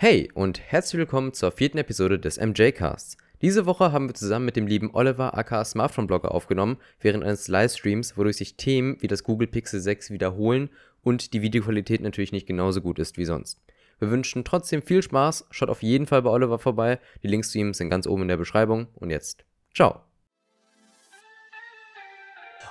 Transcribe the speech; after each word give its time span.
Hey 0.00 0.30
und 0.32 0.60
herzlich 0.60 0.96
willkommen 0.96 1.32
zur 1.32 1.50
vierten 1.50 1.76
Episode 1.76 2.20
des 2.20 2.38
MJ-Casts. 2.38 3.16
Diese 3.42 3.66
Woche 3.66 3.90
haben 3.90 4.08
wir 4.08 4.14
zusammen 4.14 4.44
mit 4.44 4.54
dem 4.54 4.68
lieben 4.68 4.94
Oliver 4.94 5.36
aka 5.36 5.64
Smartphone-Blogger 5.64 6.30
aufgenommen, 6.30 6.76
während 7.00 7.24
eines 7.24 7.48
Livestreams, 7.48 8.16
wodurch 8.16 8.36
sich 8.36 8.56
Themen 8.56 8.96
wie 9.00 9.08
das 9.08 9.24
Google 9.24 9.48
Pixel 9.48 9.80
6 9.80 10.12
wiederholen 10.12 10.70
und 11.02 11.32
die 11.32 11.42
Videoqualität 11.42 12.00
natürlich 12.00 12.30
nicht 12.30 12.46
genauso 12.46 12.80
gut 12.80 13.00
ist 13.00 13.18
wie 13.18 13.24
sonst. 13.24 13.60
Wir 13.98 14.12
wünschen 14.12 14.44
trotzdem 14.44 14.82
viel 14.82 15.02
Spaß, 15.02 15.48
schaut 15.50 15.68
auf 15.68 15.82
jeden 15.82 16.06
Fall 16.06 16.22
bei 16.22 16.30
Oliver 16.30 16.60
vorbei, 16.60 17.00
die 17.24 17.28
Links 17.28 17.50
zu 17.50 17.58
ihm 17.58 17.74
sind 17.74 17.90
ganz 17.90 18.06
oben 18.06 18.22
in 18.22 18.28
der 18.28 18.36
Beschreibung 18.36 18.86
und 18.94 19.10
jetzt, 19.10 19.44
ciao! 19.74 20.07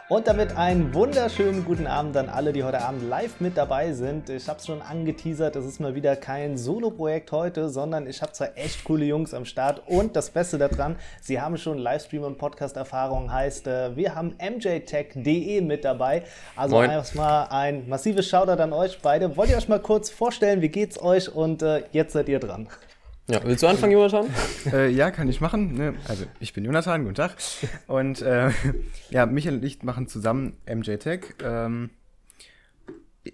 Und 0.10 0.26
damit 0.26 0.56
einen 0.56 0.94
wunderschönen 0.94 1.66
guten 1.66 1.86
Abend 1.86 2.16
an 2.16 2.30
alle, 2.30 2.54
die 2.54 2.64
heute 2.64 2.80
Abend 2.82 3.04
live 3.10 3.42
mit 3.42 3.58
dabei 3.58 3.92
sind. 3.92 4.30
Ich 4.30 4.48
habe 4.48 4.58
es 4.58 4.66
schon 4.66 4.82
angeteasert, 4.82 5.58
es 5.58 5.66
ist 5.66 5.82
mal 5.82 5.96
wieder 5.96 6.16
kein 6.16 6.58
Solo-Projekt 6.58 7.34
heute, 7.34 7.68
sondern 7.68 8.08
ich 8.08 8.22
habe 8.22 8.32
zwar 8.32 8.58
echt 8.58 8.86
coole 8.86 9.04
Jungs 9.04 9.34
am 9.34 9.44
Start 9.44 9.84
und 9.86 10.16
das 10.16 10.30
Beste 10.30 10.58
daran, 10.58 10.96
sie 11.20 11.42
haben 11.42 11.58
schon 11.58 11.78
Livestream- 11.78 12.24
und 12.24 12.38
Podcast-Erfahrung, 12.38 13.34
heißt, 13.34 13.68
äh, 13.68 13.98
wir 13.98 14.16
haben 14.16 14.34
mjtech.de 14.40 15.60
mit 15.60 15.84
dabei. 15.84 16.24
Also 16.56 16.78
Moin. 16.78 16.90
erstmal 16.90 17.50
ein 17.50 17.90
massives 17.90 18.30
Shoutout 18.30 18.62
an 18.64 18.72
euch 18.72 19.00
beide. 19.02 19.36
Wollt 19.36 19.50
ihr 19.50 19.58
euch 19.58 19.68
mal 19.68 19.82
kurz 19.82 20.10
vorstellen, 20.10 20.62
wie 20.62 20.70
geht's 20.70 21.02
euch 21.02 21.36
und 21.36 21.62
äh, 21.62 21.84
jetzt 21.92 22.14
seid 22.14 22.30
ihr 22.30 22.40
dran. 22.40 22.70
Ja, 23.30 23.42
willst 23.44 23.62
du 23.62 23.68
anfangen, 23.68 23.92
Jonathan? 23.92 24.28
äh, 24.72 24.90
ja, 24.90 25.12
kann 25.12 25.28
ich 25.28 25.42
machen. 25.42 25.74
Ne? 25.74 25.96
Also, 26.08 26.26
ich 26.40 26.54
bin 26.54 26.64
Jonathan, 26.64 27.04
guten 27.04 27.16
Tag. 27.16 27.36
Und 27.88 28.22
äh, 28.22 28.52
ja, 29.10 29.26
Michael 29.26 29.56
und 29.56 29.66
ich 29.66 29.84
machen 29.84 30.08
zusammen 30.08 30.58
MJ 30.66 30.96
Tech. 30.96 31.22
Ähm, 31.44 31.90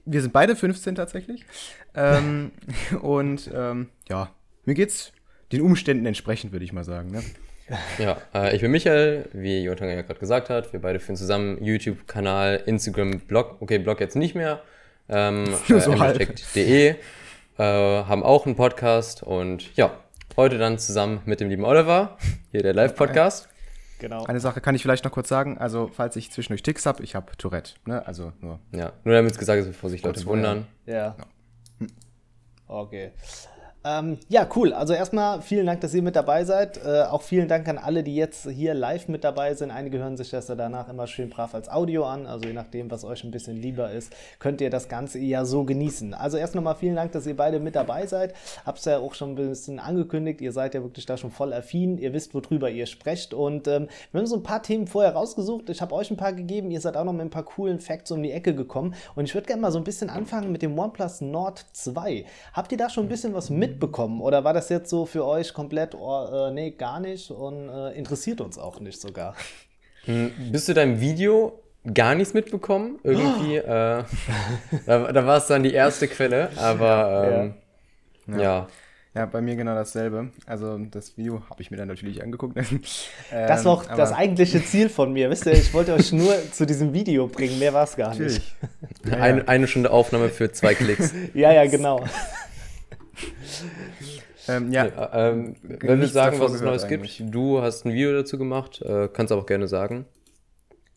wir 0.06 0.22
sind 0.22 0.34
beide 0.34 0.56
15 0.56 0.96
tatsächlich. 0.96 1.46
Ähm, 1.94 2.52
und 3.02 3.52
ähm, 3.54 3.90
ja, 4.10 4.32
mir 4.66 4.74
geht's 4.74 5.12
den 5.52 5.62
Umständen 5.62 6.08
entsprechend, 6.08 6.54
würde 6.54 6.66
ich 6.66 6.74
mal 6.74 6.84
sagen. 6.84 7.12
Ne? 7.12 7.24
Ja, 8.00 8.18
äh, 8.34 8.56
ich 8.56 8.62
bin 8.62 8.72
Michael, 8.72 9.30
wie 9.34 9.64
Jonathan 9.64 9.90
ja 9.90 10.02
gerade 10.02 10.20
gesagt 10.20 10.50
hat. 10.50 10.74
Wir 10.74 10.82
beide 10.82 11.00
führen 11.00 11.18
zusammen 11.18 11.64
YouTube-Kanal, 11.64 12.64
Instagram, 12.66 13.20
Blog. 13.20 13.58
Okay, 13.60 13.78
Blog 13.78 14.00
jetzt 14.00 14.16
nicht 14.16 14.34
mehr. 14.34 14.64
Ähm, 15.08 15.54
Nur 15.68 15.82
so 15.82 15.92
äh, 15.92 15.98
mjtech.de 15.98 16.96
äh, 17.58 17.64
haben 17.64 18.24
auch 18.24 18.46
einen 18.46 18.56
Podcast 18.56 19.24
und 19.24 19.76
ja, 19.76 19.92
heute 20.38 20.58
dann 20.58 20.80
zusammen 20.80 21.22
mit 21.26 21.40
dem 21.40 21.50
lieben 21.50 21.66
Oliver, 21.66 22.18
hier 22.52 22.64
der 22.64 22.74
Live-Podcast. 22.74 23.50
Genau. 24.00 24.26
Eine 24.26 24.40
Sache 24.40 24.60
kann 24.60 24.76
ich 24.76 24.82
vielleicht 24.82 25.06
noch 25.06 25.12
kurz 25.12 25.30
sagen, 25.30 25.58
also 25.58 25.90
falls 25.94 26.16
ich 26.16 26.32
zwischendurch 26.32 26.64
Ticks 26.64 26.86
habe, 26.86 27.04
ich 27.04 27.16
habe 27.16 27.38
Tourette, 27.38 27.76
ne? 27.86 28.06
also 28.06 28.34
nur. 28.42 28.60
Ja, 28.72 28.92
nur 29.04 29.16
damit 29.16 29.32
es 29.32 29.38
gesagt 29.38 29.62
ist, 29.62 29.68
bevor 29.68 29.90
sich 29.90 30.04
Leute 30.04 30.26
wundern. 30.26 30.68
Ja. 30.86 30.96
ja. 30.96 31.16
Okay. 32.68 33.12
Ähm, 33.86 34.18
ja, 34.30 34.48
cool. 34.56 34.72
Also 34.72 34.94
erstmal 34.94 35.42
vielen 35.42 35.66
Dank, 35.66 35.82
dass 35.82 35.94
ihr 35.94 36.02
mit 36.02 36.16
dabei 36.16 36.46
seid. 36.46 36.78
Äh, 36.78 37.04
auch 37.04 37.22
vielen 37.22 37.50
Dank 37.50 37.68
an 37.68 37.78
alle, 37.78 38.02
die 38.04 38.16
jetzt 38.16 38.48
hier 38.48 38.74
live 38.74 39.10
mit 39.10 39.26
dabei 39.26 39.56
sind. 39.56 39.72
Einige 39.72 39.98
hören 39.98 40.16
sich 40.16 40.30
das 40.30 40.48
ja 40.48 40.56
danach 40.56 40.88
immer 40.88 41.06
schön 41.06 41.30
brav 41.30 41.54
als 41.54 41.70
Audio 41.70 42.06
an. 42.06 42.26
Also 42.26 42.48
je 42.48 42.54
nachdem, 42.54 42.90
was 42.92 43.04
euch 43.04 43.26
ein 43.26 43.32
bisschen 43.32 43.58
lieber 43.58 43.92
ist, 43.92 44.14
könnt 44.40 44.62
ihr 44.62 44.70
das 44.70 44.88
Ganze 44.88 45.20
ja 45.20 45.44
so 45.44 45.66
genießen. 45.66 46.14
Also 46.14 46.38
erst 46.38 46.56
nochmal 46.56 46.76
vielen 46.76 46.96
Dank, 46.96 47.12
dass 47.12 47.28
ihr 47.28 47.36
beide 47.36 47.60
mit 47.60 47.76
dabei 47.76 48.08
seid. 48.08 48.34
Hab's 48.66 48.86
ja 48.86 49.00
auch 49.00 49.16
schon 49.16 49.32
ein 49.32 49.36
bisschen 49.36 49.80
angekündigt. 49.80 50.40
Ihr 50.40 50.54
seid 50.54 50.76
ja 50.76 50.82
wirklich 50.82 51.06
da 51.06 51.18
schon 51.18 51.32
voll 51.32 51.52
affin. 51.52 51.98
Ihr 51.98 52.14
wisst, 52.14 52.34
worüber 52.34 52.70
ihr 52.70 52.86
sprecht. 52.86 53.34
Und 53.34 53.68
ähm, 53.68 53.90
wir 54.14 54.20
haben 54.20 54.28
so 54.28 54.38
ein 54.38 54.44
paar 54.44 54.64
Themen 54.64 54.88
vorher 54.88 55.14
rausgesucht. 55.14 55.70
Ich 55.70 55.82
habe 55.82 55.94
euch 55.94 56.10
ein 56.10 56.18
paar 56.18 56.32
gegeben. 56.32 56.72
Ihr 56.72 56.80
seid 56.80 56.96
auch 56.96 57.04
noch 57.04 57.12
mit 57.12 57.24
ein 57.24 57.30
paar 57.30 57.44
coolen 57.44 57.82
Facts 57.82 58.12
um 58.12 58.24
die 58.24 58.32
Ecke 58.32 58.56
gekommen. 58.56 58.96
Und 59.16 59.26
ich 59.26 59.34
würde 59.36 59.48
gerne 59.48 59.62
mal 59.62 59.72
so 59.74 59.78
ein 59.78 59.84
bisschen 59.84 60.10
anfangen 60.10 60.54
mit 60.54 60.62
dem 60.62 60.80
OnePlus 60.80 61.20
Nord 61.20 61.66
2. 61.74 62.24
Habt 62.54 62.72
ihr 62.72 62.78
da 62.78 62.90
schon 62.90 63.08
ein 63.08 63.10
bisschen 63.10 63.34
was 63.34 63.50
mit 63.50 63.73
mitbekommen? 63.74 64.22
Oder 64.22 64.44
war 64.44 64.54
das 64.54 64.70
jetzt 64.70 64.90
so 64.90 65.06
für 65.06 65.26
euch 65.26 65.54
komplett, 65.54 65.96
oh, 65.96 66.48
äh, 66.50 66.52
nee, 66.52 66.72
gar 66.72 67.00
nicht 67.00 67.32
und 67.32 67.70
äh, 67.70 67.92
interessiert 67.92 68.42
uns 68.42 68.58
auch 68.58 68.80
nicht 68.80 69.02
sogar? 69.02 69.36
Hm, 70.06 70.32
bist 70.52 70.68
du 70.68 70.74
deinem 70.74 71.00
Video 71.00 71.60
gar 71.94 72.16
nichts 72.16 72.34
mitbekommen? 72.34 73.00
Irgendwie, 73.04 73.60
oh. 73.60 73.64
äh, 73.68 74.04
da, 74.86 75.12
da 75.12 75.26
war 75.26 75.38
es 75.38 75.48
dann 75.48 75.64
die 75.64 75.74
erste 75.74 76.08
Quelle, 76.08 76.50
aber 76.58 77.54
ähm, 78.28 78.38
ja. 78.38 78.42
ja. 78.42 78.68
ja. 79.16 79.26
bei 79.26 79.42
mir 79.42 79.56
genau 79.56 79.76
dasselbe. 79.76 80.30
Also 80.46 80.78
das 80.78 81.18
Video 81.18 81.42
habe 81.50 81.62
ich 81.62 81.72
mir 81.72 81.78
dann 81.78 81.88
natürlich 81.88 82.22
angeguckt. 82.22 82.58
ähm, 82.58 82.82
das 83.32 83.66
war 83.66 83.74
auch 83.74 83.86
das 83.86 84.12
eigentliche 84.12 84.64
Ziel 84.64 84.90
von 84.90 85.14
mir. 85.14 85.30
Wisst 85.30 85.46
ihr, 85.46 85.54
ich 85.54 85.74
wollte 85.74 85.94
euch 85.94 86.12
nur 86.12 86.36
zu 86.52 86.66
diesem 86.66 86.94
Video 86.94 87.28
bringen, 87.28 87.60
mehr 87.60 87.74
war 87.74 87.84
es 87.84 87.96
gar 87.96 88.16
nicht. 88.16 88.42
Ja, 89.06 89.18
eine, 89.18 89.46
eine 89.50 89.68
Stunde 89.68 89.92
Aufnahme 89.92 90.30
für 90.30 90.54
zwei 90.54 90.76
Klicks. 90.76 91.14
ja, 91.34 91.52
ja, 91.52 91.66
genau. 91.66 92.06
ähm, 94.48 94.72
ja. 94.72 94.88
ja 94.88 95.30
ähm, 95.30 95.56
wenn 95.62 96.00
wir 96.00 96.08
sagen, 96.08 96.40
was 96.40 96.54
es 96.54 96.62
Neues 96.62 96.84
eigentlich. 96.84 97.18
gibt, 97.18 97.34
du 97.34 97.62
hast 97.62 97.86
ein 97.86 97.94
Video 97.94 98.14
dazu 98.14 98.38
gemacht, 98.38 98.82
äh, 98.82 99.08
kannst 99.12 99.32
aber 99.32 99.42
auch 99.42 99.46
gerne 99.46 99.68
sagen. 99.68 100.06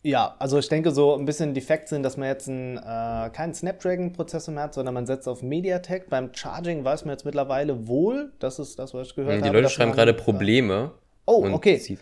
Ja, 0.03 0.35
also 0.39 0.57
ich 0.59 0.69
denke, 0.69 0.91
so 0.91 1.15
ein 1.15 1.25
bisschen 1.25 1.53
defekt 1.53 1.89
sind, 1.89 2.03
dass 2.03 2.17
man 2.17 2.29
jetzt 2.29 2.47
einen, 2.47 2.77
äh, 2.77 3.29
keinen 3.31 3.53
Snapdragon-Prozessor 3.53 4.53
mehr 4.53 4.63
hat, 4.63 4.73
sondern 4.73 4.93
man 4.93 5.05
setzt 5.05 5.27
auf 5.27 5.41
MediaTek. 5.41 6.09
Beim 6.09 6.33
Charging 6.33 6.85
weiß 6.85 7.03
man 7.03 7.13
jetzt 7.13 7.25
mittlerweile 7.25 7.87
wohl, 7.87 8.31
das 8.39 8.59
ist 8.59 8.79
das, 8.79 8.93
was 8.93 9.07
ich 9.07 9.15
gehört 9.15 9.33
die 9.33 9.37
habe. 9.39 9.49
Die 9.49 9.55
Leute 9.55 9.69
schreiben 9.69 9.91
gerade 9.91 10.13
Probleme. 10.13 10.91
Oh, 11.25 11.45
okay. 11.51 11.97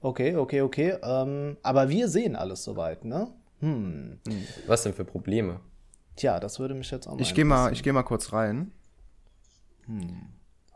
Okay, 0.00 0.36
okay, 0.36 0.62
okay. 0.62 0.94
Ähm, 1.02 1.58
aber 1.62 1.90
wir 1.90 2.08
sehen 2.08 2.34
alles 2.34 2.64
soweit, 2.64 3.04
ne? 3.04 3.28
Hm. 3.60 4.18
Was 4.66 4.84
denn 4.84 4.94
für 4.94 5.04
Probleme? 5.04 5.60
Tja, 6.16 6.40
das 6.40 6.58
würde 6.58 6.74
mich 6.74 6.90
jetzt 6.90 7.06
auch 7.06 7.14
mal 7.14 7.20
Ich 7.20 7.34
gehe 7.34 7.44
mal, 7.44 7.72
geh 7.72 7.92
mal 7.92 8.02
kurz 8.04 8.32
rein. 8.32 8.72
Hm. 9.90 10.22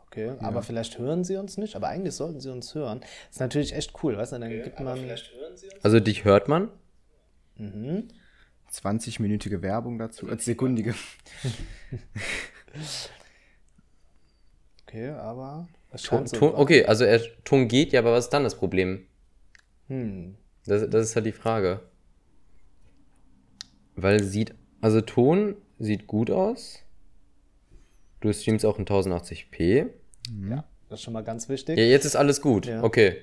Okay, 0.07 0.27
ja. 0.27 0.41
aber 0.41 0.61
vielleicht 0.61 0.97
hören 0.97 1.23
sie 1.23 1.37
uns 1.37 1.57
nicht, 1.57 1.75
aber 1.75 1.87
eigentlich 1.87 2.15
sollten 2.15 2.39
sie 2.39 2.51
uns 2.51 2.75
hören. 2.75 2.99
Das 2.99 3.09
ist 3.31 3.39
natürlich 3.39 3.73
echt 3.73 3.93
cool, 4.03 4.17
weißt 4.17 4.33
du? 4.33 4.39
Dann 4.39 4.49
okay, 4.49 4.63
gibt 4.63 4.79
man. 4.79 4.99
Also 5.83 5.99
dich 5.99 6.25
hört 6.25 6.47
man? 6.47 6.69
Mhm. 7.57 8.07
20-minütige 8.71 9.61
Werbung 9.61 9.97
dazu, 9.97 10.27
als 10.27 10.45
sekundige. 10.45 10.95
okay, 14.87 15.09
aber. 15.09 15.67
Ton, 16.03 16.25
Ton, 16.25 16.55
okay, 16.55 16.85
also 16.85 17.05
er, 17.05 17.21
Ton 17.45 17.69
geht, 17.69 17.93
ja, 17.93 18.01
aber 18.01 18.11
was 18.11 18.25
ist 18.25 18.31
dann 18.31 18.43
das 18.43 18.55
Problem? 18.55 19.05
Hm. 19.87 20.35
Das, 20.65 20.89
das 20.89 21.09
ist 21.09 21.15
halt 21.15 21.25
die 21.25 21.31
Frage. 21.31 21.81
Weil 23.95 24.21
sieht, 24.23 24.53
also 24.81 24.99
Ton 24.99 25.55
sieht 25.79 26.07
gut 26.07 26.31
aus. 26.31 26.84
Du 28.19 28.31
streamst 28.33 28.65
auch 28.65 28.79
in 28.79 28.85
1080p. 28.85 29.89
Mhm. 30.31 30.51
Ja. 30.51 30.63
Das 30.89 30.99
ist 30.99 31.03
schon 31.03 31.13
mal 31.13 31.23
ganz 31.23 31.49
wichtig. 31.49 31.79
Ja, 31.79 31.83
jetzt 31.83 32.05
ist 32.05 32.15
alles 32.15 32.41
gut. 32.41 32.67
Ja. 32.67 32.83
Okay. 32.83 33.17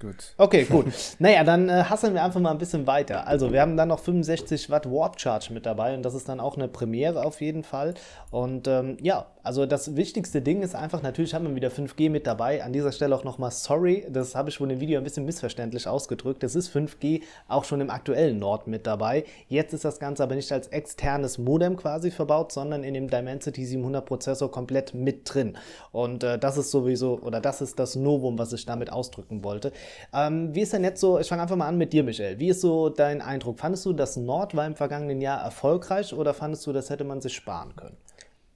gut. 0.00 0.34
Okay, 0.36 0.64
gut. 0.64 0.86
naja, 1.20 1.44
dann 1.44 1.68
äh, 1.68 1.84
hasseln 1.84 2.14
wir 2.14 2.24
einfach 2.24 2.40
mal 2.40 2.50
ein 2.50 2.58
bisschen 2.58 2.86
weiter. 2.86 3.26
Also, 3.26 3.52
wir 3.52 3.60
haben 3.60 3.76
dann 3.76 3.88
noch 3.88 4.00
65 4.00 4.68
Watt 4.68 4.90
Warp 4.90 5.20
Charge 5.20 5.52
mit 5.52 5.64
dabei 5.64 5.94
und 5.94 6.02
das 6.02 6.14
ist 6.14 6.28
dann 6.28 6.40
auch 6.40 6.56
eine 6.56 6.66
Premiere 6.68 7.24
auf 7.24 7.40
jeden 7.40 7.62
Fall. 7.62 7.94
Und 8.30 8.66
ähm, 8.66 8.96
ja, 9.00 9.26
also 9.44 9.66
das 9.66 9.94
wichtigste 9.94 10.40
Ding 10.40 10.62
ist 10.62 10.74
einfach, 10.74 11.02
natürlich 11.02 11.34
haben 11.34 11.46
wir 11.46 11.54
wieder 11.54 11.68
5G 11.68 12.08
mit 12.08 12.26
dabei. 12.26 12.64
An 12.64 12.72
dieser 12.72 12.92
Stelle 12.92 13.14
auch 13.14 13.24
nochmal 13.24 13.50
sorry, 13.50 14.06
das 14.08 14.34
habe 14.34 14.48
ich 14.48 14.58
wohl 14.58 14.70
im 14.70 14.80
Video 14.80 14.98
ein 14.98 15.04
bisschen 15.04 15.26
missverständlich 15.26 15.86
ausgedrückt. 15.86 16.42
Das 16.42 16.54
ist 16.54 16.74
5G 16.74 17.22
auch 17.46 17.64
schon 17.64 17.82
im 17.82 17.90
aktuellen 17.90 18.38
Nord 18.38 18.66
mit 18.68 18.86
dabei. 18.86 19.24
Jetzt 19.48 19.74
ist 19.74 19.84
das 19.84 19.98
Ganze 19.98 20.22
aber 20.22 20.34
nicht 20.34 20.50
als 20.50 20.68
externes 20.68 21.36
Modem 21.36 21.76
quasi 21.76 22.10
verbaut, 22.10 22.52
sondern 22.52 22.84
in 22.84 22.94
dem 22.94 23.08
Dimensity 23.08 23.66
700 23.66 24.06
Prozessor 24.06 24.50
komplett 24.50 24.94
mit 24.94 25.32
drin. 25.32 25.58
Und 25.92 26.24
äh, 26.24 26.38
das 26.38 26.56
ist 26.56 26.70
sowieso, 26.70 27.03
oder 27.12 27.40
das 27.40 27.60
ist 27.60 27.78
das 27.78 27.96
Novum, 27.96 28.38
was 28.38 28.52
ich 28.52 28.66
damit 28.66 28.92
ausdrücken 28.92 29.44
wollte. 29.44 29.72
Ähm, 30.12 30.54
wie 30.54 30.62
ist 30.62 30.72
denn 30.72 30.84
jetzt 30.84 31.00
so, 31.00 31.18
ich 31.18 31.28
fange 31.28 31.42
einfach 31.42 31.56
mal 31.56 31.68
an 31.68 31.78
mit 31.78 31.92
dir, 31.92 32.04
Michel. 32.04 32.38
Wie 32.38 32.48
ist 32.48 32.60
so 32.60 32.88
dein 32.88 33.20
Eindruck? 33.20 33.60
Fandest 33.60 33.86
du, 33.86 33.92
das 33.92 34.16
Nord 34.16 34.56
war 34.56 34.66
im 34.66 34.76
vergangenen 34.76 35.20
Jahr 35.20 35.42
erfolgreich 35.42 36.14
oder 36.14 36.34
fandest 36.34 36.66
du, 36.66 36.72
das 36.72 36.90
hätte 36.90 37.04
man 37.04 37.20
sich 37.20 37.34
sparen 37.34 37.74
können? 37.76 37.96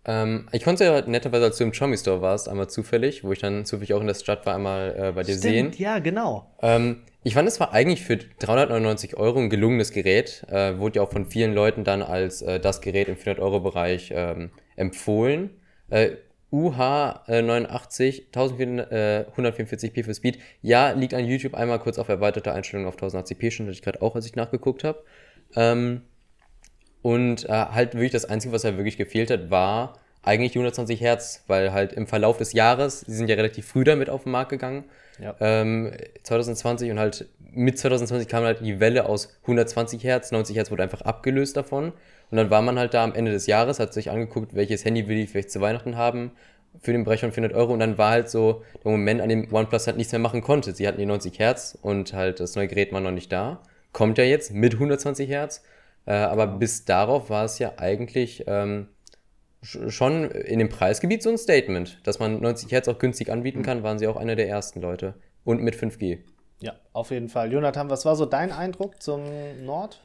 Ähm, 0.05 0.49
ich 0.53 0.65
konnte 0.65 0.85
ja 0.85 1.03
netterweise, 1.03 1.45
als 1.45 1.59
du 1.59 1.65
im 1.65 1.71
Xiaomi 1.71 1.99
Store 1.99 2.23
warst, 2.23 2.49
einmal 2.49 2.69
zufällig, 2.69 3.25
wo 3.25 3.33
ich 3.33 3.41
dann 3.41 3.67
zufällig 3.67 3.93
auch 3.93 4.01
in 4.01 4.07
der 4.07 4.15
Stadt 4.15 4.47
war, 4.47 4.55
einmal 4.55 4.95
äh, 4.97 5.13
bei 5.13 5.23
dir 5.23 5.37
Stimmt, 5.37 5.43
sehen. 5.43 5.73
ja, 5.77 5.99
genau. 5.99 6.51
Ähm, 6.63 7.03
ich 7.25 7.35
fand, 7.35 7.47
es 7.47 7.61
war 7.61 7.75
eigentlich 7.75 8.05
für 8.05 8.17
399 8.17 9.19
Euro 9.19 9.39
ein 9.39 9.51
gelungenes 9.51 9.93
Gerät. 9.93 10.47
Äh, 10.49 10.79
wurde 10.79 10.97
ja 10.97 11.03
auch 11.03 11.13
von 11.13 11.27
vielen 11.27 11.53
Leuten 11.53 11.85
dann 11.85 12.03
als 12.03 12.41
äh, 12.41 12.59
das 12.59 12.81
Gerät 12.81 13.09
im 13.09 13.17
400-Euro-Bereich 13.17 14.13
ähm, 14.15 14.51
empfohlen. 14.77 15.51
Äh, 15.91 16.13
UH89 16.53 18.31
1144p 18.33 20.05
für 20.05 20.15
Speed. 20.15 20.39
Ja, 20.63 20.91
liegt 20.93 21.15
an 21.15 21.27
YouTube 21.27 21.55
einmal 21.55 21.79
kurz 21.79 21.99
auf 21.99 22.09
erweiterte 22.09 22.53
Einstellungen 22.53 22.89
auf 22.89 22.97
1080p, 22.97 23.51
schon 23.51 23.67
hatte 23.67 23.75
ich 23.75 23.83
gerade 23.83 24.01
auch, 24.03 24.15
als 24.15 24.27
ich 24.27 24.35
nachgeguckt 24.35 24.85
habe. 24.85 25.03
Ähm, 25.55 26.03
und 27.03 27.45
äh, 27.45 27.53
halt 27.53 27.95
wirklich 27.95 28.13
das 28.13 28.25
Einzige, 28.25 28.53
was 28.53 28.65
halt 28.65 28.77
wirklich 28.77 28.97
gefehlt 28.97 29.31
hat, 29.31 29.51
war 29.51 29.99
eigentlich 30.23 30.53
die 30.53 30.59
120 30.59 31.01
Hertz, 31.01 31.45
weil 31.47 31.73
halt 31.73 31.93
im 31.93 32.07
Verlauf 32.07 32.39
des 32.39 32.53
Jahres, 32.53 33.05
die 33.07 33.13
sind 33.13 33.29
ja 33.29 33.37
relativ 33.37 33.67
früh 33.67 33.85
damit 33.85 34.11
auf 34.11 34.25
den 34.25 34.33
Markt 34.33 34.51
gegangen, 34.51 34.85
ja. 35.21 35.35
ähm, 35.41 35.93
2020 36.23 36.91
und 36.91 36.99
halt 36.99 37.29
mit 37.39 37.79
2020 37.79 38.29
kam 38.29 38.45
halt 38.45 38.61
die 38.61 38.81
Welle 38.81 39.07
aus 39.07 39.39
120 39.43 40.03
Hertz, 40.05 40.33
90 40.33 40.57
Hertz 40.57 40.71
wurde 40.71 40.83
einfach 40.83 41.03
abgelöst 41.03 41.57
davon 41.57 41.93
und 42.31 42.37
dann 42.37 42.51
war 42.51 42.63
man 42.63 42.79
halt 42.79 42.95
da 42.95 43.05
am 43.05 43.15
Ende 43.15 43.31
des 43.31 43.47
Jahres, 43.47 43.81
hat 43.81 43.93
sich 43.93 44.11
angeguckt, 44.11 44.55
welches 44.55 44.85
Handy 44.85 45.09
will 45.09 45.19
ich 45.19 45.31
vielleicht 45.31 45.51
zu 45.51 45.61
Weihnachten 45.61 45.97
haben, 45.97 46.33
für 46.81 46.93
den 46.93 47.05
Bereich 47.05 47.21
von 47.21 47.33
400 47.33 47.57
Euro 47.57 47.73
und 47.73 47.81
dann 47.81 47.99
war 47.99 48.11
halt 48.11 48.29
so 48.29 48.63
der 48.85 48.93
Moment, 48.93 49.21
an 49.21 49.29
dem 49.29 49.53
OnePlus 49.53 49.87
halt 49.87 49.97
nichts 49.97 50.13
mehr 50.13 50.21
machen 50.21 50.43
konnte. 50.43 50.73
Sie 50.73 50.87
hatten 50.87 50.99
die 50.99 51.07
90 51.07 51.39
Hertz 51.39 51.77
und 51.81 52.13
halt 52.13 52.41
das 52.41 52.55
neue 52.57 52.69
Gerät 52.69 52.93
war 52.93 53.01
noch 53.01 53.11
nicht 53.11 53.33
da. 53.33 53.63
Kommt 53.93 54.19
ja 54.19 54.25
jetzt 54.25 54.53
mit 54.53 54.75
120 54.75 55.29
Hertz, 55.29 55.63
äh, 56.07 56.13
aber 56.13 56.47
bis 56.47 56.85
darauf 56.85 57.31
war 57.31 57.45
es 57.45 57.59
ja 57.59 57.73
eigentlich 57.79 58.45
ähm, 58.47 58.89
schon 59.63 60.31
in 60.31 60.59
dem 60.59 60.69
Preisgebiet 60.69 61.23
so 61.23 61.31
ein 61.31 61.39
Statement. 61.39 61.99
Dass 62.05 62.19
man 62.19 62.41
90 62.41 62.71
Hertz 62.71 62.89
auch 62.89 62.99
günstig 62.99 63.31
anbieten 63.31 63.63
kann, 63.63 63.83
waren 63.83 63.99
sie 63.99 64.07
auch 64.07 64.17
einer 64.17 64.37
der 64.37 64.49
ersten 64.49 64.81
Leute. 64.81 65.15
Und 65.45 65.63
mit 65.63 65.75
5G. 65.75 66.19
Ja, 66.61 66.75
auf 66.93 67.11
jeden 67.11 67.29
Fall. 67.29 67.53
Jonathan, 67.53 67.89
was 67.89 68.05
war 68.05 68.17
so 68.17 68.27
dein 68.27 68.53
Eindruck 68.53 69.03
zum 69.03 69.23
Nord? 69.65 70.05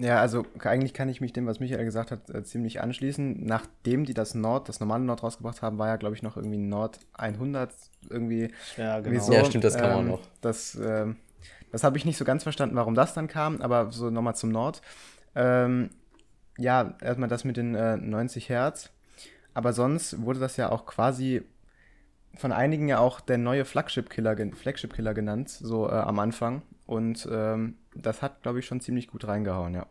Ja, 0.00 0.20
also 0.20 0.46
eigentlich 0.60 0.94
kann 0.94 1.08
ich 1.10 1.20
mich 1.20 1.32
dem, 1.34 1.46
was 1.46 1.60
Michael 1.60 1.84
gesagt 1.84 2.10
hat, 2.10 2.30
äh, 2.30 2.42
ziemlich 2.42 2.80
anschließen. 2.80 3.44
Nachdem 3.44 4.04
die 4.04 4.14
das 4.14 4.34
Nord, 4.34 4.68
das 4.68 4.80
normale 4.80 5.04
Nord 5.04 5.22
rausgebracht 5.22 5.60
haben, 5.60 5.78
war 5.78 5.88
ja, 5.88 5.96
glaube 5.96 6.14
ich, 6.14 6.22
noch 6.22 6.36
irgendwie 6.36 6.56
Nord 6.56 7.00
100 7.14 7.72
irgendwie. 8.08 8.50
Ja, 8.76 9.00
genau. 9.00 9.20
So. 9.20 9.32
Ja, 9.32 9.44
stimmt, 9.44 9.64
das 9.64 9.76
kann 9.76 9.90
man 9.90 10.00
ähm, 10.00 10.08
noch. 10.08 10.20
Das, 10.40 10.74
äh, 10.74 11.06
das 11.70 11.84
habe 11.84 11.98
ich 11.98 12.06
nicht 12.06 12.16
so 12.16 12.24
ganz 12.24 12.42
verstanden, 12.44 12.76
warum 12.76 12.94
das 12.94 13.12
dann 13.12 13.28
kam, 13.28 13.60
aber 13.60 13.92
so 13.92 14.08
nochmal 14.08 14.36
zum 14.36 14.50
Nord. 14.50 14.80
Ähm, 15.34 15.90
ja, 16.56 16.94
erstmal 17.02 17.28
das 17.28 17.44
mit 17.44 17.58
den 17.58 17.74
äh, 17.74 17.96
90 17.98 18.48
Hertz. 18.48 18.90
Aber 19.52 19.72
sonst 19.72 20.22
wurde 20.22 20.40
das 20.40 20.56
ja 20.56 20.70
auch 20.70 20.86
quasi 20.86 21.42
von 22.36 22.52
einigen 22.52 22.88
ja 22.88 23.00
auch 23.00 23.20
der 23.20 23.38
neue 23.38 23.64
Flagship-Killer 23.64 24.36
Flagship 24.54 24.94
-Killer 24.94 25.12
genannt, 25.14 25.50
so 25.50 25.88
äh, 25.88 25.92
am 25.92 26.18
Anfang. 26.20 26.62
Und 26.90 27.28
ähm, 27.30 27.76
das 27.94 28.20
hat, 28.20 28.42
glaube 28.42 28.58
ich, 28.58 28.66
schon 28.66 28.80
ziemlich 28.80 29.06
gut 29.06 29.24
reingehauen, 29.28 29.74
ja. 29.74 29.86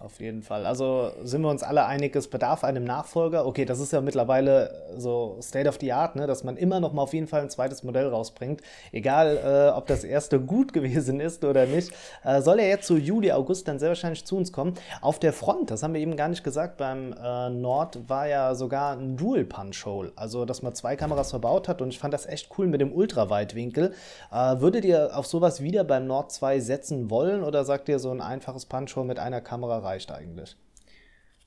Auf 0.00 0.20
jeden 0.20 0.42
Fall. 0.42 0.64
Also 0.64 1.10
sind 1.24 1.42
wir 1.42 1.50
uns 1.50 1.64
alle 1.64 1.84
einig, 1.84 2.14
es 2.14 2.28
bedarf 2.28 2.62
einem 2.62 2.84
Nachfolger. 2.84 3.44
Okay, 3.46 3.64
das 3.64 3.80
ist 3.80 3.92
ja 3.92 4.00
mittlerweile 4.00 4.70
so 4.96 5.38
State 5.42 5.68
of 5.68 5.78
the 5.80 5.92
Art, 5.92 6.14
ne? 6.14 6.28
dass 6.28 6.44
man 6.44 6.56
immer 6.56 6.78
noch 6.78 6.92
mal 6.92 7.02
auf 7.02 7.14
jeden 7.14 7.26
Fall 7.26 7.40
ein 7.40 7.50
zweites 7.50 7.82
Modell 7.82 8.06
rausbringt. 8.06 8.62
Egal, 8.92 9.36
äh, 9.44 9.76
ob 9.76 9.88
das 9.88 10.04
erste 10.04 10.38
gut 10.48 10.72
gewesen 10.72 11.18
ist 11.18 11.44
oder 11.44 11.66
nicht. 11.66 11.90
Äh, 12.22 12.42
soll 12.42 12.60
er 12.60 12.68
jetzt 12.68 12.86
so 12.86 12.96
Juli, 12.96 13.32
August 13.32 13.66
dann 13.66 13.80
sehr 13.80 13.88
wahrscheinlich 13.88 14.24
zu 14.24 14.36
uns 14.36 14.52
kommen. 14.52 14.74
Auf 15.00 15.18
der 15.18 15.32
Front, 15.32 15.72
das 15.72 15.82
haben 15.82 15.94
wir 15.94 16.00
eben 16.00 16.16
gar 16.16 16.28
nicht 16.28 16.44
gesagt, 16.44 16.76
beim 16.76 17.12
äh, 17.20 17.50
Nord 17.50 18.08
war 18.08 18.28
ja 18.28 18.54
sogar 18.54 18.96
ein 18.96 19.16
Dual-Punch-Hole. 19.16 20.12
Also, 20.14 20.44
dass 20.44 20.62
man 20.62 20.76
zwei 20.76 20.94
Kameras 20.94 21.30
verbaut 21.30 21.66
hat 21.66 21.82
und 21.82 21.88
ich 21.88 21.98
fand 21.98 22.14
das 22.14 22.24
echt 22.24 22.50
cool 22.56 22.68
mit 22.68 22.80
dem 22.80 22.92
Ultraweitwinkel. 22.92 23.94
Äh, 24.30 24.60
würdet 24.60 24.84
ihr 24.84 25.18
auf 25.18 25.26
sowas 25.26 25.60
wieder 25.60 25.82
beim 25.82 26.06
Nord 26.06 26.30
2 26.30 26.60
setzen 26.60 27.10
wollen 27.10 27.42
oder 27.42 27.64
sagt 27.64 27.88
ihr 27.88 27.98
so 27.98 28.12
ein 28.12 28.20
einfaches 28.20 28.64
Punch-Hole 28.66 29.04
mit 29.04 29.18
einer 29.18 29.40
Kamera 29.40 29.87
reicht 29.88 30.12
eigentlich. 30.12 30.56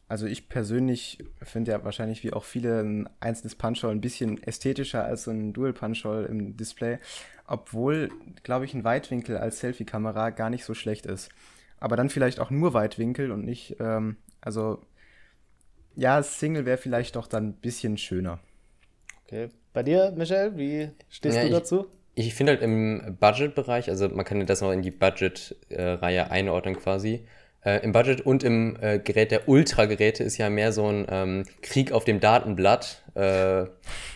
Also 0.07 0.25
ich 0.25 0.49
persönlich 0.49 1.19
finde 1.41 1.71
ja 1.71 1.85
wahrscheinlich 1.85 2.21
wie 2.23 2.33
auch 2.33 2.43
viele 2.43 2.81
ein 2.81 3.09
einzelnes 3.21 3.55
Punch-Hole 3.55 3.93
ein 3.93 4.01
bisschen 4.01 4.43
ästhetischer 4.43 5.05
als 5.05 5.23
so 5.23 5.31
ein 5.31 5.53
Dual-Punch-Hole 5.53 6.25
im 6.25 6.57
Display, 6.57 6.99
obwohl, 7.47 8.09
glaube 8.43 8.65
ich, 8.65 8.73
ein 8.73 8.83
Weitwinkel 8.83 9.37
als 9.37 9.61
Selfie-Kamera 9.61 10.31
gar 10.31 10.49
nicht 10.49 10.65
so 10.65 10.73
schlecht 10.73 11.05
ist. 11.05 11.29
Aber 11.79 11.95
dann 11.95 12.09
vielleicht 12.09 12.41
auch 12.41 12.49
nur 12.49 12.73
Weitwinkel 12.73 13.31
und 13.31 13.45
nicht, 13.45 13.77
ähm, 13.79 14.17
also 14.41 14.81
ja, 15.95 16.21
Single 16.21 16.65
wäre 16.65 16.77
vielleicht 16.77 17.15
doch 17.15 17.27
dann 17.27 17.47
ein 17.47 17.53
bisschen 17.53 17.97
schöner. 17.97 18.39
Okay. 19.23 19.47
Bei 19.71 19.81
dir, 19.81 20.11
Michel, 20.17 20.57
wie 20.57 20.89
stehst 21.09 21.37
ja, 21.37 21.43
du 21.43 21.51
dazu? 21.51 21.87
Ich, 22.15 22.27
ich 22.27 22.35
finde 22.35 22.51
halt 22.51 22.61
im 22.61 23.17
Budget-Bereich, 23.17 23.89
also 23.89 24.09
man 24.09 24.25
kann 24.25 24.45
das 24.45 24.59
noch 24.59 24.73
in 24.73 24.81
die 24.81 24.91
Budget-Reihe 24.91 26.29
einordnen 26.29 26.75
quasi, 26.75 27.25
äh, 27.63 27.83
Im 27.83 27.91
Budget 27.91 28.21
und 28.21 28.43
im 28.43 28.75
äh, 28.81 28.97
Gerät 28.97 29.29
der 29.29 29.47
Ultra-Geräte 29.47 30.23
ist 30.23 30.37
ja 30.37 30.49
mehr 30.49 30.71
so 30.71 30.87
ein 30.87 31.05
ähm, 31.09 31.43
Krieg 31.61 31.91
auf 31.91 32.05
dem 32.05 32.19
Datenblatt 32.19 33.03
äh, 33.13 33.65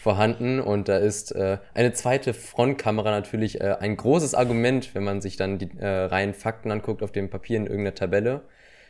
vorhanden 0.01 0.59
und 0.59 0.89
da 0.89 0.97
ist 0.97 1.31
äh, 1.31 1.59
eine 1.75 1.94
zweite 1.94 2.33
Frontkamera 2.33 3.12
natürlich 3.12 3.62
äh, 3.62 3.75
ein 3.80 3.97
großes 3.97 4.33
Argument, 4.33 4.95
wenn 4.95 5.03
man 5.03 5.21
sich 5.21 5.38
dann 5.38 5.59
die 5.59 5.69
äh, 5.77 5.86
reinen 5.88 6.33
Fakten 6.33 6.71
anguckt 6.71 7.03
auf 7.03 7.12
dem 7.12 7.30
Papier 7.30 7.57
in 7.57 7.68
irgendeiner 7.68 7.94
Tabelle. 7.94 8.42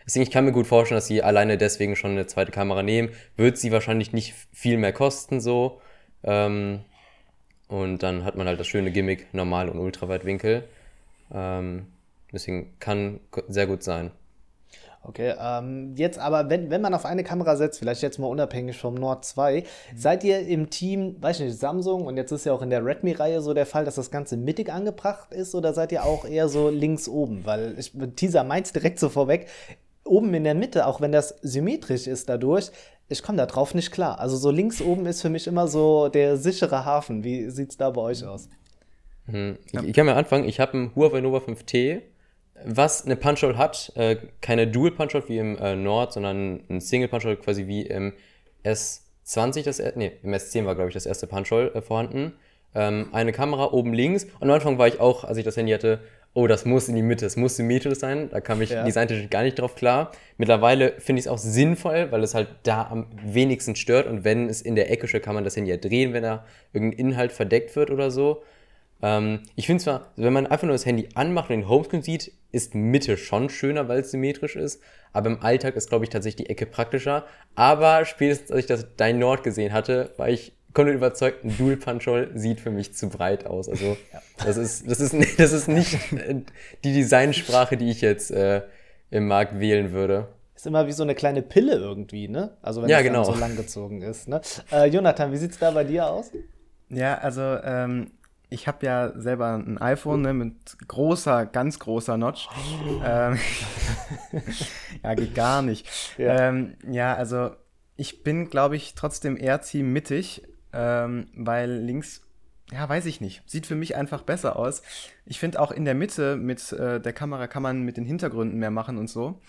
Deswegen, 0.05 0.23
ich 0.23 0.31
kann 0.31 0.45
mir 0.45 0.51
gut 0.51 0.67
vorstellen, 0.67 0.97
dass 0.97 1.07
sie 1.07 1.21
alleine 1.21 1.57
deswegen 1.57 1.95
schon 1.95 2.11
eine 2.11 2.27
zweite 2.27 2.51
Kamera 2.51 2.83
nehmen. 2.83 3.09
Wird 3.37 3.57
sie 3.57 3.71
wahrscheinlich 3.71 4.13
nicht 4.13 4.35
viel 4.53 4.77
mehr 4.77 4.93
kosten 4.93 5.41
so. 5.41 5.81
Ähm, 6.23 6.81
und 7.67 8.03
dann 8.03 8.23
hat 8.23 8.35
man 8.35 8.47
halt 8.47 8.59
das 8.59 8.67
schöne 8.67 8.91
Gimmick 8.91 9.33
Normal- 9.33 9.69
und 9.69 9.79
Ultraweitwinkel. 9.79 10.63
Ähm, 11.33 11.87
deswegen 12.31 12.75
kann 12.79 13.19
sehr 13.47 13.65
gut 13.65 13.81
sein. 13.83 14.11
Okay, 15.07 15.35
ähm, 15.39 15.93
jetzt 15.95 16.17
aber, 16.17 16.49
wenn, 16.49 16.71
wenn 16.71 16.81
man 16.81 16.93
auf 16.95 17.05
eine 17.05 17.23
Kamera 17.23 17.55
setzt, 17.55 17.77
vielleicht 17.77 18.01
jetzt 18.01 18.17
mal 18.17 18.27
unabhängig 18.27 18.77
vom 18.77 18.95
Nord 18.95 19.23
2, 19.23 19.61
mhm. 19.61 19.97
seid 19.97 20.23
ihr 20.23 20.39
im 20.47 20.69
Team, 20.71 21.17
weiß 21.21 21.39
ich 21.39 21.45
nicht, 21.47 21.59
Samsung 21.59 22.05
und 22.05 22.17
jetzt 22.17 22.31
ist 22.31 22.45
ja 22.45 22.53
auch 22.53 22.63
in 22.63 22.71
der 22.71 22.83
Redmi-Reihe 22.83 23.41
so 23.41 23.53
der 23.53 23.67
Fall, 23.67 23.85
dass 23.85 23.95
das 23.95 24.09
Ganze 24.09 24.35
mittig 24.35 24.71
angebracht 24.71 25.31
ist 25.31 25.53
oder 25.53 25.73
seid 25.73 25.91
ihr 25.91 26.03
auch 26.03 26.25
eher 26.25 26.49
so 26.49 26.69
links 26.69 27.07
oben? 27.07 27.45
Weil 27.45 27.75
ich 27.77 27.91
Teaser 28.15 28.43
meint's 28.43 28.73
direkt 28.73 28.99
so 28.99 29.09
vorweg, 29.09 29.47
oben 30.03 30.33
in 30.33 30.43
der 30.43 30.55
Mitte, 30.55 30.87
auch 30.87 31.01
wenn 31.01 31.11
das 31.11 31.35
symmetrisch 31.41 32.07
ist 32.07 32.27
dadurch, 32.27 32.71
ich 33.07 33.21
komme 33.21 33.37
da 33.37 33.45
drauf 33.45 33.75
nicht 33.75 33.91
klar. 33.91 34.19
Also 34.19 34.37
so 34.37 34.49
links 34.49 34.81
oben 34.81 35.05
ist 35.05 35.21
für 35.21 35.29
mich 35.29 35.45
immer 35.45 35.67
so 35.67 36.09
der 36.09 36.37
sichere 36.37 36.85
Hafen. 36.85 37.23
Wie 37.23 37.49
sieht's 37.51 37.77
da 37.77 37.91
bei 37.91 38.01
euch 38.01 38.23
aus? 38.25 38.49
Hm. 39.27 39.57
Ich, 39.71 39.83
ich 39.83 39.93
kann 39.93 40.07
mal 40.07 40.15
anfangen, 40.15 40.47
ich 40.47 40.59
habe 40.59 40.73
einen 40.73 40.95
Huawei 40.95 41.21
Nova 41.21 41.37
5T 41.37 42.01
was 42.63 43.05
eine 43.05 43.15
Punch-Hole 43.15 43.57
hat, 43.57 43.91
äh, 43.95 44.17
keine 44.41 44.67
Dual-Punch-Hole 44.67 45.27
wie 45.27 45.37
im 45.37 45.57
äh, 45.57 45.75
Nord, 45.75 46.13
sondern 46.13 46.61
ein 46.69 46.79
Single-Punch-Hole 46.79 47.37
quasi 47.37 47.67
wie 47.67 47.81
im 47.81 48.13
S20, 48.63 49.63
das, 49.63 49.81
nee, 49.95 50.13
im 50.23 50.33
S10 50.33 50.65
war, 50.65 50.75
glaube 50.75 50.89
ich, 50.89 50.93
das 50.93 51.05
erste 51.05 51.27
Punch-Hole 51.27 51.73
äh, 51.73 51.81
vorhanden. 51.81 52.33
Ähm, 52.73 53.09
eine 53.11 53.31
Kamera 53.31 53.71
oben 53.71 53.93
links. 53.93 54.25
Und 54.39 54.49
am 54.49 54.51
Anfang 54.51 54.77
war 54.77 54.87
ich 54.87 54.99
auch, 54.99 55.23
als 55.23 55.37
ich 55.37 55.45
das 55.45 55.57
Handy 55.57 55.71
hatte, 55.71 55.99
oh, 56.33 56.47
das 56.47 56.65
muss 56.65 56.89
in 56.89 56.95
die 56.95 57.01
Mitte, 57.01 57.25
das 57.25 57.37
muss 57.37 57.55
symmetrisch 57.55 57.97
sein. 57.97 58.29
Da 58.29 58.41
kam 58.41 58.61
ich 58.61 58.69
ja. 58.69 58.83
designtechnisch 58.83 59.29
gar 59.29 59.43
nicht 59.43 59.57
drauf 59.57 59.75
klar. 59.75 60.11
Mittlerweile 60.37 60.93
finde 60.99 61.21
ich 61.21 61.25
es 61.25 61.31
auch 61.31 61.37
sinnvoll, 61.37 62.11
weil 62.11 62.23
es 62.23 62.35
halt 62.35 62.49
da 62.63 62.87
am 62.91 63.07
wenigsten 63.23 63.75
stört. 63.75 64.05
Und 64.05 64.25
wenn 64.25 64.49
es 64.49 64.61
in 64.61 64.75
der 64.75 64.91
Ecke 64.91 65.07
steht, 65.07 65.23
kann 65.23 65.35
man 65.35 65.45
das 65.45 65.55
Handy 65.55 65.71
ja 65.71 65.77
drehen, 65.77 66.13
wenn 66.13 66.23
da 66.23 66.45
irgendein 66.73 66.99
Inhalt 66.99 67.31
verdeckt 67.31 67.75
wird 67.77 67.89
oder 67.89 68.11
so. 68.11 68.43
Ähm, 69.01 69.41
ich 69.55 69.67
finde 69.67 69.83
zwar, 69.83 70.11
wenn 70.15 70.33
man 70.33 70.47
einfach 70.47 70.65
nur 70.65 70.73
das 70.73 70.85
Handy 70.85 71.09
anmacht 71.15 71.49
und 71.49 71.57
den 71.57 71.69
Homescreen 71.69 72.01
sieht, 72.01 72.31
ist 72.51 72.73
Mitte 72.73 73.17
schon 73.17 73.49
schöner, 73.49 73.87
weil 73.87 73.99
es 73.99 74.11
symmetrisch 74.11 74.55
ist. 74.55 74.81
Aber 75.13 75.29
im 75.29 75.41
Alltag 75.41 75.75
ist, 75.75 75.89
glaube 75.89 76.05
ich, 76.05 76.09
tatsächlich 76.09 76.47
die 76.47 76.51
Ecke 76.51 76.65
praktischer. 76.65 77.25
Aber 77.55 78.05
spätestens, 78.05 78.51
als 78.51 78.61
ich 78.61 78.65
das 78.65 78.87
Dein 78.97 79.19
Nord 79.19 79.43
gesehen 79.43 79.73
hatte, 79.73 80.13
war 80.17 80.29
ich 80.29 80.53
komplett 80.73 80.95
überzeugt, 80.95 81.43
ein 81.43 81.57
Dual 81.57 81.77
Punch 81.77 82.05
Hole 82.05 82.29
sieht 82.35 82.59
für 82.59 82.69
mich 82.69 82.93
zu 82.93 83.09
breit 83.09 83.45
aus. 83.45 83.67
Also 83.67 83.85
ja. 84.13 84.21
das, 84.45 84.57
ist, 84.57 84.89
das, 84.89 84.99
ist, 84.99 85.15
das 85.39 85.51
ist 85.51 85.67
nicht 85.67 85.97
die 86.83 86.93
Designsprache, 86.93 87.77
die 87.77 87.89
ich 87.89 88.01
jetzt 88.01 88.29
äh, 88.31 88.61
im 89.09 89.27
Markt 89.27 89.59
wählen 89.59 89.91
würde. 89.91 90.27
Ist 90.55 90.67
immer 90.67 90.87
wie 90.87 90.91
so 90.93 91.03
eine 91.03 91.15
kleine 91.15 91.41
Pille 91.41 91.73
irgendwie, 91.73 92.27
ne? 92.27 92.51
Also 92.61 92.81
wenn 92.81 92.89
ja, 92.89 92.99
es 92.99 93.03
genau. 93.03 93.23
so 93.23 93.35
lang 93.35 93.57
gezogen 93.57 94.01
ist. 94.01 94.29
Ne? 94.29 94.39
Äh, 94.71 94.87
Jonathan, 94.87 95.31
wie 95.31 95.37
sieht 95.37 95.51
es 95.51 95.59
da 95.59 95.71
bei 95.71 95.83
dir 95.83 96.07
aus? 96.07 96.31
Ja, 96.89 97.17
also 97.17 97.41
ähm, 97.41 98.11
ich 98.49 98.67
habe 98.67 98.85
ja 98.85 99.11
selber 99.19 99.55
ein 99.55 99.77
iPhone 99.77 100.21
ne, 100.21 100.33
mit 100.33 100.77
großer, 100.87 101.45
ganz 101.45 101.79
großer 101.79 102.17
Notch. 102.17 102.47
ähm, 103.03 103.37
ja, 105.03 105.13
geht 105.13 105.35
gar 105.35 105.61
nicht. 105.61 105.87
Ja, 106.17 106.49
ähm, 106.49 106.75
ja 106.89 107.15
also 107.15 107.51
ich 107.95 108.23
bin, 108.23 108.49
glaube 108.49 108.75
ich, 108.75 108.95
trotzdem 108.95 109.37
eher 109.37 109.61
ziemlich 109.61 109.93
mittig, 109.93 110.43
ähm, 110.73 111.27
weil 111.35 111.71
links, 111.71 112.21
ja, 112.71 112.87
weiß 112.87 113.05
ich 113.05 113.21
nicht, 113.21 113.43
sieht 113.45 113.65
für 113.65 113.75
mich 113.75 113.95
einfach 113.95 114.23
besser 114.23 114.57
aus. 114.57 114.81
Ich 115.25 115.39
finde 115.39 115.59
auch 115.59 115.71
in 115.71 115.85
der 115.85 115.95
Mitte 115.95 116.35
mit 116.35 116.71
äh, 116.73 116.99
der 116.99 117.13
Kamera 117.13 117.47
kann 117.47 117.63
man 117.63 117.83
mit 117.83 117.97
den 117.97 118.05
Hintergründen 118.05 118.59
mehr 118.59 118.71
machen 118.71 118.97
und 118.97 119.09
so. 119.09 119.41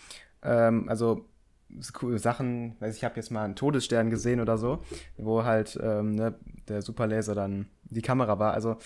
Ähm, 0.42 0.88
also 0.88 1.28
Sachen, 1.78 2.76
weiß 2.80 2.96
ich, 2.96 3.04
habe 3.04 3.16
jetzt 3.16 3.30
mal 3.30 3.44
einen 3.44 3.56
Todesstern 3.56 4.10
gesehen 4.10 4.40
oder 4.40 4.56
so, 4.56 4.82
wo 5.16 5.44
halt 5.44 5.78
ähm, 5.82 6.12
ne, 6.12 6.34
der 6.68 6.82
Superlaser 6.82 7.34
dann 7.34 7.66
die 7.84 8.02
Kamera 8.02 8.38
war. 8.38 8.54
Also 8.54 8.76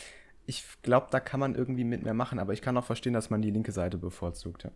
ich 0.47 0.65
glaube, 0.83 1.09
da 1.11 1.21
kann 1.21 1.41
man 1.41 1.55
irgendwie 1.55 1.85
mit 1.85 2.03
mehr 2.03 2.15
machen, 2.15 2.39
aber 2.39 2.53
ich 2.53 2.63
kann 2.63 2.77
auch 2.77 2.85
verstehen, 2.85 3.13
dass 3.13 3.31
man 3.31 3.43
die 3.43 3.51
linke 3.51 3.73
Seite 3.73 3.99
bevorzugt. 3.99 4.65
Ja. 4.65 4.71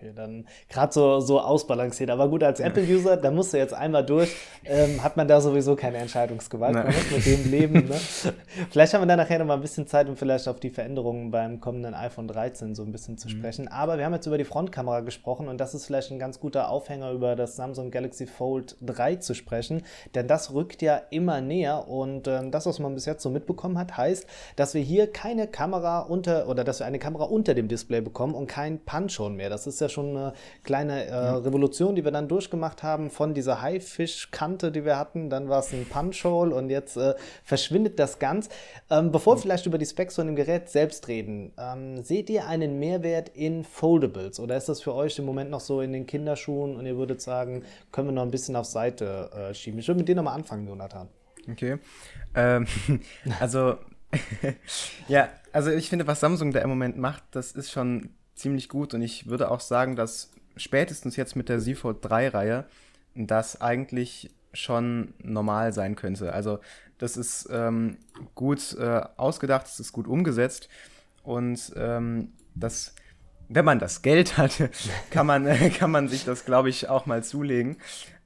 Okay, 0.00 0.12
dann 0.16 0.46
gerade 0.70 0.92
so, 0.92 1.20
so 1.20 1.40
ausbalanciert. 1.40 2.08
Aber 2.08 2.28
gut, 2.28 2.42
als 2.42 2.58
Apple-User, 2.58 3.18
da 3.18 3.30
musst 3.30 3.52
du 3.52 3.58
jetzt 3.58 3.74
einmal 3.74 4.04
durch, 4.04 4.34
ähm, 4.64 5.02
hat 5.02 5.18
man 5.18 5.28
da 5.28 5.42
sowieso 5.42 5.76
keine 5.76 5.98
Entscheidungsgewalt. 5.98 6.74
Man 6.74 6.86
muss 6.86 7.10
mit 7.10 7.26
dem 7.26 7.50
leben. 7.50 7.74
Ne? 7.86 7.96
vielleicht 8.70 8.94
haben 8.94 9.02
wir 9.02 9.06
da 9.06 9.16
nachher 9.16 9.38
noch 9.38 9.46
mal 9.46 9.54
ein 9.54 9.60
bisschen 9.60 9.86
Zeit, 9.86 10.08
um 10.08 10.16
vielleicht 10.16 10.48
auf 10.48 10.58
die 10.58 10.70
Veränderungen 10.70 11.30
beim 11.30 11.60
kommenden 11.60 11.92
iPhone 11.92 12.28
13 12.28 12.74
so 12.74 12.82
ein 12.82 12.92
bisschen 12.92 13.18
zu 13.18 13.28
mhm. 13.28 13.32
sprechen. 13.32 13.68
Aber 13.68 13.98
wir 13.98 14.06
haben 14.06 14.14
jetzt 14.14 14.26
über 14.26 14.38
die 14.38 14.44
Frontkamera 14.44 15.00
gesprochen 15.00 15.48
und 15.48 15.58
das 15.58 15.74
ist 15.74 15.84
vielleicht 15.84 16.10
ein 16.10 16.18
ganz 16.18 16.40
guter 16.40 16.70
Aufhänger, 16.70 17.10
über 17.10 17.36
das 17.36 17.56
Samsung 17.56 17.90
Galaxy 17.90 18.26
Fold 18.26 18.76
3 18.80 19.16
zu 19.16 19.34
sprechen. 19.34 19.82
Denn 20.14 20.26
das 20.28 20.54
rückt 20.54 20.80
ja 20.80 20.96
immer 21.10 21.42
näher 21.42 21.88
und 21.88 22.26
ähm, 22.26 22.50
das, 22.50 22.64
was 22.64 22.78
man 22.78 22.94
bis 22.94 23.04
jetzt 23.04 23.22
so 23.22 23.28
mitbekommen 23.28 23.76
hat, 23.76 23.98
heißt, 23.98 24.26
dass 24.56 24.72
wir 24.72 24.80
hier 24.80 25.12
keine 25.12 25.46
Kamera 25.46 26.00
unter 26.00 26.48
oder 26.48 26.64
dass 26.64 26.78
wir 26.78 26.86
eine 26.86 26.98
Kamera 26.98 27.24
unter 27.24 27.52
dem 27.52 27.68
Display 27.68 28.00
bekommen 28.00 28.34
und 28.34 28.46
kein 28.46 28.78
Punch-Hole 28.78 29.34
mehr. 29.34 29.50
Das 29.50 29.66
ist 29.66 29.78
ja 29.78 29.89
schon 29.90 30.16
eine 30.16 30.32
kleine 30.64 31.04
äh, 31.04 31.14
Revolution, 31.14 31.94
die 31.94 32.04
wir 32.04 32.10
dann 32.10 32.28
durchgemacht 32.28 32.82
haben 32.82 33.10
von 33.10 33.34
dieser 33.34 33.60
Haifischkante, 33.60 34.72
die 34.72 34.84
wir 34.84 34.98
hatten. 34.98 35.28
Dann 35.28 35.48
war 35.48 35.60
es 35.60 35.72
ein 35.72 35.86
Punch-Hole 35.86 36.54
und 36.54 36.70
jetzt 36.70 36.96
äh, 36.96 37.14
verschwindet 37.44 37.98
das 37.98 38.18
ganz. 38.18 38.48
Ähm, 38.88 39.12
bevor 39.12 39.36
wir 39.36 39.42
vielleicht 39.42 39.66
über 39.66 39.78
die 39.78 39.86
Specs 39.86 40.14
von 40.14 40.26
dem 40.26 40.36
Gerät 40.36 40.68
selbst 40.68 41.08
reden, 41.08 41.52
ähm, 41.58 42.02
seht 42.02 42.30
ihr 42.30 42.46
einen 42.46 42.78
Mehrwert 42.78 43.30
in 43.30 43.64
Foldables 43.64 44.40
oder 44.40 44.56
ist 44.56 44.68
das 44.68 44.80
für 44.80 44.94
euch 44.94 45.18
im 45.18 45.24
Moment 45.24 45.50
noch 45.50 45.60
so 45.60 45.80
in 45.80 45.92
den 45.92 46.06
Kinderschuhen 46.06 46.76
und 46.76 46.86
ihr 46.86 46.96
würdet 46.96 47.20
sagen, 47.20 47.64
können 47.92 48.08
wir 48.08 48.12
noch 48.12 48.22
ein 48.22 48.30
bisschen 48.30 48.56
auf 48.56 48.66
Seite 48.66 49.30
äh, 49.34 49.54
schieben? 49.54 49.80
Ich 49.80 49.88
würde 49.88 49.98
mit 49.98 50.08
dir 50.08 50.14
nochmal 50.14 50.34
anfangen, 50.34 50.66
Jonathan. 50.66 51.08
Okay. 51.50 51.78
Ähm, 52.34 52.66
also, 53.40 53.76
ja, 55.08 55.28
also 55.52 55.70
ich 55.70 55.88
finde, 55.88 56.06
was 56.06 56.20
Samsung 56.20 56.52
da 56.52 56.60
im 56.60 56.68
Moment 56.68 56.96
macht, 56.98 57.24
das 57.32 57.52
ist 57.52 57.70
schon 57.70 58.10
ziemlich 58.40 58.68
gut 58.68 58.94
und 58.94 59.02
ich 59.02 59.28
würde 59.28 59.50
auch 59.50 59.60
sagen, 59.60 59.96
dass 59.96 60.32
spätestens 60.56 61.16
jetzt 61.16 61.36
mit 61.36 61.48
der 61.48 61.60
Z 61.60 61.78
Fold 61.78 62.04
3-Reihe 62.04 62.64
das 63.14 63.60
eigentlich 63.60 64.30
schon 64.52 65.14
normal 65.22 65.72
sein 65.72 65.94
könnte. 65.96 66.32
Also 66.32 66.58
das 66.98 67.16
ist 67.16 67.48
ähm, 67.50 67.98
gut 68.34 68.76
äh, 68.78 69.02
ausgedacht, 69.16 69.66
es 69.66 69.80
ist 69.80 69.92
gut 69.92 70.06
umgesetzt 70.06 70.68
und 71.22 71.72
ähm, 71.76 72.32
das, 72.54 72.94
wenn 73.48 73.64
man 73.64 73.78
das 73.78 74.02
Geld 74.02 74.36
hat, 74.36 74.70
kann 75.10 75.26
man, 75.26 75.46
kann 75.78 75.90
man 75.90 76.08
sich 76.08 76.24
das, 76.24 76.44
glaube 76.44 76.68
ich, 76.68 76.88
auch 76.88 77.06
mal 77.06 77.22
zulegen. 77.22 77.76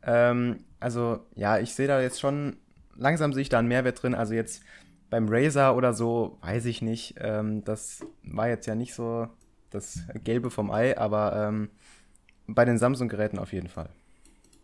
Ähm, 0.02 0.64
also 0.80 1.21
ja, 1.35 1.59
ich 1.59 1.75
sehe 1.75 1.88
da 1.88 2.00
jetzt 2.00 2.21
schon, 2.21 2.56
langsam 2.97 3.33
sehe 3.33 3.42
ich 3.42 3.49
da 3.49 3.59
einen 3.59 3.68
Mehrwert 3.68 4.02
drin. 4.02 4.14
Also 4.14 4.35
jetzt 4.35 4.62
beim 5.11 5.28
Razer 5.28 5.76
oder 5.76 5.92
so, 5.92 6.38
weiß 6.42 6.64
ich 6.66 6.83
nicht. 6.83 7.16
Ähm, 7.18 7.64
das 7.64 8.04
war 8.23 8.49
jetzt 8.49 8.66
ja 8.66 8.75
nicht 8.75 8.94
so 8.94 9.28
das 9.75 10.00
Gelbe 10.23 10.50
vom 10.50 10.71
Ei, 10.71 10.97
aber 10.97 11.49
ähm, 11.49 11.71
bei 12.47 12.64
den 12.64 12.78
Samsung-Geräten 12.78 13.38
auf 13.38 13.52
jeden 13.52 13.69
Fall. 13.69 13.88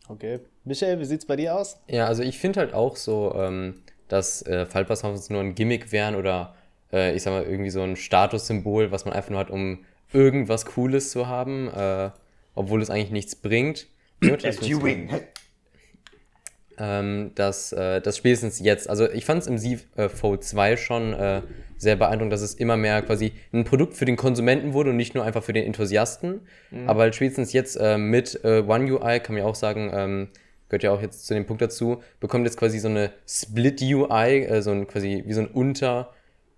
Okay. 0.09 0.40
Michael, 0.64 0.99
wie 0.99 1.05
sieht 1.05 1.21
es 1.21 1.26
bei 1.26 1.37
dir 1.37 1.55
aus? 1.57 1.79
Ja, 1.88 2.07
also 2.07 2.23
ich 2.23 2.38
finde 2.38 2.61
halt 2.61 2.75
auch 2.75 2.97
so, 2.97 3.35
ähm, 3.37 3.83
dass 4.09 4.43
äh, 4.43 4.67
Faltpasshoffens 4.67 5.31
nur 5.31 5.40
ein 5.40 5.55
Gimmick 5.55 5.93
wären 5.93 6.17
oder 6.17 6.55
äh, 6.93 7.14
ich 7.14 7.23
sag 7.23 7.31
mal 7.33 7.45
irgendwie 7.45 7.71
so 7.71 7.83
ein 7.83 7.97
Statussymbol, 7.97 8.90
was 8.90 9.05
man 9.05 9.14
einfach 9.14 9.31
nur 9.31 9.38
hat, 9.38 9.50
um 9.50 9.85
irgendwas 10.12 10.67
Cooles 10.67 11.11
zu 11.11 11.29
haben, 11.29 11.69
äh, 11.69 12.11
obwohl 12.55 12.83
es 12.83 12.90
eigentlich 12.90 13.12
nichts 13.12 13.37
bringt. 13.37 13.87
ähm, 16.81 17.33
dass 17.35 17.73
äh, 17.73 18.01
das 18.01 18.17
spätestens 18.17 18.59
jetzt, 18.59 18.89
also 18.89 19.09
ich 19.09 19.27
fand 19.27 19.43
es 19.43 19.47
im 19.47 19.59
Z 19.59 19.87
äh, 19.97 20.09
Fold 20.09 20.43
2 20.43 20.77
schon 20.77 21.13
äh, 21.13 21.43
sehr 21.77 21.97
beeindruckend, 21.97 22.33
dass 22.33 22.41
es 22.41 22.55
immer 22.55 22.77
mehr 22.77 23.03
quasi 23.03 23.33
ein 23.53 23.65
Produkt 23.65 23.95
für 23.95 24.07
den 24.07 24.17
Konsumenten 24.17 24.73
wurde 24.73 24.91
und 24.91 24.97
nicht 24.97 25.15
nur 25.15 25.25
einfach 25.25 25.43
für 25.43 25.53
den 25.53 25.65
Enthusiasten. 25.65 26.41
Mhm. 26.71 26.89
Aber 26.89 27.03
halt 27.03 27.15
spätestens 27.15 27.53
jetzt 27.53 27.77
äh, 27.77 27.99
mit 27.99 28.41
äh, 28.45 28.63
One 28.67 28.91
UI 28.91 29.21
kann 29.21 29.35
man 29.35 29.45
ja 29.45 29.45
auch 29.45 29.55
sagen, 29.55 29.91
ähm, 29.93 30.29
gehört 30.69 30.83
ja 30.83 30.93
auch 30.93 31.03
jetzt 31.03 31.27
zu 31.27 31.35
dem 31.35 31.47
Punkt 31.47 31.61
dazu, 31.61 32.03
bekommt 32.19 32.47
jetzt 32.47 32.57
quasi 32.57 32.79
so 32.79 32.89
eine 32.89 33.13
Split 33.27 33.83
UI, 33.83 34.45
äh, 34.45 34.63
so 34.63 34.71
ein 34.71 34.87
quasi 34.87 35.23
wie 35.27 35.33
so 35.35 35.43
ein 35.43 35.49
Unter. 35.49 36.13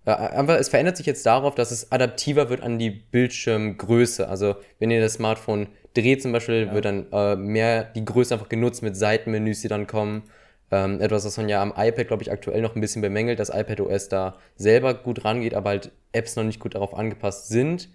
Äh, 0.05 0.11
einfach, 0.11 0.55
es 0.55 0.69
verändert 0.69 0.95
sich 0.95 1.05
jetzt 1.05 1.25
darauf, 1.25 1.55
dass 1.55 1.71
es 1.71 1.91
adaptiver 1.91 2.49
wird 2.49 2.61
an 2.61 2.79
die 2.79 2.91
Bildschirmgröße. 2.91 4.27
Also 4.29 4.55
wenn 4.79 4.89
ihr 4.89 5.01
das 5.01 5.13
Smartphone 5.13 5.67
dreht 5.93 6.21
zum 6.21 6.31
Beispiel, 6.31 6.67
ja. 6.67 6.73
wird 6.73 6.85
dann 6.85 7.05
äh, 7.11 7.35
mehr 7.35 7.83
die 7.83 8.05
Größe 8.05 8.33
einfach 8.33 8.49
genutzt 8.49 8.81
mit 8.81 8.95
Seitenmenüs, 8.95 9.61
die 9.61 9.67
dann 9.67 9.87
kommen. 9.87 10.23
Ähm, 10.71 11.01
etwas, 11.01 11.25
was 11.25 11.37
man 11.37 11.49
ja 11.49 11.61
am 11.61 11.73
iPad, 11.75 12.07
glaube 12.07 12.23
ich, 12.23 12.31
aktuell 12.31 12.61
noch 12.61 12.75
ein 12.75 12.81
bisschen 12.81 13.01
bemängelt, 13.01 13.39
dass 13.39 13.49
iPad 13.49 13.81
OS 13.81 14.09
da 14.09 14.37
selber 14.55 14.93
gut 14.95 15.23
rangeht, 15.23 15.53
aber 15.53 15.69
halt 15.69 15.91
Apps 16.11 16.35
noch 16.35 16.43
nicht 16.43 16.59
gut 16.59 16.75
darauf 16.75 16.95
angepasst 16.95 17.49
sind. 17.49 17.89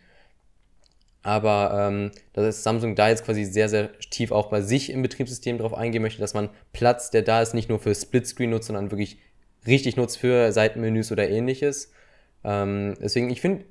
Aber 1.22 1.88
ähm, 1.88 2.12
dass 2.32 2.62
Samsung 2.62 2.94
da 2.94 3.08
jetzt 3.08 3.24
quasi 3.24 3.44
sehr, 3.44 3.68
sehr 3.68 3.90
tief 4.10 4.30
auch 4.30 4.48
bei 4.48 4.60
sich 4.62 4.90
im 4.90 5.02
Betriebssystem 5.02 5.58
drauf 5.58 5.74
eingehen 5.74 6.02
möchte, 6.02 6.20
dass 6.20 6.34
man 6.34 6.48
Platz, 6.72 7.10
der 7.10 7.22
da 7.22 7.42
ist, 7.42 7.54
nicht 7.54 7.68
nur 7.68 7.80
für 7.80 7.94
Splitscreen 7.94 8.50
nutzt, 8.50 8.68
sondern 8.68 8.90
wirklich 8.90 9.18
richtig 9.66 9.96
nutzt 9.96 10.18
für 10.18 10.52
Seitenmenüs 10.52 11.10
oder 11.10 11.28
ähnliches. 11.28 11.92
Ähm, 12.44 12.94
deswegen, 13.00 13.30
ich 13.30 13.40
finde, 13.40 13.64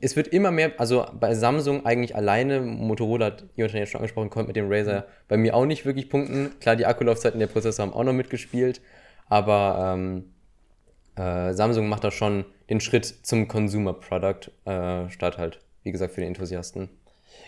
es 0.00 0.16
wird 0.16 0.28
immer 0.28 0.50
mehr, 0.50 0.72
also 0.78 1.06
bei 1.18 1.34
Samsung 1.34 1.86
eigentlich 1.86 2.16
alleine, 2.16 2.60
Motorola 2.60 3.26
hat 3.26 3.44
Jonathan 3.56 3.78
jetzt 3.80 3.90
schon 3.90 4.00
angesprochen, 4.00 4.30
konnte 4.30 4.48
mit 4.48 4.56
dem 4.56 4.70
Razer 4.70 5.06
bei 5.28 5.36
mir 5.36 5.54
auch 5.54 5.64
nicht 5.64 5.86
wirklich 5.86 6.08
punkten. 6.10 6.50
Klar, 6.60 6.76
die 6.76 6.86
Akkulaufzeiten 6.86 7.38
der 7.38 7.46
Prozessor 7.46 7.86
haben 7.86 7.92
auch 7.92 8.04
noch 8.04 8.12
mitgespielt, 8.12 8.80
aber 9.28 9.94
ähm, 9.94 10.24
äh, 11.16 11.54
Samsung 11.54 11.88
macht 11.88 12.04
da 12.04 12.10
schon 12.10 12.44
den 12.68 12.80
Schritt 12.80 13.04
zum 13.04 13.46
Consumer 13.46 13.92
Product, 13.92 14.50
äh, 14.64 15.08
statt 15.10 15.38
halt, 15.38 15.60
wie 15.82 15.92
gesagt, 15.92 16.14
für 16.14 16.20
die 16.20 16.26
Enthusiasten. 16.26 16.88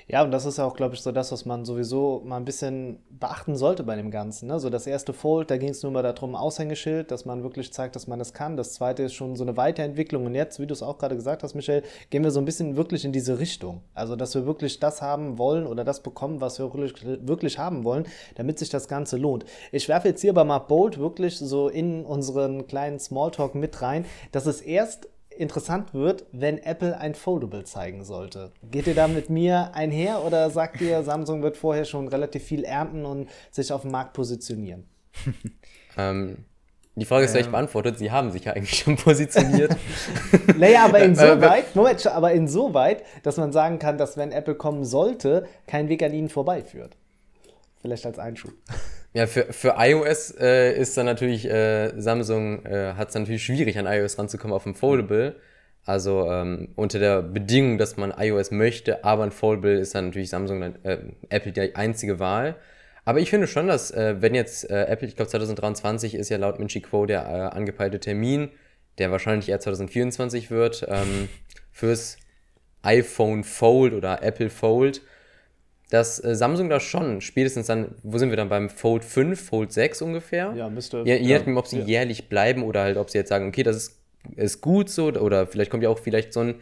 Ja, 0.09 0.23
und 0.23 0.31
das 0.31 0.47
ist 0.47 0.59
ja 0.59 0.65
auch, 0.65 0.77
glaube 0.77 0.95
ich, 0.95 1.01
so 1.01 1.11
das, 1.11 1.33
was 1.33 1.47
man 1.47 1.65
sowieso 1.65 2.23
mal 2.25 2.37
ein 2.37 2.45
bisschen 2.45 3.01
beachten 3.11 3.57
sollte 3.57 3.83
bei 3.83 3.97
dem 3.97 4.13
Ganzen. 4.13 4.47
Ne? 4.47 4.61
So 4.61 4.71
das 4.71 4.87
erste 4.87 5.13
Fold, 5.13 5.51
da 5.51 5.57
ging 5.57 5.71
es 5.71 5.83
nur 5.83 5.91
mal 5.91 6.05
darum, 6.05 6.37
Aushängeschild, 6.37 7.11
dass 7.11 7.25
man 7.25 7.43
wirklich 7.43 7.73
zeigt, 7.73 7.97
dass 7.97 8.07
man 8.07 8.21
das 8.21 8.33
kann. 8.33 8.57
Das 8.57 8.75
zweite 8.75 9.03
ist 9.03 9.15
schon 9.15 9.35
so 9.35 9.43
eine 9.43 9.57
Weiterentwicklung. 9.57 10.25
Und 10.25 10.37
jetzt, 10.37 10.61
wie 10.61 10.67
du 10.69 10.75
es 10.75 10.83
auch 10.83 10.99
gerade 10.99 11.17
gesagt 11.17 11.43
hast, 11.43 11.57
Michel, 11.57 11.83
gehen 12.11 12.23
wir 12.23 12.31
so 12.31 12.39
ein 12.39 12.45
bisschen 12.45 12.77
wirklich 12.77 13.05
in 13.05 13.11
diese 13.11 13.41
Richtung. 13.41 13.83
Also, 13.95 14.15
dass 14.15 14.33
wir 14.37 14.47
wirklich 14.47 14.79
das 14.79 15.03
haben 15.03 15.39
wollen 15.39 15.67
oder 15.67 15.83
das 15.83 16.05
bekommen, 16.05 16.41
was 16.41 16.61
wir 16.61 16.73
wirklich, 16.73 16.95
wirklich 17.05 17.59
haben 17.59 17.83
wollen, 17.83 18.07
damit 18.37 18.61
sich 18.61 18.69
das 18.69 18.87
Ganze 18.87 19.17
lohnt. 19.17 19.45
Ich 19.73 19.89
werfe 19.89 20.07
jetzt 20.07 20.21
hier 20.21 20.35
bei 20.35 20.45
Mark 20.45 20.69
Bolt 20.69 20.99
wirklich 20.99 21.37
so 21.37 21.69
in 21.69 22.05
unseren 22.05 22.69
kleinen 22.69 23.01
Smalltalk 23.01 23.57
mit 23.57 23.83
rein, 23.83 24.05
dass 24.31 24.47
es 24.47 24.61
erst 24.61 25.09
interessant 25.39 25.95
wird, 25.95 26.25
wenn 26.33 26.59
Apple 26.59 26.99
ein 26.99 27.15
Foldable 27.15 27.65
zeigen 27.65 28.05
sollte. 28.05 28.53
Geht 28.71 28.87
ihr 28.87 28.95
da 28.95 29.09
mit 29.09 29.31
mir 29.31 29.71
einher 29.75 30.25
oder 30.25 30.51
sagt 30.51 30.81
ihr, 30.81 31.03
Samsung 31.03 31.43
wird 31.43 31.57
vorher 31.57 31.85
schon 31.85 32.09
relativ 32.09 32.43
viel 32.43 32.65
ernten 32.65 33.05
und 33.05 33.29
sich 33.51 33.73
auf 33.73 33.83
dem 33.83 33.91
Markt 33.91 34.13
positionieren? 34.13 34.85
ähm, 35.97 36.45
die 36.99 37.05
Frage 37.05 37.27
ist 37.27 37.33
gleich 37.33 37.47
ähm. 37.47 37.53
beantwortet. 37.53 37.99
Sie 37.99 38.11
haben 38.11 38.31
sich 38.31 38.45
ja 38.47 38.55
eigentlich 38.55 38.79
schon 38.79 38.97
positioniert. 38.97 39.77
naja, 40.57 40.87
aber 40.87 41.01
insoweit, 41.01 41.77
Moment, 41.77 42.07
aber 42.07 42.33
insoweit, 42.33 43.05
dass 43.23 43.37
man 43.37 43.53
sagen 43.53 43.79
kann, 43.79 43.99
dass 43.99 44.17
wenn 44.17 44.33
Apple 44.33 44.55
kommen 44.55 44.85
sollte, 44.85 45.47
kein 45.67 45.91
Weg 45.91 46.03
an 46.03 46.15
ihnen 46.15 46.31
vorbeiführt. 46.31 46.97
Vielleicht 47.83 48.07
als 48.07 48.19
Einschub. 48.19 48.53
Ja, 49.17 49.27
für, 49.27 49.51
für 49.51 49.77
iOS 49.79 50.35
äh, 50.39 50.79
ist 50.79 50.95
dann 50.99 51.07
natürlich, 51.07 51.49
äh, 51.49 51.99
Samsung 51.99 52.67
äh, 52.67 52.93
hat 52.99 53.09
es 53.09 53.15
natürlich 53.15 53.43
schwierig, 53.43 53.79
an 53.79 53.87
iOS 53.87 54.19
ranzukommen 54.19 54.55
auf 54.55 54.65
dem 54.65 54.75
Foldable. 54.75 55.37
Also 55.87 56.31
ähm, 56.31 56.69
unter 56.77 56.99
der 56.99 57.23
Bedingung, 57.23 57.79
dass 57.79 57.97
man 57.97 58.13
iOS 58.15 58.51
möchte, 58.51 59.05
aber 59.05 59.23
ein 59.23 59.31
Foldable 59.31 59.79
ist 59.79 59.95
dann 59.95 60.09
natürlich 60.09 60.29
Samsung, 60.29 60.61
äh, 60.61 60.99
Apple 61.31 61.53
die 61.53 61.75
einzige 61.75 62.19
Wahl. 62.19 62.57
Aber 63.07 63.19
ich 63.19 63.31
finde 63.31 63.47
schon, 63.47 63.69
dass 63.69 63.91
äh, 63.91 64.17
wenn 64.21 64.35
jetzt 64.35 64.69
äh, 64.69 64.85
Apple, 64.85 65.09
ich 65.09 65.17
glaube 65.17 65.31
2023 65.31 66.15
ist 66.15 66.29
ja 66.29 66.37
laut 66.37 66.59
Minchi 66.59 66.83
Quo 66.83 67.07
der 67.07 67.23
äh, 67.23 67.57
angepeilte 67.57 67.99
Termin, 67.99 68.51
der 68.99 69.13
wahrscheinlich 69.13 69.49
eher 69.49 69.61
2024 69.61 70.51
wird, 70.51 70.85
ähm, 70.91 71.31
fürs 71.73 72.19
iPhone 72.83 73.45
Fold 73.45 73.95
oder 73.95 74.23
Apple 74.23 74.51
Fold, 74.51 75.01
dass 75.91 76.23
äh, 76.23 76.35
Samsung 76.35 76.69
da 76.69 76.81
schon 76.81 77.21
spätestens 77.21 77.67
dann, 77.67 77.95
wo 78.03 78.19
sind 78.19 78.31
wir 78.31 78.37
dann 78.37 78.49
beim 78.49 78.69
Fold 78.69 79.05
5, 79.05 79.41
Fold 79.41 79.73
6 79.73 80.03
ungefähr? 80.03 80.53
Ja, 80.57 80.69
müsste. 80.69 81.03
Je, 81.05 81.17
je 81.17 81.35
nachdem, 81.39 81.57
ob 81.57 81.67
sie 81.67 81.79
ja. 81.79 81.85
jährlich 81.85 82.29
bleiben 82.29 82.63
oder 82.63 82.83
halt, 82.83 82.97
ob 82.97 83.11
sie 83.11 83.19
jetzt 83.19 83.29
sagen, 83.29 83.49
okay, 83.49 83.63
das 83.63 83.77
ist, 83.77 84.01
ist 84.35 84.61
gut 84.61 84.89
so 84.89 85.07
oder 85.07 85.47
vielleicht 85.47 85.71
kommt 85.71 85.85
ja 85.85 85.89
auch 85.89 85.99
vielleicht 85.99 86.33
so 86.33 86.41
ein 86.41 86.57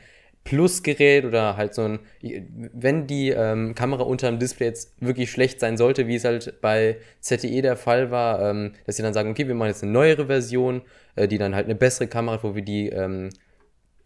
Plusgerät 0.45 1.25
oder 1.25 1.57
halt 1.57 1.73
so 1.73 1.83
ein, 1.83 2.01
wenn 2.21 3.07
die 3.07 3.31
ähm, 3.31 3.75
Kamera 3.75 4.03
unter 4.03 4.31
dem 4.31 4.39
Display 4.39 4.67
jetzt 4.67 4.93
wirklich 5.01 5.31
schlecht 5.31 5.59
sein 5.59 5.79
sollte, 5.79 6.07
wie 6.07 6.17
es 6.17 6.25
halt 6.25 6.61
bei 6.61 6.99
ZTE 7.21 7.63
der 7.63 7.77
Fall 7.77 8.11
war, 8.11 8.51
ähm, 8.51 8.75
dass 8.85 8.97
sie 8.97 9.03
dann 9.03 9.15
sagen, 9.15 9.31
okay, 9.31 9.49
wir 9.49 9.55
machen 9.55 9.69
jetzt 9.69 9.83
eine 9.83 9.93
neuere 9.93 10.27
Version, 10.27 10.83
äh, 11.17 11.27
die 11.27 11.39
dann 11.39 11.55
halt 11.55 11.65
eine 11.65 11.75
bessere 11.75 12.09
Kamera 12.09 12.35
hat, 12.35 12.45
wo 12.45 12.55
wir 12.55 12.61
die 12.61 12.91
ähm, 12.91 13.31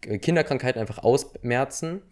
Kinderkrankheiten 0.01 0.79
einfach 0.79 0.99
ausmerzen, 0.99 2.03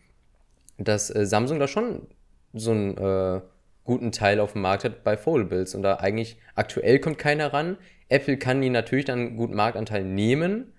dass 0.77 1.09
äh, 1.09 1.25
Samsung 1.25 1.59
da 1.59 1.69
schon 1.69 2.07
so 2.53 2.71
einen 2.71 2.97
äh, 2.97 3.41
guten 3.83 4.11
Teil 4.11 4.39
auf 4.39 4.53
dem 4.53 4.61
Markt 4.61 4.83
hat 4.83 5.03
bei 5.03 5.17
Foldables. 5.17 5.73
Und 5.73 5.81
da 5.81 5.95
eigentlich 5.95 6.37
aktuell 6.55 6.99
kommt 6.99 7.17
keiner 7.17 7.53
ran. 7.53 7.77
Apple 8.09 8.37
kann 8.37 8.61
die 8.61 8.69
natürlich 8.69 9.05
dann 9.05 9.19
einen 9.19 9.37
guten 9.37 9.55
Marktanteil 9.55 10.03
nehmen. 10.03 10.73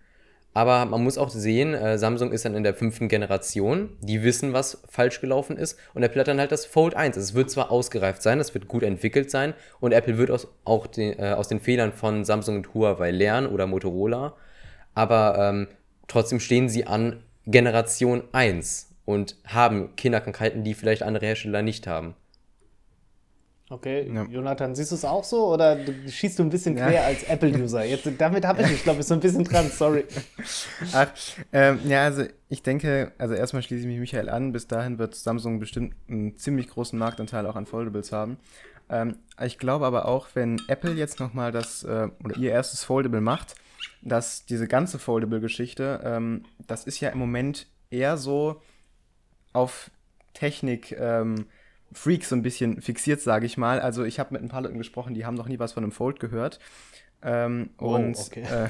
Aber 0.54 0.86
man 0.86 1.04
muss 1.04 1.18
auch 1.18 1.30
sehen, 1.30 1.74
äh, 1.74 1.98
Samsung 1.98 2.32
ist 2.32 2.44
dann 2.44 2.54
in 2.54 2.64
der 2.64 2.74
fünften 2.74 3.08
Generation. 3.08 3.96
Die 4.00 4.22
wissen, 4.22 4.52
was 4.52 4.82
falsch 4.88 5.20
gelaufen 5.20 5.56
ist. 5.56 5.78
Und 5.94 6.02
Apple 6.02 6.20
hat 6.20 6.28
dann 6.28 6.40
halt 6.40 6.52
das 6.52 6.66
Fold 6.66 6.94
1. 6.94 7.16
Es 7.16 7.34
wird 7.34 7.50
zwar 7.50 7.70
ausgereift 7.70 8.22
sein, 8.22 8.40
es 8.40 8.54
wird 8.54 8.66
gut 8.68 8.82
entwickelt 8.82 9.30
sein. 9.30 9.54
Und 9.80 9.92
Apple 9.92 10.18
wird 10.18 10.30
aus, 10.30 10.48
auch 10.64 10.86
den, 10.86 11.18
äh, 11.18 11.32
aus 11.32 11.48
den 11.48 11.60
Fehlern 11.60 11.92
von 11.92 12.24
Samsung 12.24 12.56
und 12.56 12.74
Huawei 12.74 13.10
lernen 13.10 13.46
oder 13.46 13.66
Motorola. 13.66 14.34
Aber 14.94 15.36
ähm, 15.38 15.68
trotzdem 16.08 16.40
stehen 16.40 16.68
sie 16.68 16.86
an 16.86 17.22
Generation 17.46 18.24
1 18.32 18.87
und 19.08 19.36
haben 19.46 19.96
Kinderkrankheiten, 19.96 20.64
die 20.64 20.74
vielleicht 20.74 21.02
andere 21.02 21.24
Hersteller 21.24 21.62
nicht 21.62 21.86
haben. 21.86 22.14
Okay, 23.70 24.06
ja. 24.12 24.24
Jonathan, 24.24 24.74
siehst 24.74 24.90
du 24.90 24.96
es 24.96 25.04
auch 25.06 25.24
so 25.24 25.46
oder 25.46 25.78
schießt 26.06 26.38
du 26.38 26.42
ein 26.42 26.50
bisschen 26.50 26.76
quer 26.76 26.92
ja. 26.92 27.02
als 27.04 27.22
Apple-User? 27.22 27.84
damit 28.18 28.44
habe 28.44 28.60
ich 28.60 28.68
mich, 28.68 28.82
glaube 28.82 29.00
ich, 29.00 29.06
so 29.06 29.14
ein 29.14 29.20
bisschen 29.20 29.44
dran, 29.44 29.70
sorry. 29.70 30.04
Ach, 30.92 31.08
ähm, 31.54 31.80
ja, 31.86 32.04
also 32.04 32.24
ich 32.50 32.62
denke, 32.62 33.12
also 33.16 33.32
erstmal 33.32 33.62
schließe 33.62 33.80
ich 33.80 33.86
mich 33.86 33.98
Michael 33.98 34.28
an, 34.28 34.52
bis 34.52 34.66
dahin 34.66 34.98
wird 34.98 35.14
Samsung 35.14 35.58
bestimmt 35.58 35.94
einen 36.06 36.36
ziemlich 36.36 36.68
großen 36.68 36.98
Marktanteil 36.98 37.46
auch 37.46 37.56
an 37.56 37.64
Foldables 37.64 38.12
haben. 38.12 38.36
Ähm, 38.90 39.16
ich 39.42 39.56
glaube 39.56 39.86
aber 39.86 40.04
auch, 40.04 40.28
wenn 40.34 40.60
Apple 40.68 40.92
jetzt 40.92 41.18
nochmal 41.18 41.50
das, 41.50 41.82
äh, 41.82 42.08
oder 42.22 42.36
ihr 42.36 42.50
erstes 42.50 42.84
Foldable 42.84 43.22
macht, 43.22 43.54
dass 44.02 44.44
diese 44.44 44.68
ganze 44.68 44.98
Foldable-Geschichte, 44.98 46.02
ähm, 46.04 46.44
das 46.66 46.84
ist 46.84 47.00
ja 47.00 47.08
im 47.08 47.18
Moment 47.18 47.68
eher 47.90 48.18
so 48.18 48.60
auf 49.58 49.90
Technik, 50.34 50.92
ähm, 50.92 51.46
Freaks 51.92 52.28
so 52.28 52.36
ein 52.36 52.42
bisschen 52.42 52.80
fixiert, 52.80 53.20
sage 53.20 53.46
ich 53.46 53.56
mal. 53.56 53.80
Also 53.80 54.04
ich 54.04 54.20
habe 54.20 54.34
mit 54.34 54.42
ein 54.42 54.48
paar 54.48 54.62
Leuten 54.62 54.78
gesprochen, 54.78 55.14
die 55.14 55.26
haben 55.26 55.34
noch 55.34 55.48
nie 55.48 55.58
was 55.58 55.72
von 55.72 55.82
einem 55.82 55.92
Fold 55.92 56.20
gehört. 56.20 56.60
Ähm, 57.20 57.70
oh, 57.78 57.96
und 57.96 58.16
okay. 58.16 58.42
äh, 58.42 58.68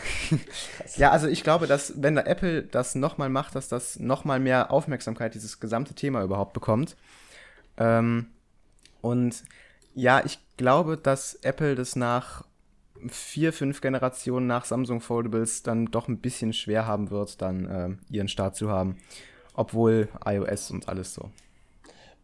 ja, 0.96 1.10
also 1.10 1.26
ich 1.26 1.42
glaube, 1.42 1.66
dass 1.66 2.00
wenn 2.02 2.14
da 2.14 2.22
Apple 2.22 2.62
das 2.62 2.94
nochmal 2.94 3.28
macht, 3.28 3.54
dass 3.54 3.68
das 3.68 3.98
nochmal 3.98 4.40
mehr 4.40 4.70
Aufmerksamkeit, 4.70 5.34
dieses 5.34 5.60
gesamte 5.60 5.94
Thema 5.94 6.22
überhaupt 6.22 6.54
bekommt. 6.54 6.96
Ähm, 7.76 8.28
und 9.02 9.42
ja, 9.94 10.24
ich 10.24 10.38
glaube, 10.56 10.96
dass 10.96 11.34
Apple 11.42 11.74
das 11.74 11.96
nach 11.96 12.44
vier, 13.08 13.52
fünf 13.52 13.80
Generationen 13.80 14.46
nach 14.46 14.64
Samsung 14.64 15.00
Foldables 15.00 15.62
dann 15.62 15.86
doch 15.86 16.08
ein 16.08 16.18
bisschen 16.18 16.52
schwer 16.52 16.86
haben 16.86 17.10
wird, 17.10 17.42
dann 17.42 17.66
äh, 17.66 18.14
ihren 18.14 18.28
Start 18.28 18.56
zu 18.56 18.70
haben. 18.70 18.96
Obwohl 19.58 20.08
iOS 20.24 20.70
und 20.70 20.88
alles 20.88 21.12
so 21.14 21.30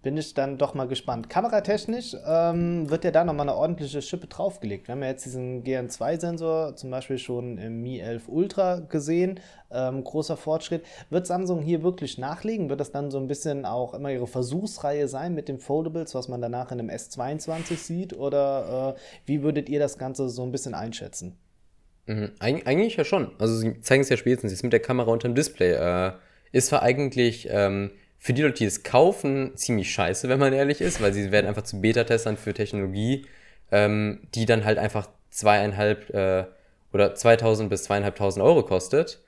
bin 0.05 0.19
ich 0.19 0.35
dann 0.35 0.59
doch 0.59 0.75
mal 0.75 0.87
gespannt. 0.87 1.31
Kameratechnisch 1.31 2.15
ähm, 2.27 2.89
wird 2.91 3.05
ja 3.05 3.11
da 3.11 3.25
nochmal 3.25 3.49
eine 3.49 3.57
ordentliche 3.57 4.03
Schippe 4.03 4.27
draufgelegt. 4.27 4.87
Wir 4.87 4.93
haben 4.93 5.03
ja 5.03 5.09
jetzt 5.09 5.25
diesen 5.25 5.65
GN2-Sensor 5.65 6.77
zum 6.77 6.91
Beispiel 6.91 7.19
schon 7.19 7.57
im 7.57 7.83
Mi 7.83 7.99
11 7.99 8.29
Ultra 8.29 8.81
gesehen. 8.81 9.41
Ähm, 9.73 10.05
großer 10.05 10.37
Fortschritt. 10.37 10.85
Wird 11.09 11.27
Samsung 11.27 11.63
hier 11.63 11.83
wirklich 11.83 12.19
nachlegen? 12.19 12.69
Wird 12.69 12.81
das 12.81 12.93
dann 12.93 13.11
so 13.11 13.19
ein 13.19 13.27
bisschen 13.27 13.65
auch 13.65 13.95
immer 13.95 14.13
ihre 14.13 14.27
Versuchsreihe 14.27 15.09
sein 15.09 15.35
mit 15.35 15.49
den 15.49 15.59
Foldables, 15.59 16.15
was 16.15 16.29
man 16.29 16.43
danach 16.43 16.71
in 16.71 16.81
einem 16.81 16.91
S22 16.91 17.77
sieht? 17.79 18.13
Oder 18.13 18.95
äh, 18.95 19.01
wie 19.25 19.43
würdet 19.43 19.71
ihr 19.71 19.81
das 19.81 19.97
Ganze 19.97 20.29
so 20.29 20.43
ein 20.43 20.53
bisschen 20.53 20.75
einschätzen? 20.75 21.39
Mhm, 22.07 22.33
Eig 22.41 22.67
eigentlich 22.67 22.97
ja 22.97 23.05
schon. 23.05 23.31
Also 23.39 23.57
sie 23.57 23.81
zeigen 23.81 24.03
es 24.03 24.11
ja 24.11 24.19
spätestens 24.19 24.53
jetzt 24.53 24.63
mit 24.63 24.75
der 24.75 24.81
Kamera 24.81 25.11
unter 25.11 25.29
dem 25.29 25.35
Display. 25.35 25.73
Äh, 25.73 26.13
ist 26.55 26.69
zwar 26.69 26.83
eigentlich 26.83 27.49
ähm, 27.51 27.91
für 28.19 28.33
die 28.33 28.43
Leute, 28.43 28.59
die 28.59 28.65
es 28.65 28.85
kaufen, 28.85 29.57
ziemlich 29.57 29.91
scheiße, 29.91 30.29
wenn 30.29 30.39
man 30.39 30.53
ehrlich 30.53 30.81
ist, 30.81 31.03
weil 31.03 31.13
sie 31.13 31.33
werden 31.33 31.47
einfach 31.47 31.63
zu 31.65 31.81
Beta-Testern 31.81 32.37
für 32.37 32.55
Technologie, 32.55 33.27
ähm, 33.73 34.21
die 34.35 34.47
dann 34.47 34.65
halt 34.65 34.79
einfach 34.79 35.09
zweieinhalb 35.31 36.11
äh, 36.15 36.45
oder 36.93 37.15
2000 37.15 37.69
bis 37.69 37.83
zweieinhalbtausend 37.83 38.45
Euro 38.45 38.63
kostet. 38.63 39.21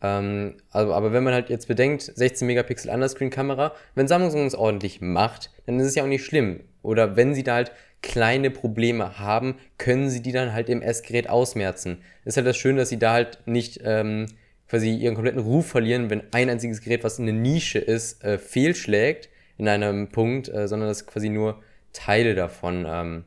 Ähm, 0.00 0.54
also, 0.70 0.94
aber 0.94 1.12
wenn 1.12 1.24
man 1.24 1.34
halt 1.34 1.50
jetzt 1.50 1.66
bedenkt, 1.66 2.02
16 2.02 2.46
Megapixel 2.46 2.92
Underscreen-Kamera, 2.92 3.74
wenn 3.96 4.06
Samsung 4.06 4.46
es 4.46 4.54
ordentlich 4.54 5.00
macht, 5.00 5.50
dann 5.66 5.80
ist 5.80 5.88
es 5.88 5.96
ja 5.96 6.04
auch 6.04 6.08
nicht 6.08 6.24
schlimm. 6.24 6.60
Oder 6.82 7.16
wenn 7.16 7.34
sie 7.34 7.42
da 7.42 7.56
halt 7.56 7.72
kleine 8.02 8.52
Probleme 8.52 9.18
haben, 9.18 9.56
können 9.78 10.10
sie 10.10 10.22
die 10.22 10.30
dann 10.30 10.52
halt 10.52 10.68
im 10.68 10.80
S-Gerät 10.80 11.28
ausmerzen. 11.28 11.98
Ist 12.24 12.36
halt 12.36 12.46
das 12.46 12.56
Schöne, 12.56 12.78
dass 12.78 12.88
sie 12.88 13.00
da 13.00 13.14
halt 13.14 13.40
nicht 13.46 13.80
ähm, 13.82 14.26
quasi 14.68 14.94
ihren 14.94 15.14
kompletten 15.14 15.40
Ruf 15.40 15.66
verlieren, 15.66 16.10
wenn 16.10 16.22
ein 16.32 16.50
einziges 16.50 16.80
Gerät, 16.80 17.04
was 17.04 17.18
eine 17.18 17.32
Nische 17.32 17.78
ist, 17.78 18.22
äh, 18.22 18.38
fehlschlägt 18.38 19.28
in 19.56 19.68
einem 19.68 20.08
Punkt, 20.08 20.48
äh, 20.48 20.68
sondern 20.68 20.88
dass 20.88 21.06
quasi 21.06 21.28
nur 21.28 21.62
Teile 21.92 22.34
davon, 22.34 22.86
ähm, 22.88 23.24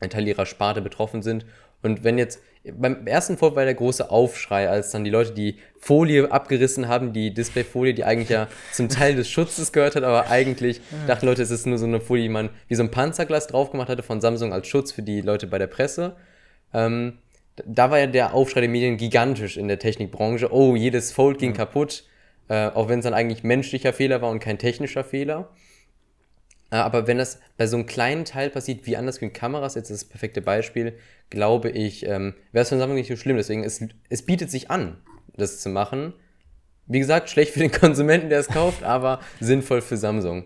ein 0.00 0.10
Teil 0.10 0.26
ihrer 0.26 0.46
Sparte 0.46 0.82
betroffen 0.82 1.22
sind. 1.22 1.46
Und 1.82 2.04
wenn 2.04 2.18
jetzt, 2.18 2.40
beim 2.64 3.06
ersten 3.06 3.38
Fall 3.38 3.54
war 3.54 3.64
der 3.64 3.74
große 3.74 4.10
Aufschrei, 4.10 4.68
als 4.68 4.90
dann 4.90 5.04
die 5.04 5.10
Leute 5.10 5.32
die 5.32 5.58
Folie 5.78 6.30
abgerissen 6.30 6.88
haben, 6.88 7.12
die 7.12 7.32
Displayfolie, 7.32 7.94
die 7.94 8.04
eigentlich 8.04 8.28
ja 8.28 8.48
zum 8.72 8.88
Teil 8.88 9.14
des 9.14 9.30
Schutzes 9.30 9.72
gehört 9.72 9.94
hat, 9.94 10.02
aber 10.02 10.30
eigentlich 10.30 10.80
dachten 11.06 11.26
Leute, 11.26 11.42
es 11.42 11.52
ist 11.52 11.66
nur 11.66 11.78
so 11.78 11.86
eine 11.86 12.00
Folie, 12.00 12.24
die 12.24 12.28
man 12.28 12.50
wie 12.66 12.74
so 12.74 12.82
ein 12.82 12.90
Panzerglas 12.90 13.46
drauf 13.46 13.70
gemacht 13.70 13.88
hatte 13.88 14.02
von 14.02 14.20
Samsung 14.20 14.52
als 14.52 14.66
Schutz 14.66 14.90
für 14.90 15.02
die 15.02 15.20
Leute 15.20 15.46
bei 15.46 15.58
der 15.58 15.68
Presse. 15.68 16.16
Ähm, 16.74 17.18
da 17.64 17.90
war 17.90 17.98
ja 17.98 18.06
der 18.06 18.34
Aufschrei 18.34 18.60
der 18.60 18.70
Medien 18.70 18.96
gigantisch 18.96 19.56
in 19.56 19.68
der 19.68 19.78
Technikbranche. 19.78 20.52
Oh, 20.52 20.76
jedes 20.76 21.12
Fold 21.12 21.38
ging 21.38 21.52
ja. 21.52 21.56
kaputt, 21.56 22.04
äh, 22.48 22.68
auch 22.68 22.88
wenn 22.88 22.98
es 22.98 23.04
dann 23.04 23.14
eigentlich 23.14 23.42
menschlicher 23.42 23.92
Fehler 23.92 24.20
war 24.20 24.30
und 24.30 24.40
kein 24.40 24.58
technischer 24.58 25.04
Fehler. 25.04 25.50
Äh, 26.70 26.76
aber 26.76 27.06
wenn 27.06 27.18
das 27.18 27.40
bei 27.56 27.66
so 27.66 27.76
einem 27.76 27.86
kleinen 27.86 28.24
Teil 28.24 28.50
passiert, 28.50 28.86
wie 28.86 28.96
anders 28.96 29.20
mit 29.20 29.34
Kameras, 29.34 29.74
jetzt 29.74 29.90
ist 29.90 30.02
das 30.02 30.08
perfekte 30.08 30.42
Beispiel, 30.42 30.98
glaube 31.30 31.70
ich, 31.70 32.06
ähm, 32.06 32.34
wäre 32.52 32.62
es 32.62 32.68
von 32.68 32.78
Samsung 32.78 32.96
nicht 32.96 33.08
so 33.08 33.16
schlimm. 33.16 33.36
Deswegen, 33.36 33.64
es, 33.64 33.82
es 34.08 34.22
bietet 34.22 34.50
sich 34.50 34.70
an, 34.70 34.98
das 35.36 35.60
zu 35.60 35.68
machen. 35.68 36.12
Wie 36.86 36.98
gesagt, 36.98 37.30
schlecht 37.30 37.52
für 37.52 37.60
den 37.60 37.72
Konsumenten, 37.80 38.28
der 38.28 38.40
es 38.40 38.48
kauft, 38.48 38.82
aber 38.82 39.20
sinnvoll 39.40 39.80
für 39.80 39.96
Samsung. 39.96 40.44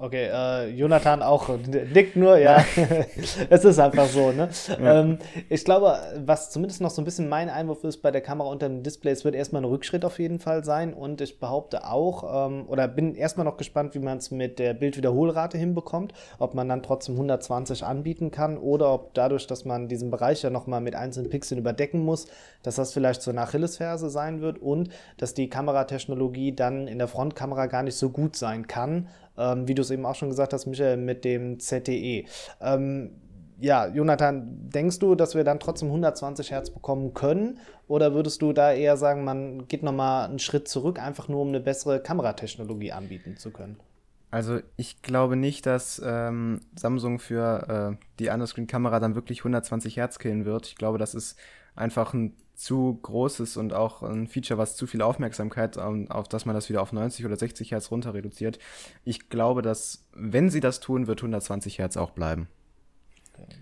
Okay, 0.00 0.28
äh, 0.32 0.68
Jonathan 0.68 1.22
auch 1.22 1.48
nickt 1.92 2.14
nur, 2.14 2.38
ja. 2.38 2.64
es 3.50 3.64
ist 3.64 3.80
einfach 3.80 4.06
so, 4.06 4.30
ne? 4.30 4.48
Ja. 4.68 5.00
Ähm, 5.00 5.18
ich 5.48 5.64
glaube, 5.64 5.98
was 6.24 6.50
zumindest 6.50 6.80
noch 6.80 6.90
so 6.90 7.02
ein 7.02 7.04
bisschen 7.04 7.28
mein 7.28 7.48
Einwurf 7.48 7.82
ist 7.82 7.96
bei 7.96 8.12
der 8.12 8.20
Kamera 8.20 8.48
unter 8.48 8.68
dem 8.68 8.84
Display, 8.84 9.10
es 9.10 9.24
wird 9.24 9.34
erstmal 9.34 9.62
ein 9.62 9.64
Rückschritt 9.64 10.04
auf 10.04 10.20
jeden 10.20 10.38
Fall 10.38 10.62
sein 10.62 10.94
und 10.94 11.20
ich 11.20 11.40
behaupte 11.40 11.84
auch, 11.84 12.46
ähm, 12.46 12.66
oder 12.68 12.86
bin 12.86 13.16
erstmal 13.16 13.44
noch 13.44 13.56
gespannt, 13.56 13.96
wie 13.96 13.98
man 13.98 14.18
es 14.18 14.30
mit 14.30 14.60
der 14.60 14.72
Bildwiederholrate 14.72 15.58
hinbekommt, 15.58 16.12
ob 16.38 16.54
man 16.54 16.68
dann 16.68 16.84
trotzdem 16.84 17.16
120 17.16 17.82
anbieten 17.82 18.30
kann 18.30 18.56
oder 18.56 18.94
ob 18.94 19.14
dadurch, 19.14 19.48
dass 19.48 19.64
man 19.64 19.88
diesen 19.88 20.12
Bereich 20.12 20.42
ja 20.42 20.50
nochmal 20.50 20.80
mit 20.80 20.94
einzelnen 20.94 21.28
Pixeln 21.28 21.58
überdecken 21.58 22.04
muss, 22.04 22.28
dass 22.62 22.76
das 22.76 22.92
vielleicht 22.92 23.20
so 23.20 23.32
eine 23.32 23.40
Achillesferse 23.40 24.10
sein 24.10 24.42
wird 24.42 24.62
und 24.62 24.90
dass 25.16 25.34
die 25.34 25.50
Kameratechnologie 25.50 26.52
dann 26.52 26.86
in 26.86 26.98
der 26.98 27.08
Frontkamera 27.08 27.66
gar 27.66 27.82
nicht 27.82 27.96
so 27.96 28.10
gut 28.10 28.36
sein 28.36 28.68
kann, 28.68 29.08
ähm, 29.38 29.68
wie 29.68 29.74
du 29.74 29.82
es 29.82 29.90
eben 29.90 30.04
auch 30.04 30.14
schon 30.14 30.30
gesagt 30.30 30.52
hast, 30.52 30.66
Michael, 30.66 30.96
mit 30.96 31.24
dem 31.24 31.60
ZTE. 31.60 32.24
Ähm, 32.60 33.10
ja, 33.60 33.88
Jonathan, 33.88 34.70
denkst 34.70 35.00
du, 35.00 35.14
dass 35.14 35.34
wir 35.34 35.42
dann 35.42 35.58
trotzdem 35.58 35.88
120 35.88 36.50
Hertz 36.50 36.70
bekommen 36.70 37.12
können? 37.12 37.58
Oder 37.88 38.14
würdest 38.14 38.40
du 38.42 38.52
da 38.52 38.72
eher 38.72 38.96
sagen, 38.96 39.24
man 39.24 39.66
geht 39.66 39.82
nochmal 39.82 40.28
einen 40.28 40.38
Schritt 40.38 40.68
zurück, 40.68 41.00
einfach 41.00 41.28
nur 41.28 41.40
um 41.40 41.48
eine 41.48 41.60
bessere 41.60 42.00
Kameratechnologie 42.00 42.92
anbieten 42.92 43.36
zu 43.36 43.50
können? 43.50 43.78
Also 44.30 44.60
ich 44.76 45.02
glaube 45.02 45.36
nicht, 45.36 45.66
dass 45.66 46.00
ähm, 46.04 46.60
Samsung 46.76 47.18
für 47.18 47.96
äh, 47.98 48.04
die 48.18 48.28
Underscreen-Kamera 48.28 49.00
dann 49.00 49.14
wirklich 49.14 49.40
120 49.40 49.96
Hertz 49.96 50.18
killen 50.18 50.44
wird. 50.44 50.66
Ich 50.66 50.76
glaube, 50.76 50.98
das 50.98 51.14
ist 51.14 51.38
einfach 51.74 52.12
ein 52.12 52.36
zu 52.58 52.98
großes 53.02 53.56
und 53.56 53.72
auch 53.72 54.02
ein 54.02 54.26
Feature, 54.26 54.58
was 54.58 54.74
zu 54.74 54.88
viel 54.88 55.00
Aufmerksamkeit, 55.00 55.78
auf 55.78 56.28
dass 56.28 56.44
man 56.44 56.56
das 56.56 56.68
wieder 56.68 56.82
auf 56.82 56.92
90 56.92 57.24
oder 57.24 57.36
60 57.36 57.70
Hertz 57.70 57.92
runter 57.92 58.14
reduziert. 58.14 58.58
Ich 59.04 59.28
glaube, 59.28 59.62
dass, 59.62 60.08
wenn 60.12 60.50
sie 60.50 60.58
das 60.58 60.80
tun, 60.80 61.06
wird 61.06 61.20
120 61.20 61.78
Hertz 61.78 61.96
auch 61.96 62.10
bleiben. 62.10 62.48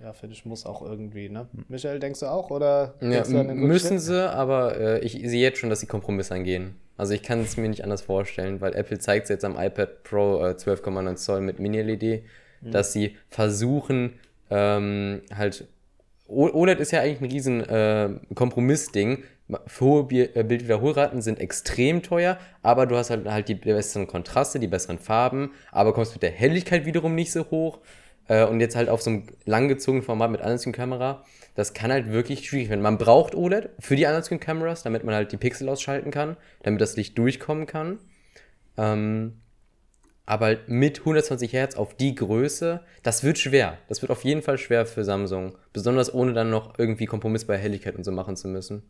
Ja, 0.03 0.15
finde 0.15 0.35
ich, 0.35 0.47
muss 0.47 0.65
auch 0.65 0.81
irgendwie, 0.81 1.29
ne? 1.29 1.47
Michael, 1.69 1.99
denkst 1.99 2.21
du 2.21 2.27
auch? 2.27 2.49
Oder 2.51 2.95
ja, 3.03 3.23
müssen 3.29 3.99
sie, 3.99 4.33
aber 4.33 4.79
äh, 4.79 5.01
ich 5.01 5.13
sehe 5.13 5.43
jetzt 5.43 5.59
schon, 5.59 5.69
dass 5.69 5.81
sie 5.81 5.87
Kompromisse 5.87 6.35
angehen. 6.35 6.77
Also 6.97 7.13
ich 7.13 7.23
kann 7.23 7.41
es 7.41 7.59
mir 7.59 7.69
nicht 7.69 7.85
anders 7.85 8.01
vorstellen, 8.01 8.63
weil 8.63 8.75
Apple 8.75 8.99
zeigt 8.99 9.25
es 9.25 9.29
jetzt 9.29 9.45
am 9.45 9.59
iPad 9.59 10.05
Pro 10.05 10.43
äh, 10.43 10.53
12,9 10.53 11.17
Zoll 11.17 11.43
mit 11.43 11.59
Mini-LED, 11.59 12.23
mhm. 12.63 12.71
dass 12.71 12.95
sie 12.95 13.19
versuchen, 13.29 14.15
ähm, 14.49 15.21
halt 15.35 15.69
OLED 16.29 16.81
ist 16.81 16.91
ja 16.91 17.01
eigentlich 17.01 17.21
ein 17.21 17.31
riesen 17.31 17.61
äh, 17.69 18.11
Kompromissding. 18.35 19.23
Hohe 19.81 20.09
äh, 20.11 20.43
Bildwiederholraten 20.43 21.23
sind 21.23 21.39
extrem 21.39 22.03
teuer, 22.03 22.39
aber 22.63 22.87
du 22.87 22.97
hast 22.97 23.11
halt, 23.11 23.29
halt 23.29 23.49
die 23.49 23.55
besseren 23.55 24.09
Kontraste, 24.09 24.59
die 24.59 24.67
besseren 24.67 24.99
Farben, 24.99 25.53
aber 25.71 25.95
kommst 25.95 26.15
mit 26.15 26.23
der 26.23 26.33
Helligkeit 26.33 26.85
wiederum 26.85 27.15
nicht 27.15 27.31
so 27.31 27.49
hoch. 27.51 27.79
Äh, 28.29 28.45
und 28.45 28.61
jetzt 28.61 28.75
halt 28.75 28.89
auf 28.89 29.03
so 29.03 29.11
einem 29.11 29.25
langgezogenen 29.45 30.05
Format 30.05 30.31
mit 30.31 30.41
Underscreen-Kamera, 30.41 31.25
das 31.55 31.75
kann 31.75 31.93
halt 31.93 32.11
wirklich 32.11 32.49
schwierig 32.49 32.69
werden. 32.71 32.83
Man 32.83 32.99
braucht 32.99 33.35
OLED 33.35 33.71
für 33.79 33.95
die 33.95 34.05
Underscreen-Kameras, 34.05 34.83
damit 34.83 35.05
man 35.05 35.15
halt 35.15 35.31
die 35.33 35.37
Pixel 35.37 35.69
ausschalten 35.69 36.11
kann, 36.11 36.37
damit 36.63 36.81
das 36.81 36.97
Licht 36.97 37.17
durchkommen 37.17 37.67
kann. 37.67 37.99
Ähm, 38.77 39.41
aber 40.27 40.57
mit 40.67 40.99
120 40.99 41.53
Hertz 41.53 41.77
auf 41.77 41.95
die 41.95 42.15
Größe, 42.15 42.81
das 43.03 43.23
wird 43.23 43.39
schwer. 43.39 43.79
Das 43.89 44.03
wird 44.03 44.11
auf 44.11 44.25
jeden 44.25 44.43
Fall 44.43 44.59
schwer 44.59 44.85
für 44.85 45.05
Samsung. 45.05 45.57
Besonders 45.73 46.13
ohne 46.13 46.33
dann 46.33 46.51
noch 46.51 46.79
irgendwie 46.79 47.07
Kompromiss 47.07 47.47
bei 47.47 47.57
Helligkeit 47.57 47.97
und 47.97 48.05
so 48.05 48.11
machen 48.13 48.37
zu 48.37 48.49
müssen. 48.49 48.83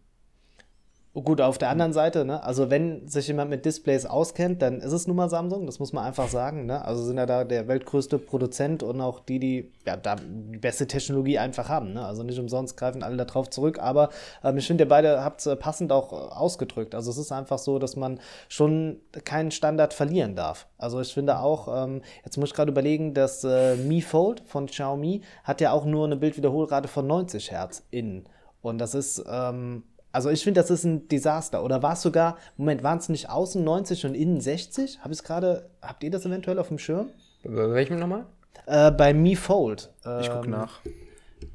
Gut, 1.25 1.41
auf 1.41 1.57
der 1.57 1.71
anderen 1.71 1.95
Seite, 1.95 2.27
ne, 2.27 2.43
also 2.43 2.69
wenn 2.69 3.09
sich 3.09 3.27
jemand 3.27 3.49
mit 3.49 3.65
Displays 3.65 4.05
auskennt, 4.05 4.61
dann 4.61 4.83
ist 4.83 4.93
es 4.93 5.07
nun 5.07 5.17
mal 5.17 5.31
Samsung, 5.31 5.65
das 5.65 5.79
muss 5.79 5.95
man 5.95 6.05
einfach 6.05 6.29
sagen. 6.29 6.67
Ne? 6.67 6.85
Also 6.85 7.03
sind 7.05 7.17
ja 7.17 7.25
da 7.25 7.45
der 7.45 7.69
weltgrößte 7.69 8.19
Produzent 8.19 8.83
und 8.83 9.01
auch 9.01 9.21
die, 9.21 9.39
die 9.39 9.73
ja, 9.87 9.97
da 9.97 10.17
die 10.17 10.59
beste 10.59 10.87
Technologie 10.87 11.39
einfach 11.39 11.71
haben. 11.71 11.95
Ne? 11.95 12.05
Also 12.05 12.23
nicht 12.23 12.39
umsonst 12.39 12.77
greifen 12.77 13.03
alle 13.03 13.17
darauf 13.17 13.49
zurück, 13.49 13.79
aber 13.79 14.11
ähm, 14.45 14.59
ich 14.59 14.67
finde, 14.67 14.85
ihr 14.85 14.89
beide 14.89 15.25
habt 15.25 15.41
es 15.41 15.59
passend 15.59 15.91
auch 15.91 16.13
ausgedrückt. 16.13 16.95
Also 16.95 17.11
es 17.11 17.17
ist 17.17 17.33
einfach 17.33 17.59
so, 17.59 17.79
dass 17.79 17.97
man 17.97 18.21
schon 18.51 19.01
keinen 19.25 19.53
Standard 19.53 19.95
verlieren 19.95 20.37
darf. 20.37 20.67
Also 20.77 21.01
ich 21.01 21.15
finde 21.15 21.39
auch, 21.39 21.85
ähm, 21.85 22.03
jetzt 22.27 22.37
muss 22.37 22.51
ich 22.51 22.55
gerade 22.55 22.71
überlegen, 22.71 23.15
dass 23.15 23.43
äh, 23.43 23.77
Mi 23.77 24.03
Fold 24.03 24.43
von 24.45 24.67
Xiaomi 24.67 25.23
hat 25.45 25.63
ja 25.63 25.73
auch 25.73 25.87
nur 25.87 26.05
eine 26.05 26.17
Bildwiederholrate 26.17 26.89
von 26.89 27.07
90 27.07 27.53
Hertz 27.53 27.87
innen. 27.91 28.29
Und 28.61 28.79
das 28.79 28.95
ist, 28.95 29.25
ähm, 29.31 29.85
also 30.13 30.31
ich 30.31 30.43
finde, 30.45 30.61
das 30.61 30.71
ist 30.71 30.85
ein 30.85 31.09
Desaster. 31.09 31.63
Oder 31.65 31.83
war 31.83 31.93
es 31.95 32.03
sogar, 32.03 32.39
Moment, 32.57 32.83
waren 32.83 32.99
es 32.99 33.09
nicht 33.09 33.29
außen 33.29 33.63
90 33.63 34.07
und 34.07 34.15
innen 34.15 34.41
60? 34.41 35.01
Hab 35.01 35.11
gerade, 35.25 35.69
habt 35.83 36.03
ihr 36.05 36.11
das 36.11 36.25
eventuell 36.25 36.59
auf 36.59 36.69
dem 36.69 36.79
Schirm? 36.79 37.11
Bei 37.45 37.71
welchem 37.71 37.99
nochmal? 37.99 38.27
Äh, 38.67 38.91
bei 38.91 39.13
Mi 39.15 39.37
Fold. 39.37 39.93
Ähm, 40.05 40.21
Ich 40.21 40.31
guck 40.31 40.49
nach. 40.49 40.81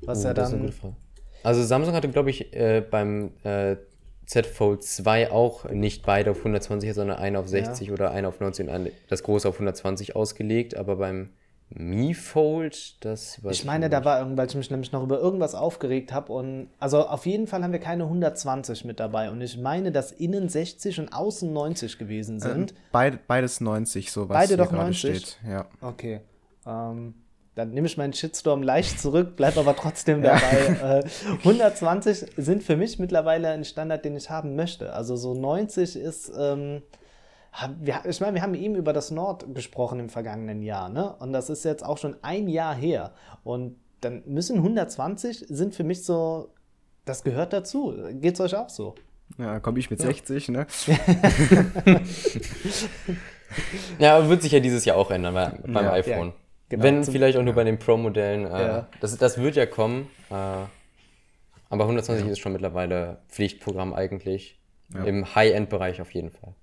Was 0.04 0.24
Oh, 0.24 0.28
ja 0.28 0.34
das 0.34 0.50
ist 0.50 0.54
eine 0.54 0.62
dann. 0.64 0.70
gute 0.72 0.80
Frage. 0.80 0.96
Also 1.44 1.64
Samsung 1.64 1.96
hatte, 1.96 2.08
glaube 2.10 2.30
ich, 2.30 2.54
äh, 2.54 2.82
beim 2.82 3.32
äh, 3.44 3.78
Z 4.28 4.46
Fold 4.46 4.84
2 4.84 5.32
auch 5.32 5.66
nicht 5.70 6.06
beide 6.06 6.32
auf 6.32 6.38
120, 6.38 6.94
sondern 6.94 7.18
einen 7.18 7.36
auf 7.36 7.48
60 7.48 7.92
oder 7.92 8.12
einen 8.12 8.28
auf 8.28 8.40
90 8.40 8.68
und 8.68 8.74
einen, 8.74 8.92
das 9.10 9.24
große 9.24 9.50
auf 9.50 9.56
120 9.56 10.16
ausgelegt, 10.16 10.78
aber 10.78 10.96
beim 10.98 11.32
Mi 11.74 12.14
Fold, 12.14 13.04
das 13.04 13.40
Ich 13.50 13.64
meine, 13.64 13.90
da 13.90 14.04
war 14.04 14.18
irgendwann, 14.18 14.38
weil 14.38 14.48
ich 14.48 14.56
mich 14.56 14.70
nämlich 14.70 14.92
noch 14.92 15.04
über 15.04 15.20
irgendwas 15.20 15.56
aufgeregt 15.56 16.12
habe. 16.12 16.34
Und 16.34 16.68
also 16.80 17.08
auf 17.08 17.26
jeden 17.26 17.48
Fall 17.48 17.64
haben 17.64 17.72
wir 17.72 17.80
keine 17.80 18.04
120 18.04 18.84
mit 18.84 19.00
dabei. 19.00 19.32
Und 19.32 19.40
ich 19.42 19.58
meine, 19.58 19.92
dass 19.92 20.12
innen 20.12 20.50
60 20.50 21.00
und 21.00 21.14
außen 21.14 21.52
90 21.52 21.98
gewesen 21.98 22.40
sind. 22.42 22.74
Beid, 22.92 23.26
beides 23.26 23.62
90, 23.62 24.12
so 24.12 24.28
was 24.28 24.36
Beide 24.36 24.58
doch 24.58 24.70
gerade 24.70 24.84
90? 24.84 25.18
steht. 25.18 25.40
Ja. 25.50 25.66
Okay. 25.80 26.20
Ähm, 26.66 27.14
dann 27.56 27.72
nehme 27.72 27.88
ich 27.88 27.98
meinen 27.98 28.14
Shitstorm 28.14 28.64
leicht 28.64 29.00
zurück, 29.00 29.34
bleib 29.38 29.58
aber 29.58 29.76
trotzdem 29.76 30.22
dabei. 30.22 30.42
Äh, 30.82 31.38
120 31.40 32.26
sind 32.38 32.64
für 32.64 32.76
mich 32.76 33.00
mittlerweile 33.00 33.50
ein 33.50 33.64
Standard, 33.64 34.04
den 34.04 34.16
ich 34.16 34.30
haben 34.30 34.56
möchte. 34.56 34.94
Also 34.94 35.16
so 35.16 35.34
90 35.34 35.96
ist. 35.96 36.32
Ähm, 36.38 36.82
wir, 37.80 38.02
ich 38.06 38.22
meine, 38.22 38.36
wir 38.36 38.42
haben 38.42 38.54
eben 38.56 38.76
über 38.76 38.94
das 38.94 39.12
Nord 39.12 39.54
gesprochen 39.54 40.00
im 40.00 40.10
vergangenen 40.10 40.62
Jahr, 40.64 40.90
ne? 40.90 41.16
Und 41.20 41.34
das 41.34 41.50
ist 41.50 41.64
jetzt 41.66 41.84
auch 41.86 41.98
schon 41.98 42.16
ein 42.22 42.48
Jahr 42.48 42.74
her. 42.76 43.14
Und 43.44 43.76
dann 44.02 44.24
müssen 44.26 44.58
120 44.58 45.46
sind 45.50 45.76
für 45.76 45.84
mich 45.84 46.04
so, 46.06 46.50
das 47.06 47.24
gehört 47.24 47.54
dazu. 47.54 47.94
Geht's 48.14 48.40
euch 48.42 48.56
auch 48.56 48.70
so? 48.70 48.96
Ja, 49.38 49.60
komme 49.60 49.80
ich 49.80 49.90
mit 49.90 50.00
60, 50.00 50.50
ne? 50.50 50.66
Ja, 54.00 54.30
wird 54.30 54.42
sich 54.42 54.52
ja 54.54 54.60
dieses 54.60 54.86
Jahr 54.86 54.98
auch 54.98 55.12
ändern 55.12 55.34
bei, 55.34 55.50
beim 55.66 55.86
Ja. 55.86 55.92
iPhone. 55.94 56.28
Ja, 56.30 56.34
genau. 56.70 56.84
Wenn 56.84 57.04
Zum- 57.04 57.12
vielleicht 57.14 57.38
auch 57.38 57.44
nur 57.44 57.54
bei 57.54 57.64
den 57.64 57.78
Pro-Modellen. 57.80 58.46
Äh, 58.46 58.62
Ja. 58.62 58.88
das, 59.02 59.18
das 59.18 59.38
wird 59.38 59.56
ja 59.56 59.66
kommen. 59.66 60.08
Äh, 60.30 60.34
aber 61.70 61.84
120 61.86 62.28
ist 62.28 62.40
schon 62.40 62.54
mittlerweile 62.54 63.18
Pflichtprogramm 63.30 63.94
eigentlich. 63.94 64.58
Im 65.06 65.36
High-End-Bereich 65.36 66.02
auf 66.02 66.12
jeden 66.14 66.32
Fall. 66.32 66.54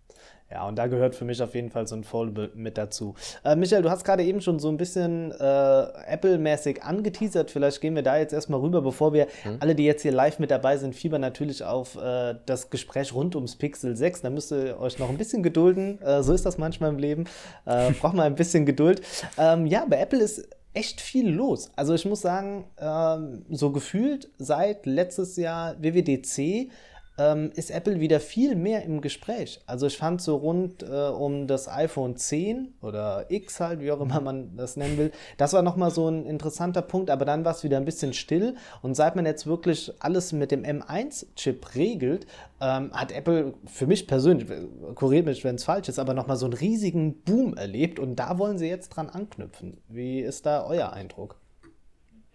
Ja, 0.51 0.67
und 0.67 0.77
da 0.77 0.87
gehört 0.87 1.15
für 1.15 1.27
mich 1.27 1.43
auf 1.43 1.55
jeden 1.55 1.71
Fall 1.71 1.87
so 1.87 1.95
ein 1.95 2.05
Foldable 2.05 2.51
mit 2.55 2.79
dazu. 2.79 3.15
Äh, 3.45 3.55
Michael, 3.55 3.83
du 3.83 3.91
hast 3.91 4.05
gerade 4.05 4.25
eben 4.25 4.41
schon 4.41 4.59
so 4.59 4.69
ein 4.69 4.79
bisschen 4.79 5.31
äh, 5.33 5.83
Apple-mäßig 6.07 6.83
angeteasert. 6.83 7.51
Vielleicht 7.51 7.83
gehen 7.83 7.95
wir 7.95 8.03
da 8.03 8.17
jetzt 8.17 8.33
erstmal 8.33 8.61
rüber, 8.61 8.81
bevor 8.81 9.13
wir 9.13 9.27
alle, 9.61 9.75
die 9.75 9.85
jetzt 9.85 10.03
hier 10.03 10.13
live 10.13 10.39
mit 10.39 10.51
dabei 10.51 10.79
sind, 10.79 10.95
fiebern 10.95 11.21
natürlich 11.21 11.65
auf 11.65 11.97
äh, 11.97 12.35
das 12.47 12.71
Gespräch 12.71 13.13
rund 13.13 13.35
ums 13.35 13.57
Pixel 13.57 13.95
6. 13.95 14.23
Da 14.23 14.31
müsst 14.31 14.51
ihr 14.51 14.81
euch 14.81 14.99
noch 14.99 15.11
ein 15.11 15.19
bisschen 15.19 15.43
gedulden. 15.43 16.01
Äh, 16.01 16.23
so 16.23 16.33
ist 16.33 16.47
das 16.47 16.57
manchmal 16.57 16.91
im 16.91 16.99
Leben. 16.99 17.25
Äh, 17.67 17.91
braucht 18.01 18.15
man 18.15 18.25
ein 18.25 18.35
bisschen 18.35 18.65
Geduld. 18.65 19.03
Ähm, 19.37 19.67
ja, 19.67 19.85
bei 19.87 20.01
Apple 20.01 20.21
ist 20.21 20.49
echt 20.73 21.01
viel 21.01 21.29
los. 21.29 21.71
Also 21.77 21.95
ich 21.95 22.05
muss 22.05 22.21
sagen, 22.21 22.65
ähm, 22.79 23.45
so 23.51 23.71
gefühlt 23.71 24.31
seit 24.39 24.87
letztes 24.87 25.37
Jahr 25.37 25.77
WWDC 25.83 26.71
ähm, 27.19 27.51
ist 27.55 27.71
Apple 27.71 28.01
wieder 28.01 28.21
viel 28.21 28.55
mehr 28.55 28.85
im 28.85 29.01
Gespräch. 29.01 29.61
Also 29.67 29.87
ich 29.87 29.99
fand 29.99 30.23
so 30.23 30.37
rund 30.37 30.83
äh, 30.83 31.09
um 31.09 31.47
das 31.47 31.69
iPhone 31.69 32.17
10 32.17 32.75
oder 32.81 33.27
X 33.29 33.61
halt, 33.61 33.81
wie 33.81 33.91
auch 33.91 34.01
immer 34.01 34.21
man 34.21 34.57
das 34.57 34.77
nennen 34.77 34.97
will, 34.97 35.13
das 35.37 35.53
war 35.53 35.63
nochmal 35.63 35.91
so 35.91 36.09
ein 36.09 36.25
interessanter 36.25 36.83
Punkt, 36.83 37.11
aber 37.11 37.25
dann 37.25 37.45
war 37.45 37.53
es 37.53 37.65
wieder 37.65 37.77
ein 37.77 37.85
bisschen 37.85 38.13
still 38.13 38.55
und 38.83 38.95
seit 38.95 39.17
man 39.17 39.27
jetzt 39.27 39.47
wirklich 39.47 39.93
alles 39.99 40.33
mit 40.33 40.51
dem 40.51 40.63
M1-Chip 40.63 41.75
regelt, 41.75 42.27
ähm, 42.61 42.93
hat 42.93 43.13
Apple 43.13 43.55
für 43.67 43.87
mich 43.87 44.07
persönlich, 44.07 44.49
korrigiert 44.95 45.27
mich, 45.27 45.45
wenn 45.45 45.57
es 45.57 45.65
falsch 45.65 45.89
ist, 45.89 45.99
aber 45.99 46.15
nochmal 46.15 46.37
so 46.37 46.47
einen 46.47 46.55
riesigen 46.55 47.23
Boom 47.23 47.55
erlebt 47.55 47.99
und 47.99 48.17
da 48.17 48.39
wollen 48.39 48.59
sie 48.59 48.69
jetzt 48.69 48.91
dran 48.91 49.09
anknüpfen. 49.09 49.79
Wie 49.89 50.21
ist 50.21 50.47
da 50.47 50.65
euer 50.65 50.93
Eindruck? 50.93 51.38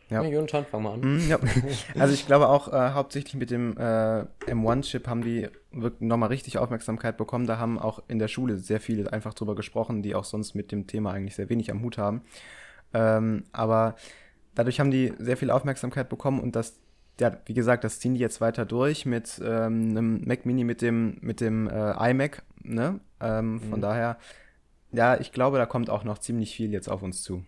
Ja. 0.09 0.21
Ja. 0.21 0.23
Jonathan, 0.23 0.65
fang 0.65 0.83
mal 0.83 0.93
an. 0.93 1.01
Hm, 1.01 1.29
ja. 1.29 1.39
Also 1.99 2.13
ich 2.13 2.25
glaube 2.25 2.47
auch 2.49 2.71
äh, 2.71 2.91
hauptsächlich 2.91 3.35
mit 3.35 3.51
dem 3.51 3.77
äh, 3.77 4.25
M1-Chip 4.47 5.07
haben 5.07 5.23
die 5.23 5.47
wirklich 5.71 6.01
nochmal 6.01 6.29
richtig 6.29 6.57
Aufmerksamkeit 6.57 7.17
bekommen. 7.17 7.47
Da 7.47 7.57
haben 7.57 7.79
auch 7.79 8.03
in 8.07 8.19
der 8.19 8.27
Schule 8.27 8.57
sehr 8.57 8.79
viele 8.79 9.11
einfach 9.11 9.33
drüber 9.33 9.55
gesprochen, 9.55 10.01
die 10.03 10.15
auch 10.15 10.25
sonst 10.25 10.53
mit 10.53 10.71
dem 10.71 10.87
Thema 10.87 11.11
eigentlich 11.11 11.35
sehr 11.35 11.49
wenig 11.49 11.71
am 11.71 11.81
Hut 11.81 11.97
haben. 11.97 12.21
Ähm, 12.93 13.45
aber 13.51 13.95
dadurch 14.55 14.79
haben 14.79 14.91
die 14.91 15.13
sehr 15.17 15.37
viel 15.37 15.49
Aufmerksamkeit 15.49 16.09
bekommen 16.09 16.39
und 16.39 16.55
das, 16.55 16.79
ja, 17.19 17.37
wie 17.45 17.53
gesagt, 17.53 17.83
das 17.83 17.99
ziehen 17.99 18.13
die 18.13 18.19
jetzt 18.19 18.41
weiter 18.41 18.65
durch 18.65 19.05
mit 19.05 19.41
ähm, 19.43 19.89
einem 19.89 20.21
Mac 20.25 20.45
Mini 20.45 20.63
mit 20.63 20.81
dem, 20.81 21.17
mit 21.21 21.41
dem 21.41 21.67
äh, 21.67 22.11
iMac. 22.11 22.43
Ne? 22.61 22.99
Ähm, 23.19 23.61
von 23.69 23.81
daher, 23.81 24.17
ja, 24.91 25.19
ich 25.19 25.31
glaube, 25.31 25.57
da 25.57 25.65
kommt 25.65 25.89
auch 25.89 26.03
noch 26.03 26.19
ziemlich 26.19 26.55
viel 26.55 26.71
jetzt 26.71 26.87
auf 26.87 27.01
uns 27.01 27.23
zu. 27.23 27.43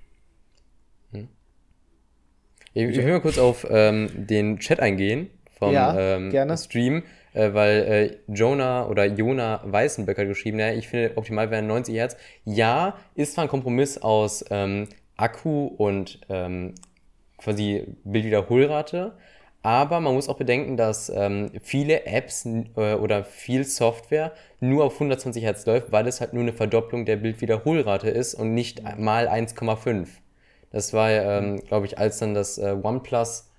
Ich, 2.77 2.97
will 2.97 3.13
mal 3.13 3.21
kurz 3.21 3.37
auf 3.37 3.65
ähm, 3.69 4.09
den 4.13 4.59
Chat 4.59 4.81
eingehen 4.81 5.29
vom 5.57 5.71
Ja, 5.71 5.97
ähm. 6.17 6.57
Stream, 6.57 7.03
äh, 7.33 7.53
weil 7.53 8.19
äh, 8.27 8.31
Jonah 8.31 8.87
oder 8.87 9.05
Jona 9.05 9.61
Weißenbeck 9.63 10.17
hat 10.17 10.27
geschrieben, 10.27 10.59
ja, 10.59 10.73
ich 10.73 10.89
finde 10.89 11.13
optimal 11.15 11.49
wären 11.51 11.67
90 11.67 11.95
Hertz. 11.95 12.17
Ja, 12.43 12.97
ist 13.15 13.33
zwar 13.33 13.45
ein 13.45 13.49
Kompromiss 13.49 13.97
aus 13.97 14.43
ähm, 14.49 14.89
Akku 15.15 15.67
und 15.67 16.19
ähm, 16.27 16.75
quasi 17.37 17.85
Bildwiederholrate, 18.03 19.13
aber 19.61 20.01
man 20.01 20.13
muss 20.13 20.27
auch 20.27 20.37
bedenken, 20.37 20.75
dass 20.75 21.09
ähm, 21.09 21.51
viele 21.61 22.05
Apps 22.05 22.45
äh, 22.75 22.95
oder 22.95 23.23
viel 23.23 23.63
Software 23.63 24.33
nur 24.59 24.83
auf 24.83 24.95
120 24.95 25.41
Hertz 25.41 25.65
läuft, 25.65 25.93
weil 25.93 26.07
es 26.07 26.19
halt 26.19 26.33
nur 26.33 26.43
eine 26.43 26.51
Verdopplung 26.51 27.05
der 27.05 27.15
Bildwiederholrate 27.15 28.09
ist 28.09 28.35
und 28.35 28.53
nicht 28.53 28.83
mal 28.99 29.29
1,5. 29.29 30.07
Das 30.75 30.91
war, 30.91 31.09
ähm, 31.09 31.63
glaube 31.63 31.85
ich, 31.85 31.97
als 31.97 32.19
dann 32.19 32.33
das 32.33 32.57
äh, 32.57 32.75
OnePlus. 32.83 33.49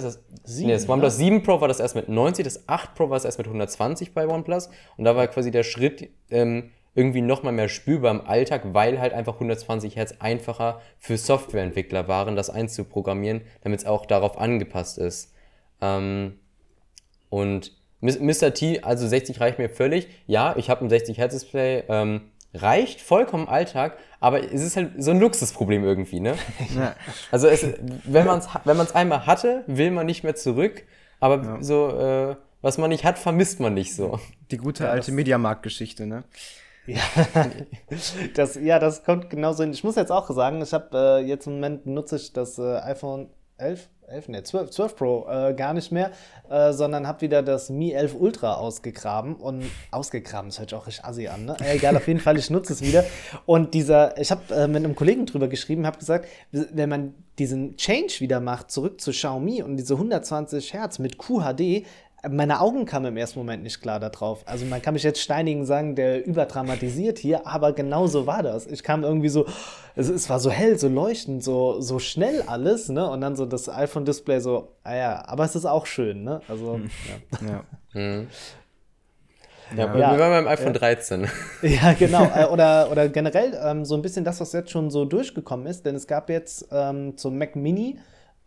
das? 0.00 0.18
Sieben, 0.42 0.68
nee, 0.68 0.72
das 0.72 0.88
OnePlus 0.88 1.18
7 1.18 1.42
Pro 1.42 1.60
war 1.60 1.68
das 1.68 1.78
erst 1.78 1.94
mit 1.94 2.08
90, 2.08 2.42
das 2.42 2.66
8 2.70 2.94
Pro 2.94 3.10
war 3.10 3.18
es 3.18 3.26
erst 3.26 3.36
mit 3.36 3.46
120 3.46 4.14
bei 4.14 4.26
OnePlus. 4.26 4.70
Und 4.96 5.04
da 5.04 5.14
war 5.14 5.26
quasi 5.26 5.50
der 5.50 5.62
Schritt 5.62 6.08
ähm, 6.30 6.70
irgendwie 6.94 7.20
nochmal 7.20 7.52
mehr 7.52 7.68
spürbar 7.68 8.12
im 8.12 8.22
Alltag, 8.22 8.62
weil 8.72 8.98
halt 8.98 9.12
einfach 9.12 9.34
120 9.34 9.94
Hertz 9.94 10.14
einfacher 10.20 10.80
für 10.98 11.18
Softwareentwickler 11.18 12.08
waren, 12.08 12.34
das 12.34 12.48
einzuprogrammieren, 12.48 13.42
damit 13.60 13.80
es 13.80 13.86
auch 13.86 14.06
darauf 14.06 14.38
angepasst 14.38 14.96
ist. 14.96 15.34
Ähm, 15.82 16.38
und 17.28 17.76
Mr. 18.00 18.54
T, 18.54 18.80
also 18.80 19.06
60 19.06 19.38
reicht 19.38 19.58
mir 19.58 19.68
völlig. 19.68 20.08
Ja, 20.26 20.56
ich 20.56 20.70
habe 20.70 20.82
ein 20.82 20.88
60 20.88 21.18
Hertz 21.18 21.34
Display, 21.34 21.84
ähm, 21.90 22.30
reicht 22.54 23.00
vollkommen 23.00 23.48
Alltag, 23.48 23.98
aber 24.20 24.42
es 24.42 24.62
ist 24.62 24.76
halt 24.76 24.92
so 25.02 25.10
ein 25.10 25.20
Luxusproblem 25.20 25.84
irgendwie, 25.84 26.20
ne? 26.20 26.36
Ja. 26.76 26.94
Also 27.30 27.48
es, 27.48 27.66
wenn 28.04 28.26
man 28.26 28.38
es 28.38 28.48
wenn 28.64 28.76
man's 28.76 28.94
einmal 28.94 29.26
hatte, 29.26 29.64
will 29.66 29.90
man 29.90 30.06
nicht 30.06 30.22
mehr 30.24 30.36
zurück, 30.36 30.84
aber 31.20 31.58
so, 31.60 31.88
äh, 31.88 32.36
was 32.62 32.78
man 32.78 32.90
nicht 32.90 33.04
hat, 33.04 33.18
vermisst 33.18 33.60
man 33.60 33.74
nicht 33.74 33.94
so. 33.94 34.18
Die 34.50 34.56
gute 34.56 34.88
alte 34.88 35.12
Mediamarkt-Geschichte, 35.12 36.06
ne? 36.06 36.24
Ja, 36.86 37.00
das, 38.34 38.56
ja, 38.56 38.78
das 38.78 39.04
kommt 39.04 39.30
genauso 39.30 39.62
hin. 39.62 39.72
Ich 39.72 39.84
muss 39.84 39.96
jetzt 39.96 40.12
auch 40.12 40.30
sagen, 40.30 40.60
ich 40.62 40.72
habe 40.72 41.20
äh, 41.20 41.26
jetzt 41.26 41.46
im 41.46 41.54
Moment 41.54 41.86
nutze 41.86 42.16
ich 42.16 42.32
das 42.32 42.58
äh, 42.58 42.76
iPhone 42.78 43.30
11, 43.56 43.88
11, 44.08 44.28
ne, 44.28 44.42
12, 44.42 44.70
12 44.70 44.96
Pro 44.96 45.26
äh, 45.28 45.54
gar 45.54 45.74
nicht 45.74 45.90
mehr, 45.90 46.10
äh, 46.50 46.72
sondern 46.72 47.06
habe 47.06 47.22
wieder 47.22 47.42
das 47.42 47.70
Mi 47.70 47.92
11 47.92 48.14
Ultra 48.18 48.54
ausgegraben 48.54 49.34
und 49.36 49.64
ausgegraben, 49.90 50.50
das 50.50 50.58
hört 50.58 50.70
sich 50.70 50.78
auch 50.78 50.86
richtig 50.86 51.04
assi 51.04 51.28
an, 51.28 51.46
ne? 51.46 51.56
Äh, 51.60 51.76
Egal, 51.76 51.96
auf 51.96 52.06
jeden 52.06 52.20
Fall, 52.20 52.38
ich 52.38 52.50
nutze 52.50 52.72
es 52.72 52.82
wieder. 52.82 53.04
Und 53.46 53.74
dieser, 53.74 54.18
ich 54.18 54.30
habe 54.30 54.54
äh, 54.54 54.68
mit 54.68 54.84
einem 54.84 54.94
Kollegen 54.94 55.26
drüber 55.26 55.48
geschrieben, 55.48 55.86
habe 55.86 55.98
gesagt, 55.98 56.28
wenn 56.52 56.88
man 56.88 57.14
diesen 57.38 57.76
Change 57.76 58.20
wieder 58.20 58.40
macht, 58.40 58.70
zurück 58.70 59.00
zu 59.00 59.10
Xiaomi 59.10 59.62
und 59.62 59.76
diese 59.76 59.94
120 59.94 60.72
Hertz 60.72 60.98
mit 60.98 61.18
QHD, 61.18 61.84
meine 62.30 62.60
Augen 62.60 62.84
kamen 62.86 63.06
im 63.06 63.16
ersten 63.16 63.38
Moment 63.38 63.62
nicht 63.62 63.80
klar 63.80 64.00
darauf. 64.00 64.42
Also 64.46 64.64
man 64.66 64.80
kann 64.82 64.94
mich 64.94 65.02
jetzt 65.02 65.20
steinigen 65.20 65.64
sagen, 65.66 65.94
der 65.94 66.24
überdramatisiert 66.26 67.18
hier, 67.18 67.46
aber 67.46 67.72
genau 67.72 68.06
so 68.06 68.26
war 68.26 68.42
das. 68.42 68.66
Ich 68.66 68.82
kam 68.82 69.02
irgendwie 69.04 69.28
so, 69.28 69.46
es, 69.96 70.08
es 70.08 70.28
war 70.30 70.40
so 70.40 70.50
hell, 70.50 70.78
so 70.78 70.88
leuchtend, 70.88 71.42
so, 71.44 71.80
so 71.80 71.98
schnell 71.98 72.42
alles, 72.46 72.88
ne? 72.88 73.08
Und 73.08 73.20
dann 73.20 73.36
so 73.36 73.46
das 73.46 73.68
iPhone-Display 73.68 74.40
so, 74.40 74.68
ah 74.82 74.94
ja, 74.94 75.24
aber 75.26 75.44
es 75.44 75.54
ist 75.54 75.66
auch 75.66 75.86
schön, 75.86 76.24
ne? 76.24 76.40
Also, 76.48 76.80
ja. 77.40 77.48
Ja. 77.48 77.64
Mhm. 78.00 78.26
Ja. 79.76 79.86
Ja, 79.86 79.96
Ja. 79.98 80.12
wir 80.12 80.18
waren 80.18 80.44
beim 80.44 80.46
iPhone 80.46 80.74
13. 80.74 81.26
Ja, 81.62 81.94
genau. 81.94 82.24
Äh, 82.24 82.44
Oder, 82.46 82.90
oder 82.92 83.08
generell 83.08 83.58
ähm, 83.64 83.84
so 83.84 83.94
ein 83.94 84.02
bisschen 84.02 84.24
das, 84.24 84.40
was 84.40 84.52
jetzt 84.52 84.70
schon 84.70 84.90
so 84.90 85.04
durchgekommen 85.04 85.66
ist, 85.66 85.86
denn 85.86 85.94
es 85.94 86.06
gab 86.06 86.28
jetzt 86.28 86.68
ähm, 86.70 87.16
zum 87.16 87.38
Mac 87.38 87.56
Mini 87.56 87.96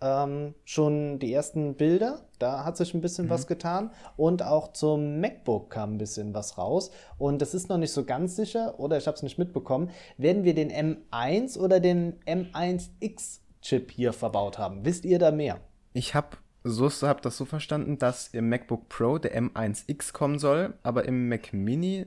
ähm, 0.01 0.53
schon 0.65 1.19
die 1.19 1.33
ersten 1.33 1.75
Bilder. 1.75 2.21
Da 2.39 2.63
hat 2.63 2.77
sich 2.77 2.93
ein 2.93 3.01
bisschen 3.01 3.29
was 3.29 3.47
getan. 3.47 3.89
Und 4.15 4.43
auch 4.43 4.73
zum 4.73 5.19
MacBook 5.19 5.71
kam 5.71 5.95
ein 5.95 5.97
bisschen 5.97 6.33
was 6.33 6.57
raus. 6.57 6.91
Und 7.17 7.41
das 7.41 7.53
ist 7.53 7.69
noch 7.69 7.77
nicht 7.79 7.91
so 7.91 8.03
ganz 8.05 8.35
sicher, 8.35 8.79
oder 8.79 8.97
ich 8.97 9.07
habe 9.07 9.15
es 9.15 9.23
nicht 9.23 9.39
mitbekommen. 9.39 9.89
Werden 10.17 10.43
wir 10.43 10.53
den 10.53 10.71
M1 10.71 11.57
oder 11.57 11.79
den 11.79 12.13
M1X-Chip 12.27 13.91
hier 13.91 14.13
verbaut 14.13 14.57
haben? 14.57 14.85
Wisst 14.85 15.05
ihr 15.05 15.19
da 15.19 15.31
mehr? 15.31 15.59
Ich 15.93 16.13
habe 16.15 16.37
so 16.63 16.89
hab 17.07 17.21
das 17.21 17.37
so 17.37 17.45
verstanden, 17.45 17.97
dass 17.97 18.27
im 18.29 18.49
MacBook 18.49 18.89
Pro 18.89 19.17
der 19.17 19.35
M1X 19.39 20.11
kommen 20.13 20.37
soll, 20.37 20.73
aber 20.83 21.05
im 21.05 21.29
Mac 21.29 21.53
Mini 21.53 22.05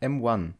M1. 0.00 0.50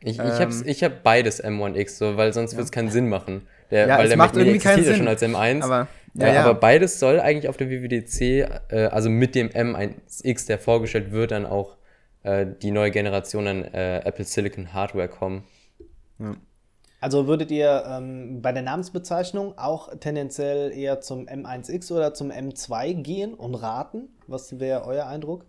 Ich, 0.00 0.12
ich 0.12 0.18
Ähm. 0.18 0.30
habe 0.32 0.54
ich 0.64 0.84
hab 0.84 1.02
beides 1.02 1.42
M1X, 1.42 1.98
so, 1.98 2.16
weil 2.16 2.32
sonst 2.32 2.56
wird 2.56 2.64
es 2.64 2.72
keinen 2.72 2.90
Sinn 2.90 3.08
machen. 3.08 3.46
Der, 3.70 3.86
Ja, 3.88 3.96
weil 3.98 4.04
es 4.04 4.08
der 4.10 4.18
macht 4.18 4.28
Mac 4.34 4.36
Mini 4.36 4.48
irgendwie 4.50 4.64
keinen 4.64 4.78
ja 4.78 4.84
Sinn. 4.84 4.96
schon 4.96 5.08
als 5.08 5.22
M1. 5.22 5.62
Aber- 5.62 5.88
ja, 6.18 6.26
ja, 6.28 6.34
ja. 6.34 6.44
aber 6.44 6.54
beides 6.54 6.98
soll 7.00 7.20
eigentlich 7.20 7.48
auf 7.48 7.56
der 7.56 7.70
WWDC, 7.70 8.20
äh, 8.20 8.86
also 8.90 9.08
mit 9.10 9.34
dem 9.34 9.48
M1X, 9.48 10.46
der 10.46 10.58
vorgestellt 10.58 11.10
wird, 11.12 11.30
dann 11.30 11.46
auch 11.46 11.76
äh, 12.22 12.46
die 12.62 12.70
neue 12.70 12.90
Generation 12.90 13.46
an 13.46 13.64
äh, 13.64 13.98
Apple 14.04 14.24
Silicon 14.24 14.72
Hardware 14.72 15.08
kommen. 15.08 15.44
Also 17.00 17.26
würdet 17.28 17.50
ihr 17.50 17.84
ähm, 17.88 18.40
bei 18.40 18.52
der 18.52 18.62
Namensbezeichnung 18.62 19.58
auch 19.58 19.94
tendenziell 19.98 20.72
eher 20.72 21.00
zum 21.00 21.26
M1X 21.26 21.92
oder 21.92 22.14
zum 22.14 22.30
M2 22.30 22.94
gehen 23.02 23.34
und 23.34 23.54
raten? 23.54 24.08
Was 24.26 24.58
wäre 24.58 24.84
euer 24.86 25.06
Eindruck? 25.06 25.44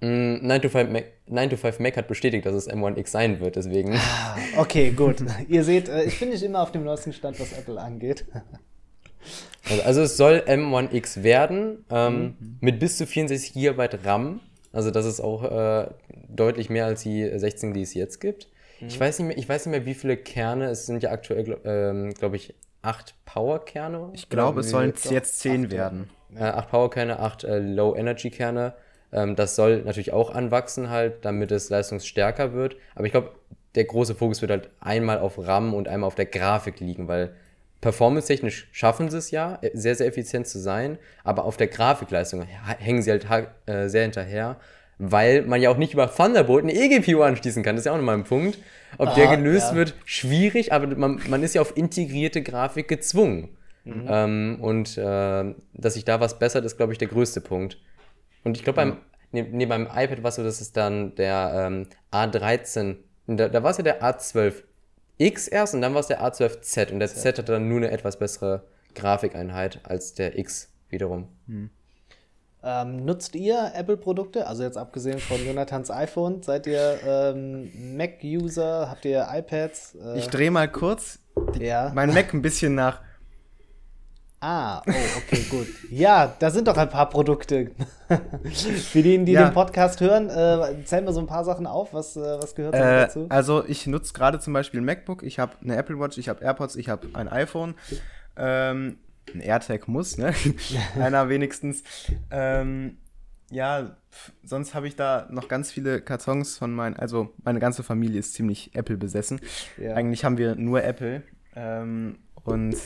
Mm, 0.00 0.46
9 0.46 0.62
to 0.62 0.68
5 0.68 0.90
Mac, 0.90 1.04
9 1.26 1.50
to 1.50 1.56
5 1.56 1.80
Mac 1.80 1.96
hat 1.96 2.08
bestätigt, 2.08 2.46
dass 2.46 2.54
es 2.54 2.68
M1X 2.70 3.08
sein 3.08 3.40
wird, 3.40 3.56
deswegen. 3.56 3.94
Ah, 3.96 4.36
Okay, 4.56 4.90
gut. 4.92 5.16
ihr 5.48 5.64
seht, 5.64 5.88
äh, 5.88 6.04
ich 6.04 6.18
bin 6.18 6.30
nicht 6.30 6.42
immer 6.42 6.62
auf 6.62 6.72
dem 6.72 6.84
neuesten 6.84 7.12
Stand, 7.12 7.38
was 7.38 7.52
Apple 7.52 7.80
angeht. 7.80 8.24
Also, 9.70 9.82
also 9.82 10.02
es 10.02 10.16
soll 10.16 10.42
M1X 10.46 11.22
werden, 11.22 11.84
ähm, 11.90 12.36
Mhm. 12.38 12.56
mit 12.60 12.78
bis 12.78 12.96
zu 12.96 13.06
64 13.06 13.52
GB 13.52 13.88
RAM. 14.04 14.40
Also 14.72 14.90
das 14.90 15.06
ist 15.06 15.20
auch 15.20 15.44
äh, 15.44 15.88
deutlich 16.28 16.70
mehr 16.70 16.86
als 16.86 17.02
die 17.02 17.28
16, 17.38 17.72
die 17.74 17.82
es 17.82 17.94
jetzt 17.94 18.20
gibt. 18.20 18.48
Mhm. 18.80 18.88
Ich, 18.88 19.00
weiß 19.00 19.18
nicht 19.18 19.28
mehr, 19.28 19.38
ich 19.38 19.48
weiß 19.48 19.66
nicht 19.66 19.72
mehr, 19.72 19.86
wie 19.86 19.94
viele 19.94 20.16
Kerne, 20.16 20.66
es 20.66 20.86
sind 20.86 21.02
ja 21.02 21.10
aktuell, 21.10 21.44
gl- 21.44 21.58
ähm, 21.64 22.14
glaube 22.14 22.36
ich, 22.36 22.54
acht 22.82 23.14
Power-Kerne. 23.24 24.10
Ich 24.14 24.28
glaube, 24.28 24.60
es 24.60 24.70
sollen 24.70 24.92
doch 25.02 25.10
jetzt 25.10 25.40
10 25.40 25.64
acht, 25.64 25.70
werden. 25.72 26.10
Äh, 26.34 26.44
acht 26.44 26.70
Power-Kerne, 26.70 27.18
acht 27.18 27.44
äh, 27.44 27.58
Low-Energy-Kerne. 27.58 28.74
Ähm, 29.12 29.36
das 29.36 29.56
soll 29.56 29.82
natürlich 29.82 30.12
auch 30.12 30.30
anwachsen 30.34 30.90
halt, 30.90 31.24
damit 31.24 31.50
es 31.50 31.70
leistungsstärker 31.70 32.52
wird. 32.52 32.76
Aber 32.94 33.06
ich 33.06 33.12
glaube, 33.12 33.32
der 33.74 33.84
große 33.84 34.14
Fokus 34.14 34.40
wird 34.42 34.50
halt 34.50 34.70
einmal 34.80 35.18
auf 35.18 35.38
RAM 35.38 35.74
und 35.74 35.88
einmal 35.88 36.06
auf 36.06 36.14
der 36.14 36.26
Grafik 36.26 36.80
liegen, 36.80 37.08
weil 37.08 37.34
performance-technisch 37.80 38.68
schaffen 38.72 39.08
sie 39.10 39.18
es 39.18 39.30
ja, 39.30 39.60
sehr, 39.72 39.94
sehr 39.94 40.06
effizient 40.06 40.46
zu 40.46 40.58
sein, 40.58 40.98
aber 41.24 41.44
auf 41.44 41.56
der 41.56 41.68
Grafikleistung 41.68 42.42
hängen 42.42 43.02
sie 43.02 43.10
halt 43.10 43.28
ha- 43.28 43.46
äh, 43.66 43.88
sehr 43.88 44.02
hinterher, 44.02 44.56
weil 44.98 45.42
man 45.42 45.60
ja 45.60 45.70
auch 45.70 45.76
nicht 45.76 45.94
über 45.94 46.12
Thunderbolt 46.12 46.64
eine 46.64 46.74
eGPU 46.74 47.22
anschließen 47.22 47.62
kann. 47.62 47.76
Das 47.76 47.82
ist 47.82 47.86
ja 47.86 47.92
auch 47.92 47.96
nochmal 47.96 48.16
ein 48.16 48.24
Punkt. 48.24 48.58
Ob 48.98 49.14
der 49.14 49.28
Ah, 49.28 49.34
gelöst 49.36 49.70
ja. 49.70 49.76
wird, 49.76 49.94
schwierig, 50.04 50.72
aber 50.72 50.88
man, 50.96 51.20
man 51.28 51.42
ist 51.42 51.54
ja 51.54 51.60
auf 51.60 51.76
integrierte 51.76 52.42
Grafik 52.42 52.88
gezwungen. 52.88 53.50
Ähm, 53.84 54.58
und 54.60 54.98
äh, 54.98 55.54
dass 55.72 55.94
sich 55.94 56.04
da 56.04 56.20
was 56.20 56.38
bessert, 56.38 56.64
ist, 56.64 56.76
glaube 56.76 56.92
ich, 56.92 56.98
der 56.98 57.08
größte 57.08 57.40
Punkt. 57.40 57.78
Und 58.44 58.56
ich 58.56 58.64
glaube, 58.64 58.76
beim, 58.76 58.96
nee, 59.32 59.42
nee, 59.50 59.66
beim 59.66 59.84
iPad 59.86 60.22
war 60.22 60.28
es 60.30 60.36
so, 60.36 60.42
dass 60.44 60.60
es 60.60 60.72
dann 60.72 61.14
der 61.14 61.52
ähm, 61.68 61.86
A13, 62.12 62.96
da, 63.28 63.48
da 63.48 63.62
war 63.62 63.70
es 63.70 63.78
ja 63.78 63.84
der 63.84 64.02
A12X 65.20 65.48
erst 65.50 65.74
und 65.74 65.82
dann 65.82 65.94
war 65.94 66.00
es 66.00 66.06
der 66.06 66.22
A12Z. 66.22 66.92
Und 66.92 67.00
der 67.00 67.08
Z 67.08 67.38
hatte 67.38 67.52
dann 67.52 67.68
nur 67.68 67.78
eine 67.78 67.90
etwas 67.90 68.18
bessere 68.18 68.64
Grafikeinheit 68.94 69.80
als 69.84 70.14
der 70.14 70.38
X 70.38 70.70
wiederum. 70.88 71.28
Ähm, 72.62 73.04
nutzt 73.04 73.34
ihr 73.36 73.72
Apple-Produkte? 73.74 74.46
Also 74.46 74.62
jetzt 74.64 74.76
abgesehen 74.76 75.18
von 75.20 75.44
Jonathans 75.46 75.90
iPhone, 75.90 76.42
seid 76.42 76.66
ihr 76.66 76.98
ähm, 77.06 77.96
Mac-User? 77.96 78.90
Habt 78.90 79.04
ihr 79.04 79.26
iPads? 79.30 79.94
Äh, 79.94 80.18
Ich 80.18 80.28
drehe 80.28 80.50
mal 80.50 80.70
kurz 80.70 81.20
die, 81.54 81.64
Ja. 81.66 81.92
mein 81.94 82.12
Mac 82.12 82.34
ein 82.34 82.42
bisschen 82.42 82.74
nach. 82.74 83.00
Ah, 84.40 84.82
oh, 84.86 84.92
okay, 85.18 85.42
gut. 85.50 85.66
Ja, 85.90 86.32
da 86.38 86.50
sind 86.50 86.68
doch 86.68 86.76
ein 86.76 86.88
paar 86.88 87.08
Produkte. 87.10 87.72
Für 88.08 89.02
diejenigen, 89.02 89.26
die 89.26 89.32
Ja. 89.32 89.48
den 89.48 89.52
Podcast 89.54 90.00
hören, 90.00 90.30
äh, 90.30 90.84
zählen 90.84 91.04
wir 91.04 91.12
so 91.12 91.18
ein 91.20 91.26
paar 91.26 91.44
Sachen 91.44 91.66
auf. 91.66 91.92
Was, 91.92 92.16
äh, 92.16 92.20
was 92.40 92.54
gehört 92.54 92.74
Äh, 92.76 92.78
dazu? 92.78 93.26
also 93.30 93.64
ich 93.66 93.86
nutze 93.88 94.12
gerade 94.12 94.38
zum 94.38 94.52
Beispiel 94.52 94.80
ein 94.80 94.84
MacBook, 94.84 95.24
ich 95.24 95.40
habe 95.40 95.52
eine 95.62 95.74
Apple 95.76 95.98
Watch, 95.98 96.18
ich 96.18 96.28
habe 96.28 96.44
AirPods, 96.44 96.76
ich 96.76 96.88
habe 96.88 97.08
ein 97.14 97.28
iPhone. 97.28 97.74
Ähm, 98.36 98.98
ein 99.34 99.40
AirTag 99.40 99.88
muss, 99.88 100.16
ne? 100.18 100.32
Einer 101.00 101.28
wenigstens. 101.28 101.82
Ähm, 102.30 102.96
ja, 103.50 103.96
pf, 104.12 104.32
sonst 104.44 104.72
habe 104.74 104.86
ich 104.86 104.94
da 104.94 105.26
noch 105.30 105.48
ganz 105.48 105.72
viele 105.72 106.00
Kartons 106.00 106.56
von 106.58 106.72
meinen, 106.72 106.94
also 106.96 107.34
meine 107.42 107.58
ganze 107.58 107.82
Familie 107.82 108.20
ist 108.20 108.34
ziemlich 108.34 108.74
Apple 108.76 108.96
besessen. 108.98 109.40
Ja. 109.78 109.94
Eigentlich 109.94 110.24
haben 110.24 110.38
wir 110.38 110.54
nur 110.54 110.84
Apple. 110.84 111.22
Ähm, 111.56 112.18
und 112.44 112.76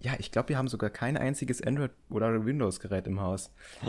ja, 0.00 0.12
ich 0.18 0.30
glaube, 0.32 0.50
wir 0.50 0.58
haben 0.58 0.68
sogar 0.68 0.90
kein 0.90 1.16
einziges 1.16 1.62
Android- 1.62 1.90
oder 2.10 2.44
Windows-Gerät 2.44 3.06
im 3.06 3.20
Haus. 3.20 3.50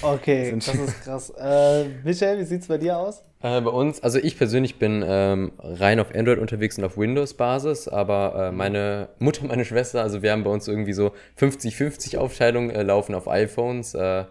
Okay, 0.00 0.50
sind- 0.50 0.66
das 0.68 0.74
ist 0.76 1.02
krass. 1.02 1.30
Äh, 1.36 1.88
Michael, 2.04 2.38
wie 2.38 2.44
sieht's 2.44 2.68
bei 2.68 2.78
dir 2.78 2.96
aus? 2.98 3.24
Äh, 3.42 3.60
bei 3.60 3.70
uns, 3.70 4.00
also 4.00 4.20
ich 4.20 4.38
persönlich 4.38 4.78
bin 4.78 5.02
ähm, 5.04 5.50
rein 5.58 5.98
auf 5.98 6.14
Android 6.14 6.38
unterwegs 6.38 6.78
und 6.78 6.84
auf 6.84 6.96
Windows-Basis, 6.96 7.88
aber 7.88 8.50
äh, 8.50 8.52
meine 8.52 9.08
Mutter, 9.18 9.44
meine 9.48 9.64
Schwester, 9.64 10.00
also 10.02 10.22
wir 10.22 10.30
haben 10.30 10.44
bei 10.44 10.50
uns 10.50 10.68
irgendwie 10.68 10.92
so 10.92 11.10
50-50 11.36 12.16
Aufteilung, 12.18 12.70
äh, 12.70 12.82
laufen 12.84 13.14
auf 13.16 13.26
iPhones 13.26 13.94
äh, 13.94 14.24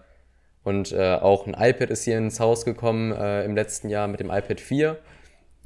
und 0.63 0.93
äh, 0.93 1.15
auch 1.15 1.45
ein 1.47 1.53
iPad 1.59 1.89
ist 1.89 2.05
hier 2.05 2.17
ins 2.17 2.39
Haus 2.39 2.63
gekommen 2.63 3.11
äh, 3.11 3.43
im 3.43 3.53
letzten 3.53 3.89
Jahr 3.89 4.07
mit 4.07 4.21
dem 4.21 4.29
iPad 4.29 4.61
4, 4.61 4.97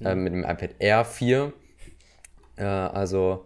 äh, 0.01 0.15
mit 0.15 0.33
dem 0.33 0.43
iPad 0.43 0.71
Air 0.79 1.05
4. 1.05 1.53
Äh, 2.57 2.63
also 2.63 3.45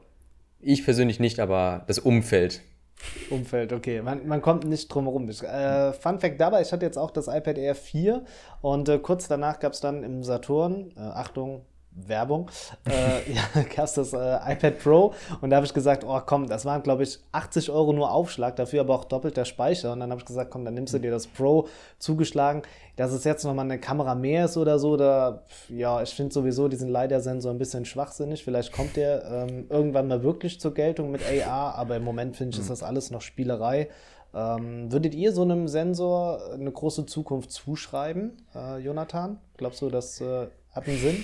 ich 0.62 0.84
persönlich 0.84 1.20
nicht, 1.20 1.40
aber 1.40 1.84
das 1.88 2.00
Umfeld. 2.00 2.62
Umfeld, 3.30 3.72
okay. 3.74 4.02
Man, 4.02 4.28
man 4.28 4.42
kommt 4.42 4.66
nicht 4.66 4.88
drum 4.90 5.06
herum. 5.06 5.30
Äh, 5.30 5.94
Fun 5.94 6.20
Fact 6.20 6.40
dabei, 6.40 6.62
ich 6.62 6.72
hatte 6.72 6.86
jetzt 6.86 6.98
auch 6.98 7.12
das 7.12 7.28
iPad 7.28 7.58
Air 7.58 7.76
4 7.76 8.24
und 8.62 8.90
äh, 8.90 9.00
kurz 9.00 9.28
danach 9.28 9.60
gab 9.60 9.74
es 9.74 9.80
dann 9.80 10.04
im 10.04 10.24
Saturn, 10.24 10.92
äh, 10.98 11.00
Achtung, 11.00 11.62
Werbung, 11.92 12.50
äh, 12.88 13.32
ja, 13.34 13.64
gab 13.76 13.86
es 13.86 13.94
das 13.94 14.14
äh, 14.14 14.54
iPad 14.54 14.80
Pro 14.80 15.14
und 15.42 15.50
da 15.50 15.58
habe 15.58 15.66
ich 15.66 15.74
gesagt, 15.74 16.04
oh 16.04 16.20
komm, 16.26 16.48
das 16.48 16.66
waren 16.66 16.84
glaube 16.84 17.04
ich 17.04 17.20
80 17.32 17.72
Euro 17.72 17.94
nur 17.94 18.12
Aufschlag, 18.12 18.56
dafür 18.56 18.82
aber 18.82 18.96
auch 18.96 19.06
doppelter 19.06 19.46
Speicher 19.46 19.94
und 19.94 20.02
dann 20.02 20.12
habe 20.12 20.20
ich 20.20 20.26
gesagt, 20.26 20.52
komm, 20.52 20.66
dann 20.66 20.74
nimmst 20.74 20.94
du 20.94 21.00
dir 21.00 21.12
das 21.12 21.28
Pro 21.28 21.68
zugeschlagen, 22.00 22.64
dass 23.00 23.14
es 23.14 23.24
jetzt 23.24 23.46
nochmal 23.46 23.64
eine 23.64 23.80
Kamera 23.80 24.14
mehr 24.14 24.44
ist 24.44 24.58
oder 24.58 24.78
so, 24.78 24.98
da, 24.98 25.44
ja, 25.70 26.04
ich 26.04 26.14
finde 26.14 26.34
sowieso 26.34 26.68
diesen 26.68 26.90
LiDAR-Sensor 26.90 27.50
ein 27.50 27.58
bisschen 27.58 27.86
schwachsinnig, 27.86 28.44
vielleicht 28.44 28.74
kommt 28.74 28.98
der 28.98 29.24
ähm, 29.24 29.68
irgendwann 29.70 30.10
mal 30.10 30.22
wirklich 30.22 30.60
zur 30.60 30.74
Geltung 30.74 31.10
mit 31.10 31.22
AR, 31.24 31.76
aber 31.76 31.96
im 31.96 32.04
Moment 32.04 32.36
finde 32.36 32.56
ich, 32.56 32.60
ist 32.60 32.70
das 32.70 32.84
alles 32.84 33.10
noch 33.10 33.22
Spielerei. 33.22 33.88
Ähm, 34.34 34.92
würdet 34.92 35.16
ihr 35.16 35.32
so 35.32 35.44
einem 35.44 35.70
Sensor 35.70 36.52
eine 36.54 36.70
große 36.70 37.06
Zukunft 37.06 37.54
zuschreiben, 37.54 38.34
äh, 38.54 38.80
Jonathan? 38.80 39.40
Glaubst 39.56 39.82
du, 39.82 39.90
das 39.90 40.20
äh, 40.20 40.48
hat 40.74 40.86
einen 40.86 40.98
Sinn? 40.98 41.24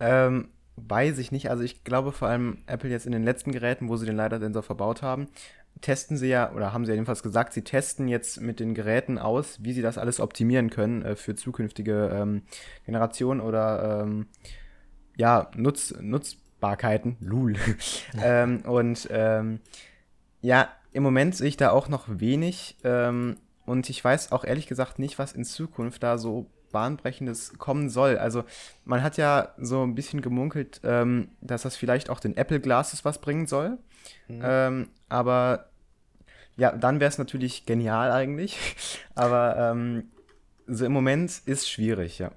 Ähm, 0.00 0.48
weiß 0.74 1.18
ich 1.18 1.30
nicht. 1.30 1.50
Also 1.50 1.62
ich 1.62 1.84
glaube 1.84 2.10
vor 2.10 2.26
allem 2.26 2.58
Apple 2.66 2.90
jetzt 2.90 3.06
in 3.06 3.12
den 3.12 3.22
letzten 3.22 3.52
Geräten, 3.52 3.88
wo 3.88 3.96
sie 3.96 4.06
den 4.06 4.16
LiDAR-Sensor 4.16 4.64
verbaut 4.64 5.02
haben, 5.02 5.28
testen 5.80 6.16
sie 6.16 6.28
ja, 6.28 6.52
oder 6.52 6.72
haben 6.72 6.84
sie 6.84 6.92
ja 6.92 6.94
jedenfalls 6.94 7.22
gesagt, 7.22 7.52
sie 7.52 7.62
testen 7.62 8.08
jetzt 8.08 8.40
mit 8.40 8.60
den 8.60 8.74
Geräten 8.74 9.18
aus, 9.18 9.62
wie 9.62 9.72
sie 9.72 9.82
das 9.82 9.98
alles 9.98 10.20
optimieren 10.20 10.70
können 10.70 11.02
äh, 11.02 11.16
für 11.16 11.34
zukünftige 11.34 12.10
ähm, 12.12 12.42
Generationen 12.86 13.40
oder 13.40 14.02
ähm, 14.02 14.26
ja, 15.16 15.50
Nutz, 15.56 15.94
Nutzbarkeiten. 16.00 17.16
Lul. 17.20 17.54
ähm, 18.22 18.62
und 18.62 19.08
ähm, 19.10 19.60
ja, 20.40 20.68
im 20.92 21.02
Moment 21.02 21.34
sehe 21.34 21.48
ich 21.48 21.56
da 21.56 21.70
auch 21.70 21.88
noch 21.88 22.04
wenig 22.08 22.76
ähm, 22.84 23.36
und 23.66 23.88
ich 23.90 24.02
weiß 24.04 24.32
auch 24.32 24.44
ehrlich 24.44 24.66
gesagt 24.66 24.98
nicht, 24.98 25.18
was 25.18 25.32
in 25.32 25.44
Zukunft 25.44 26.02
da 26.02 26.18
so 26.18 26.50
bahnbrechendes 26.74 27.56
kommen 27.58 27.88
soll. 27.88 28.18
Also 28.18 28.44
man 28.84 29.02
hat 29.02 29.16
ja 29.16 29.54
so 29.58 29.82
ein 29.82 29.94
bisschen 29.94 30.20
gemunkelt, 30.20 30.80
ähm, 30.84 31.28
dass 31.40 31.62
das 31.62 31.76
vielleicht 31.76 32.10
auch 32.10 32.20
den 32.20 32.36
Apple 32.36 32.60
Glasses 32.60 33.04
was 33.04 33.20
bringen 33.20 33.46
soll. 33.46 33.78
Ähm, 34.28 34.88
aber 35.08 35.66
ja, 36.56 36.72
dann 36.72 37.00
wäre 37.00 37.08
es 37.08 37.18
natürlich 37.18 37.66
genial 37.66 38.10
eigentlich. 38.12 38.56
Aber 39.14 39.56
ähm, 39.58 40.10
so 40.66 40.84
im 40.84 40.92
Moment 40.92 41.42
ist 41.46 41.68
schwierig, 41.68 42.18
ja. 42.18 42.30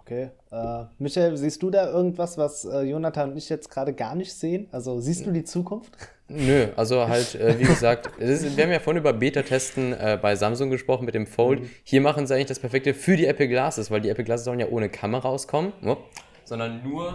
Okay. 0.00 0.30
Äh, 0.50 0.84
Michael, 0.98 1.36
siehst 1.36 1.62
du 1.62 1.70
da 1.70 1.90
irgendwas, 1.90 2.38
was 2.38 2.64
äh, 2.64 2.80
Jonathan 2.80 3.32
und 3.32 3.36
ich 3.36 3.50
jetzt 3.50 3.70
gerade 3.70 3.92
gar 3.92 4.14
nicht 4.14 4.32
sehen? 4.32 4.66
Also 4.72 5.00
siehst 5.00 5.26
du 5.26 5.32
die 5.32 5.44
Zukunft? 5.44 5.92
Nö, 6.28 6.68
also 6.76 7.08
halt, 7.08 7.34
äh, 7.34 7.58
wie 7.58 7.64
gesagt, 7.64 8.18
ist, 8.18 8.56
wir 8.56 8.64
haben 8.64 8.70
ja 8.70 8.80
vorhin 8.80 9.00
über 9.00 9.12
Beta-Testen 9.12 9.92
äh, 9.94 10.18
bei 10.20 10.36
Samsung 10.36 10.70
gesprochen 10.70 11.04
mit 11.04 11.14
dem 11.14 11.26
Fold. 11.26 11.60
Mhm. 11.60 11.70
Hier 11.84 12.00
machen 12.00 12.26
sie 12.26 12.34
eigentlich 12.34 12.46
das 12.46 12.58
Perfekte 12.58 12.94
für 12.94 13.16
die 13.16 13.26
Apple 13.26 13.48
Glasses, 13.48 13.90
weil 13.90 14.00
die 14.00 14.10
Apple 14.10 14.24
Glasses 14.24 14.44
sollen 14.44 14.60
ja 14.60 14.68
ohne 14.68 14.88
Kamera 14.90 15.28
rauskommen, 15.28 15.72
oh, 15.84 15.96
sondern 16.44 16.82
nur 16.82 17.14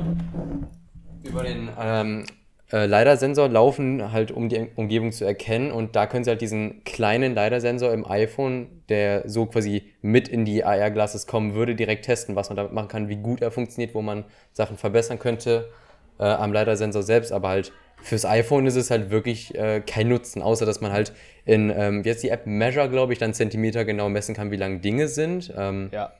über 1.23 1.43
den 1.43 1.69
ähm, 1.79 2.25
äh, 2.73 2.87
LiDAR-Sensor 2.87 3.49
laufen, 3.49 4.11
halt 4.11 4.31
um 4.31 4.49
die 4.49 4.67
Umgebung 4.75 5.11
zu 5.11 5.25
erkennen. 5.25 5.71
Und 5.71 5.95
da 5.95 6.07
können 6.07 6.23
sie 6.23 6.31
halt 6.31 6.41
diesen 6.41 6.83
kleinen 6.83 7.35
LiDAR-Sensor 7.35 7.93
im 7.93 8.03
iPhone, 8.09 8.81
der 8.89 9.29
so 9.29 9.45
quasi 9.45 9.93
mit 10.01 10.27
in 10.27 10.43
die 10.43 10.63
AR-Glasses 10.63 11.27
kommen 11.27 11.53
würde, 11.53 11.75
direkt 11.75 12.05
testen, 12.05 12.35
was 12.35 12.49
man 12.49 12.57
damit 12.57 12.73
machen 12.73 12.87
kann, 12.87 13.09
wie 13.09 13.17
gut 13.17 13.41
er 13.41 13.51
funktioniert, 13.51 13.93
wo 13.93 14.01
man 14.01 14.25
Sachen 14.53 14.77
verbessern 14.77 15.19
könnte 15.19 15.69
äh, 16.19 16.23
am 16.23 16.51
LiDAR-Sensor 16.51 17.03
selbst. 17.03 17.31
Aber 17.31 17.49
halt 17.49 17.71
fürs 18.01 18.25
iPhone 18.25 18.65
ist 18.65 18.75
es 18.75 18.89
halt 18.89 19.11
wirklich 19.11 19.53
äh, 19.53 19.81
kein 19.85 20.09
Nutzen, 20.09 20.41
außer 20.41 20.65
dass 20.65 20.81
man 20.81 20.91
halt 20.91 21.13
in 21.45 21.69
ähm, 21.69 22.01
jetzt 22.03 22.23
die 22.23 22.29
App 22.29 22.47
Measure, 22.47 22.89
glaube 22.89 23.13
ich, 23.13 23.19
dann 23.19 23.35
Zentimeter 23.35 23.85
genau 23.85 24.09
messen 24.09 24.33
kann, 24.33 24.49
wie 24.49 24.57
lang 24.57 24.81
Dinge 24.81 25.07
sind. 25.09 25.53
Ähm, 25.55 25.89
ja. 25.93 26.11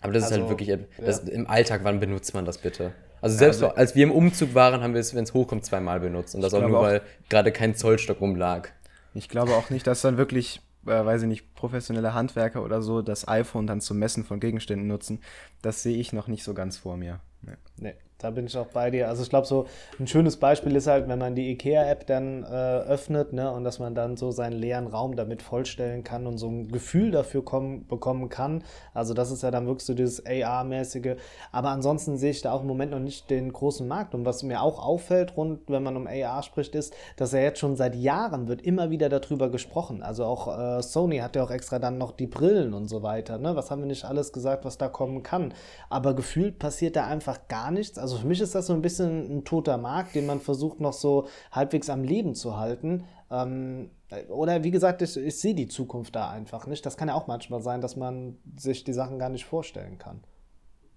Aber 0.00 0.12
das 0.12 0.24
also, 0.24 0.34
ist 0.34 0.40
halt 0.40 0.50
also, 0.50 0.50
wirklich, 0.50 0.88
das, 0.98 1.22
ja. 1.24 1.32
im 1.34 1.46
Alltag, 1.46 1.82
wann 1.84 2.00
benutzt 2.00 2.34
man 2.34 2.44
das 2.44 2.58
bitte? 2.58 2.92
Also 3.22 3.38
selbst 3.38 3.62
also, 3.62 3.76
als 3.76 3.94
wir 3.94 4.02
im 4.02 4.10
Umzug 4.10 4.54
waren, 4.54 4.82
haben 4.82 4.94
wir 4.94 5.00
es, 5.00 5.14
wenn 5.14 5.22
es 5.22 5.32
hochkommt, 5.32 5.64
zweimal 5.64 6.00
benutzt. 6.00 6.34
Und 6.34 6.42
das 6.42 6.52
auch 6.52 6.60
nur, 6.60 6.80
auch, 6.80 6.82
weil 6.82 7.02
gerade 7.28 7.52
kein 7.52 7.76
Zollstock 7.76 8.20
rumlag. 8.20 8.68
Ich 9.14 9.28
glaube 9.28 9.52
auch 9.52 9.70
nicht, 9.70 9.86
dass 9.86 10.02
dann 10.02 10.16
wirklich, 10.16 10.60
äh, 10.86 11.04
weiß 11.04 11.22
ich 11.22 11.28
nicht, 11.28 11.54
professionelle 11.54 12.14
Handwerker 12.14 12.64
oder 12.64 12.82
so 12.82 13.00
das 13.00 13.28
iPhone 13.28 13.68
dann 13.68 13.80
zum 13.80 13.98
Messen 13.98 14.24
von 14.24 14.40
Gegenständen 14.40 14.88
nutzen. 14.88 15.20
Das 15.62 15.84
sehe 15.84 15.96
ich 15.96 16.12
noch 16.12 16.26
nicht 16.26 16.42
so 16.42 16.52
ganz 16.52 16.76
vor 16.76 16.96
mir. 16.96 17.20
Nee. 17.42 17.52
nee. 17.76 17.94
Da 18.22 18.30
bin 18.30 18.46
ich 18.46 18.56
auch 18.56 18.66
bei 18.66 18.90
dir. 18.90 19.08
Also 19.08 19.22
ich 19.22 19.30
glaube, 19.30 19.46
so 19.46 19.66
ein 19.98 20.06
schönes 20.06 20.36
Beispiel 20.36 20.74
ist 20.76 20.86
halt, 20.86 21.08
wenn 21.08 21.18
man 21.18 21.34
die 21.34 21.50
IKEA-App 21.52 22.06
dann 22.06 22.44
äh, 22.44 22.46
öffnet 22.46 23.32
ne, 23.32 23.52
und 23.52 23.64
dass 23.64 23.78
man 23.78 23.94
dann 23.94 24.16
so 24.16 24.30
seinen 24.30 24.58
leeren 24.58 24.86
Raum 24.86 25.16
damit 25.16 25.42
vollstellen 25.42 26.04
kann 26.04 26.26
und 26.26 26.38
so 26.38 26.48
ein 26.48 26.68
Gefühl 26.68 27.10
dafür 27.10 27.44
kommen, 27.44 27.86
bekommen 27.86 28.28
kann. 28.28 28.64
Also 28.94 29.14
das 29.14 29.30
ist 29.30 29.42
ja 29.42 29.50
dann 29.50 29.66
wirklich 29.66 29.84
so 29.84 29.94
dieses 29.94 30.24
AR-mäßige. 30.24 31.16
Aber 31.50 31.70
ansonsten 31.70 32.16
sehe 32.16 32.30
ich 32.30 32.42
da 32.42 32.52
auch 32.52 32.62
im 32.62 32.68
Moment 32.68 32.92
noch 32.92 33.00
nicht 33.00 33.30
den 33.30 33.52
großen 33.52 33.86
Markt. 33.86 34.14
Und 34.14 34.24
was 34.24 34.42
mir 34.42 34.62
auch 34.62 34.84
auffällt, 34.84 35.36
rund, 35.36 35.60
wenn 35.68 35.82
man 35.82 35.96
um 35.96 36.06
AR 36.06 36.42
spricht, 36.42 36.74
ist, 36.74 36.94
dass 37.16 37.32
er 37.32 37.42
jetzt 37.42 37.58
schon 37.58 37.76
seit 37.76 37.94
Jahren 37.94 38.48
wird 38.48 38.62
immer 38.62 38.90
wieder 38.90 39.08
darüber 39.08 39.50
gesprochen. 39.50 40.02
Also 40.02 40.24
auch 40.24 40.48
äh, 40.48 40.82
Sony 40.82 41.18
hat 41.18 41.36
ja 41.36 41.44
auch 41.44 41.50
extra 41.50 41.78
dann 41.78 41.98
noch 41.98 42.12
die 42.12 42.26
Brillen 42.26 42.74
und 42.74 42.88
so 42.88 43.02
weiter. 43.02 43.38
Ne? 43.38 43.56
Was 43.56 43.70
haben 43.70 43.80
wir 43.80 43.86
nicht 43.86 44.04
alles 44.04 44.32
gesagt, 44.32 44.64
was 44.64 44.78
da 44.78 44.88
kommen 44.88 45.22
kann? 45.22 45.54
Aber 45.88 46.14
gefühlt 46.14 46.58
passiert 46.58 46.96
da 46.96 47.06
einfach 47.06 47.48
gar 47.48 47.70
nichts. 47.70 47.98
Also 47.98 48.11
also 48.12 48.22
für 48.22 48.28
mich 48.28 48.40
ist 48.40 48.54
das 48.54 48.66
so 48.66 48.72
ein 48.74 48.82
bisschen 48.82 49.38
ein 49.38 49.44
toter 49.44 49.78
Markt, 49.78 50.14
den 50.14 50.26
man 50.26 50.40
versucht 50.40 50.80
noch 50.80 50.92
so 50.92 51.26
halbwegs 51.50 51.88
am 51.90 52.04
Leben 52.04 52.34
zu 52.34 52.58
halten. 52.58 53.04
Ähm, 53.30 53.90
oder 54.28 54.62
wie 54.62 54.70
gesagt, 54.70 55.02
ich, 55.02 55.16
ich 55.16 55.40
sehe 55.40 55.54
die 55.54 55.68
Zukunft 55.68 56.14
da 56.14 56.30
einfach 56.30 56.66
nicht. 56.66 56.84
Das 56.84 56.96
kann 56.96 57.08
ja 57.08 57.14
auch 57.14 57.26
manchmal 57.26 57.62
sein, 57.62 57.80
dass 57.80 57.96
man 57.96 58.36
sich 58.56 58.84
die 58.84 58.92
Sachen 58.92 59.18
gar 59.18 59.30
nicht 59.30 59.44
vorstellen 59.44 59.98
kann. 59.98 60.22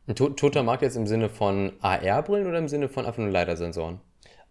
Ein 0.07 0.15
toter 0.15 0.61
Markt 0.61 0.83
jetzt 0.83 0.97
im 0.97 1.07
Sinne 1.07 1.29
von 1.29 1.73
AR-Brillen 1.81 2.47
oder 2.47 2.59
im 2.59 2.67
Sinne 2.67 2.89
von 2.89 3.05
einfach 3.05 3.23
nur 3.23 3.31
Leidersensoren? 3.31 4.01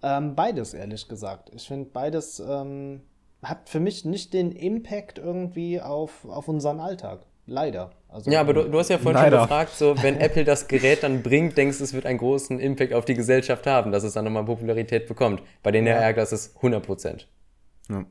Ähm, 0.02 0.34
beides, 0.34 0.74
ehrlich 0.74 1.08
gesagt. 1.08 1.50
Ich 1.54 1.68
finde, 1.68 1.90
beides 1.90 2.40
ähm, 2.40 3.02
hat 3.42 3.68
für 3.68 3.80
mich 3.80 4.04
nicht 4.04 4.32
den 4.32 4.50
Impact 4.50 5.18
irgendwie 5.18 5.80
auf, 5.80 6.24
auf 6.24 6.48
unseren 6.48 6.80
Alltag. 6.80 7.20
Leider. 7.46 7.90
Also, 8.08 8.30
ja, 8.30 8.40
aber 8.40 8.54
du, 8.54 8.70
du 8.70 8.78
hast 8.78 8.88
ja 8.88 8.98
vorhin 8.98 9.20
leider. 9.20 9.38
schon 9.38 9.48
gefragt, 9.48 9.74
so, 9.74 10.02
wenn 10.02 10.18
Apple 10.18 10.44
das 10.44 10.68
Gerät 10.68 11.02
dann 11.02 11.22
bringt, 11.22 11.56
denkst 11.56 11.78
du, 11.78 11.84
es 11.84 11.92
wird 11.92 12.06
einen 12.06 12.18
großen 12.18 12.58
Impact 12.58 12.94
auf 12.94 13.04
die 13.04 13.14
Gesellschaft 13.14 13.66
haben, 13.66 13.92
dass 13.92 14.04
es 14.04 14.14
dann 14.14 14.24
nochmal 14.24 14.44
Popularität 14.44 15.06
bekommt. 15.06 15.42
Bei 15.62 15.70
den 15.70 15.86
ja. 15.86 15.98
AR 15.98 16.16
ist 16.16 16.56
100 16.56 16.84
Prozent. 16.84 17.28
Ja. 17.90 18.04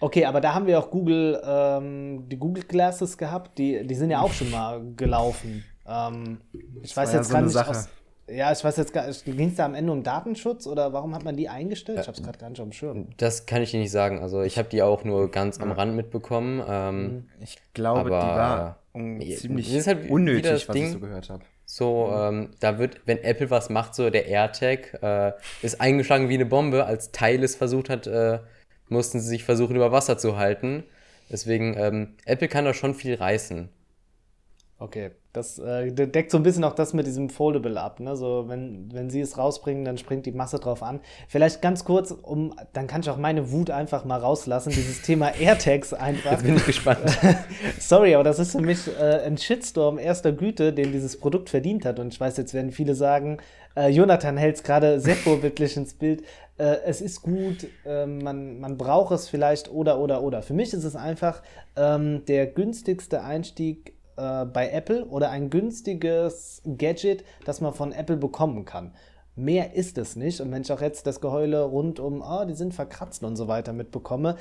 Okay, 0.00 0.24
aber 0.24 0.40
da 0.40 0.54
haben 0.54 0.66
wir 0.66 0.78
auch 0.78 0.90
Google, 0.90 1.42
ähm, 1.44 2.28
die 2.28 2.36
Google 2.36 2.62
Glasses 2.62 3.18
gehabt, 3.18 3.58
die, 3.58 3.84
die 3.86 3.94
sind 3.94 4.10
ja 4.10 4.20
auch 4.20 4.32
schon 4.32 4.50
mal 4.50 4.80
gelaufen. 4.96 5.64
Ähm, 5.86 6.40
ich 6.82 6.96
weiß 6.96 7.12
jetzt 7.12 7.32
ja 7.32 7.42
so 7.48 7.54
gar 7.54 7.64
nicht, 7.64 7.68
aus, 7.68 7.88
ja, 8.30 8.52
ich 8.52 8.62
weiß 8.62 8.76
jetzt 8.76 8.92
gar 8.92 9.06
nicht, 9.06 9.24
ging 9.24 9.48
es 9.48 9.56
da 9.56 9.64
am 9.64 9.74
Ende 9.74 9.92
um 9.92 10.02
Datenschutz 10.02 10.66
oder 10.66 10.92
warum 10.92 11.14
hat 11.14 11.24
man 11.24 11.36
die 11.36 11.48
eingestellt? 11.48 12.00
Ich 12.00 12.06
habe 12.06 12.16
es 12.16 12.22
gerade 12.22 12.38
gar 12.38 12.50
nicht 12.50 12.60
auf 12.60 12.66
dem 12.66 12.72
Schirm. 12.72 13.08
Das 13.16 13.46
kann 13.46 13.62
ich 13.62 13.70
dir 13.70 13.80
nicht 13.80 13.90
sagen. 13.90 14.20
Also 14.20 14.42
ich 14.42 14.58
habe 14.58 14.68
die 14.68 14.82
auch 14.82 15.04
nur 15.04 15.30
ganz 15.30 15.60
am 15.60 15.72
Rand 15.72 15.94
mitbekommen. 15.96 16.62
Ähm, 16.66 17.02
mhm. 17.02 17.28
ich 17.40 17.58
glaube, 17.74 18.00
aber, 18.00 18.20
die 18.20 18.26
war 18.26 18.78
um, 18.92 19.20
ziemlich 19.20 19.72
ist 19.72 19.86
halt 19.86 20.10
unnötig, 20.10 20.68
was 20.68 20.74
Ding, 20.74 20.86
ich 20.86 20.92
so 20.92 21.00
gehört 21.00 21.30
habe. 21.30 21.42
So, 21.64 22.10
ähm, 22.14 22.50
da 22.60 22.78
wird, 22.78 23.00
wenn 23.06 23.18
Apple 23.18 23.50
was 23.50 23.70
macht, 23.70 23.94
so 23.94 24.08
der 24.10 24.26
AirTag 24.26 25.02
äh, 25.02 25.32
ist 25.62 25.80
eingeschlagen 25.80 26.28
wie 26.28 26.34
eine 26.34 26.46
Bombe. 26.46 26.84
Als 26.84 27.12
Teil 27.12 27.42
es 27.42 27.56
versucht 27.56 27.90
hat, 27.90 28.06
äh, 28.06 28.40
mussten 28.88 29.20
sie 29.20 29.28
sich 29.28 29.44
versuchen, 29.44 29.76
über 29.76 29.92
Wasser 29.92 30.18
zu 30.18 30.38
halten. 30.38 30.84
Deswegen, 31.30 31.74
ähm, 31.76 32.14
Apple 32.24 32.48
kann 32.48 32.64
da 32.64 32.72
schon 32.72 32.94
viel 32.94 33.14
reißen. 33.14 33.68
Okay, 34.80 35.10
das 35.32 35.58
äh, 35.58 35.90
deckt 35.90 36.30
so 36.30 36.36
ein 36.36 36.44
bisschen 36.44 36.62
auch 36.62 36.74
das 36.74 36.94
mit 36.94 37.04
diesem 37.04 37.30
Foldable 37.30 37.80
ab. 37.80 37.98
Ne? 37.98 38.14
So, 38.14 38.44
wenn, 38.46 38.88
wenn 38.92 39.10
sie 39.10 39.20
es 39.20 39.36
rausbringen, 39.36 39.84
dann 39.84 39.98
springt 39.98 40.24
die 40.24 40.30
Masse 40.30 40.60
drauf 40.60 40.84
an. 40.84 41.00
Vielleicht 41.26 41.60
ganz 41.60 41.84
kurz, 41.84 42.12
um, 42.12 42.54
dann 42.74 42.86
kann 42.86 43.00
ich 43.00 43.10
auch 43.10 43.16
meine 43.16 43.50
Wut 43.50 43.70
einfach 43.70 44.04
mal 44.04 44.20
rauslassen, 44.20 44.70
dieses 44.70 45.02
Thema 45.02 45.34
AirTags 45.40 45.94
einfach. 45.94 46.30
Jetzt 46.30 46.44
bin 46.44 46.56
ich 46.56 46.64
gespannt. 46.64 47.00
Sorry, 47.80 48.14
aber 48.14 48.22
das 48.22 48.38
ist 48.38 48.52
für 48.52 48.60
mich 48.60 48.86
äh, 49.00 49.22
ein 49.26 49.36
Shitstorm 49.36 49.98
erster 49.98 50.30
Güte, 50.30 50.72
den 50.72 50.92
dieses 50.92 51.18
Produkt 51.18 51.50
verdient 51.50 51.84
hat. 51.84 51.98
Und 51.98 52.14
ich 52.14 52.20
weiß, 52.20 52.36
jetzt 52.36 52.54
werden 52.54 52.70
viele 52.70 52.94
sagen, 52.94 53.38
äh, 53.76 53.88
Jonathan 53.88 54.36
hält 54.36 54.56
es 54.56 54.62
gerade 54.62 55.00
sehr 55.00 55.16
vorbildlich 55.16 55.76
ins 55.76 55.94
Bild. 55.94 56.22
Äh, 56.56 56.76
es 56.84 57.00
ist 57.00 57.22
gut, 57.22 57.66
ähm, 57.84 58.18
man, 58.18 58.60
man 58.60 58.78
braucht 58.78 59.12
es 59.12 59.28
vielleicht 59.28 59.72
oder, 59.72 59.98
oder, 59.98 60.22
oder. 60.22 60.42
Für 60.42 60.54
mich 60.54 60.72
ist 60.72 60.84
es 60.84 60.94
einfach 60.94 61.42
ähm, 61.74 62.24
der 62.26 62.46
günstigste 62.46 63.22
Einstieg 63.24 63.97
äh, 64.18 64.44
bei 64.44 64.70
Apple 64.70 65.06
oder 65.06 65.30
ein 65.30 65.50
günstiges 65.50 66.62
Gadget, 66.64 67.24
das 67.44 67.60
man 67.60 67.72
von 67.72 67.92
Apple 67.92 68.16
bekommen 68.16 68.64
kann. 68.64 68.92
Mehr 69.36 69.74
ist 69.74 69.98
es 69.98 70.16
nicht. 70.16 70.40
Und 70.40 70.50
wenn 70.50 70.62
ich 70.62 70.72
auch 70.72 70.80
jetzt 70.80 71.06
das 71.06 71.20
Geheule 71.20 71.62
rund 71.62 72.00
um, 72.00 72.22
oh, 72.22 72.44
die 72.44 72.54
sind 72.54 72.74
verkratzt 72.74 73.22
und 73.22 73.36
so 73.36 73.46
weiter 73.46 73.72
mitbekomme, 73.72 74.36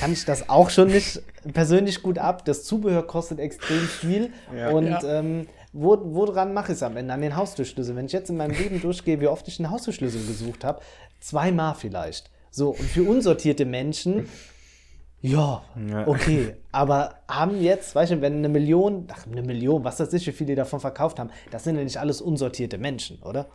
kann 0.00 0.12
ich 0.12 0.24
das 0.24 0.48
auch 0.48 0.70
schon 0.70 0.88
nicht 0.88 1.22
persönlich 1.52 2.02
gut 2.02 2.18
ab. 2.18 2.44
Das 2.44 2.64
Zubehör 2.64 3.06
kostet 3.06 3.38
extrem 3.38 3.82
viel. 3.82 4.32
Ja, 4.56 4.70
und 4.70 4.88
ja. 4.88 5.02
Ähm, 5.04 5.46
wo, 5.72 5.96
woran 6.02 6.52
mache 6.52 6.72
ich 6.72 6.78
es 6.78 6.82
am 6.82 6.96
Ende? 6.96 7.14
An 7.14 7.20
den 7.20 7.36
Haustürschlüssel. 7.36 7.94
Wenn 7.94 8.06
ich 8.06 8.12
jetzt 8.12 8.28
in 8.28 8.36
meinem 8.36 8.56
Leben 8.56 8.80
durchgehe, 8.80 9.20
wie 9.20 9.28
oft 9.28 9.46
ich 9.46 9.60
einen 9.60 9.70
Haustürschlüssel 9.70 10.26
gesucht 10.26 10.64
habe, 10.64 10.80
zweimal 11.20 11.76
vielleicht. 11.76 12.28
So, 12.50 12.70
und 12.70 12.82
für 12.82 13.04
unsortierte 13.04 13.64
Menschen 13.64 14.28
ja, 15.22 15.62
okay. 16.06 16.56
Aber 16.72 17.16
haben 17.28 17.60
jetzt, 17.60 17.94
weißt 17.94 18.12
du, 18.12 18.20
wenn 18.20 18.36
eine 18.36 18.48
Million, 18.48 19.06
ach, 19.12 19.26
eine 19.26 19.42
Million, 19.42 19.84
was 19.84 19.96
das 19.96 20.12
ist, 20.12 20.26
wie 20.26 20.32
viele 20.32 20.54
davon 20.54 20.80
verkauft 20.80 21.18
haben, 21.18 21.30
das 21.50 21.64
sind 21.64 21.76
ja 21.76 21.84
nicht 21.84 21.98
alles 21.98 22.20
unsortierte 22.20 22.78
Menschen, 22.78 23.22
oder? 23.22 23.48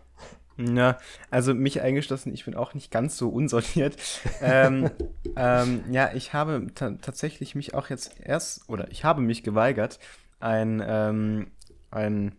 Ja, 0.58 0.98
also 1.32 1.54
mich 1.54 1.82
eingeschlossen, 1.82 2.34
ich 2.34 2.46
bin 2.46 2.56
auch 2.56 2.74
nicht 2.74 2.90
ganz 2.92 3.18
so 3.18 3.30
unsortiert. 3.30 3.98
ähm, 4.42 4.90
ähm, 5.36 5.84
ja, 5.92 6.14
ich 6.14 6.34
habe 6.34 6.68
tatsächlich 6.76 7.56
mich 7.56 7.74
auch 7.74 7.90
jetzt 7.90 8.20
erst, 8.22 8.70
oder 8.70 8.90
ich 8.92 9.04
habe 9.04 9.22
mich 9.22 9.44
geweigert, 9.44 10.00
ein, 10.40 10.84
ähm, 10.86 11.48
ein 11.92 12.36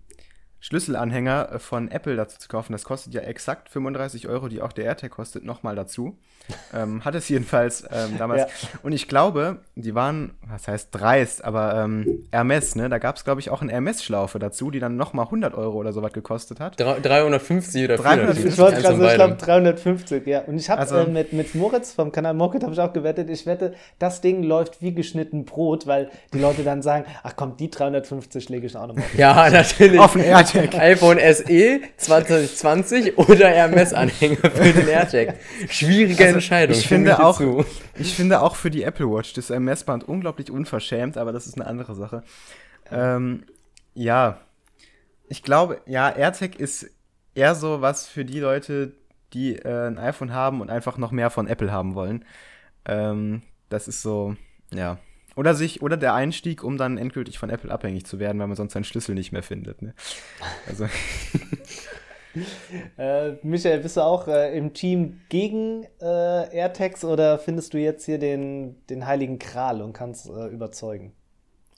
Schlüsselanhänger 0.61 1.59
von 1.59 1.91
Apple 1.91 2.17
dazu 2.17 2.39
zu 2.39 2.49
kaufen. 2.49 2.73
Das 2.73 2.85
kostet 2.85 3.13
ja 3.13 3.21
exakt 3.21 3.69
35 3.69 4.29
Euro, 4.29 4.49
die 4.49 4.63
auch 4.63 4.73
der 4.73 4.87
AirTag 4.87 5.11
kostet, 5.11 5.45
nochmal 5.45 5.77
dazu. 5.77 6.19
Ähm, 6.75 7.05
hat 7.05 7.15
es 7.15 7.29
jedenfalls 7.29 7.85
ähm, 7.91 8.19
damals. 8.19 8.43
Ja. 8.43 8.69
Und 8.83 8.93
ich 8.93 9.09
glaube, 9.09 9.59
die 9.75 9.95
waren, 9.95 10.33
was 10.49 10.69
heißt 10.69 10.89
dreist, 10.93 11.45
aber 11.45 11.75
ähm, 11.75 12.25
Hermes, 12.33 12.77
ne? 12.77 12.89
Da 12.89 12.99
gab 12.99 13.17
es, 13.17 13.25
glaube 13.25 13.41
ich, 13.41 13.51
auch 13.51 13.63
eine 13.63 13.73
Hermes-Schlaufe 13.73 14.39
dazu, 14.39 14.71
die 14.71 14.81
dann 14.81 14.97
nochmal 14.97 15.27
100 15.27 15.55
Euro 15.55 15.77
oder 15.77 15.93
sowas 15.93 16.13
gekostet 16.13 16.61
hat. 16.61 16.79
350 16.79 17.85
oder 17.85 17.97
350. 17.97 18.53
Ich 18.53 18.59
wollte 18.59 18.83
gerade 18.83 18.97
so, 18.97 19.07
ich 19.07 19.15
glaube 19.15 19.35
350, 19.37 20.27
ja. 20.27 20.41
Und 20.41 20.59
ich 20.59 20.71
habe 20.71 20.81
also, 20.81 20.97
äh, 20.97 21.07
mit, 21.07 21.33
mit 21.33 21.55
Moritz 21.55 21.93
vom 21.93 22.13
Kanal 22.13 22.35
Mocket 22.35 22.63
habe 22.63 22.73
ich 22.73 22.81
auch 22.81 22.93
gewettet, 22.93 23.29
ich 23.31 23.47
wette, 23.47 23.75
das 23.99 24.21
Ding 24.21 24.43
läuft 24.43 24.83
wie 24.83 24.95
geschnitten 24.95 25.45
Brot, 25.45 25.87
weil 25.87 26.11
die 26.33 26.39
Leute 26.39 26.63
dann 26.63 26.83
sagen, 26.83 27.05
ach 27.23 27.35
komm, 27.37 27.57
die 27.57 27.71
350 27.71 28.49
lege 28.49 28.67
ich 28.67 28.77
auch 28.77 28.87
nochmal. 28.87 29.05
Ja, 29.17 29.49
natürlich. 29.51 30.01
Auf 30.01 30.13
den 30.13 30.23
AirTag. 30.23 30.75
iPhone 30.79 31.19
SE 31.19 31.81
2020 31.97 33.19
oder 33.19 33.49
Hermes-Anhänger 33.49 34.51
für 34.51 34.73
den 34.73 34.89
AirTag. 34.89 35.35
Schwierige 35.69 36.25
also, 36.27 36.36
Entscheidung. 36.37 36.77
Ich 36.77 36.87
finde, 36.89 37.23
auch, 37.25 37.41
ich 37.99 38.15
finde 38.15 38.41
auch 38.41 38.57
für 38.57 38.71
die 38.71 38.83
Apple 38.83 39.11
Watch 39.11 39.33
das 39.35 39.51
MS-Band 39.51 40.05
unglaublich 40.05 40.51
unverschämt, 40.51 41.17
aber 41.17 41.33
das 41.33 41.47
ist 41.47 41.55
eine 41.55 41.67
andere 41.67 41.95
Sache. 41.95 42.23
Ähm, 42.91 43.45
ja, 43.95 44.41
ich 45.29 45.43
glaube, 45.43 45.81
ja, 45.87 46.09
AirTag 46.09 46.57
ist 46.57 46.91
eher 47.35 47.55
so 47.55 47.81
was 47.81 48.07
für 48.07 48.25
die 48.25 48.41
Leute, 48.41 48.93
die 49.33 49.57
äh, 49.57 49.89
ein 49.89 49.99
iPhone 49.99 50.33
haben 50.33 50.61
und 50.61 50.71
einfach 50.71 50.99
noch 50.99 51.11
mehr 51.11 51.31
von 51.31 51.49
Apple 51.49 51.73
haben 51.73 51.95
wollen. 51.95 52.25
Ähm, 52.85 53.43
das 53.69 53.89
ist 53.89 54.03
so, 54.03 54.37
ja. 54.73 54.99
Oder 55.35 55.55
sich, 55.55 55.83
oder 55.83 55.99
der 55.99 56.15
Einstieg, 56.15 56.65
um 56.65 56.79
dann 56.79 56.97
endgültig 56.97 57.39
von 57.39 57.51
Apple 57.51 57.71
abhängig 57.71 58.07
zu 58.07 58.19
werden, 58.19 58.39
weil 58.39 58.47
man 58.47 58.57
sonst 58.57 58.73
seinen 58.73 58.85
Schlüssel 58.85 59.15
nicht 59.15 59.33
mehr 59.33 59.43
findet. 59.43 59.83
Ne? 59.83 59.95
Also. 60.67 60.89
äh, 62.99 63.33
Michael, 63.43 63.81
bist 63.81 63.97
du 63.97 64.01
auch 64.03 64.29
äh, 64.29 64.57
im 64.57 64.73
Team 64.73 65.21
gegen 65.29 65.85
äh, 66.01 66.57
AirTags 66.57 67.05
oder 67.05 67.39
findest 67.39 67.75
du 67.75 67.79
jetzt 67.79 68.05
hier 68.05 68.19
den, 68.19 68.77
den 68.89 69.07
heiligen 69.07 69.39
Kral 69.39 69.83
und 69.83 69.93
kannst 69.93 70.29
äh, 70.29 70.47
überzeugen? 70.47 71.13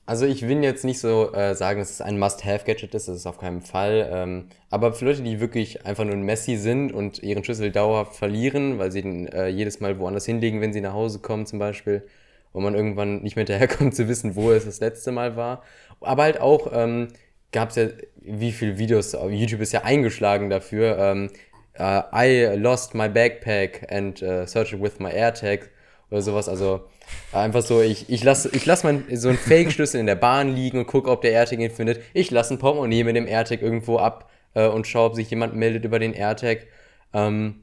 Also 0.09 0.25
ich 0.25 0.49
will 0.49 0.65
jetzt 0.65 0.87
nicht 0.87 1.01
so 1.01 1.35
äh, 1.35 1.55
sagen, 1.55 1.81
dass 1.81 1.91
es 1.91 2.01
ein 2.01 2.19
Must-Have-Gadget 2.19 2.95
ist, 2.95 3.09
das 3.09 3.17
ist 3.17 3.27
auf 3.27 3.37
keinen 3.37 3.61
Fall. 3.61 4.09
Ähm, 4.11 4.49
aber 4.71 4.95
für 4.95 5.05
Leute, 5.05 5.23
die 5.23 5.39
wirklich 5.39 5.85
einfach 5.85 6.05
nur 6.05 6.15
ein 6.15 6.23
Messi 6.23 6.57
sind 6.57 6.93
und 6.93 7.23
ihren 7.23 7.45
Schlüssel 7.45 7.71
dauerhaft 7.71 8.17
verlieren, 8.17 8.79
weil 8.79 8.91
sie 8.91 9.03
den 9.03 9.29
äh, 9.29 9.49
jedes 9.49 9.81
Mal 9.81 9.99
woanders 9.99 10.25
hinlegen, 10.25 10.63
wenn 10.63 10.73
sie 10.73 10.81
nach 10.81 10.95
Hause 10.95 11.19
kommen 11.19 11.45
zum 11.45 11.59
Beispiel, 11.59 12.07
wo 12.55 12.61
man 12.61 12.75
irgendwann 12.75 13.21
nicht 13.21 13.37
mehr 13.37 13.45
hinterherkommt 13.45 13.95
zu 13.95 14.09
wissen, 14.09 14.35
wo 14.35 14.51
es 14.51 14.65
das 14.65 14.81
letzte 14.81 15.13
Mal 15.13 15.37
war. 15.37 15.63
Aber 16.01 16.23
halt 16.23 16.41
auch 16.41 16.71
ähm, 16.73 17.09
gab 17.53 17.71
es 17.71 17.77
ja, 17.77 17.89
wie 18.17 18.53
viele 18.53 18.79
Videos, 18.79 19.13
YouTube 19.13 19.61
ist 19.61 19.73
ja 19.73 19.83
eingeschlagen 19.85 20.51
dafür, 20.51 20.99
ähm, 20.99 21.31
uh, 21.79 22.03
I 22.15 22.57
lost 22.57 22.95
my 22.95 23.09
backpack 23.09 23.87
and 23.91 24.23
uh, 24.23 24.47
searched 24.47 24.81
with 24.81 24.99
my 24.99 25.11
AirTag 25.11 25.71
oder 26.11 26.23
sowas. 26.23 26.49
Also 26.49 26.85
einfach 27.33 27.63
so, 27.63 27.81
ich, 27.81 28.09
ich 28.11 28.25
lasse 28.25 28.51
ich 28.53 28.67
lass 28.67 28.85
mein, 28.85 29.05
so 29.13 29.29
einen 29.29 29.39
Fake-Schlüssel 29.39 30.01
in 30.01 30.07
der 30.07 30.15
Bahn 30.15 30.55
liegen 30.55 30.79
und 30.79 30.87
gucke, 30.87 31.11
ob 31.11 31.23
der 31.23 31.33
AirTag 31.33 31.59
ihn 31.59 31.71
findet. 31.71 32.01
Ich 32.13 32.31
lasse 32.31 32.55
ein 32.55 32.59
Portemonnaie 32.59 33.05
mit 33.05 33.17
dem 33.17 33.27
AirTag 33.27 33.63
irgendwo 33.63 33.99
ab 33.99 34.31
äh, 34.55 34.67
und 34.67 34.87
schaue, 34.87 35.07
ob 35.07 35.15
sich 35.15 35.31
jemand 35.31 35.55
meldet 35.55 35.85
über 35.85 35.99
den 35.99 36.13
AirTag. 36.13 36.67
Ähm, 37.15 37.63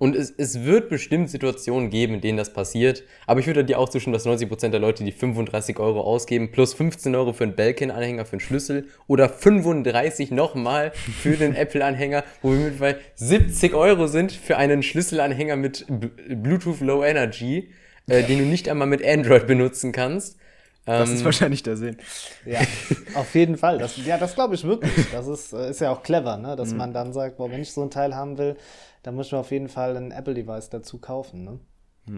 und 0.00 0.16
es, 0.16 0.32
es 0.34 0.64
wird 0.64 0.88
bestimmt 0.88 1.28
Situationen 1.28 1.90
geben, 1.90 2.14
in 2.14 2.20
denen 2.22 2.38
das 2.38 2.54
passiert. 2.54 3.04
Aber 3.26 3.38
ich 3.38 3.46
würde 3.46 3.64
dir 3.64 3.78
auch 3.78 3.90
zustimmen, 3.90 4.14
dass 4.14 4.24
90% 4.24 4.70
der 4.70 4.80
Leute, 4.80 5.04
die 5.04 5.12
35 5.12 5.78
Euro 5.78 6.00
ausgeben, 6.00 6.50
plus 6.50 6.72
15 6.72 7.14
Euro 7.14 7.34
für 7.34 7.44
einen 7.44 7.54
Belkin-Anhänger, 7.54 8.24
für 8.24 8.32
einen 8.32 8.40
Schlüssel 8.40 8.86
oder 9.06 9.28
35 9.28 10.30
nochmal 10.30 10.92
für 10.92 11.36
den 11.36 11.54
Apple-Anhänger, 11.54 12.24
wo 12.40 12.52
wir 12.52 12.60
mittlerweile 12.60 12.98
70 13.16 13.74
Euro 13.74 14.06
sind 14.06 14.32
für 14.32 14.56
einen 14.56 14.82
Schlüsselanhänger 14.82 15.56
mit 15.56 15.84
Bluetooth 15.88 16.80
Low 16.80 17.04
Energy, 17.04 17.68
äh, 18.06 18.22
den 18.22 18.38
du 18.38 18.44
nicht 18.46 18.70
einmal 18.70 18.88
mit 18.88 19.04
Android 19.04 19.46
benutzen 19.46 19.92
kannst. 19.92 20.38
Das 20.86 21.10
ist 21.10 21.20
ähm, 21.20 21.24
wahrscheinlich 21.26 21.62
der 21.62 21.76
Sinn. 21.76 21.98
Ja, 22.46 22.60
auf 23.14 23.34
jeden 23.34 23.58
Fall. 23.58 23.78
Das, 23.78 23.98
ja, 24.04 24.16
das 24.16 24.34
glaube 24.34 24.54
ich 24.54 24.64
wirklich. 24.64 25.10
Das 25.12 25.26
ist, 25.26 25.52
äh, 25.52 25.70
ist 25.70 25.80
ja 25.80 25.92
auch 25.92 26.02
clever, 26.02 26.38
ne? 26.38 26.56
dass 26.56 26.70
mhm. 26.70 26.78
man 26.78 26.92
dann 26.94 27.12
sagt, 27.12 27.36
boah, 27.36 27.50
wenn 27.50 27.60
ich 27.60 27.72
so 27.72 27.82
ein 27.82 27.90
Teil 27.90 28.14
haben 28.14 28.38
will, 28.38 28.56
dann 29.02 29.14
muss 29.14 29.32
man 29.32 29.40
auf 29.40 29.50
jeden 29.50 29.68
Fall 29.68 29.96
ein 29.96 30.10
Apple-Device 30.10 30.70
dazu 30.70 30.98
kaufen. 30.98 31.44
Ne? 31.44 31.60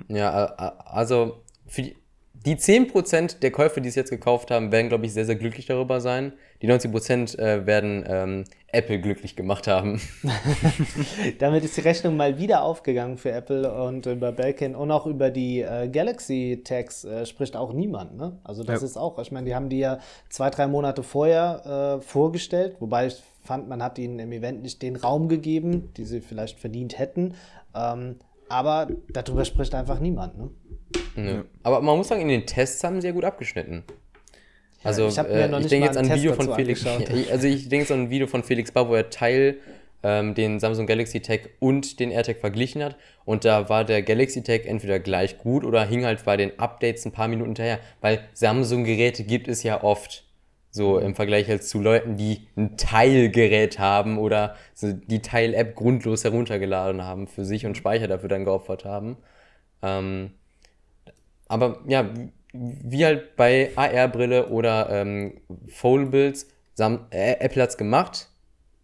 Ja, 0.09 0.47
also 0.55 1.43
für 1.67 1.83
die, 1.83 1.97
die 2.35 2.57
10% 2.57 3.41
der 3.41 3.51
Käufer, 3.51 3.81
die 3.81 3.89
es 3.89 3.95
jetzt 3.95 4.11
gekauft 4.11 4.51
haben, 4.51 4.73
werden, 4.73 4.89
glaube 4.89 5.07
ich, 5.07 5.13
sehr, 5.13 5.27
sehr 5.27 5.37
glücklich 5.37 5.67
darüber 5.67 6.01
sein. 6.01 6.33
Die 6.63 6.71
90% 6.71 7.39
äh, 7.39 7.67
werden 7.67 8.05
ähm, 8.07 8.45
Apple 8.69 9.01
glücklich 9.01 9.35
gemacht 9.35 9.67
haben. 9.67 10.01
Damit 11.41 11.65
ist 11.65 11.77
die 11.77 11.81
Rechnung 11.81 12.17
mal 12.17 12.39
wieder 12.39 12.63
aufgegangen 12.63 13.19
für 13.19 13.33
Apple 13.33 13.71
und 13.85 14.07
über 14.07 14.31
Belkin 14.31 14.77
und 14.77 14.93
auch 14.93 15.07
über 15.07 15.31
die 15.31 15.61
äh, 15.61 15.89
Galaxy 15.89 16.63
Tags 16.65 17.05
äh, 17.05 17.27
spricht 17.27 17.57
auch 17.57 17.73
niemand. 17.73 18.17
Ne? 18.17 18.39
Also 18.45 18.63
das 18.63 18.81
ja. 18.81 18.87
ist 18.87 18.97
auch, 18.97 19.19
ich 19.19 19.33
meine, 19.33 19.47
die 19.47 19.57
haben 19.57 19.69
die 19.69 19.81
ja 19.81 19.99
zwei, 20.29 20.51
drei 20.51 20.69
Monate 20.69 21.03
vorher 21.03 21.99
äh, 21.99 22.01
vorgestellt, 22.01 22.77
wobei 22.79 23.09
ich 23.09 23.21
fand, 23.43 23.69
man 23.69 23.83
hat 23.83 23.99
ihnen 23.99 24.21
im 24.21 24.31
Event 24.31 24.63
nicht 24.63 24.83
den 24.83 24.95
Raum 24.95 25.29
gegeben, 25.29 25.93
die 25.97 26.05
sie 26.05 26.21
vielleicht 26.21 26.61
verdient 26.61 26.97
hätten. 26.97 27.35
Ähm, 27.75 28.17
aber 28.49 28.89
darüber 29.13 29.45
spricht 29.45 29.75
einfach 29.75 29.99
niemand. 29.99 30.39
Ne? 30.39 30.51
Ja. 31.17 31.45
Aber 31.65 31.81
man 31.81 31.97
muss 31.97 32.09
sagen, 32.09 32.21
in 32.21 32.29
den 32.29 32.47
Tests 32.47 32.85
haben 32.85 33.01
sie 33.01 33.09
ja 33.09 33.13
gut 33.13 33.25
abgeschnitten. 33.25 33.83
Also 34.85 35.09
ich, 35.09 35.19
äh, 35.19 35.61
ich 35.61 35.67
denke 35.69 35.87
jetzt 35.87 35.97
an 35.97 36.11
ein 36.11 36.17
Video 36.17 36.35
von 36.35 36.55
Felix. 36.55 36.85
also 36.87 37.47
ich 37.47 37.69
denke 37.69 37.85
jetzt 37.85 37.93
an 37.93 38.03
ein 38.05 38.11
Video 38.11 38.27
von 38.27 38.43
Felix 38.43 38.73
Bar, 38.73 38.89
wo 38.89 38.95
er 38.95 39.11
Teil 39.11 39.59
ähm, 40.03 40.35
den 40.35 40.59
Samsung 40.59 40.87
Galaxy 40.87 41.21
Tag 41.21 41.51
und 41.61 42.01
den 42.01 42.11
AirTag 42.11 42.39
verglichen 42.39 42.83
hat. 42.83 42.97
Und 43.25 43.45
da 43.45 43.69
war 43.69 43.85
der 43.85 44.03
Galaxy 44.03 44.43
Tag 44.43 44.67
entweder 44.67 44.99
gleich 44.99 45.39
gut 45.39 45.65
oder 45.65 45.85
hing 45.85 46.05
halt 46.05 46.25
bei 46.25 46.37
den 46.37 46.59
Updates 46.59 47.05
ein 47.05 47.13
paar 47.13 47.29
Minuten 47.29 47.51
hinterher. 47.51 47.79
Weil 48.01 48.25
Samsung-Geräte 48.35 49.25
gibt 49.25 49.49
es 49.49 49.63
ja 49.63 49.83
oft. 49.83 50.25
So 50.75 50.99
im 50.99 51.15
Vergleich 51.15 51.49
halt 51.49 51.65
zu 51.65 51.81
Leuten, 51.81 52.17
die 52.17 52.47
ein 52.57 52.79
Teilgerät 52.79 53.79
haben 53.79 54.17
oder 54.17 54.57
so 54.73 54.91
die 54.91 55.21
Teil-App 55.21 55.75
grundlos 55.75 56.25
heruntergeladen 56.25 57.03
haben 57.03 57.27
für 57.27 57.45
sich 57.45 57.67
und 57.67 57.77
Speicher 57.77 58.09
dafür 58.09 58.31
dann 58.31 58.47
geopfert 58.47 58.87
haben. 58.87 59.19
Ähm, 59.83 60.31
aber 61.47 61.81
ja, 61.87 62.09
wie 62.53 63.05
halt 63.05 63.37
bei 63.37 63.71
AR-Brille 63.77 64.49
oder 64.49 64.91
ähm, 64.91 65.41
Foldables, 65.69 66.49
Sam 66.75 67.07
äh, 67.11 67.37
Apple 67.41 67.63
hat's 67.63 67.77
gemacht 67.77 68.29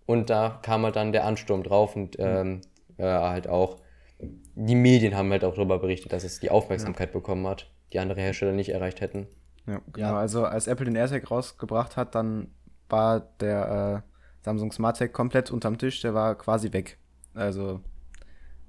und 0.07 0.31
da 0.31 0.59
kam 0.63 0.85
halt 0.85 0.97
dann 0.97 1.13
der 1.13 1.25
Ansturm 1.25 1.63
drauf 1.63 1.97
und 1.97 2.17
ähm, 2.19 2.63
äh, 2.97 3.05
halt 3.05 3.49
auch 3.49 3.79
die 4.21 4.75
Medien 4.75 5.15
haben 5.17 5.31
halt 5.31 5.45
auch 5.45 5.55
darüber 5.55 5.79
berichtet, 5.79 6.13
dass 6.13 6.25
es 6.25 6.41
die 6.41 6.51
Aufmerksamkeit 6.51 7.11
ja. 7.11 7.13
bekommen 7.13 7.47
hat, 7.47 7.71
die 7.93 8.01
andere 8.01 8.21
Hersteller 8.21 8.53
nicht 8.53 8.71
erreicht 8.71 9.01
hätten. 9.01 9.29
Ja, 9.67 9.81
genau. 9.93 10.09
Ja. 10.09 10.19
Also 10.19 10.45
als 10.45 10.67
Apple 10.67 10.87
den 10.87 10.97
AirTag 10.97 11.31
rausgebracht 11.31 11.97
hat, 11.97 12.15
dann 12.15 12.49
war 12.89 13.21
der 13.41 14.03
äh, 14.05 14.45
Samsung 14.45 14.73
SmartTag 14.73 15.13
komplett 15.13 15.51
unterm 15.51 15.79
Tisch, 15.79 16.01
der 16.01 16.15
war 16.15 16.35
quasi 16.37 16.73
weg. 16.73 16.99
Also 17.35 17.81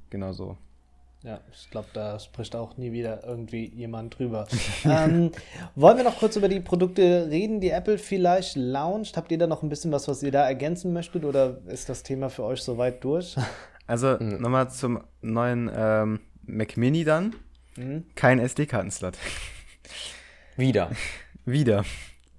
genau 0.10 0.34
so. 0.34 0.58
Ja, 1.22 1.42
ich 1.52 1.70
glaube, 1.70 1.90
da 1.94 2.18
spricht 2.18 2.56
auch 2.56 2.78
nie 2.78 2.94
wieder 2.94 3.26
irgendwie 3.26 3.66
jemand 3.76 4.18
drüber. 4.18 4.48
ähm, 4.86 5.32
wollen 5.76 5.98
wir 5.98 6.06
noch 6.06 6.18
kurz 6.18 6.38
über 6.38 6.48
die 6.48 6.62
Produkte 6.62 7.28
reden, 7.30 7.60
die 7.60 7.72
Apple 7.72 7.98
vielleicht 7.98 8.56
launcht? 8.56 9.18
Habt 9.18 9.32
ihr 9.32 9.38
da 9.38 9.46
noch 9.46 9.62
ein 9.62 9.68
bisschen 9.68 9.92
was, 9.92 10.08
was 10.08 10.24
ihr 10.24 10.32
da 10.32 10.48
ergänzen 10.48 10.94
möchtet 10.94 11.26
oder 11.26 11.58
ist 11.68 11.90
das 11.90 12.04
Thema 12.04 12.30
für 12.30 12.44
euch 12.44 12.62
soweit 12.62 13.04
durch? 13.04 13.36
Also 13.88 14.18
mhm. 14.20 14.40
nochmal 14.40 14.70
zum 14.70 15.04
neuen 15.24 15.68
ähm, 15.76 16.20
Mac 16.44 16.78
Mini 16.78 17.04
dann. 17.04 17.36
Mhm. 17.76 18.06
Kein 18.14 18.38
SD-Kartenslot. 18.38 19.18
Wieder. 20.58 20.92
Wieder. 21.46 21.84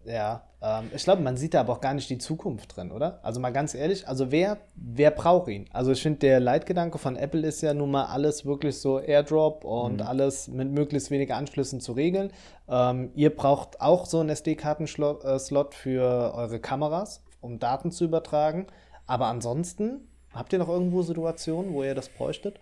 Ja, 0.05 0.45
ähm, 0.63 0.91
ich 0.95 1.05
glaube, 1.05 1.23
man 1.23 1.37
sieht 1.37 1.55
da 1.55 1.61
aber 1.61 1.73
auch 1.73 1.81
gar 1.81 1.95
nicht 1.95 2.11
die 2.11 2.19
Zukunft 2.19 2.77
drin, 2.77 2.93
oder? 2.93 3.21
Also 3.23 3.41
mal 3.41 3.51
ganz 3.51 3.75
ehrlich, 3.75 4.07
also 4.07 4.31
wer, 4.31 4.59
wer 4.75 5.11
braucht 5.11 5.49
ihn? 5.49 5.67
Also 5.73 5.93
ich 5.93 6.03
finde, 6.03 6.19
der 6.19 6.41
Leitgedanke 6.41 6.99
von 6.99 7.17
Apple 7.17 7.47
ist 7.47 7.63
ja 7.63 7.73
nun 7.73 7.91
mal 7.91 8.07
alles 8.07 8.45
wirklich 8.45 8.79
so 8.79 8.99
Airdrop 9.01 9.65
und 9.65 9.97
mhm. 9.97 10.07
alles 10.07 10.49
mit 10.49 10.71
möglichst 10.71 11.11
wenigen 11.11 11.33
Anschlüssen 11.33 11.81
zu 11.81 11.93
regeln. 11.93 12.33
Ähm, 12.69 13.11
ihr 13.15 13.35
braucht 13.35 13.81
auch 13.81 14.07
so 14.07 14.21
einen 14.21 14.29
SD-Kartenslot 14.29 15.25
äh, 15.25 15.77
für 15.77 16.35
eure 16.35 16.61
Kameras, 16.61 17.23
um 17.41 17.59
Daten 17.59 17.91
zu 17.91 18.05
übertragen. 18.05 18.67
Aber 19.07 19.27
ansonsten, 19.27 20.09
habt 20.33 20.53
ihr 20.53 20.59
noch 20.59 20.69
irgendwo 20.69 21.03
Situationen, 21.03 21.73
wo 21.73 21.83
ihr 21.83 21.95
das 21.95 22.09
bräuchtet? 22.11 22.61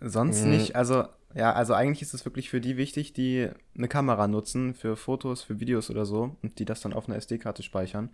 Sonst 0.00 0.44
mhm. 0.44 0.50
nicht. 0.50 0.76
Also 0.76 1.04
ja, 1.34 1.52
also 1.52 1.74
eigentlich 1.74 2.02
ist 2.02 2.14
es 2.14 2.24
wirklich 2.24 2.48
für 2.48 2.60
die 2.60 2.76
wichtig, 2.76 3.12
die 3.12 3.48
eine 3.76 3.88
Kamera 3.88 4.28
nutzen, 4.28 4.74
für 4.74 4.96
Fotos, 4.96 5.42
für 5.42 5.60
Videos 5.60 5.90
oder 5.90 6.06
so, 6.06 6.36
und 6.42 6.58
die 6.58 6.64
das 6.64 6.80
dann 6.80 6.92
auf 6.92 7.08
einer 7.08 7.16
SD-Karte 7.16 7.62
speichern. 7.62 8.10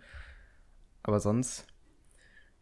Aber 1.03 1.19
sonst. 1.19 1.65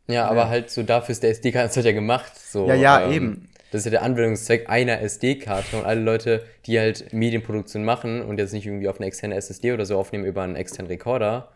Ja, 0.08 0.14
ja, 0.14 0.28
aber 0.28 0.50
halt 0.50 0.70
so 0.70 0.84
dafür 0.84 1.14
ist 1.14 1.24
der 1.24 1.32
SD-Karte 1.32 1.82
ja 1.82 1.92
gemacht. 1.92 2.38
So, 2.38 2.68
ja, 2.68 2.76
ja, 2.76 3.02
ähm, 3.02 3.12
eben. 3.12 3.50
Das 3.72 3.80
ist 3.80 3.86
ja 3.86 3.92
der 3.92 4.04
Anwendungszweck 4.04 4.70
einer 4.70 5.02
SD-Karte 5.02 5.78
und 5.78 5.86
alle 5.86 6.02
Leute, 6.02 6.46
die 6.68 6.78
halt 6.78 7.12
Medienproduktion 7.12 7.84
machen 7.84 8.22
und 8.22 8.38
jetzt 8.38 8.54
nicht 8.54 8.68
irgendwie 8.68 8.88
auf 8.88 8.98
eine 8.98 9.08
externe 9.08 9.36
SSD 9.36 9.74
oder 9.74 9.88
so 9.88 9.98
aufnehmen 9.98 10.26
über 10.26 10.44
einen 10.44 10.56
externen 10.56 10.92
Rekorder, 10.92 11.52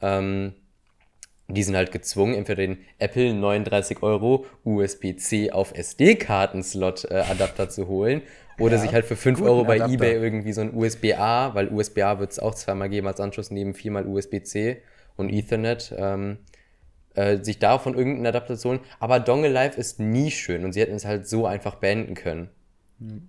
ähm, 0.00 0.54
die 1.54 1.62
sind 1.62 1.76
halt 1.76 1.92
gezwungen, 1.92 2.34
entweder 2.34 2.62
den 2.62 2.78
Apple 2.98 3.34
39 3.34 4.02
Euro 4.02 4.46
USB-C 4.64 5.50
auf 5.52 5.72
SD-Karten-Slot-Adapter 5.74 7.64
äh, 7.64 7.68
zu 7.68 7.88
holen 7.88 8.22
oder 8.58 8.76
ja, 8.76 8.82
sich 8.82 8.92
halt 8.92 9.06
für 9.06 9.16
5 9.16 9.40
Euro 9.40 9.64
bei 9.64 9.76
Adapter. 9.76 9.94
eBay 9.94 10.22
irgendwie 10.22 10.52
so 10.52 10.60
ein 10.60 10.74
USB-A, 10.74 11.54
weil 11.54 11.68
USB-A 11.68 12.18
wird 12.18 12.32
es 12.32 12.38
auch 12.38 12.54
zweimal 12.54 12.88
geben 12.88 13.06
als 13.06 13.20
Anschluss 13.20 13.50
neben 13.50 13.74
viermal 13.74 14.06
USB-C 14.06 14.82
und 15.16 15.30
Ethernet, 15.30 15.94
ähm, 15.96 16.38
äh, 17.14 17.38
sich 17.42 17.58
davon 17.58 17.94
irgendeinen 17.94 18.26
Adapter 18.26 18.56
zu 18.56 18.68
holen. 18.68 18.80
Aber 18.98 19.18
Dongle 19.18 19.50
Live 19.50 19.78
ist 19.78 19.98
nie 19.98 20.30
schön 20.30 20.64
und 20.64 20.72
sie 20.72 20.80
hätten 20.80 20.94
es 20.94 21.04
halt 21.04 21.26
so 21.26 21.46
einfach 21.46 21.76
beenden 21.76 22.14
können. 22.14 22.50
Hm. 23.00 23.28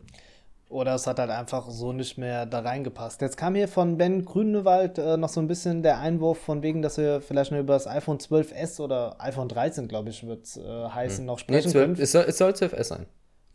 Oder 0.71 0.95
es 0.95 1.05
hat 1.05 1.19
halt 1.19 1.29
einfach 1.29 1.69
so 1.69 1.91
nicht 1.91 2.17
mehr 2.17 2.45
da 2.45 2.59
reingepasst. 2.59 3.21
Jetzt 3.21 3.35
kam 3.35 3.55
hier 3.55 3.67
von 3.67 3.97
Ben 3.97 4.23
Grünewald 4.23 4.97
äh, 4.97 5.17
noch 5.17 5.27
so 5.27 5.41
ein 5.41 5.47
bisschen 5.47 5.83
der 5.83 5.99
Einwurf 5.99 6.37
von 6.37 6.63
wegen, 6.63 6.81
dass 6.81 6.97
wir 6.97 7.21
vielleicht 7.21 7.51
nur 7.51 7.59
über 7.59 7.73
das 7.73 7.87
iPhone 7.87 8.19
12S 8.19 8.79
oder 8.79 9.15
iPhone 9.19 9.49
13, 9.49 9.89
glaube 9.89 10.09
ich, 10.09 10.25
wird 10.25 10.45
es 10.45 10.55
äh, 10.55 10.61
heißen, 10.63 11.19
hm. 11.19 11.25
noch 11.25 11.39
sprechen 11.39 11.67
nee, 11.67 11.73
12, 11.73 11.85
können. 11.85 12.01
Es 12.01 12.11
soll, 12.13 12.25
es 12.25 12.37
soll 12.37 12.51
12S 12.51 12.83
sein. 12.85 13.05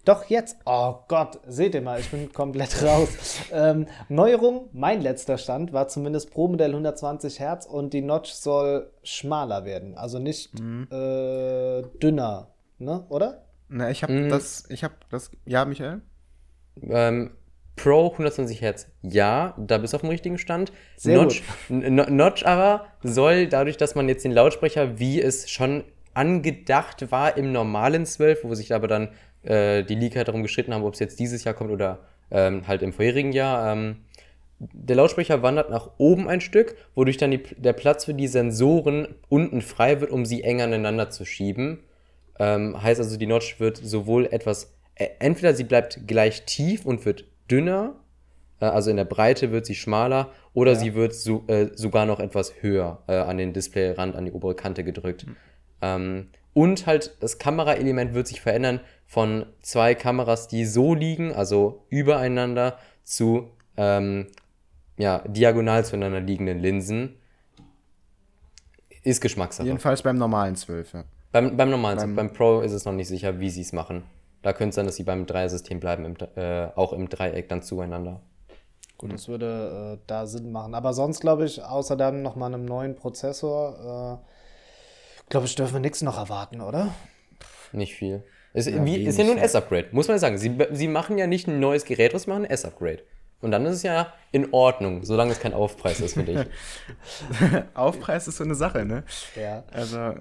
Doch 0.04 0.26
jetzt, 0.26 0.58
oh 0.66 0.94
Gott, 1.08 1.40
seht 1.48 1.74
ihr 1.74 1.80
mal, 1.80 1.98
ich 1.98 2.10
bin 2.10 2.32
komplett 2.32 2.82
raus. 2.84 3.08
ähm, 3.50 3.86
Neuerung, 4.08 4.68
mein 4.72 5.00
letzter 5.00 5.38
Stand 5.38 5.72
war 5.72 5.88
zumindest 5.88 6.30
pro 6.30 6.48
Modell 6.48 6.70
120 6.70 7.40
Hertz 7.40 7.64
und 7.64 7.94
die 7.94 8.02
Notch 8.02 8.30
soll 8.30 8.92
schmaler 9.02 9.64
werden, 9.64 9.96
also 9.96 10.18
nicht 10.18 10.60
mhm. 10.60 10.86
äh, 10.92 11.82
dünner, 11.98 12.52
ne, 12.78 13.04
oder? 13.08 13.46
Na, 13.68 13.90
ich 13.90 14.02
habe 14.02 14.12
mhm. 14.12 14.28
das, 14.28 14.64
ich 14.68 14.84
habe 14.84 14.94
das, 15.10 15.30
ja, 15.44 15.64
Michael? 15.64 16.02
Ähm, 16.82 17.30
Pro 17.76 18.10
120 18.10 18.62
Hertz, 18.62 18.90
ja, 19.02 19.54
da 19.58 19.76
bist 19.76 19.92
du 19.92 19.96
auf 19.96 20.00
dem 20.00 20.08
richtigen 20.08 20.38
Stand. 20.38 20.72
Sehr 20.96 21.14
Notch, 21.14 21.42
Notch 21.68 22.46
aber 22.46 22.86
soll 23.02 23.48
dadurch, 23.48 23.76
dass 23.76 23.94
man 23.94 24.08
jetzt 24.08 24.24
den 24.24 24.32
Lautsprecher, 24.32 24.98
wie 24.98 25.20
es 25.20 25.50
schon 25.50 25.84
angedacht 26.14 27.10
war 27.12 27.36
im 27.36 27.52
normalen 27.52 28.06
12, 28.06 28.44
wo 28.44 28.54
sich 28.54 28.72
aber 28.72 28.88
dann 28.88 29.08
äh, 29.42 29.84
die 29.84 29.94
Leaker 29.94 30.24
darum 30.24 30.42
geschritten 30.42 30.72
haben, 30.72 30.84
ob 30.84 30.94
es 30.94 31.00
jetzt 31.00 31.20
dieses 31.20 31.44
Jahr 31.44 31.54
kommt 31.54 31.70
oder 31.70 31.98
ähm, 32.30 32.66
halt 32.66 32.80
im 32.80 32.94
vorherigen 32.94 33.32
Jahr, 33.32 33.72
ähm, 33.72 33.96
der 34.58 34.96
Lautsprecher 34.96 35.42
wandert 35.42 35.70
nach 35.70 35.90
oben 35.98 36.28
ein 36.28 36.40
Stück, 36.40 36.76
wodurch 36.94 37.18
dann 37.18 37.30
die, 37.30 37.42
der 37.42 37.74
Platz 37.74 38.06
für 38.06 38.14
die 38.14 38.26
Sensoren 38.26 39.14
unten 39.28 39.60
frei 39.60 40.00
wird, 40.00 40.10
um 40.10 40.24
sie 40.24 40.42
eng 40.42 40.62
aneinander 40.62 41.10
zu 41.10 41.26
schieben. 41.26 41.80
Ähm, 42.38 42.80
heißt 42.82 43.00
also, 43.00 43.18
die 43.18 43.26
Notch 43.26 43.60
wird 43.60 43.76
sowohl 43.76 44.26
etwas, 44.26 44.75
entweder 44.96 45.54
sie 45.54 45.64
bleibt 45.64 46.06
gleich 46.06 46.44
tief 46.46 46.84
und 46.86 47.04
wird 47.04 47.24
dünner, 47.50 47.94
äh, 48.60 48.64
also 48.66 48.90
in 48.90 48.96
der 48.96 49.04
Breite 49.04 49.52
wird 49.52 49.66
sie 49.66 49.74
schmaler, 49.74 50.30
oder 50.54 50.72
Ja. 50.72 50.78
sie 50.78 50.94
wird 50.94 51.14
so, 51.14 51.44
äh, 51.48 51.70
sogar 51.74 52.06
noch 52.06 52.18
etwas 52.20 52.54
höher 52.62 53.02
äh, 53.06 53.14
an 53.16 53.36
den 53.38 53.52
Displayrand, 53.52 54.16
an 54.16 54.24
die 54.24 54.32
obere 54.32 54.54
Kante 54.54 54.84
gedrückt. 54.84 55.26
Ähm, 55.82 56.28
und 56.54 56.86
halt 56.86 57.16
das 57.20 57.38
Kameraelement 57.38 58.14
wird 58.14 58.26
sich 58.26 58.40
verändern 58.40 58.80
von 59.06 59.44
zwei 59.60 59.94
Kameras, 59.94 60.48
die 60.48 60.64
so 60.64 60.94
liegen, 60.94 61.32
also 61.34 61.84
übereinander, 61.90 62.78
zu 63.04 63.50
ähm, 63.76 64.28
ja, 64.96 65.18
diagonal 65.28 65.84
zueinander 65.84 66.20
liegenden 66.20 66.58
Linsen. 66.58 67.16
Ist 69.02 69.20
Geschmackssache. 69.20 69.66
Jedenfalls 69.66 70.02
beim 70.02 70.16
normalen 70.16 70.56
12, 70.56 70.92
ja. 70.94 71.04
Beim, 71.32 71.56
beim 71.56 71.70
normalen, 71.70 71.98
Beim- 71.98 72.14
beim, 72.16 72.32
Pro 72.32 72.60
ist 72.60 72.72
es 72.72 72.84
noch 72.86 72.94
nicht 72.94 73.08
sicher, 73.08 73.38
wie 73.38 73.50
sie 73.50 73.60
es 73.60 73.72
machen. 73.72 74.04
Da 74.46 74.52
könnte 74.52 74.68
es 74.68 74.74
sein, 74.76 74.86
dass 74.86 74.94
sie 74.94 75.02
beim 75.02 75.26
Dreiersystem 75.26 75.80
bleiben, 75.80 76.04
im, 76.04 76.14
äh, 76.36 76.68
auch 76.76 76.92
im 76.92 77.08
Dreieck 77.08 77.48
dann 77.48 77.62
zueinander. 77.62 78.20
Gut, 78.96 79.12
das 79.12 79.26
würde 79.26 79.98
äh, 79.98 80.04
da 80.06 80.28
Sinn 80.28 80.52
machen. 80.52 80.76
Aber 80.76 80.92
sonst 80.92 81.18
glaube 81.18 81.46
ich, 81.46 81.64
außer 81.64 81.96
dann 81.96 82.22
nochmal 82.22 82.54
einem 82.54 82.64
neuen 82.64 82.94
Prozessor, 82.94 84.20
äh, 84.22 85.30
glaube 85.30 85.46
ich, 85.46 85.56
dürfen 85.56 85.72
wir 85.72 85.80
nichts 85.80 86.00
noch 86.00 86.16
erwarten, 86.16 86.60
oder? 86.60 86.94
Nicht 87.72 87.96
viel. 87.96 88.22
Ist, 88.54 88.68
Ja, 88.68 88.84
wie, 88.84 89.02
ist 89.02 89.18
ja 89.18 89.24
nur 89.24 89.34
ein. 89.34 89.42
S-Upgrade, 89.42 89.88
muss 89.90 90.06
man 90.06 90.20
sagen. 90.20 90.38
Sie, 90.38 90.56
sie 90.70 90.86
machen 90.86 91.18
ja 91.18 91.26
nicht 91.26 91.48
ein 91.48 91.58
neues 91.58 91.84
Gerät, 91.84 92.14
was 92.14 92.28
machen 92.28 92.44
ein 92.44 92.50
S-Upgrade. 92.50 93.02
Und 93.40 93.50
dann 93.50 93.66
ist 93.66 93.74
es 93.74 93.82
ja 93.82 94.12
in 94.30 94.52
Ordnung, 94.52 95.02
solange 95.02 95.32
es 95.32 95.40
kein 95.40 95.54
Aufpreis 95.54 95.98
ist, 95.98 96.14
finde 96.14 96.32
ich. 96.32 97.64
Aufpreis 97.74 98.28
ist 98.28 98.36
so 98.36 98.44
eine 98.44 98.54
Sache, 98.54 98.84
ne? 98.84 99.02
Ja. 99.34 99.64
Also. 99.72 100.14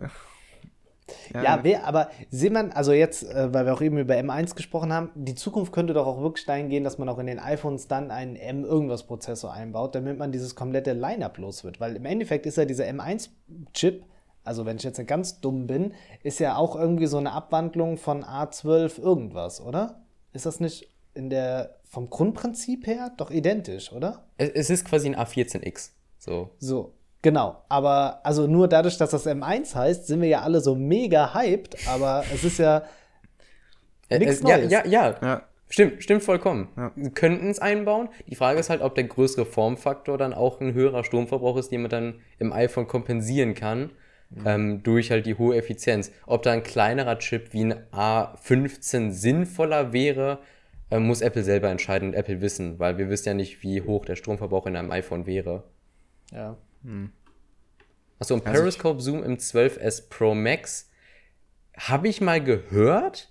Ja, 1.33 1.59
wer, 1.63 1.85
aber 1.85 2.09
sieht 2.29 2.51
man, 2.53 2.71
also 2.71 2.91
jetzt, 2.91 3.23
äh, 3.23 3.53
weil 3.53 3.65
wir 3.65 3.73
auch 3.73 3.81
eben 3.81 3.97
über 3.97 4.15
M1 4.15 4.55
gesprochen 4.55 4.91
haben, 4.91 5.11
die 5.15 5.35
Zukunft 5.35 5.71
könnte 5.71 5.93
doch 5.93 6.07
auch 6.07 6.21
wirklich 6.21 6.45
dahin 6.45 6.69
gehen, 6.69 6.83
dass 6.83 6.97
man 6.97 7.09
auch 7.09 7.19
in 7.19 7.27
den 7.27 7.39
iPhones 7.39 7.87
dann 7.87 8.09
einen 8.09 8.35
M-Irgendwas-Prozessor 8.35 9.53
einbaut, 9.53 9.95
damit 9.95 10.17
man 10.17 10.31
dieses 10.31 10.55
komplette 10.55 10.93
Line-Up 10.93 11.37
los 11.37 11.63
wird. 11.63 11.79
Weil 11.79 11.95
im 11.95 12.05
Endeffekt 12.05 12.45
ist 12.45 12.57
ja 12.57 12.65
dieser 12.65 12.85
M1-Chip, 12.85 14.03
also 14.43 14.65
wenn 14.65 14.77
ich 14.77 14.83
jetzt 14.83 15.05
ganz 15.07 15.41
dumm 15.41 15.67
bin, 15.67 15.93
ist 16.23 16.39
ja 16.39 16.55
auch 16.55 16.75
irgendwie 16.75 17.07
so 17.07 17.17
eine 17.17 17.33
Abwandlung 17.33 17.97
von 17.97 18.23
A12 18.23 18.99
irgendwas, 18.99 19.61
oder? 19.61 20.01
Ist 20.33 20.45
das 20.45 20.59
nicht 20.59 20.91
in 21.13 21.29
der, 21.29 21.77
vom 21.83 22.09
Grundprinzip 22.09 22.87
her 22.87 23.11
doch 23.17 23.31
identisch, 23.31 23.91
oder? 23.91 24.25
Es, 24.37 24.49
es 24.49 24.69
ist 24.69 24.85
quasi 24.85 25.07
ein 25.07 25.15
A14X. 25.15 25.91
So. 26.17 26.49
So, 26.59 26.93
genau. 27.25 27.63
Aber 27.67 28.21
also 28.23 28.47
nur 28.47 28.67
dadurch, 28.69 28.97
dass 28.97 29.09
das 29.09 29.25
M1 29.25 29.75
heißt, 29.75 30.05
sind 30.07 30.21
wir 30.21 30.29
ja 30.29 30.41
alle 30.43 30.61
so 30.61 30.75
mega 30.75 31.33
hyped, 31.33 31.75
aber 31.89 32.23
es 32.33 32.43
ist 32.43 32.59
ja 32.59 32.83
Äh, 34.09 34.17
äh, 34.17 34.33
ja, 34.47 34.57
Neues. 34.57 34.71
ja, 34.71 34.85
ja, 34.85 35.15
Ja. 35.21 35.41
Stimmt, 35.67 36.03
stimmt 36.03 36.21
vollkommen. 36.21 36.69
Ja. 36.77 36.91
Sie 36.95 37.09
könnten 37.09 37.49
es 37.49 37.57
einbauen. 37.57 38.09
Die 38.27 38.35
Frage 38.35 38.59
ist 38.59 38.69
halt, 38.69 38.81
ob 38.81 38.93
der 38.93 39.05
größere 39.05 39.47
Formfaktor 39.47 40.15
dann 40.19 40.31
auch 40.31 40.61
ein 40.61 40.75
höherer 40.75 41.03
Stromverbrauch 41.03 41.57
ist, 41.57 41.71
den 41.71 41.81
man 41.81 41.89
dann 41.89 42.13
im 42.37 42.53
iPhone 42.53 42.85
kompensieren 42.87 43.55
kann. 43.55 43.89
Ähm, 44.45 44.83
durch 44.83 45.09
halt 45.09 45.25
die 45.25 45.35
hohe 45.39 45.55
Effizienz. 45.55 46.11
Ob 46.27 46.43
da 46.43 46.51
ein 46.51 46.61
kleinerer 46.61 47.17
Chip 47.17 47.51
wie 47.53 47.63
ein 47.65 47.73
A15 47.91 49.11
sinnvoller 49.11 49.91
wäre, 49.91 50.39
äh, 50.91 50.99
muss 50.99 51.21
Apple 51.21 51.43
selber 51.43 51.69
entscheiden 51.69 52.09
und 52.09 52.13
Apple 52.13 52.41
wissen, 52.41 52.77
weil 52.77 52.99
wir 52.99 53.09
wissen 53.09 53.29
ja 53.29 53.33
nicht, 53.33 53.63
wie 53.63 53.81
hoch 53.81 54.05
der 54.05 54.15
Stromverbrauch 54.15 54.67
in 54.67 54.75
einem 54.75 54.91
iPhone 54.91 55.25
wäre. 55.25 55.63
Ja. 56.31 56.57
Achso, 58.19 58.35
ein 58.35 58.41
Also 58.41 58.51
Periscope 58.51 59.01
Zoom 59.01 59.23
im 59.23 59.37
12S 59.37 60.09
Pro 60.09 60.35
Max 60.35 60.89
habe 61.77 62.07
ich 62.07 62.21
mal 62.21 62.43
gehört. 62.43 63.29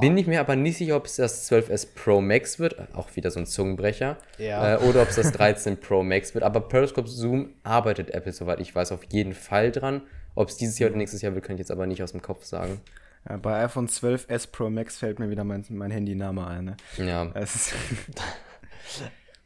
Bin 0.00 0.18
ich 0.18 0.26
mir 0.26 0.40
aber 0.40 0.56
nicht 0.56 0.76
sicher, 0.76 0.96
ob 0.96 1.06
es 1.06 1.16
das 1.16 1.50
12S 1.50 1.94
Pro 1.94 2.20
Max 2.20 2.58
wird. 2.58 2.94
Auch 2.94 3.16
wieder 3.16 3.30
so 3.30 3.40
ein 3.40 3.46
Zungenbrecher. 3.46 4.18
Ja. 4.36 4.74
Äh, 4.74 4.78
oder 4.78 5.00
ob 5.00 5.08
es 5.08 5.16
das 5.16 5.32
13 5.32 5.78
Pro 5.78 6.02
Max 6.02 6.34
wird. 6.34 6.44
Aber 6.44 6.60
Periscope 6.60 7.08
Zoom 7.08 7.54
arbeitet 7.62 8.10
Apple, 8.10 8.32
soweit 8.32 8.60
ich 8.60 8.74
weiß, 8.74 8.92
auf 8.92 9.04
jeden 9.10 9.32
Fall 9.32 9.72
dran. 9.72 10.02
Ob 10.34 10.50
es 10.50 10.58
dieses 10.58 10.78
Jahr 10.78 10.90
oder 10.90 10.98
nächstes 10.98 11.22
Jahr 11.22 11.34
wird, 11.34 11.46
kann 11.46 11.56
ich 11.56 11.60
jetzt 11.60 11.70
aber 11.70 11.86
nicht 11.86 12.02
aus 12.02 12.12
dem 12.12 12.20
Kopf 12.20 12.44
sagen. 12.44 12.82
Ja, 13.26 13.38
bei 13.38 13.64
iPhone 13.64 13.88
12S 13.88 14.50
Pro 14.50 14.68
Max 14.68 14.98
fällt 14.98 15.18
mir 15.18 15.30
wieder 15.30 15.44
mein, 15.44 15.64
mein 15.70 15.90
Handyname 15.90 16.46
ein. 16.46 16.64
Ne? 16.64 16.76
Ja. 16.98 17.32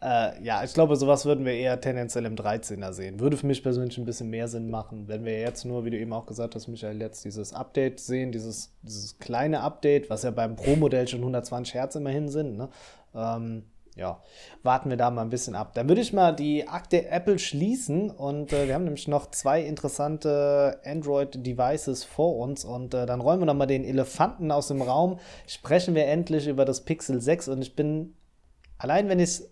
Äh, 0.05 0.45
ja, 0.45 0.63
ich 0.63 0.75
glaube, 0.75 0.97
sowas 0.97 1.25
würden 1.25 1.47
wir 1.47 1.55
eher 1.55 1.81
tendenziell 1.81 2.27
im 2.27 2.37
13er 2.37 2.93
sehen. 2.93 3.21
Würde 3.21 3.39
für 3.39 3.47
mich 3.47 3.63
persönlich 3.63 3.97
ein 3.97 4.05
bisschen 4.05 4.29
mehr 4.29 4.49
Sinn 4.49 4.69
machen, 4.69 5.09
wenn 5.09 5.25
wir 5.25 5.41
jetzt 5.41 5.65
nur, 5.65 5.87
wie 5.87 5.91
du 5.91 5.99
eben 5.99 6.13
auch 6.13 6.27
gesagt 6.27 6.55
hast, 6.55 6.69
Michael, 6.69 7.01
jetzt 7.01 7.25
dieses 7.25 7.55
Update 7.55 8.01
sehen, 8.01 8.31
dieses, 8.31 8.75
dieses 8.83 9.19
kleine 9.19 9.61
Update, 9.61 10.11
was 10.11 10.23
ja 10.23 10.31
beim 10.31 10.57
Pro-Modell 10.57 11.09
schon 11.09 11.21
120 11.21 11.73
Hertz 11.73 11.95
immerhin 11.95 12.29
sind. 12.29 12.59
Ne? 12.59 12.69
Ähm, 13.15 13.63
ja, 13.97 14.21
warten 14.63 14.91
wir 14.91 14.99
da 14.99 15.11
mal 15.11 15.23
ein 15.23 15.31
bisschen 15.31 15.55
ab. 15.55 15.73
Dann 15.73 15.89
würde 15.89 16.03
ich 16.03 16.13
mal 16.13 16.33
die 16.33 16.69
Akte 16.69 17.09
Apple 17.09 17.39
schließen 17.39 18.11
und 18.11 18.53
äh, 18.53 18.67
wir 18.67 18.75
haben 18.75 18.85
nämlich 18.85 19.09
noch 19.09 19.31
zwei 19.31 19.63
interessante 19.63 20.81
Android-Devices 20.85 22.05
vor 22.05 22.37
uns 22.37 22.67
und 22.67 22.93
äh, 22.93 23.07
dann 23.07 23.23
räumen 23.23 23.41
wir 23.41 23.47
noch 23.47 23.55
mal 23.55 23.65
den 23.65 23.85
Elefanten 23.85 24.51
aus 24.51 24.69
dem 24.69 24.83
Raum. 24.83 25.19
Sprechen 25.47 25.95
wir 25.95 26.07
endlich 26.09 26.47
über 26.47 26.67
das 26.67 26.83
Pixel 26.83 27.23
6 27.23 27.49
und 27.49 27.63
ich 27.63 27.75
bin 27.75 28.15
allein 28.85 29.09
wenn 29.09 29.19
ich 29.19 29.31
es 29.31 29.51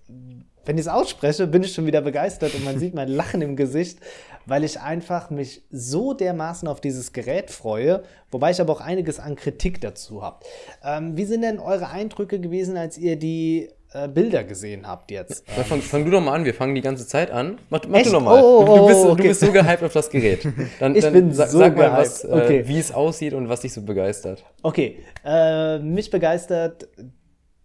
wenn 0.65 0.79
ich's 0.79 0.87
ausspreche, 0.87 1.49
bin 1.49 1.65
ich 1.65 1.75
schon 1.75 1.87
wieder 1.87 2.03
begeistert 2.03 2.55
und 2.55 2.65
man 2.65 2.79
sieht 2.79 2.95
mein 2.95 3.09
Lachen 3.09 3.43
im 3.43 3.57
Gesicht, 3.57 3.99
weil 4.47 4.63
ich 4.63 4.79
einfach 4.81 5.29
mich 5.31 5.63
so 5.73 6.13
dermaßen 6.13 6.69
auf 6.69 6.81
dieses 6.81 7.13
Gerät 7.13 7.51
freue, 7.51 8.05
wobei 8.31 8.53
ich 8.53 8.61
aber 8.61 8.73
auch 8.73 8.81
einiges 8.81 9.19
an 9.19 9.35
Kritik 9.35 9.81
dazu 9.81 10.23
habe. 10.23 10.39
Ähm, 10.85 11.17
wie 11.17 11.25
sind 11.25 11.43
denn 11.43 11.59
eure 11.59 11.89
Eindrücke 11.89 12.39
gewesen, 12.39 12.77
als 12.77 12.97
ihr 12.97 13.17
die 13.17 13.71
äh, 13.93 14.07
Bilder 14.07 14.45
gesehen 14.45 14.87
habt 14.87 15.11
jetzt? 15.11 15.43
Ja, 15.57 15.65
fang, 15.65 15.81
fang 15.83 16.05
du 16.05 16.13
doch 16.13 16.21
mal 16.21 16.35
an, 16.35 16.45
wir 16.45 16.55
fangen 16.55 16.77
die 16.77 16.81
ganze 16.81 17.09
Zeit 17.09 17.33
an. 17.33 17.59
Mach, 17.69 17.81
mach 17.89 17.99
Echt? 17.99 18.07
du 18.07 18.13
doch 18.13 18.21
mal. 18.23 18.41
Oh, 18.41 18.65
du, 18.65 18.77
du, 18.77 18.87
bist, 18.87 19.01
oh, 19.01 19.05
du 19.07 19.13
okay. 19.15 19.29
bist 19.29 19.41
so 19.41 19.51
gehypt 19.51 19.83
auf 19.83 19.93
das 19.93 20.11
Gerät. 20.11 20.47
Dann, 20.79 20.95
Ich 20.95 21.03
dann 21.03 21.13
bin 21.13 21.33
sa- 21.33 21.49
so 21.49 21.59
sag 21.59 21.77
mal, 21.77 21.91
was, 21.93 22.23
gehypt. 22.23 22.35
Okay. 22.45 22.59
äh, 22.59 22.69
wie 22.69 22.79
es 22.79 22.93
aussieht 22.93 23.35
und 23.35 23.49
was 23.49 23.63
dich 23.63 23.73
so 23.73 23.83
begeistert. 23.83 24.45
Okay, 24.63 25.01
äh, 25.25 25.81
mich 25.81 26.09
begeistert 26.09 26.87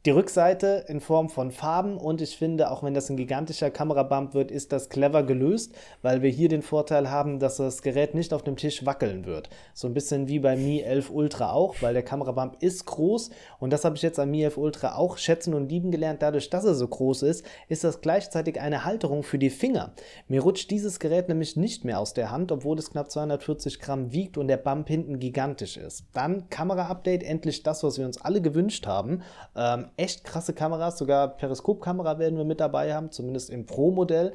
die 0.08 0.12
Rückseite 0.12 0.86
in 0.88 1.01
Form 1.01 1.28
von 1.28 1.51
Farben 1.51 1.97
und 1.97 2.22
ich 2.22 2.38
finde, 2.38 2.72
auch 2.72 2.82
wenn 2.82 2.93
das 2.93 3.10
ein 3.10 3.18
gigantischer 3.18 3.70
Kamerabump 3.70 4.34
wird, 4.34 4.51
ist 4.51 4.72
das 4.72 4.88
clever 4.88 5.22
gelöst, 5.22 5.76
weil 6.01 6.22
wir 6.22 6.30
hier 6.30 6.47
den 6.47 6.62
Vorteil 6.62 7.12
haben, 7.12 7.39
dass 7.39 7.58
das 7.58 7.82
Gerät 7.82 8.16
nicht 8.16 8.34
auf 8.34 8.41
dem 8.41 8.55
Tisch 8.55 8.86
wackeln 8.86 9.26
wird. 9.26 9.49
So 9.74 9.86
ein 9.86 9.93
bisschen 9.93 10.30
wie 10.30 10.39
beim 10.39 10.64
Mi 10.64 10.80
11 10.80 11.10
Ultra 11.10 11.51
auch, 11.51 11.76
weil 11.82 11.93
der 11.93 12.03
Kamerabump 12.03 12.55
ist 12.62 12.86
groß 12.86 13.32
und 13.60 13.74
das 13.74 13.84
habe 13.84 13.97
ich 13.97 14.01
jetzt 14.01 14.18
am 14.18 14.32
Mi 14.32 14.43
11 14.43 14.55
Ultra 14.55 14.95
auch 14.95 15.18
schätzen 15.18 15.53
und 15.53 15.68
lieben 15.68 15.91
gelernt. 15.91 16.22
Dadurch, 16.22 16.49
dass 16.49 16.64
er 16.64 16.76
so 16.76 16.88
groß 16.88 17.24
ist, 17.24 17.45
ist 17.68 17.84
das 17.84 17.99
gleichzeitig 17.99 18.62
eine 18.62 18.86
Halterung 18.86 19.24
für 19.24 19.38
die 19.38 19.49
Finger. 19.49 19.91
Mir 20.30 20.41
rutscht 20.41 20.72
dieses 20.72 21.01
Gerät 21.01 21.28
nämlich 21.28 21.58
nicht 21.58 21.84
mehr 21.84 21.99
aus 21.99 22.14
der 22.14 22.32
Hand, 22.32 22.53
obwohl 22.53 22.80
es 22.80 22.91
knapp 22.91 23.12
240 23.12 23.82
Gramm 23.82 24.14
wiegt 24.14 24.38
und 24.38 24.47
der 24.47 24.55
Bump 24.55 24.88
hinten 24.88 25.20
gigantisch 25.20 25.76
ist. 25.76 26.05
Dann 26.14 26.49
Kamera-Update, 26.49 27.24
endlich 27.24 27.64
das, 27.64 27.84
was 27.84 27.97
wir 27.97 28.05
uns 28.05 28.22
alle 28.22 28.41
gewünscht 28.41 28.88
haben. 28.88 29.22
Ähm, 29.53 29.88
echt 29.97 30.23
krasse 30.23 30.53
Kameras, 30.53 30.97
sogar 30.97 31.35
Periskopkamera 31.37 32.19
werden 32.19 32.37
wir 32.37 32.45
mit 32.45 32.59
dabei 32.59 32.93
haben, 32.93 33.11
zumindest 33.11 33.49
im 33.49 33.65
Pro-Modell. 33.65 34.33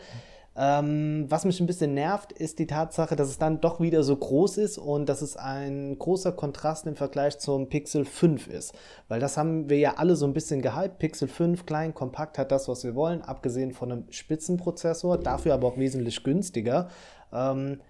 Ähm, 0.54 1.24
was 1.30 1.46
mich 1.46 1.60
ein 1.60 1.66
bisschen 1.66 1.94
nervt, 1.94 2.30
ist 2.32 2.58
die 2.58 2.66
Tatsache, 2.66 3.16
dass 3.16 3.28
es 3.28 3.38
dann 3.38 3.62
doch 3.62 3.80
wieder 3.80 4.02
so 4.02 4.14
groß 4.14 4.58
ist 4.58 4.76
und 4.76 5.08
dass 5.08 5.22
es 5.22 5.38
ein 5.38 5.98
großer 5.98 6.32
Kontrast 6.32 6.86
im 6.86 6.94
Vergleich 6.94 7.38
zum 7.38 7.70
Pixel 7.70 8.04
5 8.04 8.48
ist. 8.48 8.74
Weil 9.08 9.18
das 9.18 9.38
haben 9.38 9.70
wir 9.70 9.78
ja 9.78 9.94
alle 9.96 10.14
so 10.14 10.26
ein 10.26 10.34
bisschen 10.34 10.60
gehypt. 10.60 10.98
Pixel 10.98 11.28
5, 11.28 11.64
klein, 11.64 11.94
kompakt, 11.94 12.36
hat 12.36 12.52
das, 12.52 12.68
was 12.68 12.84
wir 12.84 12.94
wollen, 12.94 13.22
abgesehen 13.22 13.72
von 13.72 13.92
einem 13.92 14.04
Spitzenprozessor, 14.10 15.16
dafür 15.16 15.54
aber 15.54 15.68
auch 15.68 15.78
wesentlich 15.78 16.22
günstiger. 16.22 16.90
Ähm, 17.32 17.80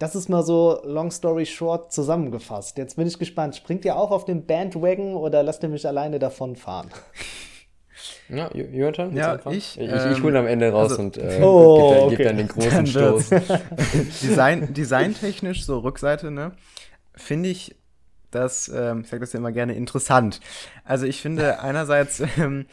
das 0.00 0.16
ist 0.16 0.28
mal 0.28 0.42
so 0.42 0.80
long 0.84 1.10
story 1.12 1.46
short 1.46 1.92
zusammengefasst. 1.92 2.76
Jetzt 2.78 2.96
bin 2.96 3.06
ich 3.06 3.18
gespannt. 3.18 3.54
Springt 3.54 3.84
ihr 3.84 3.94
auch 3.96 4.10
auf 4.10 4.24
den 4.24 4.46
Bandwagon 4.46 5.14
oder 5.14 5.42
lasst 5.44 5.62
ihr 5.62 5.68
mich 5.68 5.86
alleine 5.86 6.18
davon 6.18 6.56
fahren? 6.56 6.90
Ja, 8.30 8.48
Jo- 8.54 8.64
Jonathan? 8.70 9.14
Ja, 9.14 9.38
ich, 9.50 9.78
Ich, 9.78 9.80
ich, 9.80 9.90
ähm, 9.90 10.22
hole 10.22 10.38
am 10.38 10.46
Ende 10.46 10.70
raus 10.70 10.92
also- 10.92 11.02
und 11.02 11.18
äh, 11.18 11.40
Oh, 11.42 12.08
gebe 12.08 12.22
dann, 12.24 12.38
okay. 12.38 12.48
geb 12.48 12.64
dann 12.64 12.76
den 12.78 12.86
großen. 12.86 12.86
Stoß. 12.86 13.28
Design, 14.22 14.72
designtechnisch, 14.72 15.64
so 15.66 15.80
Rückseite, 15.80 16.30
ne, 16.30 16.52
finde 17.14 17.48
ich 17.50 17.74
das, 18.30 18.68
ähm, 18.74 19.00
ich 19.02 19.08
sage 19.08 19.20
das 19.20 19.32
ja 19.32 19.38
immer 19.40 19.52
gerne, 19.52 19.74
interessant. 19.74 20.40
Also 20.84 21.04
ich 21.06 21.20
finde 21.20 21.60
einerseits, 21.60 22.22
ähm, 22.38 22.66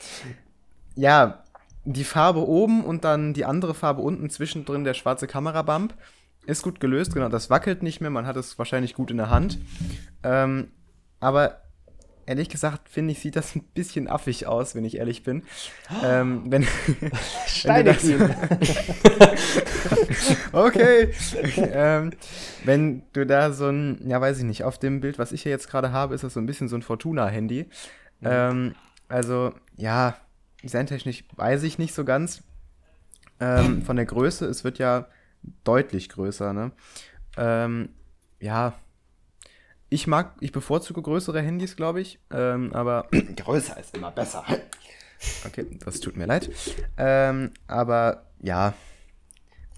ja, 0.96 1.44
die 1.84 2.04
Farbe 2.04 2.48
oben 2.48 2.86
und 2.86 3.04
dann 3.04 3.34
die 3.34 3.44
andere 3.44 3.74
Farbe 3.74 4.04
unten 4.04 4.30
zwischendrin, 4.30 4.84
der 4.84 4.94
schwarze 4.94 5.26
Kamerabump, 5.28 5.94
ist 6.48 6.64
gut 6.64 6.80
gelöst. 6.80 7.14
Genau, 7.14 7.30
das 7.30 7.50
wackelt 7.50 7.84
nicht 7.84 8.02
mehr, 8.02 8.10
man 8.10 8.26
hat 8.26 8.38
es 8.38 8.58
wahrscheinlich 8.58 8.94
gut 8.94 9.12
in 9.12 9.18
der 9.18 9.30
Hand. 9.30 9.60
Ähm, 10.24 10.70
aber 11.20 11.62
ehrlich 12.26 12.50
gesagt, 12.50 12.90
finde 12.90 13.14
ich, 13.14 13.20
sieht 13.20 13.36
das 13.36 13.56
ein 13.56 13.64
bisschen 13.74 14.08
affig 14.08 14.48
aus, 14.48 14.76
wenn 14.76 14.86
ich 14.86 14.98
ehrlich 14.98 15.24
bin. 15.24 15.44
Ähm, 16.04 16.44
wenn, 16.50 16.64
wenn 17.64 17.86
das, 17.86 18.04
Okay. 20.52 21.14
ähm, 21.58 22.12
wenn 22.64 23.04
du 23.14 23.26
da 23.26 23.52
so 23.52 23.68
ein, 23.68 24.00
ja, 24.08 24.20
weiß 24.20 24.40
ich 24.40 24.44
nicht, 24.44 24.64
auf 24.64 24.78
dem 24.78 25.00
Bild, 25.00 25.20
was 25.20 25.32
ich 25.32 25.44
hier 25.44 25.52
jetzt 25.52 25.70
gerade 25.70 25.92
habe, 25.92 26.16
ist 26.16 26.24
das 26.24 26.34
so 26.34 26.40
ein 26.40 26.46
bisschen 26.46 26.68
so 26.68 26.76
ein 26.76 26.82
Fortuna-Handy. 26.82 27.70
Ähm, 28.24 28.76
also, 29.08 29.54
ja, 29.76 30.18
designtechnisch 30.64 31.24
weiß 31.36 31.64
ich 31.64 31.78
nicht 31.78 31.94
so 31.94 32.04
ganz. 32.04 32.44
Ähm, 33.40 33.84
von 33.84 33.96
der 33.96 34.06
Größe, 34.06 34.48
es 34.48 34.64
wird 34.64 34.80
ja 34.80 35.06
deutlich 35.64 36.10
größer, 36.10 36.54
ne? 36.54 36.72
Ähm, 37.38 37.90
ja, 38.40 38.74
ich 39.90 40.08
mag, 40.08 40.36
ich 40.42 40.52
bevorzuge 40.52 41.02
größere 41.02 41.42
Handys, 41.42 41.76
glaube 41.76 42.02
ich, 42.02 42.20
ähm, 42.32 42.74
aber 42.74 43.08
größer 43.36 43.80
ist 43.80 43.96
immer 43.96 44.12
besser. 44.12 44.44
Okay, 45.48 45.66
das 45.84 46.00
tut 46.00 46.16
mir 46.16 46.28
leid. 46.28 46.48
Ähm, 46.96 47.50
aber 47.66 48.28
ja, 48.40 48.76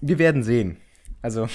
wir 0.02 0.18
werden 0.18 0.42
sehen. 0.42 0.76
Also. 1.22 1.48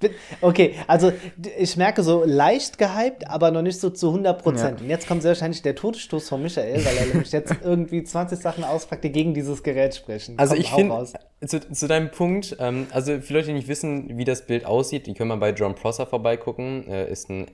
Bin, 0.00 0.12
okay, 0.40 0.74
also 0.86 1.12
ich 1.58 1.76
merke 1.76 2.02
so 2.02 2.24
leicht 2.24 2.78
gehypt, 2.78 3.28
aber 3.28 3.50
noch 3.50 3.62
nicht 3.62 3.80
so 3.80 3.90
zu 3.90 4.08
100 4.08 4.42
Prozent. 4.42 4.80
Ja. 4.80 4.84
Und 4.84 4.90
jetzt 4.90 5.06
kommt 5.06 5.22
sehr 5.22 5.30
wahrscheinlich 5.30 5.62
der 5.62 5.74
Todesstoß 5.74 6.28
von 6.28 6.42
Michael, 6.42 6.84
weil 6.84 6.96
er 6.96 7.06
nämlich 7.06 7.32
jetzt 7.32 7.54
irgendwie 7.64 8.02
20 8.02 8.38
Sachen 8.38 8.64
auspackt, 8.64 9.04
die 9.04 9.12
gegen 9.12 9.34
dieses 9.34 9.62
Gerät 9.62 9.94
sprechen. 9.94 10.38
Also 10.38 10.54
Komm, 10.54 10.62
ich 10.62 10.70
finde, 10.70 11.06
zu, 11.46 11.60
zu, 11.72 11.88
deinem 11.88 12.10
Punkt, 12.10 12.56
ähm, 12.58 12.86
also 12.90 13.20
für 13.20 13.34
Leute, 13.34 13.48
die 13.48 13.54
nicht 13.54 13.68
wissen, 13.68 14.16
wie 14.18 14.24
das 14.24 14.46
Bild 14.46 14.64
aussieht, 14.64 15.06
die 15.06 15.14
können 15.14 15.28
mal 15.28 15.36
bei 15.36 15.50
John 15.50 15.74
Prosser 15.74 16.06
vorbeigucken. 16.06 16.86
Äh, 16.88 17.10
ist 17.10 17.30
ein 17.30 17.46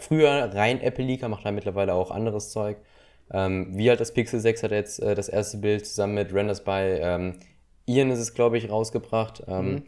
früher 0.00 0.50
rein 0.54 0.80
Apple-Leaker, 0.80 1.28
macht 1.28 1.44
da 1.44 1.52
mittlerweile 1.52 1.94
auch 1.94 2.10
anderes 2.10 2.50
Zeug. 2.50 2.78
Ähm, 3.32 3.68
wie 3.72 3.88
halt 3.88 4.00
das 4.00 4.12
Pixel 4.12 4.40
6 4.40 4.62
hat 4.64 4.70
jetzt 4.70 5.00
äh, 5.00 5.14
das 5.14 5.28
erste 5.28 5.58
Bild 5.58 5.86
zusammen 5.86 6.14
mit 6.14 6.32
Renders 6.32 6.62
bei 6.62 7.00
ähm, 7.00 7.38
Ian 7.86 8.10
ist 8.10 8.18
es, 8.18 8.34
glaube 8.34 8.58
ich, 8.58 8.70
rausgebracht. 8.70 9.42
Ähm, 9.46 9.66
mhm. 9.66 9.82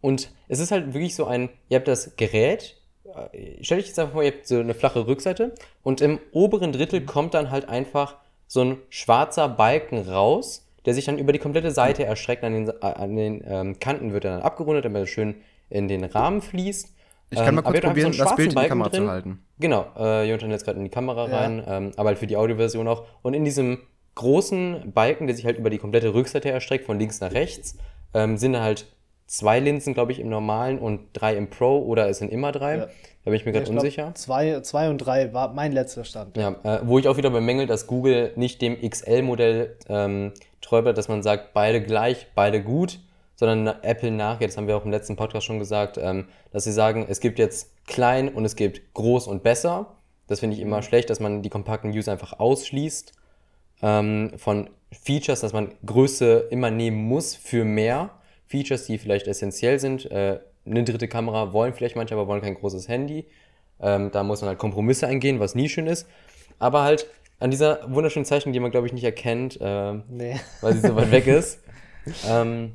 Und 0.00 0.30
es 0.48 0.60
ist 0.60 0.70
halt 0.70 0.94
wirklich 0.94 1.14
so 1.14 1.26
ein, 1.26 1.48
ihr 1.68 1.76
habt 1.76 1.88
das 1.88 2.16
Gerät, 2.16 2.76
äh, 3.04 3.62
stell 3.62 3.78
dich 3.78 3.88
jetzt 3.88 3.98
einfach 3.98 4.14
vor, 4.14 4.22
ihr 4.22 4.32
habt 4.32 4.46
so 4.46 4.58
eine 4.58 4.74
flache 4.74 5.06
Rückseite 5.06 5.54
und 5.82 6.00
im 6.00 6.18
oberen 6.32 6.72
Drittel 6.72 7.04
kommt 7.04 7.34
dann 7.34 7.50
halt 7.50 7.68
einfach 7.68 8.16
so 8.46 8.62
ein 8.62 8.78
schwarzer 8.88 9.48
Balken 9.48 9.98
raus, 9.98 10.66
der 10.84 10.94
sich 10.94 11.04
dann 11.04 11.18
über 11.18 11.32
die 11.32 11.38
komplette 11.38 11.70
Seite 11.70 12.04
erstreckt. 12.04 12.42
An 12.42 12.52
den, 12.52 12.68
äh, 12.68 12.72
an 12.80 13.16
den 13.16 13.44
ähm, 13.46 13.78
Kanten 13.78 14.12
wird 14.12 14.24
er 14.24 14.32
dann 14.32 14.42
abgerundet, 14.42 14.84
damit 14.84 15.02
er 15.02 15.06
schön 15.06 15.36
in 15.68 15.88
den 15.88 16.04
Rahmen 16.04 16.42
fließt. 16.42 16.94
Ich 17.32 17.38
kann 17.38 17.54
mal 17.54 17.60
ähm, 17.60 17.72
kurz 17.72 17.80
probieren, 17.84 18.12
so 18.12 18.24
das 18.24 18.34
Bild 18.34 18.52
in 18.52 18.58
die 18.58 18.66
Kamera 18.66 18.88
drin. 18.88 19.04
zu 19.04 19.10
halten. 19.10 19.38
Genau, 19.60 19.86
äh, 19.96 20.24
Jonathan 20.24 20.50
jetzt 20.50 20.64
gerade 20.64 20.78
in 20.78 20.84
die 20.84 20.90
Kamera 20.90 21.28
ja. 21.28 21.38
rein, 21.38 21.62
ähm, 21.66 21.92
aber 21.96 22.08
halt 22.08 22.18
für 22.18 22.26
die 22.26 22.36
Audioversion 22.36 22.88
auch. 22.88 23.04
Und 23.22 23.34
in 23.34 23.44
diesem 23.44 23.78
großen 24.16 24.92
Balken, 24.92 25.28
der 25.28 25.36
sich 25.36 25.44
halt 25.44 25.58
über 25.58 25.70
die 25.70 25.78
komplette 25.78 26.12
Rückseite 26.12 26.50
erstreckt, 26.50 26.86
von 26.86 26.98
links 26.98 27.20
nach 27.20 27.32
rechts, 27.32 27.76
ähm, 28.14 28.36
sind 28.36 28.58
halt 28.58 28.86
zwei 29.30 29.60
Linsen, 29.60 29.94
glaube 29.94 30.10
ich, 30.10 30.18
im 30.18 30.28
normalen 30.28 30.80
und 30.80 31.00
drei 31.12 31.36
im 31.36 31.48
Pro 31.48 31.78
oder 31.78 32.08
es 32.08 32.18
sind 32.18 32.32
immer 32.32 32.50
drei. 32.50 32.76
Ja. 32.78 32.86
Da 32.86 33.30
bin 33.30 33.34
ich 33.34 33.46
mir 33.46 33.52
gerade 33.52 33.70
unsicher. 33.70 34.12
Zwei, 34.14 34.60
zwei 34.60 34.90
und 34.90 34.98
drei 34.98 35.32
war 35.32 35.52
mein 35.52 35.70
letzter 35.70 36.04
Stand. 36.04 36.36
Ja, 36.36 36.56
äh, 36.64 36.80
wo 36.82 36.98
ich 36.98 37.06
auch 37.06 37.16
wieder 37.16 37.30
bemängel, 37.30 37.66
dass 37.66 37.86
Google 37.86 38.32
nicht 38.34 38.60
dem 38.60 38.76
XL-Modell 38.80 39.76
ähm, 39.88 40.32
treu 40.60 40.82
bleibt, 40.82 40.98
dass 40.98 41.06
man 41.06 41.22
sagt, 41.22 41.54
beide 41.54 41.80
gleich, 41.80 42.26
beide 42.34 42.60
gut, 42.60 42.98
sondern 43.36 43.76
Apple 43.82 44.10
nach, 44.10 44.40
jetzt 44.40 44.56
haben 44.56 44.66
wir 44.66 44.76
auch 44.76 44.84
im 44.84 44.90
letzten 44.90 45.14
Podcast 45.14 45.46
schon 45.46 45.60
gesagt, 45.60 45.96
ähm, 45.96 46.26
dass 46.50 46.64
sie 46.64 46.72
sagen, 46.72 47.06
es 47.08 47.20
gibt 47.20 47.38
jetzt 47.38 47.86
klein 47.86 48.28
und 48.30 48.44
es 48.44 48.56
gibt 48.56 48.94
groß 48.94 49.28
und 49.28 49.44
besser. 49.44 49.94
Das 50.26 50.40
finde 50.40 50.56
ich 50.56 50.62
immer 50.62 50.78
mhm. 50.78 50.82
schlecht, 50.82 51.08
dass 51.08 51.20
man 51.20 51.42
die 51.42 51.50
kompakten 51.50 51.92
User 51.92 52.10
einfach 52.10 52.40
ausschließt 52.40 53.12
ähm, 53.82 54.32
von 54.38 54.70
Features, 54.90 55.40
dass 55.40 55.52
man 55.52 55.72
Größe 55.86 56.48
immer 56.50 56.72
nehmen 56.72 56.96
muss 56.96 57.36
für 57.36 57.64
mehr 57.64 58.10
Features, 58.50 58.84
die 58.84 58.98
vielleicht 58.98 59.28
essentiell 59.28 59.78
sind. 59.78 60.10
Äh, 60.10 60.40
eine 60.66 60.84
dritte 60.84 61.08
Kamera 61.08 61.52
wollen 61.52 61.72
vielleicht 61.72 61.96
manche, 61.96 62.14
aber 62.14 62.26
wollen 62.26 62.42
kein 62.42 62.54
großes 62.54 62.88
Handy. 62.88 63.26
Ähm, 63.80 64.10
da 64.10 64.24
muss 64.24 64.40
man 64.42 64.48
halt 64.48 64.58
Kompromisse 64.58 65.06
eingehen, 65.06 65.40
was 65.40 65.54
nie 65.54 65.68
schön 65.68 65.86
ist. 65.86 66.06
Aber 66.58 66.82
halt 66.82 67.06
an 67.38 67.50
dieser 67.50 67.92
wunderschönen 67.94 68.26
Zeichnung, 68.26 68.52
die 68.52 68.60
man 68.60 68.70
glaube 68.70 68.86
ich 68.86 68.92
nicht 68.92 69.04
erkennt, 69.04 69.58
äh, 69.60 69.94
nee. 70.08 70.38
weil 70.60 70.74
sie 70.74 70.86
so 70.86 70.94
weit 70.96 71.10
weg 71.10 71.26
ist. 71.26 71.60
Ähm, 72.26 72.72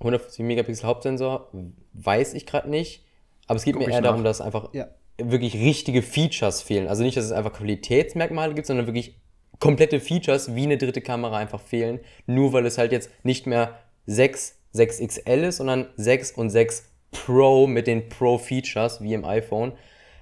150 0.00 0.44
Megapixel 0.44 0.84
Hauptsensor 0.88 1.48
weiß 1.92 2.34
ich 2.34 2.44
gerade 2.44 2.68
nicht. 2.68 3.04
Aber 3.46 3.56
es 3.56 3.64
geht 3.64 3.74
Guck 3.74 3.86
mir 3.86 3.92
eher 3.92 4.00
nach. 4.00 4.08
darum, 4.08 4.24
dass 4.24 4.40
einfach 4.40 4.74
ja. 4.74 4.88
wirklich 5.16 5.54
richtige 5.54 6.02
Features 6.02 6.60
fehlen. 6.60 6.88
Also 6.88 7.04
nicht, 7.04 7.16
dass 7.16 7.24
es 7.24 7.30
einfach 7.30 7.52
Qualitätsmerkmale 7.52 8.54
gibt, 8.54 8.66
sondern 8.66 8.86
wirklich 8.86 9.14
komplette 9.60 10.00
Features 10.00 10.56
wie 10.56 10.64
eine 10.64 10.76
dritte 10.76 11.02
Kamera 11.02 11.36
einfach 11.36 11.60
fehlen, 11.60 12.00
nur 12.26 12.52
weil 12.52 12.66
es 12.66 12.78
halt 12.78 12.90
jetzt 12.90 13.10
nicht 13.22 13.46
mehr 13.46 13.78
6, 14.06 14.56
6XL 14.74 15.48
ist, 15.48 15.56
sondern 15.58 15.88
6 15.96 16.32
und 16.32 16.50
6 16.50 16.88
Pro 17.10 17.66
mit 17.66 17.86
den 17.86 18.08
Pro-Features 18.08 19.02
wie 19.02 19.14
im 19.14 19.24
iPhone. 19.24 19.72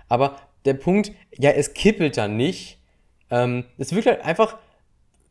Aber 0.09 0.37
der 0.65 0.75
Punkt, 0.75 1.13
ja, 1.39 1.51
es 1.51 1.73
kippelt 1.73 2.17
dann 2.17 2.37
nicht. 2.37 2.79
Ähm, 3.31 3.65
es 3.79 3.95
wirkt 3.95 4.07
halt 4.07 4.25
einfach 4.25 4.59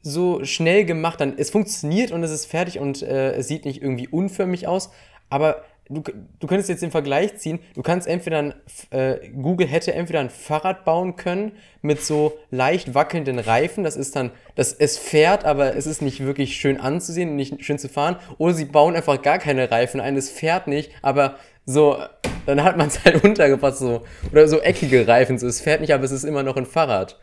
so 0.02 0.44
schnell 0.46 0.86
gemacht. 0.86 1.20
Dann, 1.20 1.38
es 1.38 1.50
funktioniert 1.50 2.12
und 2.12 2.24
es 2.24 2.32
ist 2.32 2.46
fertig 2.46 2.80
und 2.80 3.02
äh, 3.02 3.34
es 3.34 3.48
sieht 3.48 3.66
nicht 3.66 3.82
irgendwie 3.82 4.08
unförmig 4.08 4.68
aus. 4.68 4.90
Aber 5.30 5.64
du, 5.90 6.04
du 6.40 6.48
könntest 6.48 6.70
jetzt 6.70 6.84
den 6.84 6.92
Vergleich 6.92 7.38
ziehen, 7.38 7.60
du 7.74 7.82
kannst 7.82 8.08
entweder, 8.08 8.40
ein, 8.40 8.54
äh, 8.92 9.30
Google 9.30 9.68
hätte 9.68 9.94
entweder 9.94 10.20
ein 10.20 10.30
Fahrrad 10.30 10.86
bauen 10.86 11.16
können 11.16 11.54
mit 11.82 12.02
so 12.04 12.38
leicht 12.52 12.94
wackelnden 12.94 13.40
Reifen, 13.40 13.84
das 13.84 13.96
ist 13.96 14.16
dann, 14.16 14.32
das, 14.56 14.72
es 14.72 14.98
fährt, 14.98 15.46
aber 15.46 15.76
es 15.76 15.88
ist 15.88 16.02
nicht 16.02 16.24
wirklich 16.24 16.56
schön 16.56 16.80
anzusehen, 16.80 17.36
nicht 17.36 17.64
schön 17.66 17.80
zu 17.80 17.90
fahren, 17.90 18.18
oder 18.38 18.54
sie 18.54 18.66
bauen 18.66 18.96
einfach 18.96 19.22
gar 19.22 19.40
keine 19.40 19.72
Reifen 19.72 20.00
ein, 20.00 20.16
es 20.16 20.30
fährt 20.30 20.68
nicht, 20.68 20.92
aber 21.02 21.38
so, 21.66 21.98
dann 22.46 22.64
hat 22.64 22.78
man 22.78 22.88
es 22.88 23.04
halt 23.04 23.24
untergepasst, 23.24 23.80
so, 23.80 24.04
oder 24.32 24.48
so 24.48 24.60
eckige 24.62 25.08
Reifen, 25.08 25.40
so, 25.40 25.48
es 25.48 25.60
fährt 25.60 25.82
nicht, 25.82 25.94
aber 25.94 26.04
es 26.04 26.12
ist 26.12 26.24
immer 26.24 26.44
noch 26.44 26.56
ein 26.56 26.66
Fahrrad. 26.66 27.20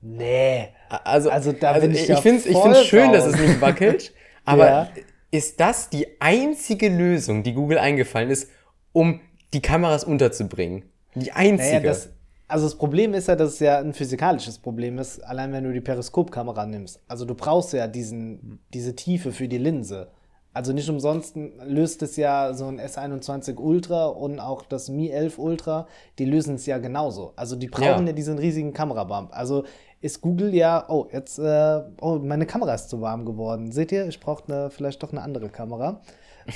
Nee. 0.00 0.68
Also, 0.88 1.30
also 1.30 1.52
da 1.52 1.72
also 1.72 1.86
bin 1.86 1.96
ich, 1.96 2.08
ich 2.08 2.18
finde 2.18 2.42
es 2.46 2.86
schön, 2.86 3.12
dass 3.12 3.26
es 3.26 3.38
nicht 3.38 3.60
wackelt, 3.60 4.12
aber 4.44 4.66
ja 4.66 4.88
ist 5.34 5.58
das 5.58 5.90
die 5.90 6.06
einzige 6.20 6.88
Lösung, 6.88 7.42
die 7.42 7.54
Google 7.54 7.78
eingefallen 7.78 8.30
ist, 8.30 8.48
um 8.92 9.20
die 9.52 9.60
Kameras 9.60 10.04
unterzubringen. 10.04 10.84
Die 11.16 11.32
einzige. 11.32 11.70
Naja, 11.70 11.80
das, 11.80 12.10
also 12.46 12.66
das 12.66 12.78
Problem 12.78 13.14
ist 13.14 13.26
ja, 13.26 13.34
dass 13.34 13.54
es 13.54 13.58
ja 13.58 13.80
ein 13.80 13.94
physikalisches 13.94 14.60
Problem 14.60 14.96
ist, 14.98 15.18
allein 15.24 15.52
wenn 15.52 15.64
du 15.64 15.72
die 15.72 15.80
Periskopkamera 15.80 16.66
nimmst. 16.66 17.00
Also 17.08 17.24
du 17.24 17.34
brauchst 17.34 17.72
ja 17.72 17.88
diesen, 17.88 18.60
diese 18.72 18.94
Tiefe 18.94 19.32
für 19.32 19.48
die 19.48 19.58
Linse. 19.58 20.12
Also 20.52 20.72
nicht 20.72 20.88
umsonst 20.88 21.34
löst 21.64 22.02
es 22.04 22.16
ja 22.16 22.54
so 22.54 22.68
ein 22.68 22.80
S21 22.80 23.56
Ultra 23.56 24.06
und 24.06 24.38
auch 24.38 24.62
das 24.62 24.88
Mi 24.88 25.08
11 25.08 25.40
Ultra, 25.40 25.88
die 26.20 26.26
lösen 26.26 26.54
es 26.54 26.66
ja 26.66 26.78
genauso. 26.78 27.32
Also 27.34 27.56
die 27.56 27.66
brauchen 27.66 28.06
ja, 28.06 28.10
ja 28.10 28.12
diesen 28.12 28.38
riesigen 28.38 28.72
Kamerabump. 28.72 29.30
Also 29.32 29.64
ist 30.04 30.20
Google 30.20 30.54
ja, 30.54 30.84
oh, 30.88 31.08
jetzt, 31.10 31.38
äh, 31.38 31.80
oh, 32.02 32.18
meine 32.22 32.44
Kamera 32.44 32.74
ist 32.74 32.90
zu 32.90 33.00
warm 33.00 33.24
geworden. 33.24 33.72
Seht 33.72 33.90
ihr, 33.90 34.06
ich 34.06 34.20
brauche 34.20 34.50
ne, 34.50 34.70
vielleicht 34.70 35.02
doch 35.02 35.12
eine 35.12 35.22
andere 35.22 35.48
Kamera. 35.48 36.02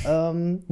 ähm, 0.07 0.65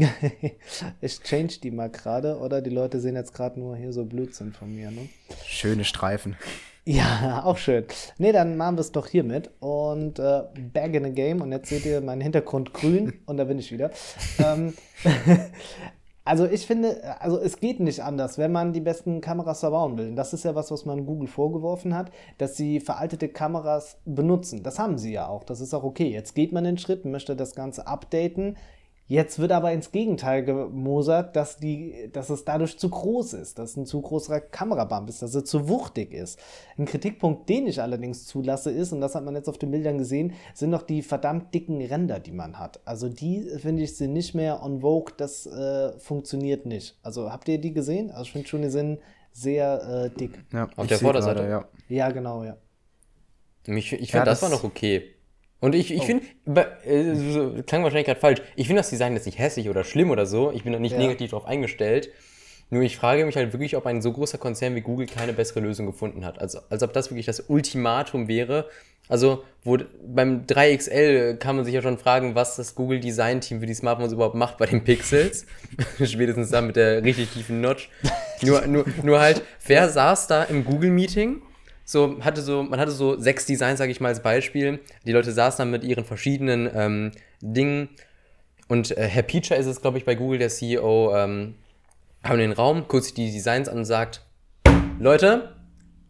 ich 1.01 1.23
change 1.23 1.59
die 1.63 1.71
mal 1.71 1.89
gerade, 1.89 2.39
oder? 2.39 2.61
Die 2.61 2.69
Leute 2.69 3.01
sehen 3.01 3.15
jetzt 3.15 3.33
gerade 3.33 3.59
nur 3.59 3.77
hier 3.77 3.95
so 3.95 4.05
Blödsinn 4.05 4.53
von 4.53 4.75
mir, 4.75 4.91
ne? 4.91 5.09
Schöne 5.47 5.85
Streifen. 5.85 6.37
Ja, 6.85 7.43
auch 7.47 7.57
schön. 7.57 7.87
Ne, 8.19 8.33
dann 8.33 8.59
machen 8.59 8.77
wir 8.77 8.83
es 8.83 8.93
doch 8.93 9.07
hiermit 9.07 9.51
und 9.61 10.19
äh, 10.19 10.43
back 10.75 10.95
in 10.95 11.05
the 11.05 11.13
game. 11.13 11.41
Und 11.41 11.53
jetzt 11.53 11.71
seht 11.71 11.87
ihr 11.87 12.03
meinen 12.03 12.21
Hintergrund 12.21 12.75
grün 12.75 13.15
und 13.25 13.39
da 13.39 13.45
bin 13.45 13.59
ich 13.59 13.73
wieder. 13.73 13.91
ähm, 14.39 14.75
Also 16.27 16.45
ich 16.45 16.67
finde, 16.67 17.21
also 17.21 17.39
es 17.39 17.61
geht 17.61 17.79
nicht 17.79 18.03
anders, 18.03 18.37
wenn 18.37 18.51
man 18.51 18.73
die 18.73 18.81
besten 18.81 19.21
Kameras 19.21 19.61
verbauen 19.61 19.97
will. 19.97 20.09
Und 20.09 20.17
das 20.17 20.33
ist 20.33 20.45
ja 20.45 20.57
was, 20.57 20.73
was 20.73 20.85
man 20.85 21.07
Google 21.07 21.29
vorgeworfen 21.29 21.95
hat, 21.95 22.11
dass 22.39 22.57
sie 22.57 22.81
veraltete 22.81 23.29
Kameras 23.29 23.99
benutzen. 24.05 24.65
Das 24.65 24.81
haben 24.81 24.99
sie 24.99 25.13
ja 25.13 25.29
auch. 25.29 25.45
Das 25.45 25.61
ist 25.61 25.73
auch 25.73 25.85
okay. 25.85 26.11
Jetzt 26.11 26.35
geht 26.35 26.51
man 26.51 26.65
den 26.65 26.79
Schritt, 26.79 27.05
möchte 27.05 27.37
das 27.37 27.55
Ganze 27.55 27.87
updaten. 27.87 28.57
Jetzt 29.09 29.39
wird 29.39 29.53
aber 29.53 29.73
ins 29.73 29.93
Gegenteil 29.93 30.45
gemosert, 30.45 31.37
dass, 31.37 31.59
die, 31.59 32.11
dass 32.13 32.29
es 32.29 32.45
dadurch 32.45 32.77
zu 32.77 32.91
groß 32.91 33.35
ist, 33.35 33.57
dass 33.57 33.77
ein 33.77 33.87
zu 33.87 34.01
großer 34.01 34.41
Kamerabump 34.41 35.09
ist, 35.09 35.23
dass 35.23 35.33
er 35.33 35.45
zu 35.45 35.69
wuchtig 35.69 36.13
ist. 36.13 36.41
Ein 36.77 36.87
Kritikpunkt, 36.87 37.49
den 37.49 37.69
ich 37.69 37.81
allerdings 37.81 38.27
zulasse, 38.27 38.73
ist, 38.73 38.93
und 38.93 39.01
das 39.01 39.15
hat 39.15 39.25
man 39.25 39.37
jetzt 39.37 39.49
auf 39.49 39.59
den 39.59 39.71
Bildern 39.71 39.99
gesehen, 39.99 40.33
sind 40.55 40.71
noch 40.71 40.83
die 40.83 41.03
verdammt 41.03 41.55
dicken 41.55 41.81
Ränder, 41.81 42.19
die 42.19 42.33
man 42.33 42.59
hat. 42.59 42.81
Also 42.85 43.09
die, 43.09 43.49
finde 43.59 43.85
ich, 43.85 43.97
sind 43.97 44.13
nicht 44.13 44.35
mehr 44.35 44.61
on 44.65 44.81
Vogue, 44.81 45.15
das 45.17 45.47
äh, 45.47 45.97
funktioniert 46.01 46.67
nicht. 46.67 46.99
Also 47.05 47.31
habt 47.31 47.47
ihr 47.47 47.59
die 47.59 47.73
gesehen? 47.73 48.11
Also 48.11 48.23
ich 48.23 48.33
finde 48.33 48.49
schon, 48.49 48.63
die 48.63 48.71
sind 48.71 48.99
sehr 49.31 50.11
äh, 50.13 50.19
dick. 50.19 50.45
Ja, 50.53 50.69
auf 50.75 50.89
der 50.89 50.99
Vorderseite? 50.99 51.43
Gerade, 51.43 51.69
ja. 51.89 51.97
ja, 51.97 52.11
genau, 52.11 52.43
ja. 52.43 52.57
Ich, 53.67 53.93
ich 53.93 54.11
finde, 54.11 54.19
ja, 54.19 54.25
das, 54.25 54.41
das, 54.41 54.51
war 54.51 54.57
noch 54.57 54.65
okay. 54.65 55.16
Und 55.61 55.75
ich, 55.75 55.93
ich 55.93 56.03
oh. 56.03 56.05
finde, 56.05 56.25
äh, 56.85 57.63
klang 57.63 57.83
wahrscheinlich 57.83 58.07
gerade 58.07 58.21
falsch, 58.21 58.43
ich 58.57 58.67
finde 58.67 58.81
das 58.81 58.91
Design 58.91 59.15
jetzt 59.15 59.27
nicht 59.27 59.39
hässlich 59.39 59.69
oder 59.69 59.85
schlimm 59.85 60.11
oder 60.11 60.27
so. 60.27 60.53
Ich 60.53 60.65
bin 60.65 60.73
da 60.73 60.79
nicht 60.79 60.93
ja. 60.93 60.99
negativ 60.99 61.31
drauf 61.31 61.47
eingestellt. 61.47 62.11
Nur 62.69 62.83
ich 62.83 62.97
frage 62.97 63.25
mich 63.25 63.37
halt 63.37 63.53
wirklich, 63.53 63.77
ob 63.77 63.87
ein 63.87 64.03
so 64.03 64.13
großer 64.13 64.39
Konzern 64.39 64.75
wie 64.75 64.81
Google 64.81 65.07
keine 65.07 65.33
bessere 65.33 65.61
Lösung 65.61 65.87
gefunden 65.87 66.25
hat. 66.25 66.41
Also, 66.41 66.59
als 66.69 66.83
ob 66.83 66.93
das 66.93 67.11
wirklich 67.11 67.27
das 67.27 67.41
Ultimatum 67.49 68.27
wäre. 68.27 68.69
Also, 69.09 69.45
wo 69.63 69.79
beim 70.05 70.47
3XL 70.47 71.37
kann 71.37 71.55
man 71.55 71.65
sich 71.65 71.75
ja 71.75 71.81
schon 71.81 71.97
fragen, 71.97 72.35
was 72.35 72.57
das 72.57 72.75
Google 72.75 72.99
Design 72.99 73.41
Team 73.41 73.61
für 73.61 73.67
die 73.67 73.75
Smartphones 73.75 74.13
überhaupt 74.13 74.35
macht 74.35 74.59
bei 74.59 74.67
den 74.67 74.83
Pixels. 74.83 75.47
Spätestens 76.05 76.51
dann 76.51 76.67
mit 76.67 76.75
der 76.75 77.05
richtig 77.05 77.31
tiefen 77.31 77.61
Notch. 77.61 77.89
nur, 78.43 78.67
nur, 78.67 78.85
nur 79.05 79.21
halt, 79.21 79.43
wer 79.65 79.89
saß 79.89 80.27
da 80.27 80.43
im 80.43 80.65
Google 80.65 80.91
Meeting 80.91 81.43
so, 81.89 82.17
hatte 82.21 82.43
so, 82.43 82.65
man 82.65 82.81
hatte 82.81 82.91
so 82.91 83.19
sechs 83.19 83.47
Designs, 83.47 83.79
sage 83.79 83.93
ich 83.93 84.01
mal 84.01 84.09
als 84.09 84.21
Beispiel. 84.21 84.81
Die 85.07 85.13
Leute 85.13 85.31
saßen 85.31 85.59
dann 85.59 85.71
mit 85.71 85.85
ihren 85.85 86.05
verschiedenen 86.05 86.69
ähm, 86.75 87.13
Dingen. 87.41 87.89
Und 88.67 88.91
äh, 88.97 89.07
Herr 89.07 89.23
Peacher 89.23 89.57
ist 89.57 89.67
es, 89.67 89.81
glaube 89.81 89.97
ich, 89.97 90.05
bei 90.05 90.17
Google, 90.17 90.41
der 90.41 90.49
CEO, 90.49 91.15
ähm, 91.17 91.55
haben 92.25 92.39
den 92.39 92.51
Raum, 92.51 92.85
sich 92.91 93.15
die 93.15 93.31
Designs 93.31 93.69
an 93.69 93.79
und 93.79 93.85
sagt, 93.85 94.27
Leute, 94.99 95.55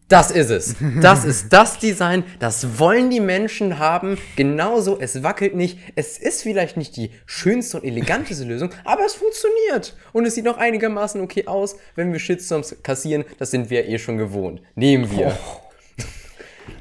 das 0.09 0.31
ist 0.31 0.49
es. 0.51 0.77
Das 1.03 1.27
ist 1.27 1.53
das 1.53 1.79
Design. 1.79 2.25
Das 2.39 2.79
wollen 2.79 3.11
die 3.11 3.21
Menschen 3.21 3.79
haben. 3.79 4.17
Genauso. 4.37 4.99
Es 4.99 5.23
wackelt 5.23 5.55
nicht. 5.55 5.79
Es 5.95 6.17
ist 6.17 6.43
vielleicht 6.43 6.79
nicht 6.79 6.97
die 6.97 7.11
schönste 7.27 7.79
und 7.79 7.85
eleganteste 7.85 8.45
Lösung, 8.45 8.71
aber 8.85 9.05
es 9.05 9.15
funktioniert. 9.15 9.95
Und 10.13 10.25
es 10.25 10.37
sieht 10.37 10.45
noch 10.45 10.57
einigermaßen 10.57 11.21
okay 11.21 11.47
aus. 11.47 11.77
Wenn 11.97 12.13
wir 12.13 12.21
Shitstorms 12.21 12.77
kassieren, 12.83 13.25
das 13.39 13.51
sind 13.51 13.69
wir 13.69 13.87
eh 13.87 13.99
schon 13.99 14.17
gewohnt. 14.17 14.63
Nehmen 14.75 15.11
wir. 15.11 15.37
Oh. 15.37 15.66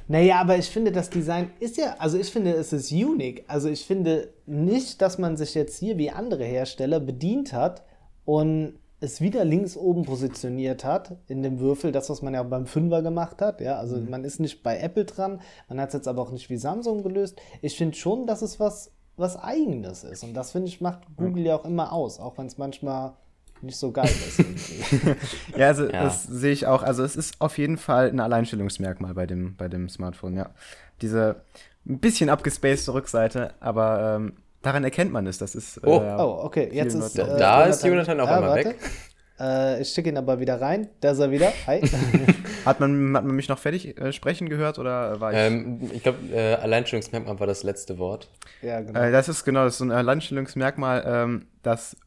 Naja, 0.07 0.39
aber 0.39 0.57
ich 0.57 0.69
finde, 0.69 0.91
das 0.91 1.09
Design 1.09 1.51
ist 1.59 1.77
ja, 1.77 1.95
also 1.97 2.17
ich 2.17 2.31
finde, 2.31 2.53
es 2.53 2.71
ist 2.73 2.91
unique. 2.91 3.43
Also 3.47 3.69
ich 3.69 3.85
finde 3.85 4.33
nicht, 4.45 5.01
dass 5.01 5.17
man 5.17 5.35
sich 5.35 5.55
jetzt 5.55 5.79
hier 5.79 5.97
wie 5.97 6.11
andere 6.11 6.43
Hersteller 6.43 6.99
bedient 6.99 7.53
hat 7.53 7.83
und 8.23 8.75
es 8.99 9.19
wieder 9.19 9.43
links 9.45 9.75
oben 9.75 10.03
positioniert 10.03 10.83
hat 10.83 11.17
in 11.27 11.43
dem 11.43 11.59
Würfel, 11.59 11.91
das, 11.91 12.09
was 12.09 12.21
man 12.21 12.33
ja 12.33 12.43
beim 12.43 12.65
Fünfer 12.65 13.01
gemacht 13.01 13.41
hat. 13.41 13.61
Ja, 13.61 13.77
also 13.77 13.97
mhm. 13.97 14.09
man 14.09 14.23
ist 14.23 14.39
nicht 14.39 14.63
bei 14.63 14.79
Apple 14.79 15.05
dran, 15.05 15.41
man 15.67 15.81
hat 15.81 15.89
es 15.89 15.93
jetzt 15.93 16.07
aber 16.07 16.21
auch 16.21 16.31
nicht 16.31 16.49
wie 16.49 16.57
Samsung 16.57 17.03
gelöst. 17.03 17.39
Ich 17.61 17.77
finde 17.77 17.95
schon, 17.95 18.25
dass 18.25 18.41
es 18.41 18.59
was, 18.59 18.91
was 19.17 19.37
Eigenes 19.37 20.03
ist. 20.03 20.23
Und 20.23 20.33
das, 20.33 20.51
finde 20.51 20.67
ich, 20.67 20.81
macht 20.81 21.01
Google 21.17 21.41
mhm. 21.41 21.45
ja 21.45 21.55
auch 21.55 21.65
immer 21.65 21.91
aus, 21.91 22.19
auch 22.19 22.37
wenn 22.37 22.47
es 22.47 22.57
manchmal 22.57 23.13
nicht 23.65 23.77
so 23.77 23.91
geil 23.91 24.05
ist. 24.05 24.39
ja, 25.57 25.67
also 25.67 25.85
ja. 25.85 26.03
das 26.03 26.23
sehe 26.23 26.51
ich 26.51 26.67
auch. 26.67 26.83
Also 26.83 27.03
es 27.03 27.15
ist 27.15 27.39
auf 27.39 27.57
jeden 27.57 27.77
Fall 27.77 28.09
ein 28.09 28.19
Alleinstellungsmerkmal 28.19 29.13
bei 29.13 29.25
dem, 29.25 29.55
bei 29.55 29.67
dem 29.67 29.89
Smartphone, 29.89 30.35
ja. 30.35 30.49
Diese 31.01 31.41
ein 31.87 31.99
bisschen 31.99 32.29
abgespacede 32.29 32.93
Rückseite, 32.93 33.53
aber 33.59 34.15
ähm, 34.17 34.33
daran 34.61 34.83
erkennt 34.83 35.11
man 35.11 35.27
es. 35.27 35.37
Das 35.37 35.55
ist. 35.55 35.77
Äh, 35.77 35.87
oh, 35.87 36.01
oh, 36.01 36.45
okay. 36.45 36.69
Jetzt 36.71 36.95
ist, 36.95 37.17
äh, 37.17 37.37
da 37.37 37.65
ist 37.65 37.83
Jonathan 37.83 38.19
auch 38.19 38.27
ja, 38.27 38.35
einmal 38.35 38.49
warte. 38.51 38.69
weg. 38.69 38.77
Äh, 39.39 39.81
ich 39.81 39.89
schicke 39.89 40.09
ihn 40.09 40.17
aber 40.17 40.39
wieder 40.39 40.61
rein. 40.61 40.87
Da 41.01 41.11
ist 41.11 41.19
er 41.19 41.29
wieder. 41.29 41.51
Hi. 41.67 41.81
hat, 42.65 42.79
man, 42.79 43.15
hat 43.15 43.25
man 43.25 43.35
mich 43.35 43.49
noch 43.49 43.59
fertig 43.59 43.99
äh, 43.99 44.13
sprechen 44.13 44.47
gehört 44.47 44.79
oder 44.79 45.19
war 45.19 45.33
ich? 45.33 45.37
Ähm, 45.37 45.89
ich 45.93 46.03
glaube, 46.03 46.19
äh, 46.33 46.55
Alleinstellungsmerkmal 46.55 47.39
war 47.39 47.47
das 47.47 47.63
letzte 47.63 47.99
Wort. 47.99 48.29
Ja, 48.61 48.81
genau. 48.81 48.99
Äh, 48.99 49.11
das 49.11 49.27
ist 49.27 49.43
genau, 49.43 49.65
das 49.65 49.73
ist 49.73 49.79
so 49.79 49.85
ein 49.85 49.91
Alleinstellungsmerkmal, 49.91 51.03
ähm, 51.05 51.47
das 51.63 51.97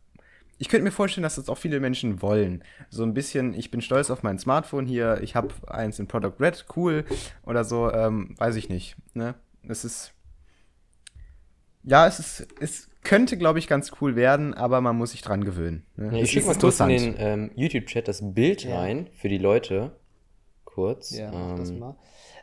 ich 0.59 0.69
könnte 0.69 0.85
mir 0.85 0.91
vorstellen, 0.91 1.23
dass 1.23 1.37
das 1.37 1.49
auch 1.49 1.59
viele 1.59 1.81
Menschen 1.81 2.21
wollen. 2.21 2.65
So 2.91 3.05
ein 3.05 3.15
bisschen, 3.15 3.55
ich 3.55 3.71
bin 3.71 3.81
stolz 3.81 4.11
auf 4.11 4.23
mein 4.23 4.39
Smartphone 4.39 4.87
hier, 4.87 5.21
ich 5.23 5.37
habe 5.37 5.49
eins 5.69 5.99
in 5.99 6.09
Product 6.09 6.35
Red, 6.41 6.67
cool. 6.77 7.05
Oder 7.47 7.65
so, 7.65 7.93
ähm, 7.93 8.35
weiß 8.39 8.57
ich 8.57 8.69
nicht. 8.69 8.97
Ne? 9.15 9.35
Es 9.69 9.85
ist. 9.85 10.13
Ja, 11.85 12.07
es 12.07 12.19
ist. 12.19 12.49
Es 12.61 12.89
könnte, 13.03 13.39
glaube 13.39 13.59
ich, 13.59 13.69
ganz 13.69 13.93
cool 14.01 14.17
werden, 14.17 14.53
aber 14.53 14.81
man 14.81 14.97
muss 14.97 15.13
sich 15.13 15.23
dran 15.23 15.45
gewöhnen. 15.45 15.87
Ne? 15.97 16.17
Ja, 16.17 16.23
ich 16.23 16.31
schicke 16.33 16.47
mal 16.47 16.57
kurz 16.57 16.81
in 16.81 16.89
den 16.89 17.15
ähm, 17.19 17.51
YouTube-Chat 17.55 18.09
das 18.09 18.21
Bild 18.23 18.65
ja. 18.65 18.81
rein 18.81 19.09
für 19.15 19.29
die 19.29 19.39
Leute. 19.39 19.93
Kurz. 20.65 21.17
Ja, 21.17 21.33
ähm, 21.33 21.57
das 21.57 21.73
mal. 21.73 21.97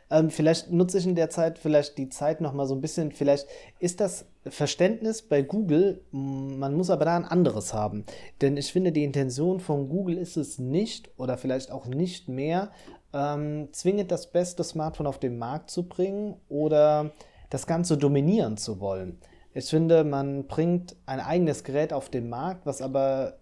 Ähm, 0.08 0.30
vielleicht 0.30 0.70
nutze 0.70 0.98
ich 0.98 1.06
in 1.06 1.16
der 1.16 1.30
Zeit 1.30 1.58
vielleicht 1.58 1.98
die 1.98 2.08
Zeit 2.08 2.40
noch 2.40 2.52
mal 2.52 2.66
so 2.66 2.74
ein 2.74 2.80
bisschen. 2.80 3.12
Vielleicht 3.12 3.46
ist 3.78 4.00
das 4.00 4.26
Verständnis 4.50 5.22
bei 5.22 5.42
Google, 5.42 6.04
man 6.10 6.74
muss 6.74 6.90
aber 6.90 7.04
da 7.04 7.16
ein 7.16 7.24
anderes 7.24 7.74
haben. 7.74 8.04
Denn 8.40 8.56
ich 8.56 8.72
finde, 8.72 8.92
die 8.92 9.04
Intention 9.04 9.60
von 9.60 9.88
Google 9.88 10.18
ist 10.18 10.36
es 10.36 10.58
nicht 10.58 11.10
oder 11.16 11.36
vielleicht 11.36 11.70
auch 11.70 11.86
nicht 11.86 12.28
mehr, 12.28 12.70
ähm, 13.12 13.68
zwingend 13.72 14.10
das 14.10 14.30
beste 14.30 14.64
Smartphone 14.64 15.06
auf 15.06 15.18
den 15.18 15.38
Markt 15.38 15.70
zu 15.70 15.88
bringen 15.88 16.36
oder 16.48 17.12
das 17.50 17.66
Ganze 17.66 17.96
dominieren 17.96 18.56
zu 18.56 18.80
wollen. 18.80 19.18
Ich 19.54 19.66
finde, 19.70 20.04
man 20.04 20.46
bringt 20.46 20.96
ein 21.06 21.20
eigenes 21.20 21.64
Gerät 21.64 21.92
auf 21.92 22.10
den 22.10 22.28
Markt, 22.28 22.66
was 22.66 22.82
aber 22.82 23.38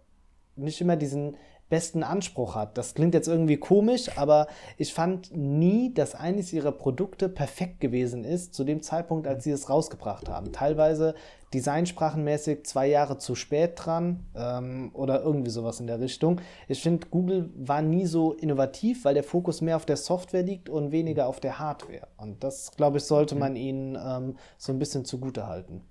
nicht 0.57 0.81
immer 0.81 0.97
diesen 0.97 1.37
besten 1.75 2.05
Anspruch 2.05 2.55
hat. 2.55 2.79
Das 2.79 2.95
klingt 2.95 3.15
jetzt 3.15 3.27
irgendwie 3.27 3.57
komisch, 3.57 4.17
aber 4.17 4.47
ich 4.79 4.95
fand 4.95 5.37
nie, 5.37 5.93
dass 5.93 6.15
eines 6.15 6.53
ihrer 6.53 6.71
Produkte 6.71 7.29
perfekt 7.29 7.81
gewesen 7.81 8.23
ist 8.23 8.55
zu 8.55 8.63
dem 8.63 8.81
Zeitpunkt, 8.81 9.27
als 9.27 9.43
sie 9.43 9.51
es 9.51 9.69
rausgebracht 9.69 10.29
haben. 10.29 10.53
Teilweise 10.53 11.17
designsprachenmäßig 11.53 12.65
zwei 12.65 12.87
Jahre 12.87 13.19
zu 13.19 13.35
spät 13.35 13.73
dran 13.75 14.25
ähm, 14.37 14.93
oder 14.93 15.23
irgendwie 15.23 15.51
sowas 15.51 15.81
in 15.81 15.89
der 15.89 15.99
Richtung. 15.99 16.41
Ich 16.69 16.81
finde, 16.81 17.09
Google 17.09 17.51
war 17.57 17.83
nie 17.83 18.07
so 18.07 18.35
innovativ, 18.35 19.05
weil 19.05 19.15
der 19.15 19.25
Fokus 19.25 19.61
mehr 19.61 19.75
auf 19.75 19.85
der 19.85 19.97
Software 19.97 20.45
liegt 20.45 20.69
und 20.69 20.93
weniger 20.93 21.27
auf 21.27 21.41
der 21.41 21.59
Hardware. 21.59 22.07
Und 22.19 22.45
das, 22.45 22.71
glaube 22.77 22.99
ich, 22.99 23.05
sollte 23.05 23.35
man 23.35 23.57
ihnen 23.57 23.99
ähm, 24.01 24.37
so 24.59 24.71
ein 24.71 24.79
bisschen 24.79 25.05
zugute 25.05 25.49
halten. 25.49 25.83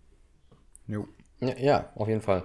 Jo. 0.88 1.08
Ja, 1.42 1.58
ja, 1.58 1.90
auf 1.96 2.08
jeden 2.08 2.22
Fall. 2.22 2.44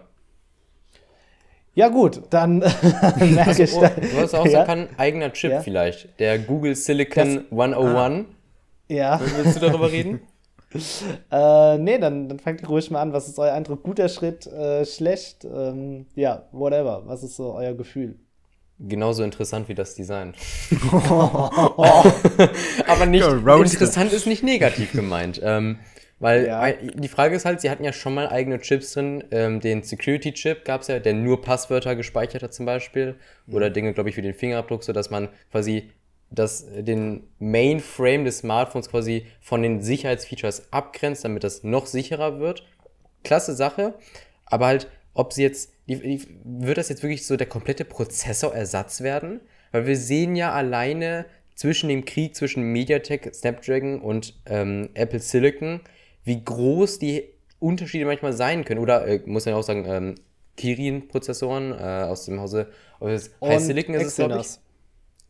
Ja, 1.78 1.88
gut, 1.90 2.22
dann 2.30 2.58
merke 3.20 3.50
also, 3.50 3.62
ich. 3.62 3.72
Oh, 3.72 3.86
du 4.00 4.16
hast 4.20 4.34
auch 4.34 4.44
ja? 4.46 4.66
sagen 4.66 4.88
eigener 4.96 5.32
Chip 5.32 5.52
ja? 5.52 5.60
vielleicht. 5.60 6.18
Der 6.18 6.40
Google 6.40 6.74
Silicon 6.74 7.36
das, 7.36 7.52
101. 7.52 7.86
Ah, 7.86 8.24
ja. 8.88 9.20
Willst 9.36 9.54
du 9.54 9.60
darüber 9.60 9.92
reden? 9.92 10.18
äh, 11.30 11.78
nee, 11.78 11.98
dann, 11.98 12.28
dann 12.28 12.40
fangt 12.40 12.68
ruhig 12.68 12.90
mal 12.90 13.00
an. 13.00 13.12
Was 13.12 13.28
ist 13.28 13.38
euer 13.38 13.52
Eindruck? 13.52 13.84
Guter 13.84 14.08
Schritt, 14.08 14.48
äh, 14.48 14.84
schlecht? 14.84 15.44
Ähm, 15.44 16.06
ja, 16.16 16.48
whatever. 16.50 17.04
Was 17.06 17.22
ist 17.22 17.36
so 17.36 17.54
euer 17.54 17.74
Gefühl? 17.74 18.16
Genauso 18.80 19.22
interessant 19.22 19.68
wie 19.68 19.74
das 19.76 19.94
Design. 19.94 20.34
Aber 22.88 23.06
nicht 23.06 23.24
interessant 23.24 24.12
ist 24.12 24.26
nicht 24.26 24.42
negativ 24.42 24.90
gemeint. 24.90 25.40
Ähm, 25.44 25.78
weil 26.20 26.46
ja. 26.46 26.72
die 26.72 27.08
Frage 27.08 27.36
ist 27.36 27.44
halt, 27.44 27.60
sie 27.60 27.70
hatten 27.70 27.84
ja 27.84 27.92
schon 27.92 28.14
mal 28.14 28.28
eigene 28.28 28.58
Chips 28.60 28.92
drin. 28.92 29.24
Ähm, 29.30 29.60
den 29.60 29.82
Security-Chip 29.82 30.64
gab 30.64 30.80
es 30.80 30.88
ja, 30.88 30.98
der 30.98 31.14
nur 31.14 31.42
Passwörter 31.42 31.94
gespeichert 31.94 32.42
hat 32.42 32.52
zum 32.52 32.66
Beispiel. 32.66 33.16
Mhm. 33.46 33.54
Oder 33.54 33.70
Dinge, 33.70 33.92
glaube 33.92 34.10
ich, 34.10 34.16
wie 34.16 34.22
den 34.22 34.34
Fingerabdruck, 34.34 34.82
sodass 34.82 35.10
man 35.10 35.28
quasi 35.50 35.90
das, 36.30 36.66
den 36.70 37.22
Mainframe 37.38 38.24
des 38.24 38.38
Smartphones 38.38 38.90
quasi 38.90 39.26
von 39.40 39.62
den 39.62 39.80
Sicherheitsfeatures 39.80 40.72
abgrenzt, 40.72 41.24
damit 41.24 41.44
das 41.44 41.62
noch 41.62 41.86
sicherer 41.86 42.40
wird. 42.40 42.66
Klasse 43.24 43.54
Sache. 43.54 43.94
Aber 44.44 44.66
halt, 44.66 44.90
ob 45.14 45.32
sie 45.32 45.42
jetzt, 45.42 45.72
wird 45.86 46.78
das 46.78 46.88
jetzt 46.88 47.02
wirklich 47.02 47.26
so 47.26 47.36
der 47.36 47.46
komplette 47.46 47.84
Prozessorersatz 47.84 49.00
werden? 49.02 49.40
Weil 49.72 49.86
wir 49.86 49.96
sehen 49.96 50.36
ja 50.36 50.52
alleine 50.52 51.26
zwischen 51.54 51.88
dem 51.88 52.04
Krieg 52.04 52.36
zwischen 52.36 52.62
MediaTek, 52.72 53.34
Snapdragon 53.34 54.00
und 54.00 54.34
ähm, 54.46 54.90
Apple 54.94 55.18
Silicon, 55.18 55.80
wie 56.28 56.44
groß 56.44 57.00
die 57.00 57.24
Unterschiede 57.58 58.04
manchmal 58.04 58.32
sein 58.32 58.64
können. 58.64 58.80
Oder 58.80 59.06
äh, 59.06 59.20
muss 59.26 59.46
man 59.46 59.54
ja 59.54 59.58
auch 59.58 59.64
sagen, 59.64 59.84
ähm, 59.86 60.14
Kirin-Prozessoren 60.56 61.72
äh, 61.72 62.04
aus 62.04 62.26
dem 62.26 62.40
Hause 62.40 62.68
aus 63.00 63.30
High 63.42 63.60
Silicon 63.60 63.94
ist 63.94 64.06
es, 64.06 64.16
glaube 64.16 64.40
ich. 64.40 64.46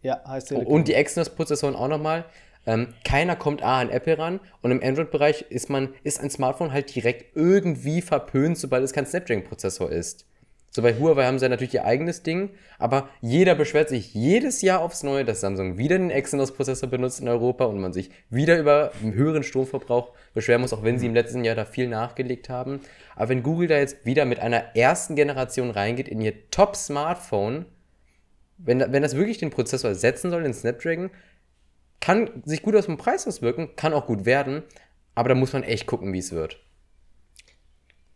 Ja, 0.03 0.23
High 0.27 0.43
Silicon. 0.43 0.67
Und 0.67 0.89
die 0.89 0.95
Exynos-Prozessoren 0.95 1.75
auch 1.75 1.89
nochmal. 1.89 2.25
Ähm, 2.67 2.89
keiner 3.05 3.37
kommt 3.37 3.63
A 3.63 3.81
an 3.81 3.89
Apple 3.89 4.19
ran 4.19 4.41
und 4.61 4.73
im 4.73 4.83
Android-Bereich 4.83 5.47
ist 5.49 5.71
man, 5.71 5.95
ist 6.03 6.21
ein 6.21 6.29
Smartphone 6.29 6.73
halt 6.73 6.95
direkt 6.95 7.35
irgendwie 7.35 8.03
verpönt, 8.03 8.59
sobald 8.59 8.85
es 8.85 8.93
kein 8.93 9.07
Snapdragon-Prozessor 9.07 9.91
ist. 9.91 10.27
So 10.71 10.83
bei 10.83 10.95
Huawei 10.95 11.25
haben 11.25 11.39
sie 11.39 11.47
ja 11.47 11.49
natürlich 11.49 11.75
ihr 11.75 11.87
eigenes 11.87 12.23
Ding, 12.23 12.51
aber 12.79 13.09
jeder 13.23 13.55
beschwert 13.55 13.89
sich 13.89 14.13
jedes 14.13 14.61
Jahr 14.61 14.81
aufs 14.81 15.03
Neue, 15.03 15.25
dass 15.25 15.41
Samsung 15.41 15.79
wieder 15.79 15.97
den 15.97 16.11
Exynos-Prozessor 16.11 16.91
benutzt 16.91 17.21
in 17.21 17.29
Europa 17.29 17.65
und 17.65 17.81
man 17.81 17.95
sich 17.95 18.11
wieder 18.29 18.59
über 18.59 18.93
einen 19.03 19.15
höheren 19.15 19.43
Stromverbrauch 19.43 20.13
beschweren 20.35 20.61
muss, 20.61 20.75
auch 20.75 20.83
wenn 20.83 20.99
sie 20.99 21.07
im 21.07 21.15
letzten 21.15 21.43
Jahr 21.43 21.55
da 21.55 21.65
viel 21.65 21.89
nachgelegt 21.89 22.51
haben. 22.51 22.81
Aber 23.17 23.31
wenn 23.31 23.43
Google 23.43 23.69
da 23.69 23.79
jetzt 23.79 24.05
wieder 24.05 24.27
mit 24.27 24.41
einer 24.41 24.77
ersten 24.77 25.17
Generation 25.17 25.71
reingeht 25.71 26.09
in 26.09 26.21
ihr 26.21 26.51
Top-Smartphone, 26.51 27.65
wenn, 28.59 28.81
wenn 28.93 29.03
das 29.03 29.17
wirklich 29.17 29.39
den 29.39 29.51
Prozessor 29.51 29.91
ersetzen 29.91 30.31
soll, 30.31 30.43
den 30.43 30.53
Snapdragon, 30.55 31.11
kann 32.01 32.43
sich 32.45 32.63
gut 32.63 32.77
aus 32.77 32.87
dem 32.87 32.99
Preis 32.99 33.27
auswirken, 33.27 33.71
kann 33.77 33.95
auch 33.95 34.07
gut 34.07 34.27
werden, 34.27 34.63
aber 35.15 35.31
da 35.31 35.35
muss 35.35 35.53
man 35.53 35.63
echt 35.63 35.87
gucken, 35.87 36.13
wie 36.13 36.19
es 36.19 36.33
wird. 36.33 36.61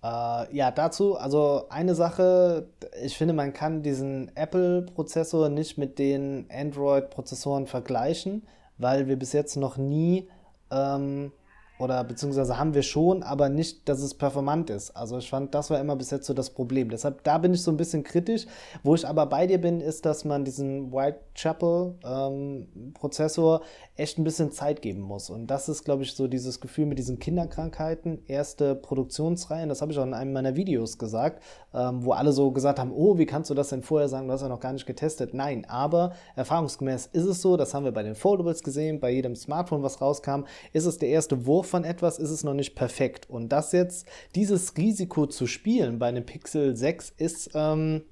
Äh, 0.03 0.57
ja, 0.57 0.71
dazu, 0.71 1.17
also 1.17 1.67
eine 1.69 1.95
Sache, 1.95 2.69
ich 3.03 3.17
finde, 3.17 3.35
man 3.35 3.53
kann 3.53 3.83
diesen 3.83 4.35
Apple-Prozessor 4.35 5.49
nicht 5.49 5.79
mit 5.79 5.99
den 5.99 6.47
Android-Prozessoren 6.51 7.67
vergleichen, 7.67 8.47
weil 8.79 9.07
wir 9.07 9.17
bis 9.17 9.33
jetzt 9.33 9.57
noch 9.57 9.77
nie 9.77 10.29
ähm, 10.71 11.33
oder 11.79 12.03
beziehungsweise 12.05 12.59
haben 12.59 12.75
wir 12.75 12.83
schon, 12.83 13.23
aber 13.23 13.49
nicht, 13.49 13.89
dass 13.89 14.01
es 14.01 14.13
performant 14.15 14.71
ist. 14.71 14.91
Also 14.97 15.19
ich 15.19 15.29
fand, 15.29 15.53
das 15.55 15.71
war 15.71 15.79
immer 15.81 15.97
bis 15.97 16.11
jetzt 16.11 16.27
so 16.27 16.35
das 16.35 16.51
Problem. 16.51 16.91
Deshalb, 16.91 17.25
da 17.25 17.39
bin 17.39 17.55
ich 17.55 17.63
so 17.63 17.73
ein 17.73 17.77
bisschen 17.77 18.05
kritisch. 18.05 18.47
Wo 18.85 18.95
ich 18.95 19.05
aber 19.07 19.27
bei 19.27 19.49
dir 19.49 19.61
bin, 19.61 19.81
ist, 19.81 20.07
dass 20.07 20.25
man 20.25 20.45
diesen 20.45 20.93
Whitechapel-Prozessor 20.93 23.61
ähm, 23.61 23.67
echt 23.97 24.19
ein 24.19 24.25
bisschen 24.25 24.53
Zeit 24.53 24.81
geben 24.81 25.01
muss. 25.01 25.29
Und 25.29 25.49
das 25.49 25.69
ist, 25.69 25.85
glaube 25.85 26.05
ich, 26.05 26.15
so 26.15 26.29
dieses 26.29 26.61
Gefühl 26.61 26.87
mit 26.87 26.99
diesen 26.99 27.19
Kinderkrankheiten. 27.19 28.23
Erste 28.27 28.75
Produktionsreihen, 28.75 29.69
das 29.69 29.83
habe 29.83 29.93
ich 29.93 29.99
auch 29.99 30.05
in 30.05 30.15
einem 30.15 30.33
meiner 30.33 30.57
Videos 30.57 30.99
gesagt, 30.99 31.43
ähm, 31.75 32.05
wo 32.05 32.13
alle 32.13 32.33
so 32.33 32.51
gesagt 32.53 32.79
haben, 32.79 32.93
oh, 32.93 33.19
wie 33.19 33.27
kannst 33.27 33.51
du 33.51 33.55
das 33.55 33.71
denn 33.71 33.83
vorher 33.83 34.09
sagen, 34.09 34.29
du 34.29 34.35
hast 34.35 34.43
ja 34.43 34.49
noch 34.49 34.61
gar 34.61 34.73
nicht 34.73 34.87
getestet. 34.87 35.35
Nein, 35.35 35.67
aber 35.69 36.13
erfahrungsgemäß 36.37 37.07
ist 37.13 37.25
es 37.25 37.43
so, 37.43 37.57
das 37.57 37.75
haben 37.75 37.85
wir 37.85 37.93
bei 37.93 38.03
den 38.03 38.15
Foldables 38.15 38.63
gesehen, 38.63 39.01
bei 39.01 39.11
jedem 39.11 39.35
Smartphone, 39.35 39.83
was 39.83 40.01
rauskam, 40.01 40.45
ist 40.73 40.87
es 40.87 40.99
der 40.99 41.09
erste 41.09 41.47
Wurf 41.47 41.62
von 41.63 41.85
etwas 41.85 42.19
ist 42.19 42.31
es 42.31 42.45
noch 42.45 42.55
nicht 42.55 42.75
perfekt. 42.75 43.29
Und 43.29 43.51
das 43.51 43.73
jetzt, 43.73 44.07
dieses 44.35 44.77
Risiko 44.77 45.27
zu 45.27 45.47
spielen 45.47 45.99
bei 45.99 46.09
einem 46.09 46.25
Pixel 46.25 46.77
6 46.77 47.11
ist, 47.17 47.51
ähm, 47.55 48.03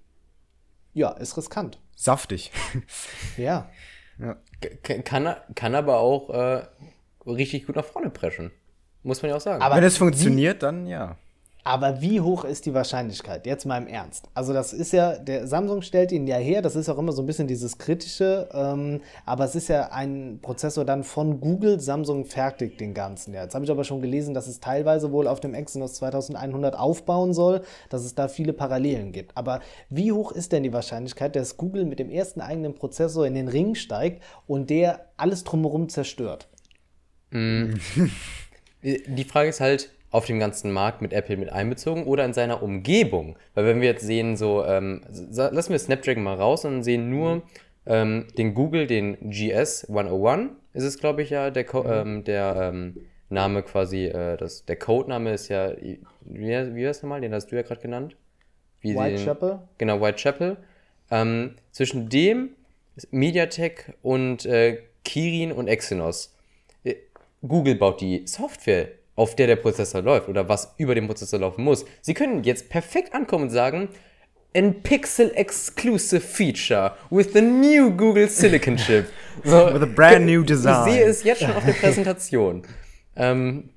ja, 0.92 1.10
ist 1.10 1.36
riskant. 1.36 1.80
Saftig. 1.94 2.50
ja. 3.36 3.70
ja. 4.18 4.36
Kann, 4.82 5.34
kann 5.54 5.74
aber 5.74 5.98
auch 6.00 6.30
äh, 6.30 6.62
richtig 7.26 7.66
gut 7.66 7.76
nach 7.76 7.84
vorne 7.84 8.10
preschen. 8.10 8.50
Muss 9.02 9.22
man 9.22 9.30
ja 9.30 9.36
auch 9.36 9.40
sagen. 9.40 9.62
Aber 9.62 9.76
Wenn 9.76 9.84
es 9.84 9.96
funktioniert, 9.96 10.62
dann 10.62 10.86
ja. 10.86 11.16
Aber 11.64 12.00
wie 12.00 12.20
hoch 12.20 12.44
ist 12.44 12.66
die 12.66 12.74
Wahrscheinlichkeit? 12.74 13.46
Jetzt 13.46 13.66
mal 13.66 13.76
im 13.78 13.86
Ernst. 13.86 14.28
Also 14.34 14.52
das 14.52 14.72
ist 14.72 14.92
ja, 14.92 15.16
der 15.16 15.46
Samsung 15.46 15.82
stellt 15.82 16.10
ihn 16.10 16.26
ja 16.26 16.36
her, 16.36 16.62
das 16.62 16.76
ist 16.76 16.88
auch 16.88 16.98
immer 16.98 17.12
so 17.12 17.22
ein 17.22 17.26
bisschen 17.26 17.48
dieses 17.48 17.78
Kritische, 17.78 18.48
ähm, 18.52 19.00
aber 19.26 19.44
es 19.44 19.54
ist 19.54 19.68
ja 19.68 19.90
ein 19.92 20.38
Prozessor 20.40 20.84
dann 20.84 21.04
von 21.04 21.40
Google, 21.40 21.78
Samsung 21.80 22.24
fertigt 22.24 22.80
den 22.80 22.94
ganzen. 22.94 23.34
Ja, 23.34 23.42
jetzt 23.42 23.54
habe 23.54 23.64
ich 23.64 23.70
aber 23.70 23.84
schon 23.84 24.00
gelesen, 24.00 24.32
dass 24.32 24.46
es 24.46 24.60
teilweise 24.60 25.12
wohl 25.12 25.26
auf 25.26 25.40
dem 25.40 25.54
Exynos 25.54 25.94
2100 25.94 26.76
aufbauen 26.76 27.34
soll, 27.34 27.62
dass 27.90 28.04
es 28.04 28.14
da 28.14 28.28
viele 28.28 28.52
Parallelen 28.52 29.12
gibt. 29.12 29.36
Aber 29.36 29.60
wie 29.90 30.12
hoch 30.12 30.32
ist 30.32 30.52
denn 30.52 30.62
die 30.62 30.72
Wahrscheinlichkeit, 30.72 31.36
dass 31.36 31.56
Google 31.56 31.84
mit 31.84 31.98
dem 31.98 32.10
ersten 32.10 32.40
eigenen 32.40 32.74
Prozessor 32.74 33.26
in 33.26 33.34
den 33.34 33.48
Ring 33.48 33.74
steigt 33.74 34.22
und 34.46 34.70
der 34.70 35.06
alles 35.16 35.44
drumherum 35.44 35.88
zerstört? 35.88 36.48
Mm. 37.30 37.74
Die 38.82 39.24
Frage 39.24 39.50
ist 39.50 39.60
halt, 39.60 39.90
auf 40.10 40.26
dem 40.26 40.40
ganzen 40.40 40.72
Markt 40.72 41.02
mit 41.02 41.12
Apple 41.12 41.36
mit 41.36 41.50
einbezogen 41.50 42.04
oder 42.04 42.24
in 42.24 42.32
seiner 42.32 42.62
Umgebung. 42.62 43.36
Weil 43.54 43.66
wenn 43.66 43.80
wir 43.80 43.88
jetzt 43.88 44.04
sehen, 44.04 44.36
so, 44.36 44.64
ähm, 44.64 45.02
lassen 45.08 45.70
wir 45.70 45.78
Snapdragon 45.78 46.22
mal 46.22 46.34
raus 46.34 46.64
und 46.64 46.82
sehen 46.82 47.10
nur 47.10 47.42
ähm, 47.86 48.26
den 48.36 48.54
Google, 48.54 48.86
den 48.86 49.30
GS 49.30 49.88
101, 49.88 50.50
ist 50.72 50.84
es, 50.84 50.98
glaube 50.98 51.22
ich, 51.22 51.30
ja, 51.30 51.50
der, 51.50 51.64
Co 51.64 51.82
mhm. 51.82 51.90
ähm, 51.90 52.24
der 52.24 52.56
ähm, 52.72 52.96
Name 53.28 53.62
quasi, 53.62 54.06
äh, 54.06 54.36
das, 54.36 54.64
der 54.64 54.76
Codename 54.76 55.32
ist 55.32 55.48
ja, 55.48 55.72
wie, 55.80 56.00
wie 56.24 56.86
heißt 56.86 57.02
nochmal, 57.02 57.20
den 57.20 57.32
hast 57.32 57.46
du 57.46 57.56
ja 57.56 57.62
gerade 57.62 57.80
genannt? 57.80 58.16
Wie 58.80 58.94
Whitechapel? 58.94 59.60
Genau, 59.78 60.00
Whitechapel. 60.00 60.56
Ähm, 61.10 61.56
zwischen 61.70 62.08
dem, 62.08 62.50
MediaTek 63.10 63.94
und 64.02 64.44
äh, 64.46 64.82
Kirin 65.04 65.52
und 65.52 65.68
Exynos. 65.68 66.34
Äh, 66.84 66.96
Google 67.46 67.76
baut 67.76 68.00
die 68.00 68.26
Software 68.26 68.88
auf 69.16 69.36
der 69.36 69.46
der 69.46 69.56
Prozessor 69.56 70.02
läuft 70.02 70.28
oder 70.28 70.48
was 70.48 70.74
über 70.78 70.94
dem 70.94 71.06
Prozessor 71.06 71.40
laufen 71.40 71.64
muss. 71.64 71.84
Sie 72.00 72.14
können 72.14 72.42
jetzt 72.44 72.68
perfekt 72.68 73.14
ankommen 73.14 73.44
und 73.44 73.50
sagen, 73.50 73.88
ein 74.54 74.82
Pixel 74.82 75.30
Exclusive 75.34 76.20
Feature 76.20 76.96
with 77.10 77.32
the 77.32 77.40
new 77.40 77.90
Google 77.96 78.28
Silicon 78.28 78.76
Chip. 78.76 79.06
So, 79.44 79.72
with 79.72 79.82
a 79.82 79.86
brand 79.86 80.26
new 80.26 80.42
design. 80.42 80.88
Ich 80.88 80.94
sehe 80.94 81.04
es 81.04 81.24
jetzt 81.24 81.40
schon 81.40 81.52
auf 81.52 81.64
der 81.64 81.72
Präsentation. 81.80 82.62
ähm, 83.16 83.70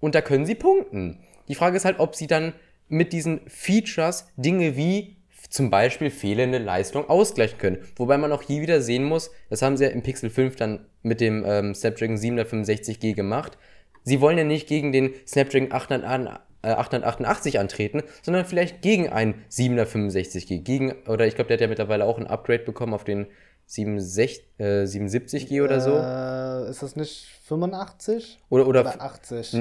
und 0.00 0.14
da 0.14 0.20
können 0.20 0.46
sie 0.46 0.54
punkten. 0.54 1.18
Die 1.48 1.54
Frage 1.54 1.76
ist 1.76 1.84
halt, 1.84 2.00
ob 2.00 2.14
sie 2.14 2.26
dann 2.26 2.54
mit 2.88 3.12
diesen 3.12 3.40
Features 3.48 4.26
Dinge 4.36 4.76
wie 4.76 5.16
zum 5.50 5.68
Beispiel 5.70 6.10
fehlende 6.10 6.58
Leistung 6.58 7.08
ausgleichen 7.08 7.58
können. 7.58 7.78
Wobei 7.96 8.16
man 8.16 8.32
auch 8.32 8.42
hier 8.42 8.62
wieder 8.62 8.80
sehen 8.80 9.04
muss, 9.04 9.30
das 9.50 9.60
haben 9.62 9.76
sie 9.76 9.84
ja 9.84 9.90
im 9.90 10.02
Pixel 10.02 10.30
5 10.30 10.56
dann 10.56 10.86
mit 11.02 11.20
dem 11.20 11.44
ähm, 11.46 11.74
Snapdragon 11.74 12.16
765G 12.16 13.14
gemacht 13.14 13.58
sie 14.02 14.20
wollen 14.20 14.38
ja 14.38 14.44
nicht 14.44 14.68
gegen 14.68 14.92
den 14.92 15.14
Snapdragon 15.26 15.72
888 15.72 17.54
äh, 17.54 17.58
antreten, 17.58 18.02
sondern 18.22 18.44
vielleicht 18.44 18.82
gegen 18.82 19.08
einen 19.08 19.44
765G. 19.50 20.62
Gegen, 20.62 20.92
oder 21.06 21.26
ich 21.26 21.34
glaube, 21.34 21.48
der 21.48 21.56
hat 21.56 21.62
ja 21.62 21.68
mittlerweile 21.68 22.04
auch 22.04 22.18
ein 22.18 22.26
Upgrade 22.26 22.64
bekommen 22.64 22.94
auf 22.94 23.04
den 23.04 23.26
67, 23.66 24.44
äh, 24.58 24.84
77G 24.84 25.62
oder 25.62 25.80
so. 25.80 25.92
Äh, 25.92 26.70
ist 26.70 26.82
das 26.82 26.96
nicht 26.96 27.26
85? 27.44 28.38
Oder, 28.50 28.66
oder, 28.66 28.80
oder 28.80 29.00
80? 29.00 29.56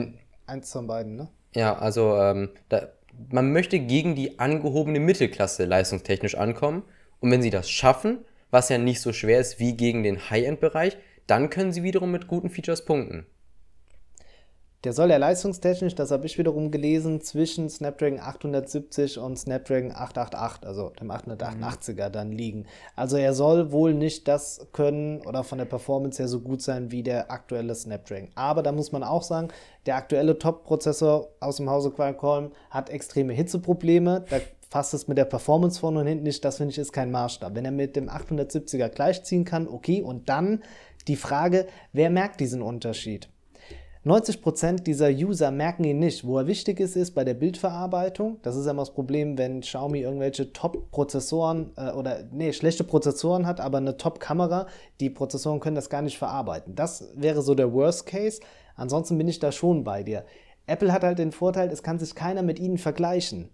Eins 0.48 0.72
von 0.72 0.88
beiden, 0.88 1.16
ne? 1.16 1.30
Ja, 1.54 1.78
also 1.78 2.16
ähm, 2.18 2.50
da, 2.70 2.90
man 3.30 3.52
möchte 3.52 3.80
gegen 3.80 4.16
die 4.16 4.40
angehobene 4.40 5.00
Mittelklasse 5.00 5.66
leistungstechnisch 5.66 6.36
ankommen. 6.36 6.84
Und 7.20 7.32
wenn 7.32 7.42
sie 7.42 7.50
das 7.50 7.70
schaffen, 7.70 8.20
was 8.50 8.70
ja 8.70 8.78
nicht 8.78 9.02
so 9.02 9.14
schwer 9.14 9.40
ist 9.40 9.60
wie 9.60 9.78
gegen 9.78 10.04
den 10.04 10.30
High-End-Bereich, 10.30 10.98
dann 11.28 11.50
können 11.50 11.72
sie 11.72 11.84
wiederum 11.84 12.12
mit 12.12 12.28
guten 12.28 12.50
Features 12.50 12.84
punkten. 12.84 13.26
Der 14.84 14.94
soll 14.94 15.12
ja 15.12 15.18
leistungstechnisch, 15.18 15.94
das 15.94 16.10
habe 16.10 16.26
ich 16.26 16.40
wiederum 16.40 16.72
gelesen, 16.72 17.22
zwischen 17.22 17.70
Snapdragon 17.70 18.20
870 18.20 19.20
und 19.20 19.38
Snapdragon 19.38 19.92
888, 19.92 20.66
also 20.68 20.90
dem 20.90 21.12
888er 21.12 22.10
dann 22.10 22.32
liegen. 22.32 22.66
Also 22.96 23.18
er 23.18 23.36
soll 23.36 23.72
wohl 23.72 23.94
nicht 23.94 24.28
das 24.28 24.66
können 24.74 25.22
oder 25.22 25.44
von 25.44 25.60
der 25.60 25.66
Performance 25.66 26.18
her 26.18 26.28
so 26.28 26.40
gut 26.40 26.64
sein 26.64 26.90
wie 26.90 27.04
der 27.04 27.30
aktuelle 27.30 27.76
Snapdragon. 27.76 28.30
Aber 28.34 28.64
da 28.64 28.72
muss 28.72 28.92
man 28.92 29.04
auch 29.04 29.22
sagen, 29.22 29.50
der 29.86 29.98
aktuelle 29.98 30.40
Top-Prozessor 30.40 31.28
aus 31.40 31.58
dem 31.58 31.70
Hause 31.70 31.92
Qualcomm 31.92 32.52
hat 32.72 32.90
extreme 32.90 33.34
Hitzeprobleme. 33.34 34.26
Da 34.32 34.38
fasst 34.72 34.96
es 34.96 35.08
mit 35.08 35.20
der 35.20 35.26
Performance 35.26 35.80
vorne 35.80 36.00
und 36.00 36.08
hinten 36.08 36.24
nicht. 36.24 36.44
Das 36.44 36.58
finde 36.58 36.72
ich 36.72 36.80
ist 36.80 36.92
kein 36.92 37.12
Maßstab. 37.12 37.54
Wenn 37.54 37.66
er 37.66 37.72
mit 37.72 37.96
dem 37.96 38.10
870er 38.10 38.90
gleichziehen 38.90 39.46
kann, 39.46 39.68
okay. 39.68 40.02
Und 40.02 40.28
dann 40.28 40.64
die 41.08 41.18
Frage, 41.18 41.68
wer 41.94 42.10
merkt 42.10 42.40
diesen 42.40 42.64
Unterschied? 42.64 43.30
90% 44.06 44.82
dieser 44.82 45.10
User 45.10 45.52
merken 45.52 45.84
ihn 45.84 46.00
nicht. 46.00 46.26
Wo 46.26 46.40
er 46.40 46.48
wichtig 46.48 46.80
ist, 46.80 46.96
ist 46.96 47.12
bei 47.12 47.24
der 47.24 47.36
Bildverarbeitung. 47.36 48.40
Das 48.42 48.56
ist 48.56 48.66
immer 48.66 48.82
das 48.82 48.94
Problem, 48.94 49.38
wenn 49.38 49.62
Xiaomi 49.62 50.00
irgendwelche 50.00 50.52
Top-Prozessoren 50.54 51.72
äh, 51.78 51.92
oder 51.92 52.24
nee, 52.32 52.52
schlechte 52.52 52.84
Prozessoren 52.84 53.46
hat, 53.46 53.60
aber 53.60 53.78
eine 53.78 53.98
Top-Kamera. 53.98 54.66
Die 55.00 55.12
Prozessoren 55.12 55.60
können 55.60 55.76
das 55.76 55.92
gar 55.92 56.02
nicht 56.02 56.18
verarbeiten. 56.18 56.74
Das 56.74 57.12
wäre 57.16 57.44
so 57.44 57.54
der 57.54 57.72
Worst 57.74 58.08
Case. 58.08 58.42
Ansonsten 58.76 59.20
bin 59.20 59.28
ich 59.28 59.38
da 59.38 59.52
schon 59.52 59.84
bei 59.84 60.02
dir. 60.02 60.26
Apple 60.66 60.92
hat 60.92 61.04
halt 61.04 61.20
den 61.20 61.32
Vorteil, 61.32 61.70
es 61.70 61.84
kann 61.84 62.00
sich 62.00 62.16
keiner 62.16 62.42
mit 62.42 62.60
ihnen 62.60 62.80
vergleichen. 62.80 63.50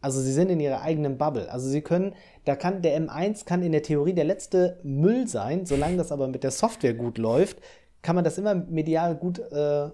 Also 0.00 0.20
sie 0.20 0.32
sind 0.32 0.50
in 0.50 0.60
ihrer 0.60 0.80
eigenen 0.80 1.18
Bubble. 1.18 1.50
Also 1.50 1.68
sie 1.68 1.82
können, 1.82 2.14
da 2.46 2.56
kann 2.56 2.80
der 2.80 2.98
M1 2.98 3.44
kann 3.44 3.62
in 3.62 3.72
der 3.72 3.82
Theorie 3.82 4.14
der 4.14 4.24
letzte 4.24 4.78
Müll 4.82 5.28
sein, 5.28 5.66
solange 5.66 5.98
das 5.98 6.10
aber 6.10 6.26
mit 6.28 6.42
der 6.42 6.52
Software 6.52 6.94
gut 6.94 7.18
läuft, 7.18 7.58
kann 8.02 8.14
man 8.14 8.24
das 8.24 8.38
immer 8.38 8.54
medial 8.54 9.16
gut 9.16 9.38
äh, 9.38 9.90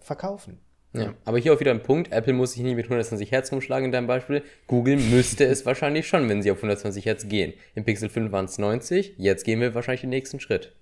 verkaufen. 0.00 0.58
Ja, 0.92 1.14
aber 1.24 1.38
hier 1.38 1.54
auch 1.54 1.60
wieder 1.60 1.70
ein 1.70 1.82
Punkt. 1.82 2.10
Apple 2.12 2.32
muss 2.32 2.52
sich 2.52 2.62
nicht 2.62 2.74
mit 2.74 2.86
120 2.86 3.30
Hertz 3.30 3.52
rumschlagen 3.52 3.86
in 3.86 3.92
deinem 3.92 4.08
Beispiel. 4.08 4.42
Google 4.66 4.96
müsste 4.96 5.44
es 5.44 5.64
wahrscheinlich 5.66 6.08
schon, 6.08 6.28
wenn 6.28 6.42
sie 6.42 6.50
auf 6.50 6.58
120 6.58 7.06
Hertz 7.06 7.28
gehen. 7.28 7.52
Im 7.76 7.84
Pixel 7.84 8.08
5 8.08 8.32
waren 8.32 8.46
es 8.46 8.58
90. 8.58 9.14
Jetzt 9.16 9.44
gehen 9.44 9.60
wir 9.60 9.74
wahrscheinlich 9.74 10.00
den 10.00 10.10
nächsten 10.10 10.40
Schritt. 10.40 10.74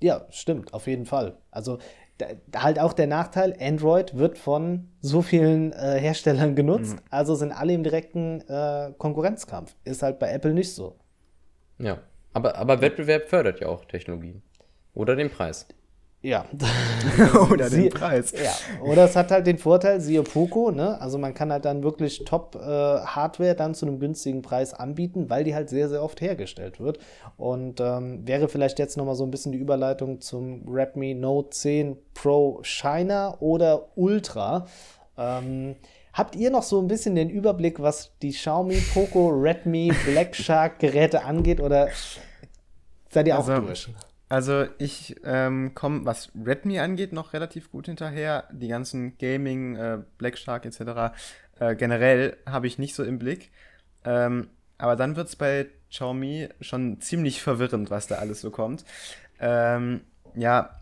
Ja, 0.00 0.26
stimmt, 0.30 0.72
auf 0.72 0.86
jeden 0.86 1.04
Fall. 1.04 1.36
Also 1.50 1.78
da, 2.18 2.26
halt 2.56 2.78
auch 2.78 2.92
der 2.92 3.06
Nachteil, 3.06 3.54
Android 3.60 4.16
wird 4.16 4.38
von 4.38 4.88
so 5.00 5.20
vielen 5.20 5.72
äh, 5.72 5.98
Herstellern 6.00 6.54
genutzt, 6.54 6.94
mhm. 6.94 7.00
also 7.10 7.34
sind 7.34 7.52
alle 7.52 7.74
im 7.74 7.82
direkten 7.82 8.40
äh, 8.48 8.92
Konkurrenzkampf. 8.96 9.74
Ist 9.84 10.02
halt 10.02 10.18
bei 10.18 10.30
Apple 10.30 10.54
nicht 10.54 10.72
so. 10.72 10.96
Ja, 11.78 11.98
aber, 12.32 12.56
aber 12.56 12.80
Wettbewerb 12.80 13.28
fördert 13.28 13.60
ja 13.60 13.68
auch 13.68 13.84
Technologien. 13.84 14.42
Oder 14.94 15.16
den 15.16 15.30
Preis. 15.30 15.66
Ja. 16.22 16.46
Oder 17.52 17.68
Sie- 17.68 17.82
den 17.82 17.90
Preis. 17.90 18.32
Ja, 18.32 18.50
oder 18.82 19.04
es 19.04 19.14
hat 19.14 19.30
halt 19.30 19.46
den 19.46 19.58
Vorteil, 19.58 20.00
siehe 20.00 20.22
Poco, 20.22 20.70
ne? 20.70 20.98
Also 20.98 21.18
man 21.18 21.34
kann 21.34 21.52
halt 21.52 21.66
dann 21.66 21.82
wirklich 21.82 22.24
Top-Hardware 22.24 23.54
dann 23.54 23.74
zu 23.74 23.84
einem 23.86 23.98
günstigen 24.00 24.40
Preis 24.40 24.72
anbieten, 24.72 25.28
weil 25.28 25.44
die 25.44 25.54
halt 25.54 25.68
sehr, 25.68 25.90
sehr 25.90 26.02
oft 26.02 26.22
hergestellt 26.22 26.80
wird. 26.80 26.98
Und 27.36 27.78
ähm, 27.82 28.26
wäre 28.26 28.48
vielleicht 28.48 28.78
jetzt 28.78 28.96
nochmal 28.96 29.16
so 29.16 29.24
ein 29.24 29.30
bisschen 29.30 29.52
die 29.52 29.58
Überleitung 29.58 30.22
zum 30.22 30.66
Redmi 30.66 31.12
Note 31.12 31.50
10 31.50 31.98
Pro 32.14 32.60
Shiner 32.62 33.36
oder 33.40 33.88
Ultra. 33.94 34.64
Ähm, 35.18 35.76
habt 36.14 36.36
ihr 36.36 36.50
noch 36.50 36.62
so 36.62 36.80
ein 36.80 36.88
bisschen 36.88 37.16
den 37.16 37.28
Überblick, 37.28 37.82
was 37.82 38.12
die 38.22 38.30
Xiaomi, 38.30 38.78
Poco, 38.94 39.28
Redmi, 39.28 39.92
Black 40.06 40.34
Shark 40.34 40.78
Geräte 40.78 41.22
angeht 41.22 41.60
oder 41.60 41.88
seid 43.10 43.26
ihr 43.26 43.34
auch 43.38 43.46
Also, 43.46 43.60
durch? 43.60 43.90
Also 44.34 44.66
ich 44.78 45.14
ähm, 45.22 45.76
komme, 45.76 46.06
was 46.06 46.32
Redmi 46.34 46.80
angeht, 46.80 47.12
noch 47.12 47.34
relativ 47.34 47.70
gut 47.70 47.86
hinterher. 47.86 48.48
Die 48.50 48.66
ganzen 48.66 49.16
Gaming, 49.16 49.76
äh, 49.76 49.98
Black 50.18 50.36
Shark 50.38 50.66
etc. 50.66 51.14
Äh, 51.60 51.76
generell 51.76 52.36
habe 52.44 52.66
ich 52.66 52.76
nicht 52.76 52.96
so 52.96 53.04
im 53.04 53.20
Blick. 53.20 53.52
Ähm, 54.04 54.48
aber 54.76 54.96
dann 54.96 55.14
wird 55.14 55.28
es 55.28 55.36
bei 55.36 55.68
Xiaomi 55.88 56.48
schon 56.60 57.00
ziemlich 57.00 57.42
verwirrend, 57.42 57.90
was 57.90 58.08
da 58.08 58.16
alles 58.16 58.40
so 58.40 58.50
kommt. 58.50 58.84
Ähm, 59.38 60.00
ja, 60.34 60.80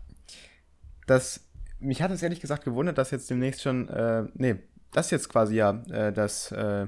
das, 1.05 1.41
mich 1.79 2.01
hat 2.01 2.09
es 2.09 2.23
ehrlich 2.23 2.41
gesagt 2.41 2.63
gewundert, 2.63 2.97
dass 2.97 3.11
jetzt 3.11 3.29
demnächst 3.29 3.61
schon, 3.61 3.87
äh, 3.87 4.23
nee, 4.33 4.55
das 4.93 5.11
jetzt 5.11 5.29
quasi 5.29 5.57
ja, 5.57 5.79
äh, 5.91 6.11
das, 6.11 6.51
äh, 6.53 6.87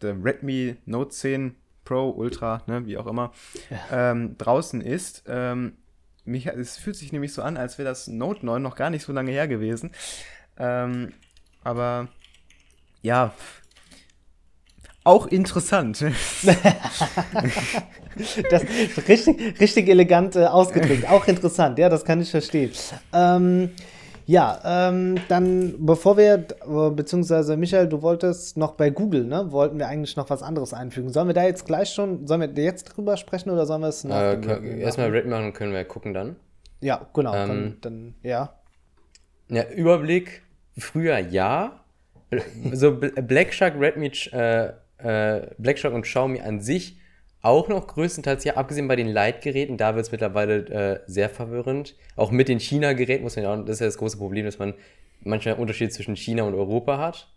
der 0.00 0.24
Redmi 0.24 0.76
Note 0.86 1.10
10 1.10 1.56
Pro, 1.84 2.10
Ultra, 2.10 2.62
ne, 2.68 2.86
wie 2.86 2.98
auch 2.98 3.06
immer, 3.08 3.32
ähm, 3.90 4.38
draußen 4.38 4.80
ist. 4.80 5.24
Ähm, 5.26 5.72
mich, 6.28 6.46
es 6.46 6.76
fühlt 6.76 6.96
sich 6.96 7.12
nämlich 7.12 7.32
so 7.32 7.42
an, 7.42 7.56
als 7.56 7.78
wäre 7.78 7.88
das 7.88 8.06
Note 8.06 8.44
9 8.44 8.62
noch 8.62 8.76
gar 8.76 8.90
nicht 8.90 9.04
so 9.04 9.12
lange 9.12 9.30
her 9.32 9.48
gewesen. 9.48 9.90
Ähm, 10.58 11.12
aber 11.64 12.08
ja, 13.02 13.32
auch 15.04 15.26
interessant. 15.26 16.04
Das 18.50 18.64
richtig, 19.06 19.60
richtig 19.60 19.88
elegant 19.88 20.34
äh, 20.34 20.46
ausgedrückt. 20.46 21.08
Auch 21.08 21.28
interessant, 21.28 21.78
ja, 21.78 21.88
das 21.88 22.04
kann 22.04 22.20
ich 22.20 22.32
verstehen. 22.32 22.72
Ähm, 23.12 23.70
ja, 24.30 24.60
ähm, 24.90 25.14
dann 25.28 25.74
bevor 25.78 26.18
wir, 26.18 26.36
beziehungsweise 26.94 27.56
Michael, 27.56 27.88
du 27.88 28.02
wolltest 28.02 28.58
noch 28.58 28.72
bei 28.72 28.90
Google, 28.90 29.24
ne? 29.24 29.50
Wollten 29.52 29.78
wir 29.78 29.88
eigentlich 29.88 30.16
noch 30.16 30.28
was 30.28 30.42
anderes 30.42 30.74
einfügen. 30.74 31.10
Sollen 31.10 31.28
wir 31.28 31.34
da 31.34 31.44
jetzt 31.44 31.64
gleich 31.64 31.88
schon, 31.88 32.26
sollen 32.26 32.42
wir 32.42 32.62
jetzt 32.62 32.84
drüber 32.84 33.16
sprechen 33.16 33.48
oder 33.48 33.64
sollen 33.64 33.80
wir 33.80 33.88
es 33.88 34.04
nach 34.04 34.34
Äh, 34.34 34.80
erstmal? 34.80 35.08
Red 35.08 35.26
machen, 35.26 35.54
können 35.54 35.72
wir 35.72 35.82
gucken 35.86 36.12
dann. 36.12 36.36
Ja, 36.82 37.08
genau. 37.14 37.34
Ähm, 37.34 37.48
dann, 37.48 37.76
dann, 37.80 38.14
ja. 38.22 38.52
Ja, 39.48 39.64
Überblick, 39.70 40.42
früher 40.76 41.18
ja. 41.18 41.80
So 42.74 42.88
Bl- 42.88 43.22
Black 43.22 43.54
Shark, 43.54 43.80
Redmi, 43.80 44.12
äh, 44.32 44.66
äh, 44.98 45.46
Black 45.56 45.78
Shark 45.78 45.94
und 45.94 46.02
Xiaomi 46.02 46.40
an 46.42 46.60
sich 46.60 46.98
auch 47.42 47.68
noch 47.68 47.86
größtenteils 47.86 48.44
ja, 48.44 48.56
abgesehen 48.56 48.88
bei 48.88 48.96
den 48.96 49.08
Lite-Geräten, 49.08 49.76
da 49.76 49.94
wird 49.94 50.06
es 50.06 50.12
mittlerweile 50.12 50.66
äh, 50.68 51.00
sehr 51.06 51.30
verwirrend. 51.30 51.94
Auch 52.16 52.30
mit 52.30 52.48
den 52.48 52.58
China-Geräten 52.58 53.22
muss 53.22 53.36
man 53.36 53.44
ja 53.44 53.54
auch, 53.54 53.64
das 53.64 53.76
ist 53.76 53.80
ja 53.80 53.86
das 53.86 53.98
große 53.98 54.18
Problem, 54.18 54.44
dass 54.44 54.58
man 54.58 54.74
manchmal 55.22 55.54
einen 55.54 55.62
Unterschied 55.62 55.92
zwischen 55.92 56.16
China 56.16 56.44
und 56.44 56.54
Europa 56.54 56.98
hat. 56.98 57.28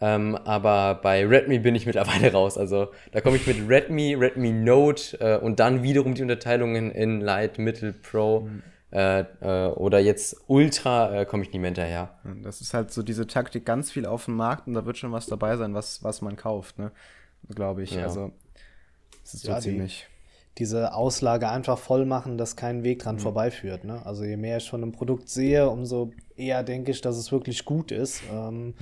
Ähm, 0.00 0.36
aber 0.36 1.00
bei 1.02 1.26
Redmi 1.26 1.58
bin 1.58 1.74
ich 1.74 1.86
mittlerweile 1.86 2.32
raus. 2.32 2.58
Also 2.58 2.88
da 3.12 3.20
komme 3.20 3.36
ich 3.36 3.46
mit 3.46 3.68
Redmi, 3.68 4.14
Redmi 4.14 4.52
Note 4.52 5.18
äh, 5.20 5.38
und 5.38 5.60
dann 5.60 5.82
wiederum 5.82 6.14
die 6.14 6.22
Unterteilungen 6.22 6.90
in 6.90 7.20
Lite, 7.20 7.60
Mittel, 7.60 7.92
Pro 7.92 8.48
äh, 8.90 9.20
äh, 9.40 9.68
oder 9.72 9.98
jetzt 9.98 10.36
Ultra 10.46 11.20
äh, 11.20 11.26
komme 11.26 11.42
ich 11.42 11.52
nicht 11.52 11.60
mehr 11.60 11.68
hinterher. 11.68 12.18
Das 12.42 12.60
ist 12.60 12.74
halt 12.74 12.90
so 12.90 13.02
diese 13.02 13.26
Taktik, 13.26 13.66
ganz 13.66 13.90
viel 13.90 14.06
auf 14.06 14.24
dem 14.24 14.36
Markt 14.36 14.66
und 14.66 14.74
da 14.74 14.86
wird 14.86 14.96
schon 14.96 15.12
was 15.12 15.26
dabei 15.26 15.56
sein, 15.56 15.74
was, 15.74 16.02
was 16.02 16.22
man 16.22 16.36
kauft, 16.36 16.78
ne? 16.78 16.90
Glaube 17.54 17.82
ich. 17.82 17.92
Ja. 17.92 18.04
Also, 18.04 18.32
das 19.32 19.34
ist 19.34 19.42
so 19.44 19.50
Ja, 19.52 19.56
die- 19.60 19.62
ziemlich. 19.70 20.06
diese 20.58 20.92
Auslage 20.94 21.48
einfach 21.48 21.78
voll 21.78 22.04
machen, 22.04 22.36
dass 22.38 22.56
kein 22.56 22.82
Weg 22.82 22.98
Mhm. 22.98 23.02
dran 23.04 23.18
vorbeiführt. 23.20 23.84
Ne? 23.84 24.04
Also 24.04 24.24
je 24.24 24.36
mehr 24.36 24.56
ich 24.56 24.68
von 24.68 24.82
einem 24.82 24.92
Produkt 24.92 25.28
sehe, 25.28 25.68
umso 25.70 26.10
eher 26.36 26.62
denke 26.64 26.90
ich, 26.90 27.00
dass 27.00 27.16
es 27.16 27.30
wirklich 27.30 27.64
gut 27.64 27.92
ist. 27.92 28.22
Ähm, 28.32 28.74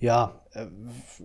ja, 0.00 0.40
äh, 0.54 0.66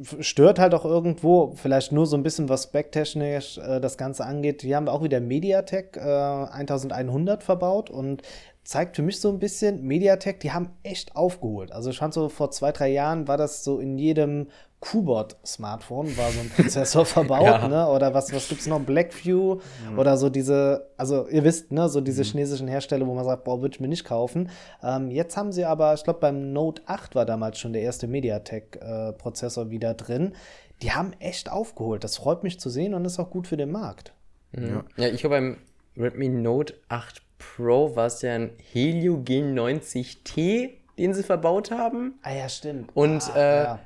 f- 0.02 0.18
stört 0.22 0.58
halt 0.58 0.74
auch 0.74 0.86
irgendwo, 0.86 1.54
vielleicht 1.56 1.92
nur 1.92 2.06
so 2.08 2.16
ein 2.18 2.24
bisschen, 2.24 2.50
was 2.50 2.64
specktechnisch 2.64 3.58
äh, 3.58 3.80
das 3.82 3.98
Ganze 3.98 4.26
angeht. 4.26 4.62
Hier 4.62 4.78
haben 4.78 4.86
wir 4.88 4.94
auch 4.94 5.04
wieder 5.04 5.20
Mediatek 5.20 5.98
äh, 5.98 6.00
1100 6.02 7.44
verbaut 7.44 7.90
und 7.90 8.22
zeigt 8.64 8.96
für 8.96 9.02
mich 9.02 9.20
so 9.20 9.30
ein 9.30 9.40
bisschen, 9.40 9.84
Mediatek, 9.84 10.40
die 10.40 10.52
haben 10.54 10.70
echt 10.84 11.16
aufgeholt. 11.18 11.72
Also 11.74 11.90
ich 11.90 11.98
fand 11.98 12.14
so 12.14 12.30
vor 12.30 12.50
zwei, 12.52 12.72
drei 12.72 12.88
Jahren 12.90 13.28
war 13.28 13.36
das 13.38 13.64
so 13.64 13.80
in 13.80 13.98
jedem 13.98 14.48
Kubot-Smartphone 14.84 16.16
war 16.18 16.30
so 16.32 16.42
ein 16.42 16.50
Prozessor 16.50 17.06
verbaut, 17.06 17.44
Ja. 17.46 17.68
ne? 17.68 17.88
Oder 17.88 18.14
was, 18.14 18.34
was 18.34 18.50
gibt's 18.50 18.68
noch? 18.68 18.82
Blackview 18.82 19.60
oder 19.98 20.18
so 20.18 20.30
diese, 20.30 20.90
also 20.98 21.28
ihr 21.30 21.44
wisst, 21.44 21.72
ne, 21.72 21.88
so 21.88 22.02
diese 22.02 22.24
chinesischen 22.24 22.68
Hersteller, 22.68 23.08
wo 23.08 23.14
man 23.14 23.24
sagt, 23.24 23.46
boah, 23.46 23.62
würde 23.62 23.74
ich 23.76 23.80
mir 23.80 23.88
nicht 23.88 24.04
kaufen. 24.04 24.50
Ähm, 24.84 25.10
jetzt 25.10 25.38
haben 25.38 25.52
sie 25.52 25.64
aber, 25.66 25.94
ich 25.94 26.04
glaube, 26.04 26.20
beim 26.20 26.52
Note 26.52 26.82
8 26.86 27.16
war 27.16 27.26
damals 27.26 27.60
schon 27.60 27.72
der 27.74 27.82
erste 27.82 28.08
MediaTek-Prozessor 28.08 29.70
wieder 29.70 29.94
drin. 29.94 30.34
Die 30.82 30.92
haben 30.92 31.14
echt 31.20 31.50
aufgeholt. 31.50 32.04
Das 32.04 32.18
freut 32.18 32.44
mich 32.44 32.60
zu 32.60 32.70
sehen 32.70 32.94
und 32.94 33.06
ist 33.06 33.20
auch 33.20 33.30
gut 33.30 33.48
für 33.48 33.58
den 33.58 33.72
Markt. 33.72 34.14
Mhm. 34.52 34.84
Ja, 34.98 35.08
ich 35.08 35.22
glaube, 35.22 35.36
beim 35.36 35.58
Redmi 35.98 36.28
Note 36.30 36.74
8 36.90 37.22
Pro 37.38 37.96
war 37.96 38.08
es 38.08 38.22
ja 38.22 38.34
ein 38.36 38.52
Helio 38.72 39.16
G90T, 39.18 40.72
den 40.98 41.14
sie 41.14 41.24
verbaut 41.24 41.72
haben. 41.72 42.20
Ah 42.22 42.34
ja, 42.34 42.50
stimmt. 42.50 42.90
Und 42.96 43.24
ah, 43.34 43.38
äh, 43.40 43.64
ja. 43.64 43.80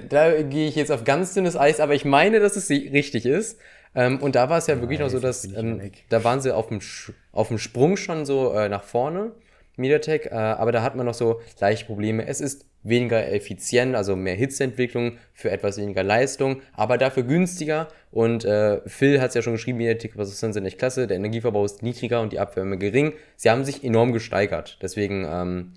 Da, 0.00 0.30
da, 0.30 0.42
gehe 0.42 0.68
ich 0.68 0.76
jetzt 0.76 0.92
auf 0.92 1.04
ganz 1.04 1.34
dünnes 1.34 1.56
Eis, 1.56 1.80
aber 1.80 1.94
ich 1.94 2.04
meine, 2.04 2.40
dass 2.40 2.56
es 2.56 2.70
richtig 2.70 3.26
ist. 3.26 3.58
Ähm, 3.94 4.20
und 4.20 4.34
da 4.34 4.50
war 4.50 4.58
es 4.58 4.66
ja 4.66 4.80
wirklich 4.80 5.00
noch 5.00 5.08
so, 5.08 5.18
dass 5.18 5.44
ähm, 5.44 5.90
da 6.08 6.22
waren 6.22 6.40
sie 6.40 6.54
auf 6.54 6.68
dem, 6.68 6.80
Sch 6.80 7.12
auf 7.32 7.48
dem 7.48 7.58
Sprung 7.58 7.96
schon 7.96 8.26
so 8.26 8.52
äh, 8.52 8.68
nach 8.68 8.82
vorne, 8.82 9.32
MediaTek, 9.76 10.26
äh, 10.26 10.34
aber 10.34 10.72
da 10.72 10.82
hat 10.82 10.96
man 10.96 11.06
noch 11.06 11.14
so 11.14 11.40
leichte 11.60 11.86
Probleme. 11.86 12.26
Es 12.26 12.40
ist 12.40 12.66
weniger 12.82 13.30
effizient, 13.32 13.96
also 13.96 14.14
mehr 14.14 14.34
Hitzeentwicklung 14.34 15.18
für 15.34 15.50
etwas 15.50 15.76
weniger 15.78 16.02
Leistung, 16.02 16.62
aber 16.74 16.98
dafür 16.98 17.24
günstiger. 17.24 17.88
Und 18.12 18.44
äh, 18.44 18.80
Phil 18.86 19.20
hat 19.20 19.30
es 19.30 19.34
ja 19.34 19.42
schon 19.42 19.54
geschrieben, 19.54 19.78
MediaTek-Prozessoren 19.78 20.52
sind 20.52 20.64
echt 20.66 20.78
klasse, 20.78 21.06
der 21.06 21.16
Energieverbrauch 21.16 21.64
ist 21.64 21.82
niedriger 21.82 22.20
und 22.20 22.32
die 22.32 22.38
Abwärme 22.38 22.78
gering. 22.78 23.12
Sie 23.36 23.50
haben 23.50 23.64
sich 23.64 23.82
enorm 23.82 24.12
gesteigert. 24.12 24.78
Deswegen 24.82 25.26
ähm, 25.28 25.72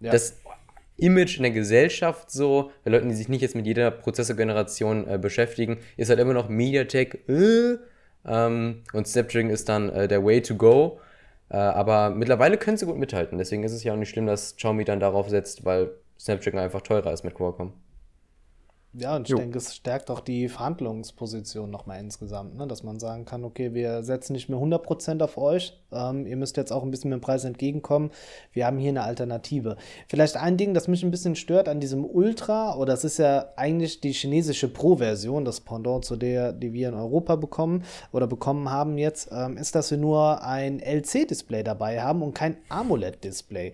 Ja. 0.00 0.12
das 0.12 0.36
Image 0.96 1.36
in 1.36 1.42
der 1.42 1.52
Gesellschaft 1.52 2.30
so, 2.30 2.70
bei 2.84 2.90
Leuten, 2.90 3.08
die 3.08 3.14
sich 3.14 3.28
nicht 3.28 3.42
jetzt 3.42 3.54
mit 3.54 3.66
jeder 3.66 3.90
Prozessorgeneration 3.90 5.08
äh, 5.08 5.18
beschäftigen, 5.18 5.78
ist 5.96 6.08
halt 6.08 6.20
immer 6.20 6.32
noch 6.32 6.48
MediaTek 6.48 7.28
äh, 7.28 7.76
ähm, 8.26 8.82
und 8.92 9.06
Snapdragon 9.06 9.50
ist 9.50 9.68
dann 9.68 9.90
äh, 9.90 10.08
der 10.08 10.24
Way 10.24 10.42
to 10.42 10.56
go. 10.56 11.00
Äh, 11.48 11.56
aber 11.56 12.10
mittlerweile 12.10 12.56
können 12.56 12.76
sie 12.76 12.86
gut 12.86 12.98
mithalten. 12.98 13.38
Deswegen 13.38 13.62
ist 13.62 13.72
es 13.72 13.84
ja 13.84 13.92
auch 13.92 13.96
nicht 13.96 14.10
schlimm, 14.10 14.26
dass 14.26 14.56
Xiaomi 14.56 14.84
dann 14.84 15.00
darauf 15.00 15.28
setzt, 15.28 15.64
weil 15.64 15.90
Snapdragon 16.18 16.60
einfach 16.60 16.80
teurer 16.82 17.12
ist 17.12 17.24
mit 17.24 17.34
Qualcomm. 17.34 17.72
Ja, 18.98 19.16
und 19.16 19.22
ich 19.22 19.28
Jo. 19.28 19.36
denke, 19.36 19.58
es 19.58 19.74
stärkt 19.74 20.10
auch 20.10 20.20
die 20.20 20.48
Verhandlungsposition 20.48 21.70
nochmal 21.70 22.00
insgesamt, 22.00 22.56
ne? 22.56 22.66
dass 22.66 22.82
man 22.82 22.98
sagen 22.98 23.26
kann, 23.26 23.44
okay, 23.44 23.74
wir 23.74 24.02
setzen 24.02 24.32
nicht 24.32 24.48
mehr 24.48 24.58
100% 24.58 25.22
auf 25.22 25.36
euch, 25.36 25.78
ähm, 25.92 26.26
ihr 26.26 26.36
müsst 26.36 26.56
jetzt 26.56 26.72
auch 26.72 26.82
ein 26.82 26.90
bisschen 26.90 27.10
mit 27.10 27.18
dem 27.18 27.20
Preis 27.20 27.44
entgegenkommen, 27.44 28.10
wir 28.52 28.66
haben 28.66 28.78
hier 28.78 28.88
eine 28.88 29.02
Alternative. 29.02 29.76
Vielleicht 30.08 30.38
ein 30.38 30.56
Ding, 30.56 30.72
das 30.72 30.88
mich 30.88 31.02
ein 31.02 31.10
bisschen 31.10 31.36
stört 31.36 31.68
an 31.68 31.78
diesem 31.78 32.06
Ultra, 32.06 32.76
oder 32.76 32.94
es 32.94 33.04
ist 33.04 33.18
ja 33.18 33.52
eigentlich 33.56 34.00
die 34.00 34.12
chinesische 34.12 34.68
Pro-Version, 34.68 35.44
das 35.44 35.60
Pendant 35.60 36.04
zu 36.06 36.16
der, 36.16 36.52
die 36.54 36.72
wir 36.72 36.88
in 36.88 36.94
Europa 36.94 37.36
bekommen 37.36 37.84
oder 38.12 38.26
bekommen 38.26 38.70
haben 38.70 38.96
jetzt, 38.96 39.28
ähm, 39.30 39.58
ist, 39.58 39.74
dass 39.74 39.90
wir 39.90 39.98
nur 39.98 40.42
ein 40.42 40.80
LC-Display 40.80 41.64
dabei 41.64 42.00
haben 42.00 42.22
und 42.22 42.34
kein 42.34 42.56
AMOLED-Display. 42.70 43.72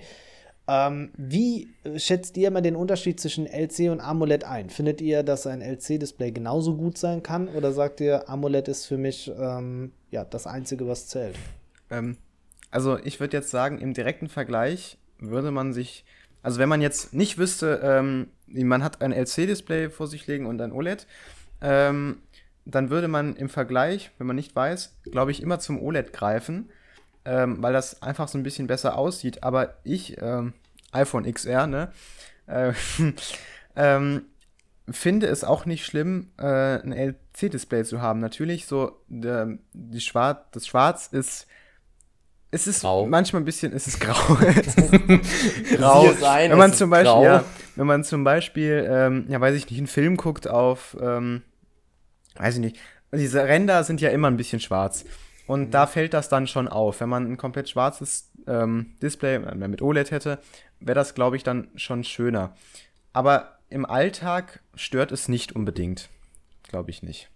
Ähm, 0.69 1.11
wie 1.17 1.69
äh, 1.85 1.99
schätzt 1.99 2.37
ihr 2.37 2.51
mal 2.51 2.61
den 2.61 2.77
Unterschied 2.77 3.19
zwischen 3.19 3.47
LC 3.47 3.91
und 3.91 4.01
AMOLED 4.01 4.45
ein? 4.45 4.71
Findet 4.71 5.01
ihr, 5.01 5.23
dass 5.23 5.47
ein 5.47 5.61
LC-Display 5.61 6.31
genauso 6.31 6.77
gut 6.77 6.99
sein 6.99 7.23
kann? 7.23 7.49
Oder 7.49 7.73
sagt 7.73 8.01
ihr, 8.01 8.29
AMOLED 8.29 8.69
ist 8.69 8.87
für 8.87 8.97
mich 8.97 9.31
ähm, 9.37 9.93
ja, 10.11 10.25
das 10.25 10.47
Einzige, 10.47 10.87
was 10.87 11.09
zählt? 11.09 11.37
Ähm, 11.91 12.17
also 12.71 12.99
ich 12.99 13.19
würde 13.19 13.37
jetzt 13.37 13.51
sagen, 13.51 13.79
im 13.79 13.93
direkten 13.93 14.29
Vergleich 14.29 14.99
würde 15.19 15.51
man 15.51 15.73
sich, 15.73 16.05
also 16.43 16.59
wenn 16.61 16.69
man 16.69 16.81
jetzt 16.81 17.13
nicht 17.13 17.39
wüsste, 17.39 17.81
ähm, 17.83 18.29
man 18.47 18.85
hat 18.85 19.03
ein 19.03 19.13
LC-Display 19.13 19.91
vor 19.91 20.07
sich 20.07 20.27
liegen 20.27 20.47
und 20.47 20.61
ein 20.61 20.73
OLED, 20.73 21.07
ähm, 21.61 22.23
dann 22.65 22.91
würde 22.91 23.09
man 23.09 23.35
im 23.35 23.49
Vergleich, 23.49 24.13
wenn 24.19 24.29
man 24.29 24.37
nicht 24.37 24.55
weiß, 24.55 24.97
glaube 25.11 25.33
ich, 25.33 25.43
immer 25.43 25.59
zum 25.59 25.83
OLED 25.83 26.13
greifen, 26.13 26.71
ähm, 27.25 27.63
weil 27.63 27.73
das 27.73 28.03
einfach 28.03 28.29
so 28.29 28.39
ein 28.39 28.43
bisschen 28.43 28.67
besser 28.67 28.97
aussieht. 28.97 29.43
Aber 29.43 29.75
ich, 29.85 30.21
ähm, 30.21 30.53
iPhone 30.93 31.31
XR, 31.31 31.67
ne, 31.67 31.93
äh, 32.47 32.73
ähm, 33.77 34.23
finde 34.91 35.27
es 35.27 35.45
auch 35.45 35.65
nicht 35.65 35.87
schlimm, 35.87 36.31
äh, 36.39 36.81
ein 36.83 36.93
LC-Display 36.93 37.85
zu 37.85 38.01
haben. 38.01 38.19
Natürlich, 38.19 38.67
so 38.67 39.01
der, 39.09 39.59
die 39.73 40.01
Schwarz, 40.01 40.41
das 40.53 40.67
Schwarz 40.67 41.09
ist 41.09 41.47
es 42.55 42.67
ist 42.67 42.83
Grau. 42.83 43.07
manchmal 43.07 43.41
ein 43.41 43.47
bisschen, 43.47 43.73
es 43.73 43.87
ist 43.87 43.99
grau. 43.99 44.37
es 44.45 44.77
ist 44.77 45.79
grau. 45.79 46.13
Sein, 46.13 46.51
wenn 46.51 46.59
man 46.59 46.75
zum 46.75 46.91
Beispiel, 46.91 47.11
grau. 47.11 47.25
ja, 47.25 47.45
wenn 47.77 47.87
man 47.87 48.05
zum 48.05 48.25
Beispiel, 48.25 48.87
ähm, 48.91 49.25
ja, 49.29 49.41
weiß 49.41 49.55
ich 49.57 49.71
nicht, 49.71 49.79
einen 49.79 49.87
Film 49.87 50.19
guckt 50.19 50.47
auf, 50.47 50.95
ähm, 51.01 51.41
weiß 52.37 52.57
ich 52.57 52.61
nicht, 52.61 52.77
diese 53.11 53.43
Ränder 53.43 53.85
sind 53.85 54.03
ja 54.03 54.11
immer 54.11 54.29
ein 54.29 54.37
bisschen 54.37 54.61
schwarz. 54.61 55.07
Und 55.47 55.73
da 55.73 55.87
fällt 55.87 56.15
das 56.15 56.29
dann 56.29 56.47
schon 56.47 56.69
auf. 56.69 57.01
Wenn 57.01 57.09
man 57.09 57.31
ein 57.31 57.37
komplett 57.37 57.69
schwarzes 57.69 58.31
ähm, 58.47 58.95
Display 59.03 59.37
äh, 59.37 59.55
mit 59.55 59.83
OLED 59.83 60.11
hätte, 60.11 60.39
wäre 60.81 60.95
das, 60.95 61.15
glaube 61.15 61.37
ich, 61.37 61.43
dann 61.43 61.69
schon 61.75 62.05
schöner. 62.05 62.55
Aber 63.13 63.59
im 63.69 63.85
Alltag 63.85 64.63
stört 64.75 65.13
es 65.13 65.29
nicht 65.29 65.53
unbedingt. 65.55 66.09
Glaube 66.69 66.91
ich 66.91 67.03
nicht. 67.03 67.29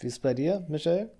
Wie 0.00 0.06
ist 0.06 0.14
es 0.14 0.18
bei 0.18 0.34
dir, 0.34 0.64
Michael? 0.68 1.10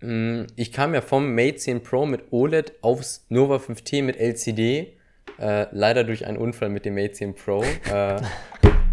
Mm, 0.00 0.44
Ich 0.56 0.72
kam 0.72 0.94
ja 0.94 1.00
vom 1.00 1.34
Mate 1.34 1.56
10 1.56 1.82
Pro 1.82 2.06
mit 2.06 2.32
OLED 2.32 2.74
aufs 2.82 3.26
Nova 3.28 3.56
5T 3.56 4.02
mit 4.02 4.16
LCD. 4.16 4.96
Äh, 5.38 5.66
leider 5.72 6.04
durch 6.04 6.26
einen 6.26 6.36
Unfall 6.38 6.68
mit 6.68 6.84
dem 6.84 6.94
Mate 6.94 7.12
10 7.12 7.34
Pro. 7.34 7.62
äh, 7.90 8.20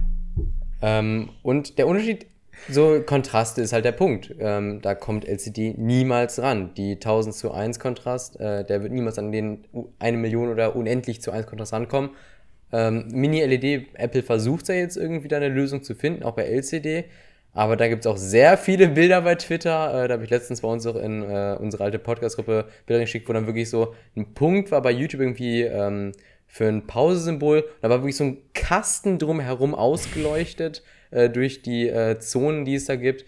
ähm, 0.81 1.29
und 1.43 1.77
der 1.77 1.87
Unterschied, 1.87 2.25
so 2.69 3.01
Kontraste 3.05 3.61
ist 3.61 3.73
halt 3.73 3.85
der 3.85 3.91
Punkt. 3.91 4.33
Ähm, 4.39 4.81
da 4.81 4.95
kommt 4.95 5.27
LCD 5.27 5.73
niemals 5.77 6.41
ran. 6.41 6.73
Die 6.75 6.93
1000 6.93 7.35
zu 7.35 7.51
1 7.51 7.79
Kontrast, 7.79 8.39
äh, 8.39 8.63
der 8.65 8.83
wird 8.83 8.91
niemals 8.93 9.17
an 9.19 9.31
den 9.31 9.65
U- 9.73 9.87
eine 9.99 10.17
Million 10.17 10.49
oder 10.49 10.75
unendlich 10.75 11.21
zu 11.21 11.31
1 11.31 11.47
Kontrast 11.47 11.73
rankommen. 11.73 12.11
Ähm, 12.73 13.07
Mini-LED, 13.11 13.87
Apple 13.95 14.23
versucht 14.23 14.67
ja 14.69 14.75
jetzt 14.75 14.95
irgendwie 14.97 15.27
da 15.27 15.37
eine 15.37 15.49
Lösung 15.49 15.83
zu 15.83 15.95
finden, 15.95 16.23
auch 16.23 16.33
bei 16.33 16.43
LCD. 16.43 17.05
Aber 17.53 17.75
da 17.75 17.89
gibt 17.89 18.05
es 18.05 18.07
auch 18.07 18.15
sehr 18.15 18.57
viele 18.57 18.87
Bilder 18.87 19.21
bei 19.23 19.35
Twitter. 19.35 20.03
Äh, 20.05 20.07
da 20.07 20.13
habe 20.13 20.23
ich 20.23 20.29
letztens 20.29 20.61
bei 20.61 20.69
uns 20.69 20.85
auch 20.87 20.95
in 20.95 21.21
äh, 21.23 21.57
unsere 21.59 21.83
alte 21.83 21.99
Podcast-Gruppe 21.99 22.65
Bilder 22.85 23.01
geschickt, 23.01 23.27
wo 23.27 23.33
dann 23.33 23.45
wirklich 23.45 23.69
so 23.69 23.93
ein 24.15 24.33
Punkt 24.33 24.71
war 24.71 24.81
bei 24.81 24.91
YouTube 24.91 25.19
irgendwie 25.21 25.63
ähm, 25.63 26.13
für 26.51 26.67
ein 26.67 26.85
Pausesymbol. 26.85 27.63
Da 27.81 27.89
war 27.89 27.99
wirklich 27.99 28.17
so 28.17 28.25
ein 28.25 28.37
Kasten 28.53 29.17
drumherum 29.17 29.73
ausgeleuchtet 29.73 30.83
äh, 31.09 31.29
durch 31.29 31.61
die 31.61 31.87
äh, 31.87 32.19
Zonen, 32.19 32.65
die 32.65 32.75
es 32.75 32.85
da 32.85 32.97
gibt. 32.97 33.23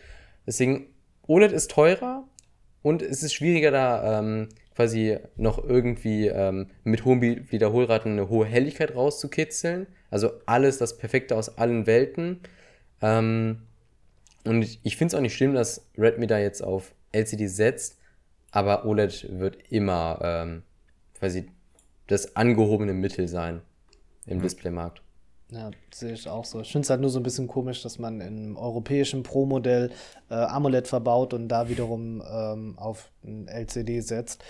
Deswegen, 0.45 0.87
OLED 1.25 1.53
ist 1.53 1.71
teurer 1.71 2.27
und 2.81 3.01
es 3.01 3.23
ist 3.23 3.33
schwieriger 3.33 3.71
da 3.71 4.19
ähm, 4.19 4.49
quasi 4.75 5.19
noch 5.37 5.63
irgendwie 5.63 6.27
ähm, 6.27 6.67
mit 6.83 7.05
hohen 7.05 7.21
Wiederholraten 7.21 8.11
eine 8.11 8.27
hohe 8.27 8.45
Helligkeit 8.45 8.93
rauszukitzeln. 8.93 9.87
Also 10.11 10.31
alles 10.45 10.77
das 10.77 10.97
Perfekte 10.97 11.37
aus 11.37 11.57
allen 11.57 11.87
Welten. 11.87 12.41
Ähm, 13.01 13.61
und 14.43 14.63
ich, 14.63 14.81
ich 14.83 14.97
finde 14.97 15.13
es 15.13 15.17
auch 15.17 15.21
nicht 15.21 15.35
schlimm, 15.35 15.53
dass 15.53 15.87
Redmi 15.97 16.27
da 16.27 16.39
jetzt 16.39 16.61
auf 16.61 16.93
LCD 17.13 17.47
setzt, 17.47 17.99
aber 18.51 18.85
OLED 18.85 19.39
wird 19.39 19.71
immer 19.71 20.19
ähm, 20.21 20.63
quasi 21.17 21.45
das 22.07 22.35
angehobene 22.35 22.93
Mittel 22.93 23.27
sein 23.27 23.61
im 24.25 24.41
Displaymarkt. 24.41 25.01
Ja, 25.51 25.69
sehe 25.93 26.13
ich 26.13 26.27
auch 26.27 26.45
so. 26.45 26.61
Ich 26.61 26.71
finde 26.71 26.85
es 26.85 26.89
halt 26.89 27.01
nur 27.01 27.11
so 27.11 27.19
ein 27.19 27.23
bisschen 27.23 27.47
komisch, 27.47 27.83
dass 27.83 27.99
man 27.99 28.21
im 28.21 28.57
europäischen 28.57 29.21
Pro-Modell 29.21 29.91
äh, 30.29 30.33
AMOLED 30.33 30.87
verbaut 30.87 31.33
und 31.33 31.47
da 31.47 31.69
wiederum 31.69 32.23
ähm, 32.27 32.73
auf 32.77 33.11
ein 33.23 33.47
LCD 33.47 33.99
setzt. 33.99 34.43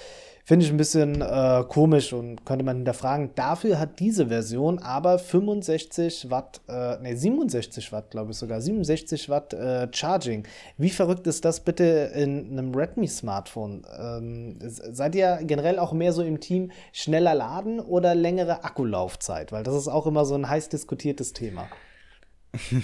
Finde 0.45 0.65
ich 0.65 0.71
ein 0.71 0.77
bisschen 0.77 1.21
äh, 1.21 1.63
komisch 1.69 2.11
und 2.11 2.45
könnte 2.45 2.65
man 2.65 2.75
hinterfragen. 2.75 3.29
Dafür 3.35 3.79
hat 3.79 4.01
diese 4.01 4.27
Version 4.27 4.77
aber 4.79 5.17
65 5.17 6.29
Watt, 6.31 6.59
äh, 6.67 6.97
nee, 7.01 7.15
67 7.15 7.93
Watt, 7.93 8.11
glaube 8.11 8.31
ich 8.31 8.37
sogar, 8.37 8.59
67 8.59 9.29
Watt 9.29 9.53
äh, 9.53 9.87
Charging. 9.93 10.45
Wie 10.77 10.89
verrückt 10.89 11.27
ist 11.27 11.45
das 11.45 11.61
bitte 11.61 12.11
in 12.13 12.51
einem 12.51 12.75
Redmi-Smartphone? 12.75 13.85
Ähm, 13.97 14.57
seid 14.59 15.15
ihr 15.15 15.39
generell 15.43 15.79
auch 15.79 15.93
mehr 15.93 16.11
so 16.11 16.21
im 16.21 16.41
Team 16.41 16.71
schneller 16.91 17.35
laden 17.35 17.79
oder 17.79 18.13
längere 18.13 18.65
Akkulaufzeit? 18.65 19.53
Weil 19.53 19.63
das 19.63 19.75
ist 19.75 19.87
auch 19.87 20.07
immer 20.07 20.25
so 20.25 20.35
ein 20.35 20.49
heiß 20.49 20.67
diskutiertes 20.67 21.31
Thema. 21.31 21.69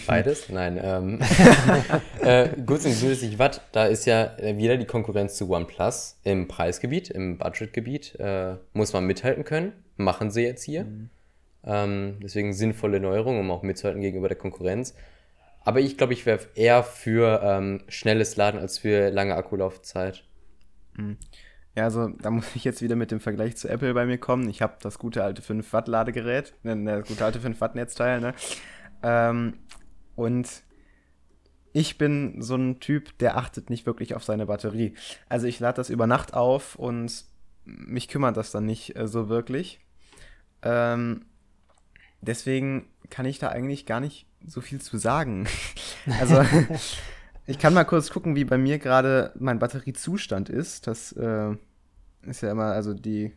Beides? 0.07 0.49
Nein. 0.49 0.79
Ähm, 0.81 1.19
äh, 2.21 2.49
gut 2.65 2.81
sind 2.81 2.93
67 2.93 3.37
Watt, 3.37 3.61
da 3.71 3.85
ist 3.85 4.05
ja 4.05 4.37
äh, 4.37 4.57
wieder 4.57 4.77
die 4.77 4.85
Konkurrenz 4.85 5.35
zu 5.35 5.49
OnePlus 5.49 6.19
im 6.23 6.47
Preisgebiet, 6.47 7.09
im 7.09 7.37
Budgetgebiet. 7.37 8.15
Äh, 8.19 8.55
muss 8.73 8.93
man 8.93 9.05
mithalten 9.05 9.43
können. 9.43 9.73
Machen 9.97 10.31
sie 10.31 10.41
jetzt 10.41 10.63
hier. 10.63 10.87
Ähm, 11.63 12.17
deswegen 12.23 12.53
sinnvolle 12.53 12.99
Neuerung, 12.99 13.39
um 13.39 13.51
auch 13.51 13.63
mitzuhalten 13.63 14.01
gegenüber 14.01 14.27
der 14.27 14.37
Konkurrenz. 14.37 14.95
Aber 15.65 15.81
ich 15.81 15.97
glaube, 15.97 16.13
ich 16.13 16.25
wäre 16.25 16.39
eher 16.55 16.83
für 16.83 17.41
ähm, 17.43 17.81
schnelles 17.89 18.37
Laden 18.37 18.59
als 18.59 18.79
für 18.79 19.09
lange 19.11 19.35
Akkulaufzeit. 19.35 20.23
Ja, 21.75 21.83
also 21.83 22.07
da 22.07 22.31
muss 22.31 22.55
ich 22.55 22.63
jetzt 22.63 22.81
wieder 22.81 22.95
mit 22.95 23.11
dem 23.11 23.19
Vergleich 23.19 23.55
zu 23.55 23.67
Apple 23.69 23.93
bei 23.93 24.05
mir 24.05 24.17
kommen. 24.17 24.49
Ich 24.49 24.61
habe 24.61 24.77
das 24.81 24.97
gute 24.97 25.23
alte 25.23 25.41
5 25.41 25.71
Watt 25.73 25.87
Ladegerät, 25.87 26.53
ne, 26.63 26.75
ne, 26.75 26.99
das 26.99 27.07
gute 27.07 27.23
alte 27.23 27.39
5 27.39 27.61
Watt 27.61 27.75
Netzteil, 27.75 28.19
ne? 28.19 28.33
Ähm, 29.03 29.53
und 30.15 30.63
ich 31.71 31.97
bin 31.97 32.41
so 32.41 32.55
ein 32.55 32.79
Typ, 32.79 33.17
der 33.19 33.37
achtet 33.37 33.69
nicht 33.69 33.85
wirklich 33.85 34.15
auf 34.15 34.23
seine 34.23 34.47
Batterie. 34.47 34.95
Also 35.27 35.47
ich 35.47 35.59
lade 35.59 35.77
das 35.77 35.89
über 35.89 36.07
Nacht 36.07 36.33
auf 36.33 36.75
und 36.75 37.25
mich 37.65 38.07
kümmert 38.07 38.37
das 38.37 38.51
dann 38.51 38.65
nicht 38.65 38.95
äh, 38.95 39.07
so 39.07 39.29
wirklich. 39.29 39.79
Ähm, 40.61 41.25
deswegen 42.21 42.87
kann 43.09 43.25
ich 43.25 43.39
da 43.39 43.49
eigentlich 43.49 43.85
gar 43.85 43.99
nicht 43.99 44.27
so 44.45 44.61
viel 44.61 44.81
zu 44.81 44.97
sagen. 44.97 45.47
Also 46.19 46.43
ich 47.45 47.59
kann 47.59 47.73
mal 47.73 47.83
kurz 47.83 48.09
gucken, 48.09 48.35
wie 48.35 48.45
bei 48.45 48.57
mir 48.57 48.79
gerade 48.79 49.33
mein 49.37 49.59
Batteriezustand 49.59 50.49
ist. 50.49 50.87
Das 50.87 51.11
äh, 51.11 51.55
ist 52.23 52.41
ja 52.41 52.49
immer, 52.49 52.71
also 52.71 52.93
die 52.93 53.33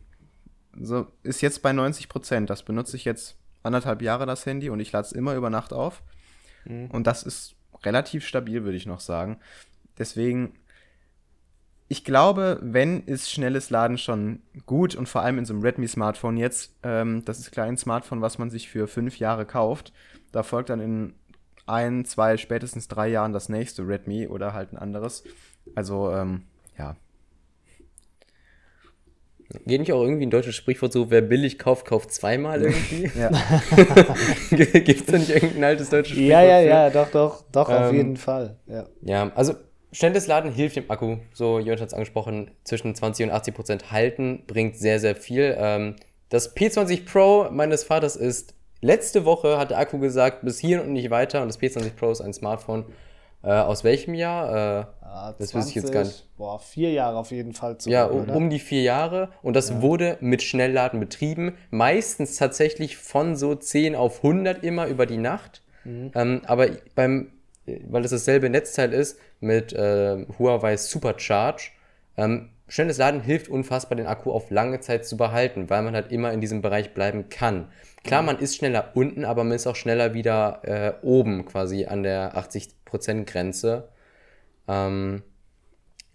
so 0.79 1.07
ist 1.21 1.41
jetzt 1.41 1.61
bei 1.61 1.73
90 1.73 2.09
Prozent. 2.09 2.49
Das 2.49 2.63
benutze 2.63 2.95
ich 2.95 3.05
jetzt 3.05 3.37
anderthalb 3.63 4.01
Jahre 4.01 4.25
das 4.25 4.45
Handy 4.45 4.69
und 4.69 4.79
ich 4.79 4.91
lade 4.91 5.05
es 5.05 5.11
immer 5.11 5.35
über 5.35 5.49
Nacht 5.49 5.73
auf. 5.73 6.03
Und 6.89 7.07
das 7.07 7.23
ist 7.23 7.55
relativ 7.83 8.25
stabil, 8.25 8.63
würde 8.63 8.77
ich 8.77 8.85
noch 8.85 8.99
sagen. 8.99 9.39
Deswegen, 9.97 10.53
ich 11.87 12.03
glaube, 12.03 12.59
wenn 12.61 13.03
ist 13.03 13.31
schnelles 13.31 13.69
Laden 13.69 13.97
schon 13.97 14.41
gut 14.65 14.95
und 14.95 15.07
vor 15.07 15.21
allem 15.21 15.37
in 15.37 15.45
so 15.45 15.53
einem 15.53 15.63
Redmi-Smartphone 15.63 16.37
jetzt, 16.37 16.75
ähm, 16.83 17.23
das 17.25 17.39
ist 17.39 17.51
klar 17.51 17.65
ein 17.65 17.77
Smartphone, 17.77 18.21
was 18.21 18.37
man 18.37 18.49
sich 18.49 18.69
für 18.69 18.87
fünf 18.87 19.19
Jahre 19.19 19.45
kauft. 19.45 19.93
Da 20.31 20.43
folgt 20.43 20.69
dann 20.69 20.79
in 20.79 21.13
ein, 21.65 22.05
zwei, 22.05 22.37
spätestens 22.37 22.87
drei 22.87 23.07
Jahren 23.09 23.33
das 23.33 23.49
nächste 23.49 23.87
Redmi 23.87 24.27
oder 24.27 24.53
halt 24.53 24.73
ein 24.73 24.77
anderes. 24.77 25.23
Also, 25.75 26.11
ähm, 26.11 26.43
ja. 26.77 26.95
Geht 29.65 29.79
nicht 29.79 29.93
auch 29.93 30.01
irgendwie 30.01 30.25
ein 30.25 30.31
deutsches 30.31 30.55
Sprichwort 30.55 30.91
so, 30.91 31.09
wer 31.11 31.21
billig 31.21 31.59
kauft, 31.59 31.85
kauft 31.85 32.11
zweimal 32.11 32.61
irgendwie? 32.63 33.11
ja. 33.19 33.29
Gibt 34.49 35.01
es 35.01 35.05
da 35.05 35.17
nicht 35.17 35.29
irgendein 35.29 35.63
altes 35.63 35.89
deutsches 35.89 36.13
Sprichwort? 36.13 36.31
Ja, 36.31 36.41
ja, 36.43 36.59
für? 36.61 36.67
ja, 36.67 36.89
doch, 36.89 37.11
doch, 37.11 37.43
doch, 37.51 37.69
auf 37.69 37.89
Ähm, 37.89 37.95
jeden 37.95 38.17
Fall. 38.17 38.57
Ja. 38.67 38.85
Ja, 39.01 39.31
also 39.35 39.53
schnelles 39.91 40.27
Laden 40.27 40.51
hilft 40.51 40.75
dem 40.75 40.89
Akku. 40.89 41.17
So, 41.33 41.59
Jörg 41.59 41.79
hat 41.79 41.87
es 41.87 41.93
angesprochen, 41.93 42.51
zwischen 42.63 42.95
20 42.95 43.27
und 43.27 43.31
80 43.31 43.53
Prozent 43.53 43.91
halten 43.91 44.43
bringt 44.47 44.77
sehr, 44.77 44.99
sehr 44.99 45.15
viel. 45.15 45.55
Ähm, 45.57 45.95
das 46.29 46.55
P20 46.55 47.05
Pro 47.05 47.47
meines 47.51 47.83
Vaters 47.83 48.15
ist, 48.15 48.55
letzte 48.81 49.23
Woche 49.23 49.57
hat 49.57 49.69
der 49.69 49.77
Akku 49.77 49.99
gesagt, 49.99 50.43
bis 50.43 50.59
hier 50.59 50.81
und 50.81 50.93
nicht 50.93 51.09
weiter. 51.11 51.41
Und 51.41 51.47
das 51.47 51.59
P20 51.59 51.95
Pro 51.95 52.11
ist 52.11 52.21
ein 52.21 52.33
Smartphone. 52.33 52.85
Äh, 53.43 53.51
aus 53.51 53.83
welchem 53.83 54.13
Jahr? 54.13 54.81
Äh, 54.81 54.85
Ah, 55.13 55.35
das 55.37 55.53
wüsste 55.53 55.69
ich 55.69 55.75
jetzt 55.75 55.91
gar 55.91 56.03
nicht. 56.03 56.25
Boah, 56.37 56.57
vier 56.57 56.91
Jahre 56.91 57.17
auf 57.17 57.29
jeden 57.29 57.53
Fall 57.53 57.77
zu. 57.77 57.87
Ja, 57.87 58.05
um, 58.05 58.27
um 58.29 58.49
die 58.49 58.57
vier 58.57 58.81
Jahre. 58.81 59.29
Und 59.43 59.55
das 59.55 59.79
wurde 59.79 60.17
mit 60.21 60.41
Schnellladen 60.41 60.99
betrieben. 60.99 61.55
Meistens 61.69 62.35
tatsächlich 62.37 62.97
von 62.97 63.35
so 63.35 63.53
10 63.53 63.95
auf 63.95 64.23
100 64.23 64.63
immer 64.63 64.87
über 64.87 65.05
die 65.05 65.17
Nacht. 65.19 65.61
Ähm, 65.85 66.41
aber 66.47 66.67
beim, 66.95 67.31
weil 67.65 68.01
das 68.01 68.09
dasselbe 68.09 68.49
Netzteil 68.49 68.91
ist 68.91 69.19
mit 69.39 69.71
äh, 69.73 70.25
Huawei 70.39 70.77
Supercharge, 70.77 71.69
ähm, 72.17 72.49
schnelles 72.67 72.97
Laden 72.97 73.21
hilft 73.21 73.49
unfassbar, 73.49 73.95
den 73.95 74.07
Akku 74.07 74.31
auf 74.31 74.49
lange 74.49 74.79
Zeit 74.79 75.05
zu 75.05 75.15
behalten, 75.15 75.69
weil 75.69 75.83
man 75.83 75.93
halt 75.93 76.11
immer 76.11 76.31
in 76.33 76.41
diesem 76.41 76.61
Bereich 76.63 76.93
bleiben 76.95 77.29
kann. 77.29 77.67
Klar, 78.03 78.23
man 78.23 78.39
ist 78.39 78.55
schneller 78.55 78.91
unten, 78.95 79.25
aber 79.25 79.43
man 79.43 79.53
ist 79.53 79.67
auch 79.67 79.75
schneller 79.75 80.13
wieder 80.15 80.61
äh, 80.63 80.93
oben 81.05 81.45
quasi 81.45 81.85
an 81.85 82.01
der 82.01 82.35
80% 82.35 82.69
Grenze. 83.25 83.89
Ähm, 84.67 85.23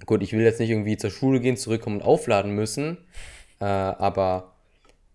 gut, 0.07 0.23
ich 0.23 0.33
will 0.33 0.43
jetzt 0.43 0.61
nicht 0.61 0.71
irgendwie 0.71 0.97
zur 0.97 1.11
Schule 1.11 1.41
gehen, 1.41 1.57
zurückkommen 1.57 1.97
und 1.97 2.07
aufladen 2.07 2.53
müssen, 2.53 2.99
äh, 3.61 3.65
aber 3.65 4.55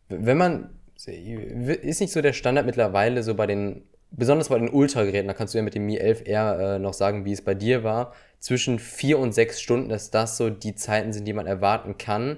wenn 0.10 0.38
man, 0.38 0.70
ist 1.06 2.02
nicht 2.02 2.14
so 2.14 2.22
der 2.22 2.34
Standard 2.34 2.66
mittlerweile 2.66 3.24
so 3.24 3.36
bei 3.36 3.48
den, 3.48 3.84
besonders 4.12 4.50
bei 4.50 4.60
den 4.60 4.70
Ultrageräten, 4.70 5.28
da 5.28 5.34
kannst 5.34 5.54
du 5.54 5.58
ja 5.58 5.64
mit 5.64 5.76
dem 5.76 5.86
Mi 5.86 6.00
11R 6.00 6.76
äh, 6.76 6.80
noch 6.80 6.94
sagen, 6.94 7.26
wie 7.26 7.34
es 7.34 7.44
bei 7.44 7.54
dir 7.54 7.84
war, 7.84 8.14
zwischen 8.40 8.80
vier 8.80 9.20
und 9.20 9.34
sechs 9.34 9.62
Stunden, 9.62 9.90
dass 9.90 10.12
das 10.12 10.38
so 10.38 10.50
die 10.50 10.76
Zeiten 10.76 11.14
sind, 11.14 11.26
die 11.26 11.34
man 11.34 11.48
erwarten 11.48 11.98
kann. 11.98 12.38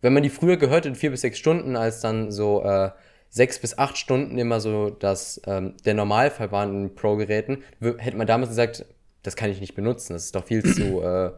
Wenn 0.00 0.12
man 0.12 0.22
die 0.22 0.30
früher 0.30 0.56
gehört 0.56 0.86
hat, 0.86 0.96
vier 0.96 1.10
bis 1.10 1.22
sechs 1.22 1.38
Stunden, 1.38 1.76
als 1.76 2.00
dann 2.00 2.30
so 2.30 2.62
äh, 2.64 2.90
sechs 3.34 3.58
bis 3.58 3.76
acht 3.76 3.98
Stunden 3.98 4.38
immer 4.38 4.60
so 4.60 4.90
das, 4.90 5.40
ähm, 5.46 5.74
der 5.84 5.94
Normalfall 5.94 6.52
waren 6.52 6.84
in 6.84 6.94
Pro-Geräten, 6.94 7.64
hätte 7.80 8.16
man 8.16 8.28
damals 8.28 8.50
gesagt, 8.50 8.86
das 9.24 9.34
kann 9.34 9.50
ich 9.50 9.60
nicht 9.60 9.74
benutzen, 9.74 10.12
das 10.12 10.26
ist 10.26 10.36
doch 10.36 10.44
viel 10.44 10.62
zu, 10.62 11.02
äh, 11.02 11.32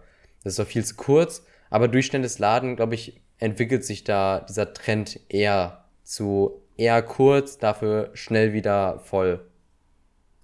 das 0.45 0.53
ist 0.53 0.59
doch 0.59 0.67
viel 0.67 0.85
zu 0.85 0.95
kurz. 0.97 1.43
Aber 1.71 1.89
durch 1.89 2.07
schnelles 2.07 2.39
Laden, 2.39 2.77
glaube 2.77 2.95
ich, 2.95 3.23
entwickelt 3.39 3.83
sich 3.83 4.05
da 4.05 4.41
dieser 4.41 4.75
Trend 4.75 5.21
eher 5.31 5.87
zu 6.05 6.63
eher 6.77 7.01
kurz, 7.01 7.57
dafür 7.57 8.11
schnell 8.13 8.53
wieder 8.53 8.99
voll. 8.99 9.41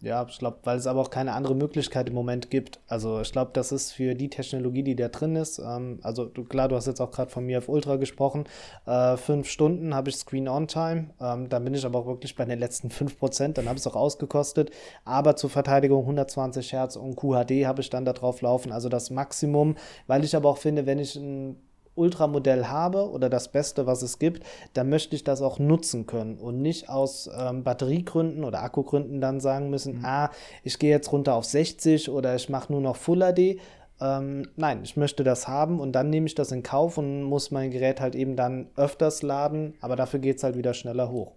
Ja, 0.03 0.27
ich 0.29 0.37
glaube, 0.39 0.59
weil 0.65 0.79
es 0.79 0.89
aber 0.89 1.01
auch 1.01 1.11
keine 1.11 1.33
andere 1.33 1.55
Möglichkeit 1.55 2.09
im 2.09 2.15
Moment 2.15 2.51
gibt. 2.51 2.81
Also 2.89 3.21
ich 3.21 3.31
glaube, 3.31 3.53
das 3.55 3.71
ist 3.71 3.93
für 3.93 4.17
die 4.17 4.29
Technologie, 4.29 4.83
die 4.83 4.97
da 4.97 5.07
drin 5.07 5.37
ist. 5.37 5.61
Ähm, 5.61 6.01
also 6.03 6.25
du, 6.25 6.43
klar, 6.43 6.67
du 6.67 6.75
hast 6.75 6.87
jetzt 6.89 7.01
auch 7.01 7.13
gerade 7.13 7.31
von 7.31 7.47
mir 7.47 7.59
auf 7.59 7.69
Ultra 7.69 7.97
gesprochen. 7.97 8.45
Äh, 8.85 9.17
fünf 9.17 9.49
Stunden 9.49 9.95
habe 9.95 10.11
ich 10.11 10.17
Screen-On-Time. 10.17 11.11
Ähm, 11.21 11.49
dann 11.49 11.65
bin 11.65 11.75
ich 11.75 11.87
aber 11.87 12.01
auch 12.01 12.07
wirklich 12.07 12.35
bei 12.35 12.45
den 12.45 12.59
letzten 12.59 12.91
fünf 12.91 13.17
Prozent. 13.17 13.59
Dann 13.59 13.67
habe 13.67 13.77
ich 13.77 13.83
es 13.83 13.87
auch 13.87 13.95
ausgekostet. 13.95 14.73
Aber 15.05 15.37
zur 15.37 15.51
Verteidigung 15.51 16.01
120 16.01 16.73
Hertz 16.73 16.97
und 16.97 17.15
QHD 17.15 17.67
habe 17.67 17.81
ich 17.81 17.89
dann 17.89 18.05
da 18.05 18.13
drauf 18.13 18.43
laufen. 18.43 18.73
Also 18.73 18.89
das 18.89 19.11
Maximum, 19.11 19.77
weil 20.09 20.25
ich 20.25 20.35
aber 20.35 20.49
auch 20.49 20.59
finde, 20.59 20.85
wenn 20.85 20.99
ich 20.99 21.15
ein 21.15 21.57
Ultramodell 21.95 22.67
habe 22.67 23.11
oder 23.11 23.29
das 23.29 23.51
Beste, 23.51 23.87
was 23.87 24.03
es 24.03 24.19
gibt, 24.19 24.45
dann 24.73 24.89
möchte 24.89 25.15
ich 25.15 25.25
das 25.25 25.43
auch 25.43 25.59
nutzen 25.59 26.07
können 26.07 26.39
und 26.39 26.63
nicht 26.63 26.89
aus 26.89 27.31
ähm, 27.39 27.65
Batteriegründen 27.65 28.45
oder 28.45 28.63
Akkugründen 28.63 29.21
dann 29.21 29.41
sagen 29.41 29.71
müssen, 29.71 29.99
mhm. 29.99 30.05
ah, 30.05 30.31
ich 30.63 30.79
gehe 30.79 30.91
jetzt 30.91 31.13
runter 31.13 31.35
auf 31.35 31.45
60 31.45 32.11
oder 32.11 32.35
ich 32.35 32.49
mache 32.49 32.73
nur 32.73 32.81
noch 32.81 32.97
Full 32.97 33.21
HD. 33.21 33.61
Ähm, 34.01 34.49
nein, 34.57 34.81
ich 34.83 34.97
möchte 34.97 35.23
das 35.23 35.47
haben 35.47 35.79
und 35.79 35.93
dann 35.93 36.11
nehme 36.11 36.27
ich 36.27 36.35
das 36.35 36.51
in 36.51 36.63
Kauf 36.63 36.99
und 36.99 37.23
muss 37.23 37.51
mein 37.51 37.71
Gerät 37.71 38.01
halt 38.01 38.15
eben 38.15 38.37
dann 38.37 38.69
öfters 38.75 39.23
laden, 39.23 39.75
aber 39.81 39.97
dafür 39.97 40.19
geht 40.19 40.39
es 40.39 40.45
halt 40.45 40.57
wieder 40.57 40.75
schneller 40.75 41.11
hoch. 41.11 41.33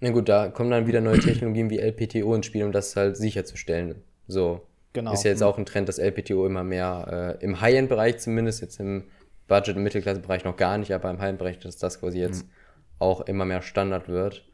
Na 0.00 0.10
gut, 0.10 0.28
da 0.28 0.48
kommen 0.48 0.70
dann 0.70 0.86
wieder 0.86 1.00
neue 1.00 1.18
Technologien 1.18 1.70
wie 1.70 1.78
LPTO 1.78 2.34
ins 2.34 2.46
Spiel, 2.46 2.64
um 2.64 2.72
das 2.72 2.94
halt 2.96 3.16
sicherzustellen. 3.16 4.02
So. 4.28 4.60
Genau. 4.92 5.12
Ist 5.12 5.24
ja 5.24 5.30
jetzt 5.30 5.42
auch 5.42 5.58
ein 5.58 5.66
Trend, 5.66 5.88
dass 5.88 5.98
LPTO 5.98 6.46
immer 6.46 6.64
mehr 6.64 7.36
äh, 7.38 7.44
im 7.44 7.60
High-End-Bereich 7.60 8.18
zumindest, 8.18 8.62
jetzt 8.62 8.80
im 8.80 9.04
Budget- 9.48 9.76
und 9.76 9.82
Mittelklassebereich 9.82 10.44
noch 10.44 10.56
gar 10.56 10.78
nicht, 10.78 10.92
aber 10.92 11.10
im 11.10 11.20
High-End-Bereich, 11.20 11.58
dass 11.58 11.76
das 11.76 12.00
quasi 12.00 12.18
jetzt 12.18 12.44
mhm. 12.44 12.50
auch 12.98 13.20
immer 13.22 13.44
mehr 13.44 13.62
Standard 13.62 14.08
wird. 14.08 14.44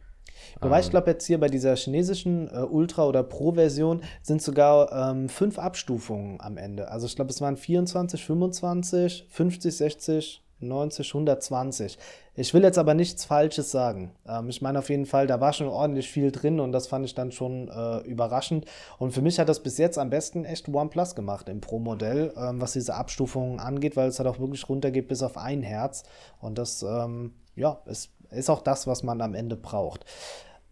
Wobei 0.61 0.81
ich 0.81 0.87
ähm. 0.87 0.91
glaube, 0.91 1.11
jetzt 1.11 1.27
hier 1.27 1.39
bei 1.41 1.49
dieser 1.49 1.77
chinesischen 1.77 2.49
äh, 2.49 2.61
Ultra- 2.61 3.07
oder 3.07 3.23
Pro-Version 3.23 4.03
sind 4.23 4.43
sogar 4.43 5.11
ähm, 5.11 5.29
fünf 5.29 5.59
Abstufungen 5.59 6.41
am 6.41 6.57
Ende. 6.57 6.91
Also 6.91 7.07
ich 7.07 7.17
glaube, 7.17 7.31
es 7.31 7.41
waren 7.41 7.57
24, 7.57 8.25
25, 8.25 9.27
50, 9.29 9.77
60, 9.77 10.45
90, 10.63 11.09
120. 11.09 11.99
Ich 12.35 12.55
will 12.55 12.63
jetzt 12.63 12.79
aber 12.79 12.95
nichts 12.95 13.25
Falsches 13.25 13.71
sagen. 13.71 14.13
Ähm, 14.27 14.49
ich 14.49 14.63
meine 14.63 14.79
auf 14.79 14.89
jeden 14.89 15.07
Fall, 15.07 15.27
da 15.27 15.41
war 15.41 15.53
schon 15.53 15.69
ordentlich 15.69 16.11
viel 16.11 16.33
drin 16.33 16.61
und 16.61 16.73
das 16.73 16.87
fand 16.87 17.05
ich 17.05 17.15
dann 17.15 17.33
schon 17.33 17.69
äh, 17.69 17.99
überraschend. 18.07 18.65
Und 18.99 19.13
für 19.13 19.23
mich 19.23 19.39
hat 19.39 19.49
das 19.49 19.61
bis 19.61 19.77
jetzt 19.79 19.99
am 19.99 20.11
besten 20.11 20.45
echt 20.45 20.69
OnePlus 20.69 21.15
gemacht 21.15 21.49
im 21.49 21.61
Pro-Modell, 21.61 22.33
ähm, 22.37 22.61
was 22.61 22.73
diese 22.73 22.95
Abstufungen 22.95 23.61
angeht, 23.61 23.97
weil 23.97 24.09
es 24.09 24.19
halt 24.19 24.29
auch 24.29 24.39
wirklich 24.39 24.69
runtergeht 24.69 25.09
bis 25.09 25.23
auf 25.23 25.37
ein 25.37 25.63
Herz. 25.63 26.05
Und 26.41 26.59
das, 26.59 26.83
ähm, 26.83 27.35
ja, 27.55 27.81
ist, 27.85 28.11
ist 28.31 28.49
auch 28.49 28.63
das, 28.63 28.87
was 28.87 29.03
man 29.03 29.21
am 29.21 29.35
Ende 29.35 29.57
braucht. 29.57 30.07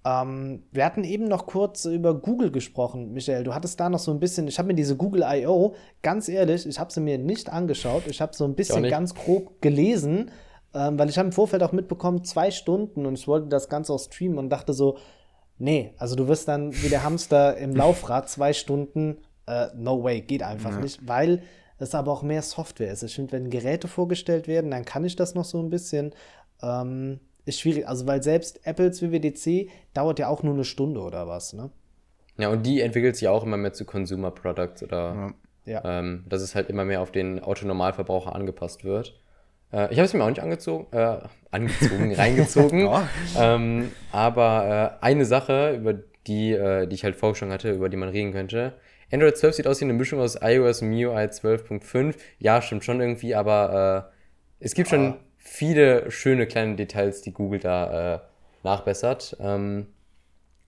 Ähm, 0.05 0.63
wir 0.73 0.85
hatten 0.85 1.05
eben 1.05 1.25
noch 1.29 1.47
kurz 1.47 1.85
über 1.85 2.15
Google 2.15 2.51
gesprochen, 2.51 3.13
Michael. 3.13 3.45
Du 3.45 3.55
hattest 3.55 3.79
da 3.81 3.91
noch 3.91 3.99
so 3.99 4.11
ein 4.11 4.21
bisschen, 4.21 4.49
ich 4.49 4.59
habe 4.59 4.69
mir 4.69 4.75
diese 4.75 4.97
Google 4.97 5.25
I.O., 5.27 5.75
ganz 6.03 6.29
ehrlich, 6.29 6.67
ich 6.67 6.79
habe 6.79 6.93
sie 6.93 7.01
mir 7.01 7.19
nicht 7.19 7.53
angeschaut. 7.53 8.05
Ich 8.07 8.21
habe 8.21 8.35
so 8.35 8.45
ein 8.45 8.55
bisschen 8.55 8.89
ganz 8.89 9.15
grob 9.15 9.61
gelesen, 9.61 10.31
ähm, 10.73 10.99
weil 10.99 11.11
ich 11.11 11.19
habe 11.19 11.27
im 11.27 11.33
Vorfeld 11.33 11.63
auch 11.63 11.73
mitbekommen, 11.73 12.25
zwei 12.25 12.51
Stunden 12.51 13.05
und 13.05 13.19
ich 13.19 13.29
wollte 13.29 13.49
das 13.49 13.69
Ganze 13.69 13.93
auch 13.93 13.99
streamen 13.99 14.39
und 14.39 14.49
dachte 14.49 14.73
so, 14.73 14.97
nee, 15.59 15.93
also 15.99 16.17
du 16.17 16.29
wirst 16.29 16.49
dann 16.49 16.73
wie 16.83 16.89
der 16.89 17.05
Hamster 17.05 17.59
im 17.59 17.75
Laufrad 17.77 18.31
zwei 18.31 18.55
Stunden, 18.55 19.19
äh, 19.47 19.67
no 19.77 20.03
way, 20.03 20.23
geht 20.23 20.43
einfach 20.43 20.73
ja. 20.73 20.81
nicht, 20.81 21.07
weil 21.07 21.43
es 21.79 21.95
aber 21.95 22.13
auch 22.13 22.23
mehr 22.23 22.43
Software 22.43 22.93
ist. 22.93 23.03
Ich 23.03 23.17
finde, 23.17 23.33
wenn 23.33 23.51
Geräte 23.51 23.89
vorgestellt 23.89 24.49
werden, 24.49 24.71
dann 24.71 24.87
kann 24.87 25.05
ich 25.05 25.17
das 25.17 25.35
noch 25.35 25.45
so 25.45 25.59
ein 25.61 25.71
bisschen. 25.71 26.15
Ähm, 26.63 27.21
ist 27.45 27.61
schwierig. 27.61 27.87
Also, 27.87 28.07
weil 28.07 28.23
selbst 28.23 28.67
Apples 28.67 29.03
WWDC 29.03 29.71
dauert 29.95 30.19
ja 30.19 30.29
auch 30.29 30.43
nur 30.43 30.55
eine 30.55 30.65
Stunde 30.65 31.01
oder 31.01 31.27
was, 31.29 31.53
ne? 31.53 31.71
Ja, 32.39 32.49
und 32.49 32.65
die 32.65 32.81
entwickelt 32.81 33.17
sich 33.17 33.29
auch 33.29 33.45
immer 33.45 33.57
mehr 33.57 33.73
zu 33.73 33.85
Consumer 33.85 34.31
Products 34.31 34.83
oder 34.83 35.35
ja. 35.65 35.83
ähm, 35.85 36.25
dass 36.29 36.43
es 36.43 36.55
halt 36.55 36.69
immer 36.69 36.85
mehr 36.85 37.01
auf 37.01 37.13
den 37.13 37.41
Autonormalverbraucher 37.41 38.35
angepasst 38.35 38.85
wird. 38.85 39.21
Äh, 39.73 39.93
ich 39.93 39.99
habe 39.99 40.07
es 40.07 40.15
mir 40.15 40.25
auch 40.25 40.29
nicht 40.29 40.43
angezogen, 40.43 40.87
äh, 40.93 41.19
angezogen, 41.51 42.15
reingezogen. 42.17 42.89
ähm, 43.39 43.93
aber 44.13 44.99
äh, 45.01 45.05
eine 45.05 45.25
Sache, 45.25 45.75
über 45.77 45.95
die, 46.27 46.53
äh, 46.53 46.87
die 46.87 46.95
ich 46.95 47.05
halt 47.05 47.17
vorgeschlagen 47.17 47.53
hatte, 47.53 47.71
über 47.73 47.89
die 47.89 47.97
man 47.97 48.09
reden 48.09 48.33
könnte. 48.33 48.75
Android 49.13 49.37
12 49.37 49.57
sieht 49.57 49.67
aus 49.67 49.81
wie 49.81 49.85
eine 49.85 49.95
Mischung 49.95 50.21
aus 50.21 50.39
iOS 50.41 50.83
und 50.83 50.91
MIUI 50.91 51.25
12.5. 51.27 52.15
Ja, 52.39 52.63
stimmt 52.63 52.85
schon 52.85 53.01
irgendwie, 53.01 53.35
aber 53.35 54.09
äh, 54.61 54.65
es 54.65 54.75
gibt 54.75 54.89
schon 54.89 55.17
viele 55.41 56.11
schöne 56.11 56.47
kleine 56.47 56.77
Details, 56.77 57.23
die 57.23 57.33
Google 57.33 57.59
da 57.59 58.15
äh, 58.15 58.19
nachbessert. 58.63 59.37
Ähm, 59.41 59.87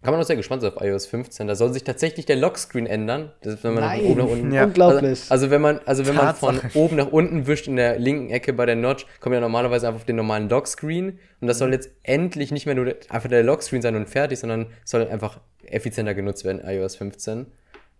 kann 0.02 0.12
man 0.12 0.20
auch 0.20 0.26
sehr 0.26 0.34
gespannt 0.34 0.62
sein 0.62 0.72
auf 0.72 0.82
iOS 0.82 1.06
15. 1.06 1.46
Da 1.46 1.54
soll 1.54 1.72
sich 1.72 1.84
tatsächlich 1.84 2.26
der 2.26 2.34
Lockscreen 2.34 2.86
ändern. 2.86 3.30
Das 3.42 3.54
ist, 3.54 3.64
wenn 3.64 3.74
man 3.74 3.84
Nein. 3.84 4.00
von 4.00 4.10
oben 4.10 4.20
nach 4.20 4.26
unten. 4.26 4.52
Ja. 4.52 4.64
Unglaublich. 4.64 5.20
Also, 5.20 5.32
also, 5.32 5.50
wenn 5.50 5.60
man, 5.60 5.80
also 5.86 6.06
wenn 6.06 6.16
man 6.16 6.34
von 6.34 6.60
oben 6.74 6.96
nach 6.96 7.12
unten 7.12 7.46
wischt 7.46 7.68
in 7.68 7.76
der 7.76 8.00
linken 8.00 8.30
Ecke 8.30 8.52
bei 8.52 8.66
der 8.66 8.74
Notch, 8.74 9.06
kommt 9.20 9.34
ja 9.34 9.40
normalerweise 9.40 9.86
einfach 9.86 10.00
auf 10.00 10.06
den 10.06 10.16
normalen 10.16 10.48
Lockscreen. 10.48 11.20
Und 11.40 11.46
das 11.46 11.58
soll 11.58 11.68
mhm. 11.68 11.74
jetzt 11.74 11.90
endlich 12.02 12.50
nicht 12.50 12.66
mehr 12.66 12.74
nur 12.74 12.92
einfach 13.10 13.28
der 13.28 13.44
Lockscreen 13.44 13.80
sein 13.80 13.94
und 13.94 14.08
fertig, 14.08 14.40
sondern 14.40 14.66
soll 14.84 15.06
einfach 15.06 15.38
effizienter 15.62 16.14
genutzt 16.14 16.44
werden, 16.44 16.60
iOS 16.66 16.96
15. 16.96 17.46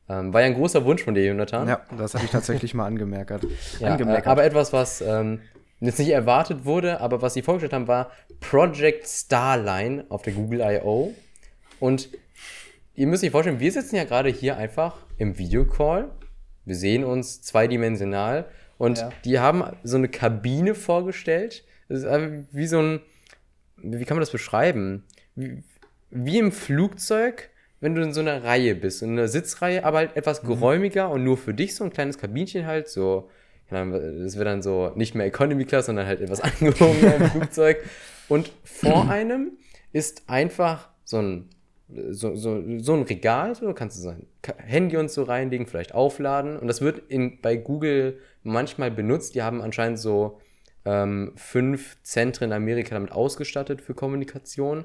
Ähm, 0.09 0.35
war 0.35 0.41
ja 0.41 0.49
ein 0.49 0.55
großer 0.55 0.85
Wunsch 0.85 1.05
von 1.05 1.15
dir, 1.15 1.25
Jonathan. 1.25 1.69
Ja, 1.69 1.83
das 1.97 2.15
habe 2.15 2.25
ich 2.25 2.33
tatsächlich 2.33 2.75
mal 2.75 2.87
angemerkt. 2.87 3.31
ja. 3.79 3.97
Äh, 3.97 4.23
aber 4.25 4.43
etwas, 4.43 4.73
was 4.73 5.01
ähm, 5.01 5.41
jetzt 5.87 5.99
nicht 5.99 6.11
erwartet 6.11 6.65
wurde, 6.65 7.01
aber 7.01 7.23
was 7.23 7.35
sie 7.35 7.43
vorgestellt 7.43 7.73
haben, 7.73 7.89
war 7.89 8.11
Project 8.41 9.07
Starline 9.07 10.05
auf 10.09 10.23
der 10.23 10.33
Google 10.33 10.61
I.O. 10.61 11.13
Und 11.81 12.09
ihr 12.95 13.07
müsst 13.07 13.25
euch 13.25 13.31
vorstellen, 13.31 13.61
wir 13.61 13.73
sitzen 13.73 13.97
ja 13.97 14.05
gerade 14.05 14.29
hier 14.29 14.57
einfach 14.57 14.97
im 15.19 15.39
Videocall. 15.39 16.11
Wir 16.65 16.77
sehen 16.77 17.03
uns 17.03 17.43
zweidimensional 17.43 18.45
und 18.79 18.99
ja. 18.99 19.11
die 19.25 19.39
haben 19.41 19.65
so 19.83 19.97
eine 19.97 20.09
Kabine 20.09 20.75
vorgestellt. 20.75 21.65
Das 21.89 22.05
ist 22.05 22.09
wie 22.53 22.67
so 22.67 22.79
ein, 22.79 23.01
wie 23.77 24.05
kann 24.05 24.17
man 24.17 24.23
das 24.23 24.31
beschreiben? 24.31 25.05
Wie, 25.35 25.63
wie 26.11 26.39
im 26.39 26.53
Flugzeug, 26.53 27.51
wenn 27.81 27.95
du 27.95 28.03
in 28.03 28.13
so 28.13 28.21
einer 28.21 28.45
Reihe 28.45 28.77
bist, 28.77 29.03
in 29.03 29.11
einer 29.11 29.29
Sitzreihe, 29.29 29.85
aber 29.85 29.99
halt 29.99 30.17
etwas 30.17 30.43
mhm. 30.43 30.49
geräumiger 30.49 31.11
und 31.11 31.25
nur 31.25 31.37
für 31.37 31.55
dich 31.55 31.75
so 31.75 31.83
ein 31.83 31.91
kleines 31.91 32.19
Kabinchen 32.19 32.67
halt, 32.67 32.89
so 32.89 33.29
das 33.73 34.37
wird 34.37 34.47
dann 34.47 34.63
so 34.63 34.93
nicht 34.95 35.15
mehr 35.15 35.27
Economy 35.27 35.65
Class, 35.65 35.87
sondern 35.87 36.07
halt 36.07 36.21
etwas 36.21 36.41
angehobener 36.61 37.17
im 37.17 37.31
Flugzeug. 37.31 37.79
Und 38.29 38.53
vor 38.65 39.09
einem 39.11 39.53
ist 39.93 40.29
einfach 40.29 40.89
so 41.05 41.19
ein, 41.19 41.51
so, 42.11 42.35
so, 42.37 42.63
so 42.79 42.95
ein 42.95 43.03
Regal, 43.03 43.55
so 43.55 43.73
kannst 43.75 43.99
du 43.99 44.03
sein 44.03 44.27
Handy 44.57 44.97
und 44.97 45.11
so 45.11 45.25
reinlegen, 45.25 45.67
vielleicht 45.67 45.95
aufladen. 45.95 46.59
Und 46.59 46.69
das 46.69 46.81
wird 46.81 47.11
in, 47.11 47.41
bei 47.41 47.57
Google 47.57 48.19
manchmal 48.43 48.91
benutzt. 48.91 49.35
Die 49.35 49.43
haben 49.43 49.61
anscheinend 49.61 49.99
so 49.99 50.41
ähm, 50.85 51.33
fünf 51.37 51.97
Zentren 52.03 52.51
in 52.51 52.53
Amerika 52.57 52.95
damit 52.95 53.13
ausgestattet 53.13 53.83
für 53.83 53.95
Kommunikation. 53.95 54.85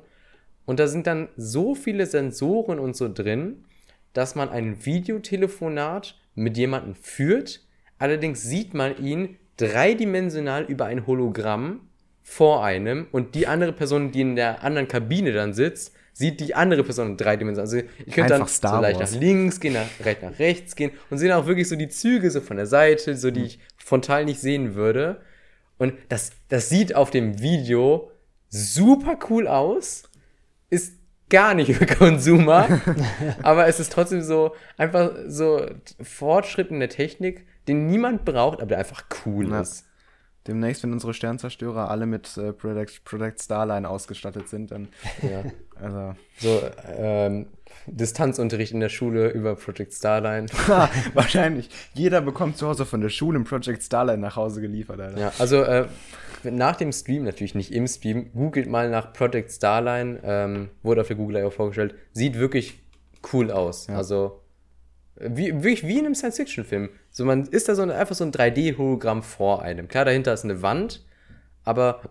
Und 0.65 0.79
da 0.79 0.87
sind 0.87 1.07
dann 1.07 1.29
so 1.37 1.75
viele 1.75 2.05
Sensoren 2.05 2.79
und 2.79 2.95
so 2.95 3.11
drin, 3.11 3.63
dass 4.13 4.35
man 4.35 4.49
ein 4.49 4.85
Videotelefonat 4.85 6.19
mit 6.35 6.57
jemandem 6.57 6.95
führt, 6.95 7.66
Allerdings 7.99 8.43
sieht 8.43 8.73
man 8.73 8.97
ihn 8.97 9.37
dreidimensional 9.57 10.63
über 10.65 10.85
ein 10.85 11.07
Hologramm 11.07 11.81
vor 12.21 12.63
einem 12.63 13.07
und 13.11 13.35
die 13.35 13.47
andere 13.47 13.73
Person, 13.73 14.11
die 14.11 14.21
in 14.21 14.35
der 14.35 14.63
anderen 14.63 14.87
Kabine 14.87 15.31
dann 15.33 15.53
sitzt, 15.53 15.93
sieht 16.13 16.39
die 16.39 16.55
andere 16.55 16.83
Person 16.83 17.15
dreidimensional. 17.15 17.65
Also 17.65 17.87
ich 18.05 18.13
könnte 18.13 18.33
dann 18.33 18.47
Star 18.47 18.75
so 18.75 18.81
leicht 18.81 18.99
Wars. 18.99 19.13
nach 19.13 19.19
links 19.19 19.59
gehen, 19.59 19.73
nach, 19.73 20.05
rechts 20.05 20.23
nach 20.23 20.39
rechts 20.39 20.75
gehen 20.75 20.91
und 21.09 21.19
sehen 21.19 21.31
auch 21.31 21.45
wirklich 21.45 21.69
so 21.69 21.75
die 21.75 21.89
Züge 21.89 22.29
so 22.31 22.41
von 22.41 22.57
der 22.57 22.65
Seite, 22.65 23.15
so 23.15 23.31
die 23.31 23.43
ich 23.43 23.59
frontal 23.77 24.25
nicht 24.25 24.39
sehen 24.39 24.75
würde. 24.75 25.21
Und 25.77 25.93
das, 26.09 26.31
das 26.49 26.69
sieht 26.69 26.95
auf 26.95 27.11
dem 27.11 27.39
Video 27.39 28.11
super 28.49 29.19
cool 29.29 29.47
aus, 29.47 30.03
ist 30.69 30.93
gar 31.29 31.53
nicht 31.53 31.73
für 31.75 31.85
Konsumer, 31.85 32.81
aber 33.43 33.67
es 33.67 33.79
ist 33.79 33.91
trotzdem 33.91 34.21
so 34.21 34.55
einfach 34.75 35.11
so 35.27 35.65
Fortschritt 36.01 36.71
in 36.71 36.79
der 36.79 36.89
Technik, 36.89 37.45
den 37.67 37.87
niemand 37.87 38.25
braucht, 38.25 38.59
aber 38.59 38.67
der 38.67 38.79
einfach 38.79 39.03
cool 39.25 39.49
ja. 39.49 39.61
ist. 39.61 39.85
Demnächst, 40.47 40.81
wenn 40.83 40.93
unsere 40.93 41.13
Sternzerstörer 41.13 41.89
alle 41.89 42.05
mit 42.05 42.37
äh, 42.37 42.53
Project, 42.53 43.03
Project 43.03 43.41
Starline 43.41 43.87
ausgestattet 43.87 44.47
sind, 44.47 44.71
dann. 44.71 44.87
Ja. 45.21 45.43
also. 45.81 46.15
So, 46.39 46.61
ähm, 46.97 47.47
Distanzunterricht 47.85 48.71
in 48.71 48.79
der 48.79 48.89
Schule 48.89 49.29
über 49.29 49.55
Project 49.55 49.93
Starline. 49.93 50.47
Wahrscheinlich. 51.13 51.69
Jeder 51.93 52.21
bekommt 52.21 52.57
zu 52.57 52.67
Hause 52.67 52.85
von 52.85 53.01
der 53.01 53.09
Schule 53.09 53.39
ein 53.39 53.43
Project 53.43 53.83
Starline 53.83 54.19
nach 54.19 54.35
Hause 54.35 54.61
geliefert, 54.61 54.99
Alter. 54.99 55.19
Ja, 55.19 55.33
also 55.37 55.63
äh, 55.63 55.85
nach 56.43 56.75
dem 56.75 56.91
Stream, 56.91 57.23
natürlich 57.23 57.55
nicht 57.55 57.73
im 57.73 57.87
Stream, 57.87 58.31
googelt 58.33 58.69
mal 58.69 58.89
nach 58.89 59.13
Project 59.13 59.51
Starline, 59.51 60.19
ähm, 60.23 60.69
wurde 60.83 61.01
auf 61.01 61.07
der 61.07 61.15
Google 61.15 61.37
I.O. 61.37 61.49
vorgestellt. 61.49 61.95
Sieht 62.13 62.37
wirklich 62.37 62.79
cool 63.33 63.51
aus. 63.51 63.87
Ja. 63.87 63.97
Also 63.97 64.41
wie, 65.19 65.53
wirklich 65.53 65.85
wie 65.87 65.99
in 65.99 66.05
einem 66.05 66.15
Science-Fiction-Film. 66.15 66.89
So, 67.11 67.25
man 67.25 67.45
ist 67.47 67.69
da 67.69 67.75
so 67.75 67.81
ein, 67.81 67.91
einfach 67.91 68.15
so 68.15 68.23
ein 68.23 68.31
3D-Hologramm 68.31 69.23
vor 69.23 69.61
einem. 69.61 69.87
Klar, 69.87 70.05
dahinter 70.05 70.33
ist 70.33 70.43
eine 70.43 70.61
Wand, 70.61 71.03
aber 71.63 72.01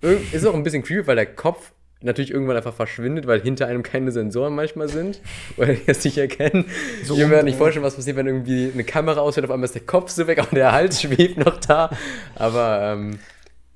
ist 0.32 0.46
auch 0.46 0.54
ein 0.54 0.62
bisschen 0.62 0.82
creepy, 0.82 1.06
weil 1.06 1.16
der 1.16 1.26
Kopf 1.26 1.72
natürlich 2.02 2.30
irgendwann 2.30 2.56
einfach 2.56 2.74
verschwindet, 2.74 3.26
weil 3.26 3.40
hinter 3.40 3.66
einem 3.66 3.82
keine 3.82 4.12
Sensoren 4.12 4.54
manchmal 4.54 4.88
sind, 4.88 5.20
oder 5.56 5.74
die 5.74 5.82
es 5.86 6.04
nicht 6.04 6.18
erkennen. 6.18 6.66
ich 7.02 7.08
kann 7.08 7.28
mir 7.28 7.42
nicht 7.42 7.58
vorstellen, 7.58 7.84
was 7.84 7.96
passiert, 7.96 8.16
wenn 8.16 8.26
irgendwie 8.26 8.70
eine 8.72 8.84
Kamera 8.84 9.20
ausfällt, 9.20 9.46
auf 9.46 9.50
einmal 9.50 9.64
ist 9.64 9.74
der 9.74 9.82
Kopf 9.82 10.10
so 10.10 10.26
weg, 10.26 10.38
aber 10.42 10.54
der 10.54 10.72
Hals 10.72 11.02
schwebt 11.02 11.38
noch 11.38 11.58
da. 11.60 11.90
Aber 12.34 12.80
ähm, 12.92 13.18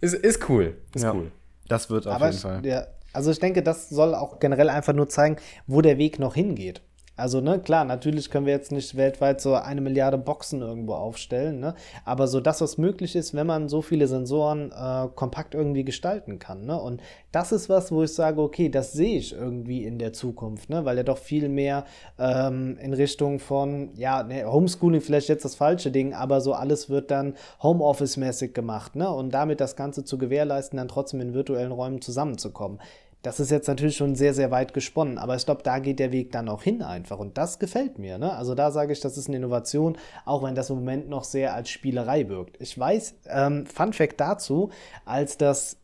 ist, 0.01 0.15
ist 0.15 0.49
cool. 0.49 0.75
Ist 0.95 1.03
Ja. 1.05 1.13
cool. 1.15 1.31
Das 1.69 1.89
wird 1.89 2.07
auf 2.07 2.15
Aber 2.15 2.27
jeden 2.27 2.37
ich, 2.37 2.43
Fall. 2.43 2.67
ja, 2.67 2.87
also 3.13 3.31
ich 3.31 3.39
denke, 3.39 3.63
das 3.63 3.89
soll 3.89 4.15
auch 4.15 4.39
generell 4.41 4.69
einfach 4.69 4.93
nur 4.93 5.09
zeigen, 5.09 5.37
wo 5.67 5.81
der 5.81 5.99
Weg 5.99 6.19
noch 6.19 6.35
hingeht. 6.35 6.83
Also, 7.21 7.41
ne, 7.41 7.61
klar, 7.61 7.85
natürlich 7.85 8.31
können 8.31 8.47
wir 8.47 8.53
jetzt 8.53 8.73
nicht 8.73 8.97
weltweit 8.97 9.41
so 9.41 9.55
eine 9.55 9.81
Milliarde 9.81 10.19
Boxen 10.19 10.63
irgendwo 10.63 10.95
aufstellen, 10.95 11.61
ne? 11.61 11.75
Aber 12.05 12.27
so 12.27 12.41
das, 12.41 12.61
was 12.61 12.79
möglich 12.79 13.15
ist, 13.15 13.35
wenn 13.35 13.47
man 13.47 13.69
so 13.69 13.83
viele 13.83 14.07
Sensoren 14.07 14.73
äh, 14.73 15.09
kompakt 15.15 15.55
irgendwie 15.55 15.85
gestalten 15.85 16.39
kann, 16.39 16.65
ne? 16.65 16.81
Und 16.81 17.03
das 17.33 17.53
ist 17.53 17.69
was, 17.69 17.93
wo 17.93 18.03
ich 18.03 18.15
sage, 18.15 18.41
okay, 18.41 18.69
das 18.69 18.93
sehe 18.93 19.19
ich 19.19 19.33
irgendwie 19.33 19.85
in 19.85 19.99
der 19.99 20.13
Zukunft, 20.13 20.71
ne? 20.71 20.85
Weil 20.85 20.97
ja 20.97 21.03
doch 21.03 21.19
viel 21.19 21.49
mehr 21.49 21.85
ähm, 22.19 22.79
in 22.81 22.95
Richtung 22.95 23.39
von, 23.39 23.91
ja, 23.97 24.23
ne, 24.23 24.51
Homeschooling 24.51 25.01
vielleicht 25.01 25.29
jetzt 25.29 25.45
das 25.45 25.55
falsche 25.55 25.91
Ding, 25.91 26.15
aber 26.15 26.41
so 26.41 26.55
alles 26.55 26.89
wird 26.89 27.11
dann 27.11 27.35
Homeoffice-mäßig 27.63 28.55
gemacht, 28.55 28.97
ne? 28.97 29.11
Und 29.11 29.35
damit 29.35 29.61
das 29.61 29.77
Ganze 29.77 30.05
zu 30.05 30.19
gewährleisten, 30.19 30.79
dann 30.79 30.89
trotzdem 30.89 31.21
in 31.21 31.35
virtuellen 31.35 31.73
Räumen 31.73 32.01
zusammenzukommen. 32.01 32.81
Das 33.23 33.39
ist 33.39 33.51
jetzt 33.51 33.69
natürlich 33.69 33.97
schon 33.97 34.15
sehr, 34.15 34.33
sehr 34.33 34.51
weit 34.51 34.73
gesponnen, 34.73 35.19
aber 35.19 35.37
ich 35.37 35.45
glaube, 35.45 35.63
da 35.63 35.79
geht 35.79 35.99
der 35.99 36.11
Weg 36.11 36.33
dann 36.33 36.49
auch 36.49 36.63
hin 36.63 36.83
einfach. 36.83 37.19
Und 37.19 37.37
das 37.37 37.59
gefällt 37.59 37.99
mir. 37.99 38.17
Ne? 38.17 38.33
Also 38.33 38.55
da 38.55 38.71
sage 38.71 38.93
ich, 38.93 39.01
das 39.01 39.19
ist 39.19 39.29
eine 39.29 39.37
Innovation, 39.37 39.99
auch 40.25 40.43
wenn 40.43 40.55
das 40.55 40.71
im 40.71 40.77
Moment 40.77 41.09
noch 41.09 41.25
sehr 41.25 41.55
als 41.55 41.69
Spielerei 41.69 42.29
wirkt. 42.29 42.57
Ich 42.61 42.79
weiß, 42.79 43.15
ähm, 43.29 43.67
Fun 43.67 43.93
Fact 43.93 44.19
dazu, 44.21 44.71
als 45.05 45.37
das 45.37 45.77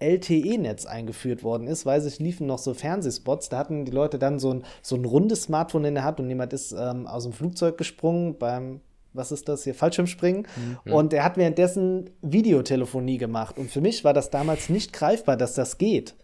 LTE-Netz 0.00 0.86
eingeführt 0.86 1.42
worden 1.42 1.66
ist, 1.66 1.86
weiß 1.86 2.04
ich, 2.04 2.18
liefen 2.18 2.46
noch 2.46 2.58
so 2.58 2.74
Fernsehspots, 2.74 3.48
da 3.48 3.58
hatten 3.58 3.84
die 3.84 3.92
Leute 3.92 4.18
dann 4.18 4.38
so 4.38 4.52
ein, 4.52 4.64
so 4.82 4.96
ein 4.96 5.04
rundes 5.04 5.44
Smartphone 5.44 5.84
in 5.84 5.94
der 5.94 6.04
Hand 6.04 6.20
und 6.20 6.28
jemand 6.28 6.52
ist 6.52 6.72
ähm, 6.72 7.06
aus 7.06 7.22
dem 7.22 7.32
Flugzeug 7.32 7.78
gesprungen 7.78 8.36
beim, 8.36 8.80
was 9.12 9.32
ist 9.32 9.48
das 9.48 9.64
hier, 9.64 9.74
Fallschirmspringen 9.74 10.46
und 10.84 11.12
er 11.12 11.24
hat 11.24 11.36
währenddessen 11.36 12.10
Videotelefonie 12.20 13.18
gemacht 13.18 13.56
und 13.56 13.70
für 13.70 13.80
mich 13.80 14.04
war 14.04 14.12
das 14.12 14.30
damals 14.30 14.68
nicht 14.68 14.92
greifbar, 14.92 15.36
dass 15.36 15.54
das 15.54 15.78
geht. 15.78 16.16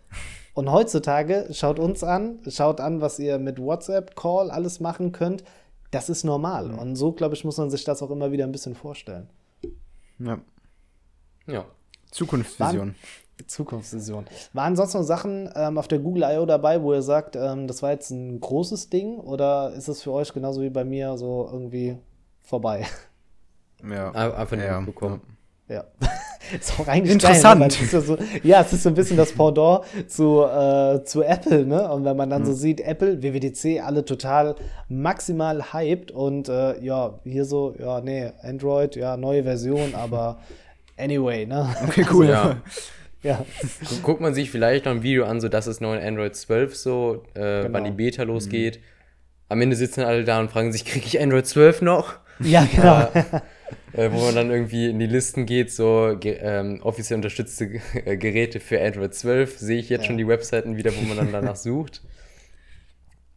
Und 0.55 0.71
heutzutage 0.71 1.49
schaut 1.53 1.79
uns 1.79 2.03
an, 2.03 2.41
schaut 2.49 2.81
an, 2.81 3.01
was 3.01 3.19
ihr 3.19 3.39
mit 3.39 3.59
WhatsApp-Call 3.59 4.51
alles 4.51 4.81
machen 4.81 5.13
könnt. 5.13 5.45
Das 5.91 6.09
ist 6.09 6.25
normal. 6.25 6.71
Und 6.71 6.97
so, 6.97 7.13
glaube 7.13 7.35
ich, 7.35 7.45
muss 7.45 7.57
man 7.57 7.71
sich 7.71 7.85
das 7.85 8.03
auch 8.03 8.11
immer 8.11 8.33
wieder 8.33 8.45
ein 8.45 8.53
bisschen 8.53 8.75
vorstellen. 8.75 9.29
Ja. 10.19 10.39
Ja. 11.47 11.65
Zukunftsvision. 12.11 12.95
Zukunftsvision. 13.47 14.27
Waren 14.53 14.77
sonst 14.77 14.95
noch 14.95 15.03
Sachen 15.03 15.51
ähm, 15.55 15.79
auf 15.79 15.89
der 15.89 15.99
Google 15.99 16.25
I.O. 16.25 16.47
dabei, 16.47 16.83
wo 16.83 16.93
ihr 16.93 17.03
sagt, 17.03 17.37
ähm, 17.37 17.67
das 17.67 17.83
war 17.83 17.91
jetzt 17.91 18.11
ein 18.11 18.41
großes 18.41 18.91
Ding 18.91 19.19
oder 19.19 19.73
ist 19.73 19.89
es 19.89 20.03
für 20.03 20.13
euch 20.13 20.33
genauso 20.33 20.61
wie 20.61 20.71
bei 20.71 20.85
mir 20.85 21.17
so 21.17 21.49
irgendwie 21.51 21.97
vorbei? 22.43 22.87
Ja. 23.83 24.11
Einfach 24.13 24.57
nur 24.57 24.67
ja. 24.67 24.81
mitbekommen. 24.81 25.23
Ja. 25.27 25.35
ist 26.61 26.79
auch 26.81 26.89
eigentlich 26.89 27.13
Interessant. 27.13 27.61
Geil, 27.61 27.69
ist 27.85 27.93
ja, 27.93 28.01
so, 28.01 28.19
ja, 28.43 28.61
es 28.63 28.73
ist 28.73 28.83
so 28.83 28.89
ein 28.89 28.95
bisschen 28.95 29.17
das 29.17 29.33
Pendant 29.33 29.85
zu, 30.09 30.43
äh, 30.45 31.05
zu 31.05 31.23
Apple, 31.23 31.65
ne? 31.65 31.91
Und 31.93 32.05
wenn 32.05 32.17
man 32.17 32.29
dann 32.31 32.45
so 32.45 32.53
sieht, 32.53 32.81
Apple, 32.81 33.23
WWDC, 33.23 33.81
alle 33.85 34.05
total 34.05 34.57
maximal 34.89 35.73
hyped 35.73 36.11
und 36.11 36.49
äh, 36.49 36.81
ja, 36.83 37.15
hier 37.25 37.45
so, 37.45 37.75
ja, 37.79 38.01
nee, 38.01 38.33
Android, 38.43 38.97
ja, 38.97 39.17
neue 39.17 39.45
Version, 39.45 39.95
aber 39.95 40.39
anyway, 40.99 41.47
ne? 41.47 41.69
Okay, 41.89 42.05
cool. 42.13 42.29
Ja. 42.31 42.57
Ja. 43.23 43.45
Gu- 43.89 43.97
Guckt 44.03 44.21
man 44.23 44.33
sich 44.35 44.51
vielleicht 44.51 44.87
noch 44.87 44.93
ein 44.93 45.03
Video 45.03 45.27
an, 45.27 45.41
so 45.43 45.49
dass 45.49 45.67
es 45.67 45.81
noch 45.83 45.93
in 45.93 46.01
Android 46.01 46.35
12 46.35 46.75
so, 46.75 47.23
äh, 47.35 47.65
wann 47.71 47.85
die 47.85 47.91
Beta 47.91 48.23
losgeht. 48.23 48.81
Am 49.51 49.61
Ende 49.61 49.77
sitzen 49.77 50.03
alle 50.05 50.25
da 50.25 50.41
und 50.41 50.51
fragen 50.51 50.73
sich, 50.73 50.87
kriege 50.87 51.05
ich 51.07 51.21
Android 51.21 51.47
12 51.47 51.83
noch? 51.83 52.15
ja, 52.39 52.67
genau. 52.75 53.09
Äh, 53.93 54.11
wo 54.13 54.21
man 54.21 54.35
dann 54.35 54.51
irgendwie 54.51 54.89
in 54.89 54.99
die 54.99 55.07
Listen 55.07 55.47
geht, 55.47 55.73
so 55.73 56.17
ge 56.19 56.39
ähm, 56.41 56.81
offiziell 56.83 57.17
unterstützte 57.17 57.81
äh, 58.05 58.17
Geräte 58.17 58.61
für 58.61 58.81
Android 58.81 59.15
12. 59.15 59.59
Sehe 59.59 59.79
ich 59.79 59.89
jetzt 59.89 60.03
Ja. 60.03 60.07
schon 60.09 60.19
die 60.19 60.29
Webseiten 60.29 60.77
wieder, 60.77 60.93
wo 60.97 61.01
man 61.03 61.17
dann 61.17 61.33
danach 61.33 61.57
sucht. 61.57 62.03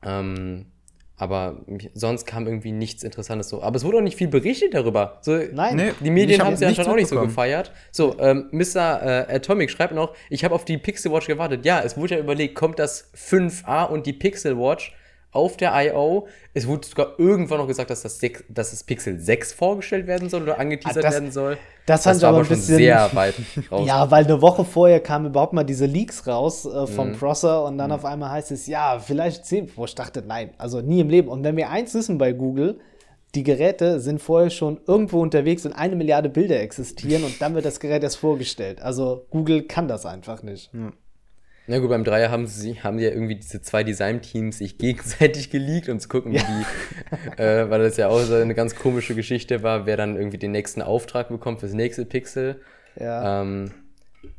Ähm, 0.03 0.68
aber 1.15 1.61
sonst 1.93 2.26
kam 2.26 2.47
irgendwie 2.47 2.72
nichts 2.72 3.03
Interessantes 3.03 3.47
so. 3.49 3.61
Aber 3.61 3.76
es 3.77 3.84
wurde 3.85 3.97
auch 3.97 4.01
nicht 4.01 4.18
viel 4.18 4.27
berichtet 4.27 4.73
darüber. 4.73 5.19
So, 5.22 5.39
Nein. 5.53 5.76
Nee. 5.76 5.91
Die 6.01 6.10
Medien 6.10 6.41
haben 6.43 6.53
es 6.53 6.60
ja 6.60 6.68
anscheinend 6.68 6.91
auch 6.91 6.95
nicht 6.95 7.07
so 7.07 7.19
gefeiert. 7.22 7.72
So, 7.91 8.18
ähm, 8.19 8.49
Mr. 8.51 9.27
Äh, 9.30 9.35
Atomic 9.35 9.69
schreibt 9.72 9.93
noch, 9.93 10.15
ich 10.30 10.43
habe 10.43 10.53
auf 10.55 10.65
die 10.65 10.77
Pixel 10.77 11.11
Watch 11.11 11.27
gewartet. 11.27 11.65
Ja, 11.65 11.81
es 11.81 11.95
wurde 11.97 12.15
ja 12.15 12.19
überlegt, 12.19 12.55
kommt 12.55 12.80
das 12.80 13.11
5a 13.15 13.85
und 13.85 14.05
die 14.05 14.14
Pixel 14.14 14.57
Watch 14.57 14.93
auf 15.34 15.57
der 15.57 15.72
I.O. 15.76 16.27
Es 16.53 16.68
wurde 16.68 16.88
sogar 16.88 17.19
irgendwann 17.19 17.57
noch 17.57 17.68
gesagt, 17.68 17.89
dass 17.89 18.01
das, 18.03 18.19
6, 18.19 18.43
dass 18.49 18.72
das 18.72 18.84
Pixel 18.84 19.19
6 19.19 19.53
vorgestellt 19.53 20.07
werden 20.07 20.30
soll 20.30 20.43
oder 20.43 20.60
angeteasert 20.60 21.03
Ah, 21.03 21.07
das- 21.07 21.14
werden 21.15 21.31
soll. 21.31 21.57
das 21.85 22.05
ich 22.05 22.22
war 22.22 22.30
aber 22.30 22.39
ein 22.39 22.45
schon 22.45 22.55
bisschen- 22.57 22.77
sehr 22.77 23.10
weit 23.14 23.35
raus. 23.72 23.88
Ja, 23.88 24.10
weil 24.11 24.23
eine 24.26 24.41
Woche 24.41 24.64
vorher 24.64 24.99
kamen 24.99 25.26
überhaupt 25.27 25.53
mal 25.53 25.64
diese 25.64 25.85
Leaks 25.85 26.27
raus 26.27 26.65
äh, 26.65 26.88
vom 26.88 27.10
Mhm. 27.10 27.14
Prosser 27.18 27.65
und 27.65 27.77
dann 27.77 27.91
auf 27.91 28.05
einmal 28.05 28.30
heißt 28.31 28.51
es, 28.51 28.68
ja, 28.68 28.99
vielleicht 28.99 29.45
10, 29.45 29.69
wo 29.76 29.85
ich 29.85 29.95
dachte, 29.95 30.23
nein, 30.26 30.51
also 30.57 30.81
nie 30.81 30.99
im 31.01 31.10
Leben. 31.10 31.27
Und 31.27 31.43
wenn 31.43 31.57
wir 31.57 31.69
eins 31.69 31.93
wissen 31.93 32.18
bei 32.18 32.31
Google, 32.31 32.80
die 33.35 33.43
Geräte 33.43 33.99
sind 33.99 34.22
vorher 34.22 34.51
schon 34.51 34.80
irgendwo 34.85 35.19
unterwegs 35.19 35.65
und 35.65 35.73
eine 35.73 35.95
Milliarde 35.95 36.30
Bilder 36.30 36.60
existieren 36.61 37.23
und 37.23 37.41
dann 37.41 37.55
wird 37.55 37.65
das 37.65 37.80
Gerät 37.80 38.03
erst 38.03 38.18
vorgestellt. 38.18 38.80
Also 38.80 39.26
Google 39.31 39.64
kann 39.64 39.88
das 39.88 40.05
einfach 40.05 40.43
nicht. 40.43 40.69
Na 41.65 41.80
gut, 41.80 41.90
beim 41.90 42.03
Dreier 42.03 42.30
haben 42.30 42.45
sie, 42.45 42.81
haben 42.81 42.99
ja 42.99 43.10
irgendwie 43.10 43.35
diese 43.35 43.61
zwei 43.61 43.84
Design-Teams 43.84 44.57
sich 44.57 44.77
gegenseitig 44.77 45.49
geleakt, 45.49 45.88
um 45.90 45.99
zu 45.99 46.10
gucken, 46.10 46.34
wie 46.34 46.38
die, 46.38 47.41
äh, 47.41 47.69
weil 47.69 47.81
das 47.81 47.98
ja 47.98 48.10
auch 48.10 48.19
so 48.19 48.35
eine 48.35 48.53
ganz 48.53 48.76
komische 48.76 49.15
Geschichte 49.15 49.64
war, 49.64 49.85
wer 49.85 49.95
dann 49.95 50.18
irgendwie 50.18 50.38
den 50.38 50.52
nächsten 50.52 50.81
Auftrag 50.81 51.30
bekommt 51.30 51.61
fürs 51.61 51.73
nächste 51.73 52.06
Pixel. 52.06 52.60
Ja. 52.99 53.41
Ähm, 53.41 53.72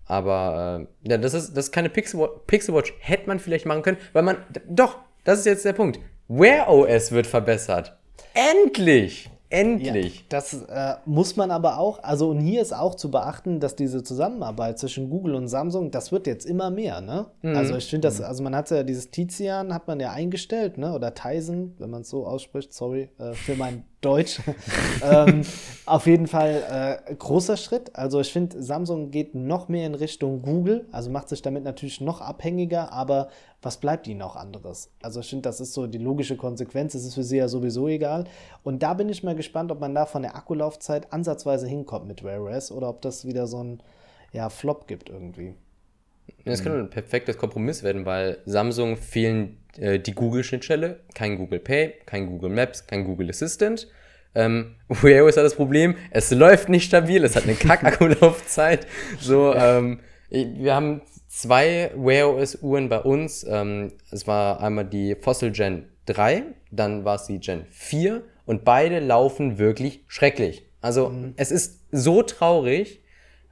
aber 0.06 0.86
äh, 1.04 1.10
ja, 1.10 1.18
das 1.18 1.34
ist, 1.34 1.56
das 1.56 1.66
ist 1.66 1.72
keine 1.72 1.88
Pixel 1.88 2.20
Watch, 2.20 2.32
Pixel 2.46 2.74
Watch. 2.74 2.94
Hätte 3.00 3.26
man 3.26 3.38
vielleicht 3.38 3.66
machen 3.66 3.82
können, 3.82 3.98
weil 4.12 4.22
man. 4.22 4.36
Doch, 4.68 4.98
das 5.24 5.40
ist 5.40 5.46
jetzt 5.46 5.64
der 5.64 5.72
Punkt. 5.72 5.98
Wear 6.28 6.68
OS 6.68 7.12
wird 7.12 7.26
verbessert. 7.26 7.96
Endlich! 8.34 9.30
Endlich! 9.50 10.16
Ja, 10.16 10.22
das 10.30 10.54
äh, 10.54 10.94
muss 11.04 11.36
man 11.36 11.50
aber 11.50 11.78
auch, 11.78 12.02
also 12.02 12.30
und 12.30 12.40
hier 12.40 12.60
ist 12.62 12.72
auch 12.72 12.94
zu 12.94 13.10
beachten, 13.10 13.60
dass 13.60 13.76
diese 13.76 14.02
Zusammenarbeit 14.02 14.78
zwischen 14.78 15.10
Google 15.10 15.34
und 15.34 15.48
Samsung, 15.48 15.90
das 15.90 16.10
wird 16.12 16.26
jetzt 16.26 16.44
immer 16.44 16.70
mehr, 16.70 17.00
ne? 17.00 17.26
Also 17.42 17.76
ich 17.76 17.86
finde 17.86 18.08
das, 18.08 18.20
also 18.20 18.42
man 18.42 18.56
hat 18.56 18.70
ja 18.70 18.82
dieses 18.82 19.10
Tizian, 19.10 19.72
hat 19.72 19.86
man 19.86 20.00
ja 20.00 20.10
eingestellt, 20.12 20.78
ne? 20.78 20.92
Oder 20.94 21.14
Tizen, 21.14 21.74
wenn 21.78 21.90
man 21.90 22.02
es 22.02 22.08
so 22.08 22.26
ausspricht, 22.26 22.72
sorry 22.72 23.10
äh, 23.18 23.32
für 23.34 23.54
mein 23.54 23.84
Deutsch. 24.00 24.40
ähm, 25.02 25.42
auf 25.86 26.06
jeden 26.06 26.26
Fall 26.26 27.00
äh, 27.08 27.14
großer 27.14 27.56
Schritt. 27.56 27.94
Also 27.94 28.20
ich 28.20 28.32
finde, 28.32 28.62
Samsung 28.62 29.10
geht 29.10 29.34
noch 29.34 29.68
mehr 29.68 29.86
in 29.86 29.94
Richtung 29.94 30.42
Google, 30.42 30.86
also 30.92 31.10
macht 31.10 31.28
sich 31.28 31.42
damit 31.42 31.64
natürlich 31.64 32.00
noch 32.00 32.20
abhängiger, 32.20 32.92
aber 32.92 33.28
was 33.64 33.78
bleibt 33.78 34.06
ihnen 34.06 34.22
auch 34.22 34.36
anderes? 34.36 34.90
Also 35.02 35.20
ich 35.20 35.30
finde, 35.30 35.42
das 35.42 35.60
ist 35.60 35.72
so 35.72 35.86
die 35.86 35.98
logische 35.98 36.36
Konsequenz. 36.36 36.94
Es 36.94 37.04
ist 37.04 37.14
für 37.14 37.22
sie 37.22 37.38
ja 37.38 37.48
sowieso 37.48 37.88
egal. 37.88 38.24
Und 38.62 38.82
da 38.82 38.94
bin 38.94 39.08
ich 39.08 39.22
mal 39.22 39.34
gespannt, 39.34 39.72
ob 39.72 39.80
man 39.80 39.94
da 39.94 40.06
von 40.06 40.22
der 40.22 40.36
Akkulaufzeit 40.36 41.12
ansatzweise 41.12 41.66
hinkommt 41.66 42.06
mit 42.06 42.22
Wear 42.22 42.42
OS 42.42 42.70
oder 42.70 42.88
ob 42.88 43.02
das 43.02 43.24
wieder 43.24 43.46
so 43.46 43.62
ein 43.62 43.82
ja, 44.32 44.50
Flop 44.50 44.86
gibt 44.86 45.08
irgendwie. 45.08 45.54
Das 46.44 46.62
kann 46.62 46.78
ein 46.78 46.90
perfektes 46.90 47.38
Kompromiss 47.38 47.82
werden, 47.82 48.04
weil 48.06 48.38
Samsung 48.44 48.96
fehlen 48.96 49.58
äh, 49.78 49.98
die 49.98 50.12
Google-Schnittstelle, 50.12 51.00
kein 51.14 51.36
Google 51.36 51.58
Pay, 51.58 51.94
kein 52.06 52.26
Google 52.26 52.50
Maps, 52.50 52.86
kein 52.86 53.04
Google 53.04 53.30
Assistant. 53.30 53.88
Ähm, 54.34 54.74
Wear 54.88 55.24
OS 55.24 55.36
hat 55.36 55.44
das 55.44 55.54
Problem, 55.54 55.96
es 56.10 56.30
läuft 56.30 56.68
nicht 56.68 56.84
stabil, 56.84 57.24
es 57.24 57.36
hat 57.36 57.44
eine 57.44 57.54
Kack-Akkulaufzeit. 57.54 58.86
So, 59.20 59.54
ähm, 59.54 60.00
wir 60.30 60.74
haben 60.74 61.02
zwei 61.34 61.90
Wear 61.96 62.32
OS 62.34 62.62
Uhren 62.62 62.88
bei 62.88 63.00
uns. 63.00 63.44
Ähm, 63.48 63.92
es 64.10 64.26
war 64.26 64.60
einmal 64.60 64.84
die 64.84 65.16
Fossil 65.16 65.50
Gen 65.50 65.88
3, 66.06 66.44
dann 66.70 67.04
war 67.04 67.16
es 67.16 67.24
die 67.24 67.40
Gen 67.40 67.66
4 67.70 68.22
und 68.46 68.64
beide 68.64 69.00
laufen 69.00 69.58
wirklich 69.58 70.04
schrecklich. 70.06 70.66
Also 70.80 71.12
es 71.36 71.50
ist 71.50 71.80
so 71.90 72.22
traurig, 72.22 73.02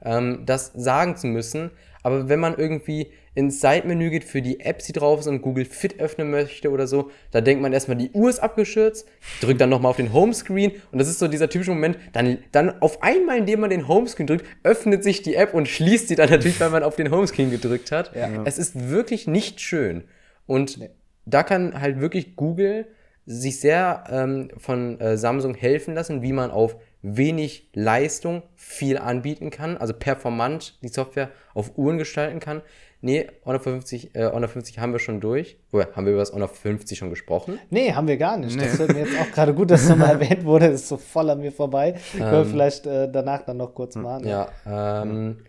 ähm, 0.01 0.43
das 0.45 0.71
sagen 0.73 1.17
zu 1.17 1.27
müssen. 1.27 1.71
Aber 2.03 2.29
wenn 2.29 2.39
man 2.39 2.57
irgendwie 2.57 3.11
ins 3.35 3.59
Seitenmenü 3.59 4.09
geht 4.09 4.23
für 4.23 4.41
die 4.41 4.59
Apps, 4.59 4.85
die 4.85 4.93
drauf 4.93 5.19
ist 5.19 5.27
und 5.27 5.41
Google 5.41 5.65
Fit 5.65 5.99
öffnen 5.99 6.29
möchte 6.29 6.69
oder 6.69 6.87
so, 6.87 7.11
da 7.31 7.41
denkt 7.41 7.61
man 7.61 7.73
erstmal, 7.73 7.97
die 7.97 8.11
Uhr 8.11 8.29
ist 8.29 8.39
abgeschürzt, 8.39 9.07
drückt 9.41 9.59
dann 9.61 9.69
nochmal 9.69 9.89
auf 9.89 9.97
den 9.97 10.13
Homescreen 10.13 10.73
und 10.91 10.99
das 10.99 11.07
ist 11.07 11.19
so 11.19 11.27
dieser 11.27 11.49
typische 11.49 11.71
Moment, 11.71 11.97
dann, 12.13 12.37
dann 12.51 12.81
auf 12.81 13.01
einmal, 13.01 13.39
indem 13.39 13.61
man 13.61 13.69
den 13.69 13.87
Homescreen 13.87 14.27
drückt, 14.27 14.45
öffnet 14.63 15.03
sich 15.03 15.21
die 15.21 15.35
App 15.35 15.53
und 15.53 15.67
schließt 15.67 16.07
sie 16.07 16.15
dann 16.15 16.29
natürlich, 16.29 16.59
weil 16.59 16.69
man 16.69 16.83
auf 16.83 16.95
den 16.95 17.11
Homescreen 17.11 17.49
gedrückt 17.49 17.91
hat. 17.91 18.15
Ja. 18.15 18.43
Es 18.45 18.57
ist 18.57 18.89
wirklich 18.89 19.27
nicht 19.27 19.61
schön. 19.61 20.03
Und 20.45 20.79
da 21.25 21.43
kann 21.43 21.79
halt 21.79 21.99
wirklich 21.99 22.35
Google 22.35 22.85
sich 23.25 23.59
sehr 23.59 24.03
ähm, 24.09 24.49
von 24.57 24.99
äh, 24.99 25.17
Samsung 25.17 25.55
helfen 25.55 25.93
lassen, 25.93 26.21
wie 26.21 26.33
man 26.33 26.51
auf 26.51 26.75
wenig 27.01 27.69
Leistung 27.73 28.43
viel 28.55 28.97
anbieten 28.97 29.49
kann, 29.49 29.77
also 29.77 29.93
performant 29.93 30.77
die 30.81 30.89
Software 30.89 31.29
auf 31.53 31.77
Uhren 31.77 31.97
gestalten 31.97 32.39
kann. 32.39 32.61
Nee, 33.05 33.27
Honor 33.45 33.59
50, 33.59 34.15
äh, 34.15 34.31
Honor 34.31 34.47
50 34.47 34.79
haben 34.79 34.93
wir 34.93 34.99
schon 34.99 35.19
durch. 35.19 35.57
Oder 35.73 35.89
haben 35.93 36.05
wir 36.05 36.13
über 36.13 36.21
das 36.21 36.31
Honor 36.31 36.47
50 36.47 36.97
schon 36.97 37.09
gesprochen? 37.09 37.59
Nee, 37.69 37.91
haben 37.91 38.07
wir 38.07 38.15
gar 38.15 38.37
nicht. 38.37 38.55
Nee. 38.55 38.63
Das 38.63 38.79
wird 38.79 38.93
mir 38.93 38.99
jetzt 38.99 39.19
auch 39.19 39.29
gerade 39.29 39.53
gut, 39.53 39.71
dass 39.71 39.83
es 39.83 39.89
nochmal 39.89 40.11
erwähnt 40.21 40.45
wurde. 40.45 40.71
Das 40.71 40.83
ist 40.83 40.87
so 40.87 40.95
voll 40.95 41.29
an 41.29 41.41
mir 41.41 41.51
vorbei. 41.51 41.95
Ähm, 42.13 42.19
Können 42.19 42.31
wir 42.31 42.45
vielleicht 42.45 42.85
äh, 42.85 43.11
danach 43.11 43.41
dann 43.41 43.57
noch 43.57 43.75
kurz 43.75 43.97
machen. 43.97 44.25
Ja, 44.25 44.47
ähm, 44.65 45.39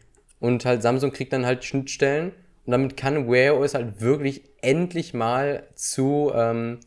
und 0.41 0.65
halt 0.65 0.83
Samsung 0.83 1.13
kriegt 1.13 1.33
dann 1.33 1.47
halt 1.47 1.63
Schnittstellen 1.63 2.33
und 2.67 2.73
damit 2.73 2.97
kann 2.97 3.31
Wear 3.31 3.57
OS 3.57 3.75
halt 3.75 4.01
wirklich 4.01 4.43
endlich 4.61 5.15
mal 5.15 5.63
zu, 5.77 6.33
ähm, 6.35 6.81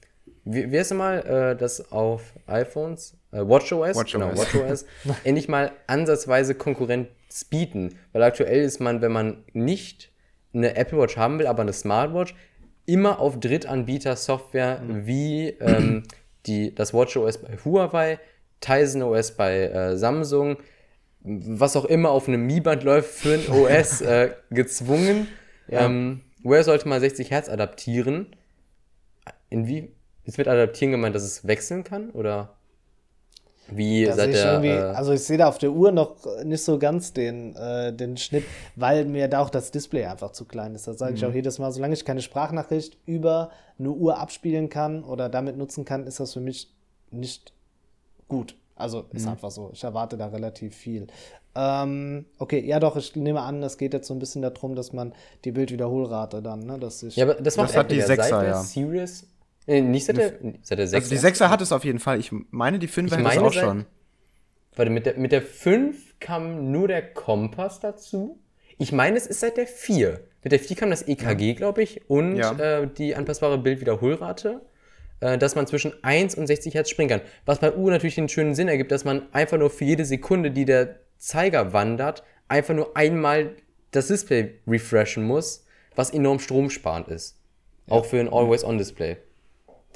wie, 0.44 0.69
wie 0.69 0.77
heißt 0.77 0.91
es 0.91 0.98
mal, 0.98 1.19
äh, 1.19 1.56
das 1.56 1.94
auf 1.94 2.34
iPhones? 2.45 3.15
Äh, 3.31 3.39
WatchOS, 3.39 3.95
Watch 3.95 4.11
genau, 4.11 4.35
WatchOS, 4.35 4.85
endlich 5.23 5.48
mal 5.48 5.72
ansatzweise 5.88 6.56
Konkurrenz 6.56 7.07
bieten. 7.49 7.95
Weil 8.11 8.23
aktuell 8.23 8.64
ist 8.64 8.81
man, 8.81 9.02
wenn 9.02 9.14
man 9.14 9.45
nicht 9.53 10.11
eine 10.57 10.75
Apple 10.75 10.99
Watch 10.99 11.17
haben 11.17 11.39
will, 11.39 11.47
aber 11.47 11.61
eine 11.61 11.73
Smartwatch, 11.73 12.35
immer 12.85 13.19
auf 13.19 13.39
Drittanbieter-Software 13.39 14.79
mhm. 14.79 15.05
wie 15.05 15.49
ähm, 15.49 16.03
die, 16.45 16.73
das 16.73 16.93
WatchOS 16.93 17.39
bei 17.39 17.57
Huawei, 17.63 18.19
Tizen 18.61 19.03
OS 19.03 19.31
bei 19.31 19.63
äh, 19.63 19.97
Samsung, 19.97 20.57
was 21.21 21.75
auch 21.75 21.85
immer 21.85 22.09
auf 22.09 22.27
einem 22.27 22.45
Mi-Band 22.45 22.84
läuft 22.84 23.09
für 23.09 23.34
ein 23.34 23.49
OS 23.51 24.01
äh, 24.01 24.31
gezwungen. 24.49 25.27
Ja. 25.67 25.85
Ähm, 25.85 26.21
Wear 26.43 26.63
sollte 26.63 26.88
mal 26.88 26.99
60 26.99 27.31
Hertz 27.31 27.49
adaptieren. 27.49 28.35
Inwie 29.49 29.91
ist 30.23 30.38
mit 30.38 30.47
adaptieren 30.47 30.91
gemeint, 30.91 31.15
dass 31.15 31.23
es 31.23 31.45
wechseln 31.47 31.84
kann? 31.84 32.11
Oder? 32.11 32.56
Wie 33.69 34.06
da 34.06 34.14
seit 34.14 34.34
der, 34.34 34.64
äh, 34.64 34.80
also 34.95 35.11
ich 35.11 35.23
sehe 35.23 35.38
da 35.38 35.48
auf 35.48 35.57
der 35.57 35.72
Uhr 35.72 35.91
noch 35.91 36.15
nicht 36.44 36.64
so 36.64 36.80
ganz 36.80 37.14
den, 37.14 37.56
äh, 37.56 37.94
den 37.94 38.18
Schnitt, 38.18 38.45
weil 38.76 39.06
mir 39.06 39.27
da 39.27 39.39
auch 39.39 39.49
das 39.49 39.72
Display 39.72 40.06
einfach 40.06 40.31
zu 40.31 40.45
klein 40.45 40.76
ist. 40.76 40.88
Das 40.88 40.98
sage 40.98 41.15
ich 41.15 41.22
mhm. 41.22 41.30
auch 41.30 41.34
jedes 41.34 41.60
Mal. 41.60 41.72
Solange 41.72 41.94
ich 41.94 42.06
keine 42.06 42.22
Sprachnachricht 42.22 42.98
über 43.06 43.52
eine 43.77 43.89
Uhr 43.89 44.19
abspielen 44.19 44.69
kann 44.69 45.03
oder 45.03 45.30
damit 45.30 45.57
nutzen 45.57 45.85
kann, 45.85 46.07
ist 46.07 46.19
das 46.19 46.34
für 46.34 46.39
mich 46.39 46.73
nicht 47.11 47.53
gut. 48.27 48.56
Also 48.76 49.06
ist 49.11 49.26
mhm. 49.26 49.31
einfach 49.31 49.52
so. 49.52 49.72
Ich 49.73 49.84
erwarte 49.84 50.18
da 50.18 50.27
relativ 50.27 50.76
viel. 50.76 51.07
Ähm, 51.56 52.26
okay, 52.38 52.64
ja 52.64 52.80
doch, 52.80 52.95
ich 52.95 53.15
nehme 53.15 53.41
an, 53.41 53.64
es 53.64 53.77
geht 53.77 53.94
jetzt 53.94 54.07
so 54.07 54.14
ein 54.14 54.19
bisschen 54.19 54.44
darum, 54.44 54.76
dass 54.76 54.94
man 54.94 55.14
die 55.44 55.52
Bildwiederholrate 55.52 56.41
dann, 56.44 56.65
ne, 56.65 56.77
dass 56.77 57.02
ich. 57.02 57.15
Ja, 57.15 57.26
aber 57.26 57.34
das, 57.35 57.56
das 57.56 57.76
hat 57.76 57.91
die 57.91 58.03
6er, 58.03 58.44
ja. 58.44 58.61
Series 58.61 59.26
Nee, 59.68 59.81
nicht 59.81 60.06
seit 60.06 60.18
der, 60.18 60.34
seit 60.64 60.80
der 60.80 60.88
6er. 60.88 60.95
Also 60.95 61.10
die 61.10 61.19
6er 61.19 61.49
hat 61.49 61.61
es 61.61 61.72
auf 61.72 61.84
jeden 61.84 61.99
Fall. 61.99 62.19
Ich 62.19 62.31
meine, 62.31 62.80
die 62.80 62.88
5er 62.88 63.23
hat 63.23 63.34
es 63.34 63.38
auch 63.38 63.53
seit, 63.53 63.64
schon. 63.64 63.85
Warte, 64.76 64.91
mit 64.91 65.06
der, 65.06 65.18
mit 65.18 65.31
der 65.34 65.41
5 65.41 66.19
kam 66.19 66.72
nur 66.72 66.88
der 66.88 67.02
Kompass 67.02 67.80
dazu. 67.80 68.39
Ich 68.77 68.91
meine, 68.91 69.18
es 69.18 69.27
ist 69.27 69.41
seit 69.41 69.57
der 69.57 69.68
4. 69.68 70.22
Mit 70.44 70.52
der 70.52 70.60
4 70.60 70.77
kam 70.77 70.89
das 70.89 71.07
EKG, 71.07 71.49
ja. 71.49 71.53
glaube 71.53 71.84
ich, 71.84 72.10
und 72.10 72.38
ja. 72.38 72.53
äh, 72.53 72.88
die 72.88 73.15
anpassbare 73.15 73.57
Bildwiederholrate, 73.57 74.61
äh, 75.19 75.38
dass 75.38 75.56
man 75.56 75.68
zwischen 75.68 75.94
1 76.02 76.35
und 76.35 76.48
60 76.48 76.73
Hertz 76.73 76.89
springen 76.89 77.10
kann. 77.10 77.22
Was 77.45 77.60
bei 77.60 77.76
U 77.76 77.89
natürlich 77.89 78.15
den 78.15 78.30
schönen 78.30 78.56
Sinn 78.56 78.69
ergibt, 78.69 78.91
dass 78.91 79.03
man 79.03 79.23
einfach 79.34 79.57
nur 79.57 79.69
für 79.69 79.84
jede 79.84 80.06
Sekunde, 80.06 80.52
die 80.52 80.65
der 80.65 80.99
Zeiger 81.18 81.73
wandert, 81.73 82.23
einfach 82.48 82.73
nur 82.73 82.95
einmal 82.95 83.56
das 83.91 84.07
Display 84.07 84.60
refreshen 84.65 85.26
muss, 85.26 85.65
was 85.95 86.11
enorm 86.11 86.39
stromsparend 86.39 87.10
ist. 87.10 87.41
Ja. 87.88 87.94
Auch 87.94 88.06
für 88.06 88.19
ein 88.19 88.30
Always-On-Display. 88.30 89.18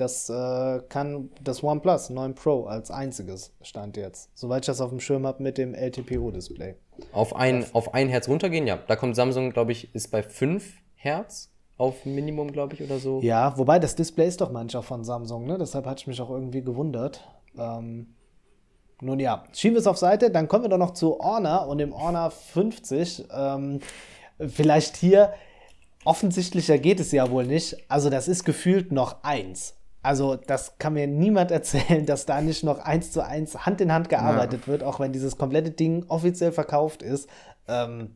Das 0.02 0.30
äh, 0.32 0.80
kann 0.90 1.30
das 1.44 1.62
OnePlus 1.62 2.10
9 2.10 2.34
Pro 2.34 2.66
als 2.66 2.90
einziges 2.90 3.54
Stand 3.62 3.98
jetzt. 3.98 4.32
Soweit 4.34 4.64
ich 4.64 4.66
das 4.66 4.82
auf 4.82 4.90
dem 4.90 5.00
Schirm 5.00 5.28
habe 5.28 5.44
mit 5.44 5.60
dem 5.60 5.76
LTPO-Display. 5.76 6.74
Auf 7.12 7.36
ein, 7.36 7.64
auf 7.74 7.94
ein 7.94 8.10
Hertz 8.10 8.28
runtergehen, 8.28 8.66
ja. 8.66 8.80
Da 8.88 8.96
kommt 8.96 9.16
Samsung, 9.16 9.52
glaube 9.52 9.74
ich, 9.74 9.94
ist 9.94 10.10
bei 10.10 10.24
5 10.24 10.74
Hertz 10.96 11.52
auf 11.78 12.04
Minimum, 12.06 12.52
glaube 12.52 12.74
ich, 12.74 12.82
oder 12.82 12.98
so. 12.98 13.22
Ja, 13.22 13.56
wobei 13.60 13.78
das 13.78 13.96
Display 13.96 14.28
ist 14.28 14.42
doch 14.42 14.52
manchmal 14.52 14.82
von 14.82 15.04
Samsung, 15.04 15.46
ne? 15.46 15.60
Deshalb 15.60 15.86
hatte 15.86 16.02
ich 16.02 16.08
mich 16.08 16.20
auch 16.20 16.32
irgendwie 16.32 16.64
gewundert. 16.64 17.24
Ähm, 17.56 18.16
nun 19.02 19.20
ja, 19.20 19.44
schieben 19.54 19.76
wir 19.76 19.82
es 19.82 19.88
auf 19.88 19.98
Seite, 19.98 20.32
dann 20.32 20.48
kommen 20.48 20.64
wir 20.64 20.70
doch 20.70 20.80
noch 20.80 20.94
zu 20.96 21.20
Honor 21.20 21.68
und 21.68 21.78
dem 21.78 21.96
Honor 21.96 22.32
50. 22.32 23.26
Ähm, 23.32 23.82
vielleicht 24.40 24.98
hier, 24.98 25.34
offensichtlicher 26.06 26.80
geht 26.80 27.00
es 27.00 27.12
ja 27.12 27.30
wohl 27.30 27.46
nicht. 27.46 27.78
Also, 27.88 28.10
das 28.10 28.28
ist 28.28 28.46
gefühlt 28.46 28.92
noch 28.92 29.24
eins. 29.24 29.76
Also, 30.04 30.36
das 30.36 30.78
kann 30.78 30.94
mir 30.94 31.08
niemand 31.08 31.52
erzählen, 31.52 32.06
dass 32.06 32.26
da 32.26 32.42
nicht 32.42 32.64
noch 32.64 32.80
eins 32.80 33.12
zu 33.12 33.26
eins 33.26 33.66
Hand 33.66 33.82
in 33.82 33.92
Hand 33.92 34.10
gearbeitet 34.10 34.62
ja. 34.62 34.68
wird, 34.68 34.84
auch 34.84 35.00
wenn 35.00 35.14
dieses 35.14 35.38
komplette 35.38 35.72
Ding 35.72 36.06
offiziell 36.08 36.52
verkauft 36.52 37.04
ist. 37.04 37.30
Ähm, 37.68 38.16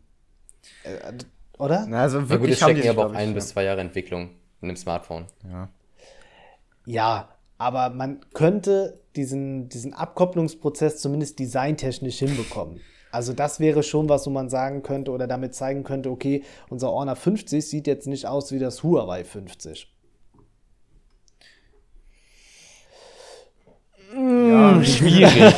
äh, 0.84 1.14
oder? 1.58 1.86
Na, 1.88 2.02
also 2.02 2.30
wirklich 2.30 2.60
ja, 2.60 2.68
gut, 2.68 2.78
es 2.78 2.82
stecken 2.82 3.00
aber 3.00 3.10
auch 3.10 3.14
ein 3.14 3.30
ja. 3.30 3.34
bis 3.34 3.50
zwei 3.50 3.64
Jahre 3.64 3.82
Entwicklung 3.82 4.32
in 4.62 4.70
einem 4.70 4.78
Smartphone. 4.78 5.26
Ja. 5.50 5.70
Ja, 6.86 7.30
aber 7.58 7.90
man 7.90 8.20
könnte 8.34 9.00
diesen, 9.16 9.70
diesen 9.70 9.94
Abkopplungsprozess 9.94 10.98
zumindest 10.98 11.40
designtechnisch 11.40 12.20
hinbekommen. 12.20 12.82
Also 13.12 13.32
das 13.32 13.62
wäre 13.62 13.82
schon 13.82 14.10
was, 14.10 14.28
wo 14.28 14.30
man 14.30 14.50
sagen 14.50 14.84
könnte 14.84 15.12
oder 15.12 15.26
damit 15.26 15.56
zeigen 15.56 15.84
könnte, 15.84 16.12
okay, 16.12 16.44
unser 16.70 16.92
Honor 16.92 17.16
50 17.16 17.66
sieht 17.66 17.88
jetzt 17.88 18.08
nicht 18.08 18.28
aus 18.28 18.52
wie 18.52 18.60
das 18.60 18.84
Huawei 18.84 19.24
50. 19.24 19.90
Ja. 24.56 24.84
Schwierig. 24.84 25.56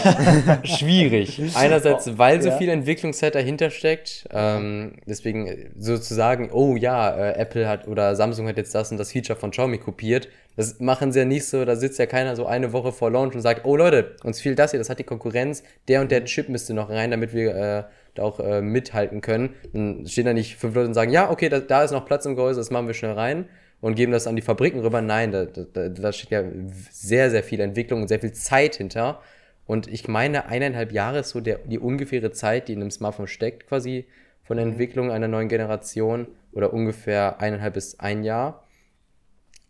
Schwierig. 0.64 1.42
Einerseits, 1.56 2.18
weil 2.18 2.42
so 2.42 2.52
viel 2.52 2.70
Entwicklungszeit 2.70 3.36
dahinter 3.36 3.70
steckt. 3.70 4.28
Ähm, 4.32 4.94
deswegen 5.06 5.72
sozusagen, 5.78 6.50
oh 6.52 6.76
ja, 6.76 7.10
äh, 7.10 7.40
Apple 7.40 7.68
hat 7.68 7.88
oder 7.88 8.16
Samsung 8.16 8.48
hat 8.48 8.58
jetzt 8.58 8.74
das 8.76 8.92
und 8.92 8.98
das 8.98 9.12
Feature 9.12 9.38
von 9.38 9.52
Xiaomi 9.52 9.78
kopiert. 9.78 10.30
Das 10.56 10.80
machen 10.80 11.12
sie 11.12 11.20
ja 11.20 11.26
nicht 11.26 11.46
so, 11.46 11.66
da 11.66 11.76
sitzt 11.76 12.00
ja 12.00 12.08
keiner 12.08 12.36
so 12.36 12.48
eine 12.48 12.74
Woche 12.74 12.92
vor 12.92 13.12
Launch 13.12 13.36
und 13.36 13.42
sagt, 13.42 13.66
oh 13.66 13.76
Leute, 13.76 14.16
uns 14.24 14.42
fehlt 14.42 14.58
das 14.58 14.72
hier, 14.72 14.80
das 14.80 14.90
hat 14.90 14.98
die 14.98 15.04
Konkurrenz, 15.04 15.62
der 15.88 16.02
und 16.02 16.10
der 16.12 16.26
Chip 16.26 16.50
müsste 16.50 16.74
noch 16.74 16.90
rein, 16.90 17.12
damit 17.12 17.34
wir 17.34 17.56
äh, 17.56 17.84
da 18.16 18.24
auch 18.24 18.40
äh, 18.40 18.62
mithalten 18.62 19.22
können. 19.22 19.52
Dann 19.74 20.08
stehen 20.08 20.26
da 20.26 20.34
nicht 20.34 20.58
fünf 20.58 20.74
Leute 20.74 20.88
und 20.88 20.94
sagen, 20.96 21.12
ja, 21.12 21.30
okay, 21.30 21.50
da, 21.50 21.60
da 21.60 21.84
ist 21.84 21.92
noch 21.92 22.06
Platz 22.06 22.26
im 22.26 22.36
Gehäuse, 22.36 22.60
das 22.60 22.72
machen 22.72 22.88
wir 22.88 22.96
schnell 22.96 23.14
rein 23.14 23.46
und 23.82 23.96
geben 23.96 24.12
das 24.12 24.28
an 24.28 24.36
die 24.36 24.42
Fabriken 24.42 24.80
rüber. 24.82 25.02
Nein, 25.02 25.32
da, 25.32 25.46
da, 25.46 25.90
da 25.90 26.12
steht 26.12 26.32
ja 26.32 26.44
sehr, 26.92 27.30
sehr 27.30 27.44
viel 27.44 27.60
Entwicklung 27.60 28.02
und 28.02 28.08
sehr 28.08 28.20
viel 28.20 28.34
Zeit 28.34 28.76
hinter. 28.76 29.22
Und 29.66 29.88
ich 29.88 30.08
meine, 30.08 30.48
eineinhalb 30.48 30.92
Jahre 30.92 31.20
ist 31.20 31.30
so 31.30 31.42
der, 31.42 31.60
die 31.60 31.80
ungefähre 31.80 32.32
Zeit, 32.32 32.68
die 32.68 32.74
in 32.74 32.82
einem 32.82 32.92
Smartphone 32.92 33.28
steckt, 33.28 33.68
quasi 33.68 34.06
von 34.44 34.58
der 34.58 34.66
mhm. 34.66 34.74
Entwicklung 34.74 35.12
einer 35.12 35.28
neuen 35.28 35.50
Generation 35.50 36.28
oder 36.54 36.74
ungefähr 36.74 37.40
eineinhalb 37.40 37.74
bis 37.74 38.00
ein 38.00 38.24
Jahr. 38.24 38.64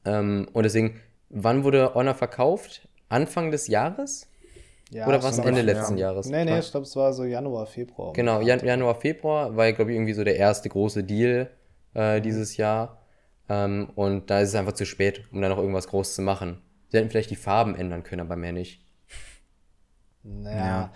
Ähm, 0.06 0.48
und 0.54 0.64
deswegen, 0.64 1.02
wann 1.30 1.64
wurde 1.64 1.94
Honor 1.96 2.16
verkauft? 2.16 2.88
Anfang 3.10 3.52
des 3.52 3.68
Jahres? 3.68 4.28
Ja, 4.92 5.08
Oder 5.08 5.22
war 5.22 5.32
es 5.32 5.40
Ende 5.40 5.62
letzten 5.62 5.98
ja. 5.98 6.08
Jahres? 6.08 6.28
Nee, 6.28 6.46
nee, 6.46 6.60
ich 6.60 6.72
glaube, 6.72 6.86
es 6.86 6.96
war 6.96 7.12
so 7.12 7.26
Januar, 7.26 7.66
Februar. 7.66 8.14
Genau, 8.14 8.40
Jan 8.42 8.64
Januar, 8.64 8.96
Februar 8.96 9.56
war, 9.56 9.72
glaube 9.74 9.92
ich, 9.92 9.98
irgendwie 9.98 10.14
so 10.14 10.24
der 10.24 10.38
erste 10.38 10.70
große 10.70 11.04
Deal 11.04 11.50
äh, 11.94 12.22
dieses 12.22 12.56
Jahr. 12.56 13.02
Ähm, 13.50 13.90
und 13.96 14.30
da 14.30 14.42
ist 14.42 14.50
es 14.50 14.56
einfach 14.56 14.74
zu 14.74 14.86
spät, 14.86 15.24
um 15.32 15.42
da 15.42 15.50
noch 15.50 15.58
irgendwas 15.58 15.88
groß 15.88 16.16
zu 16.16 16.22
machen. 16.22 16.62
Sie 16.90 16.98
hätten 16.98 17.10
vielleicht 17.10 17.32
die 17.32 17.36
Farben 17.36 17.76
ändern 17.76 18.04
können, 18.04 18.22
aber 18.22 18.36
mehr 18.36 18.54
nicht. 18.54 18.82
Naja. 20.24 20.58
Ja. 20.58 20.92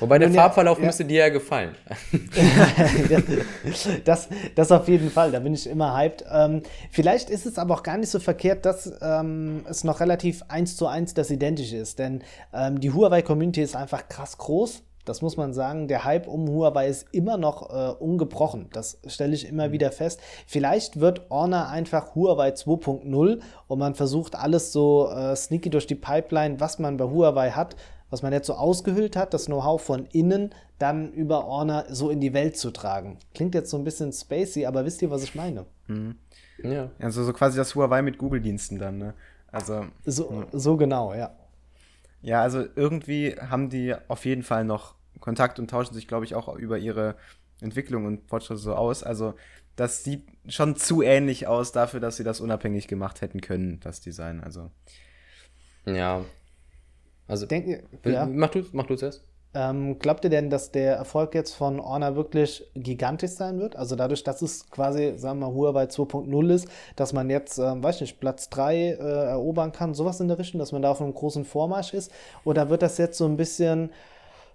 Wobei 0.00 0.18
der 0.18 0.32
Farbverlauf 0.32 0.80
ja, 0.80 0.86
müsste 0.86 1.04
dir 1.04 1.20
ja 1.20 1.28
gefallen. 1.28 1.76
das, 4.04 4.28
das 4.56 4.72
auf 4.72 4.88
jeden 4.88 5.10
Fall, 5.10 5.30
da 5.30 5.38
bin 5.38 5.54
ich 5.54 5.68
immer 5.68 5.96
hyped. 5.96 6.24
Ähm, 6.28 6.62
vielleicht 6.90 7.30
ist 7.30 7.46
es 7.46 7.56
aber 7.56 7.74
auch 7.74 7.84
gar 7.84 7.98
nicht 7.98 8.10
so 8.10 8.18
verkehrt, 8.18 8.66
dass 8.66 8.92
ähm, 9.00 9.64
es 9.68 9.84
noch 9.84 10.00
relativ 10.00 10.42
eins 10.48 10.76
zu 10.76 10.88
eins 10.88 11.14
das 11.14 11.30
Identische 11.30 11.76
ist. 11.76 12.00
Denn 12.00 12.24
ähm, 12.52 12.80
die 12.80 12.90
Huawei-Community 12.90 13.62
ist 13.62 13.76
einfach 13.76 14.08
krass 14.08 14.38
groß. 14.38 14.82
Das 15.04 15.20
muss 15.20 15.36
man 15.36 15.52
sagen. 15.52 15.88
Der 15.88 16.04
Hype 16.04 16.28
um 16.28 16.48
Huawei 16.48 16.88
ist 16.88 17.06
immer 17.12 17.36
noch 17.36 17.70
äh, 17.70 17.92
ungebrochen. 17.92 18.68
Das 18.72 18.98
stelle 19.06 19.34
ich 19.34 19.48
immer 19.48 19.68
mhm. 19.68 19.72
wieder 19.72 19.90
fest. 19.90 20.20
Vielleicht 20.46 21.00
wird 21.00 21.28
Honor 21.30 21.68
einfach 21.68 22.14
Huawei 22.14 22.50
2.0 22.50 23.40
und 23.66 23.78
man 23.78 23.94
versucht 23.94 24.36
alles 24.36 24.72
so 24.72 25.10
äh, 25.10 25.34
sneaky 25.34 25.70
durch 25.70 25.86
die 25.86 25.94
Pipeline, 25.94 26.60
was 26.60 26.78
man 26.78 26.96
bei 26.96 27.04
Huawei 27.04 27.50
hat, 27.50 27.76
was 28.10 28.22
man 28.22 28.32
jetzt 28.32 28.46
so 28.46 28.54
ausgehüllt 28.54 29.16
hat, 29.16 29.34
das 29.34 29.46
Know-how 29.46 29.82
von 29.82 30.06
innen, 30.12 30.50
dann 30.78 31.12
über 31.12 31.46
Honor 31.46 31.84
so 31.88 32.10
in 32.10 32.20
die 32.20 32.32
Welt 32.34 32.56
zu 32.56 32.70
tragen. 32.70 33.18
Klingt 33.34 33.54
jetzt 33.54 33.70
so 33.70 33.78
ein 33.78 33.84
bisschen 33.84 34.12
spacey, 34.12 34.66
aber 34.66 34.84
wisst 34.84 35.02
ihr, 35.02 35.10
was 35.10 35.24
ich 35.24 35.34
meine? 35.34 35.66
Mhm. 35.88 36.16
Ja. 36.62 36.90
Also 37.00 37.24
so 37.24 37.32
quasi 37.32 37.56
das 37.56 37.74
Huawei 37.74 38.02
mit 38.02 38.18
Google-Diensten 38.18 38.78
dann, 38.78 38.98
ne? 38.98 39.14
Also. 39.50 39.84
So, 40.06 40.44
so 40.52 40.76
genau, 40.76 41.14
ja. 41.14 41.30
Ja, 42.22 42.40
also 42.40 42.64
irgendwie 42.76 43.36
haben 43.36 43.68
die 43.68 43.94
auf 44.08 44.24
jeden 44.24 44.42
Fall 44.42 44.64
noch 44.64 44.94
Kontakt 45.20 45.58
und 45.58 45.68
tauschen 45.68 45.94
sich, 45.94 46.08
glaube 46.08 46.24
ich, 46.24 46.34
auch 46.34 46.54
über 46.56 46.78
ihre 46.78 47.16
Entwicklung 47.60 48.06
und 48.06 48.28
Fortschritte 48.28 48.60
so 48.60 48.74
aus. 48.74 49.02
Also 49.02 49.34
das 49.76 50.04
sieht 50.04 50.26
schon 50.48 50.76
zu 50.76 51.02
ähnlich 51.02 51.46
aus 51.46 51.72
dafür, 51.72 52.00
dass 52.00 52.16
sie 52.16 52.24
das 52.24 52.40
unabhängig 52.40 52.88
gemacht 52.88 53.20
hätten 53.20 53.40
können, 53.40 53.80
das 53.80 54.00
Design. 54.00 54.40
Also. 54.42 54.70
Ja. 55.84 56.24
Also. 57.26 57.46
Denk, 57.46 57.84
ja. 58.04 58.26
Mach 58.26 58.50
du 58.50 58.64
mach 58.72 58.86
du 58.86 58.96
zuerst. 58.96 59.24
Ähm, 59.54 59.98
glaubt 59.98 60.24
ihr 60.24 60.30
denn, 60.30 60.48
dass 60.48 60.70
der 60.70 60.96
Erfolg 60.96 61.34
jetzt 61.34 61.54
von 61.54 61.78
Honor 61.84 62.16
wirklich 62.16 62.64
gigantisch 62.74 63.32
sein 63.32 63.60
wird? 63.60 63.76
Also 63.76 63.96
dadurch, 63.96 64.24
dass 64.24 64.40
es 64.40 64.70
quasi, 64.70 65.18
sagen 65.18 65.40
wir 65.40 65.48
mal, 65.48 65.54
Huawei 65.54 65.84
2.0 65.84 66.54
ist, 66.54 66.68
dass 66.96 67.12
man 67.12 67.28
jetzt, 67.28 67.58
ähm, 67.58 67.82
weiß 67.82 68.00
nicht, 68.00 68.18
Platz 68.18 68.48
3 68.48 68.76
äh, 68.76 68.96
erobern 68.96 69.72
kann, 69.72 69.92
sowas 69.92 70.20
in 70.20 70.28
der 70.28 70.38
Richtung, 70.38 70.58
dass 70.58 70.72
man 70.72 70.80
da 70.80 70.90
auf 70.90 71.02
einem 71.02 71.12
großen 71.12 71.44
Vormarsch 71.44 71.92
ist? 71.92 72.10
Oder 72.44 72.70
wird 72.70 72.80
das 72.80 72.96
jetzt 72.96 73.18
so 73.18 73.26
ein 73.26 73.36
bisschen, 73.36 73.90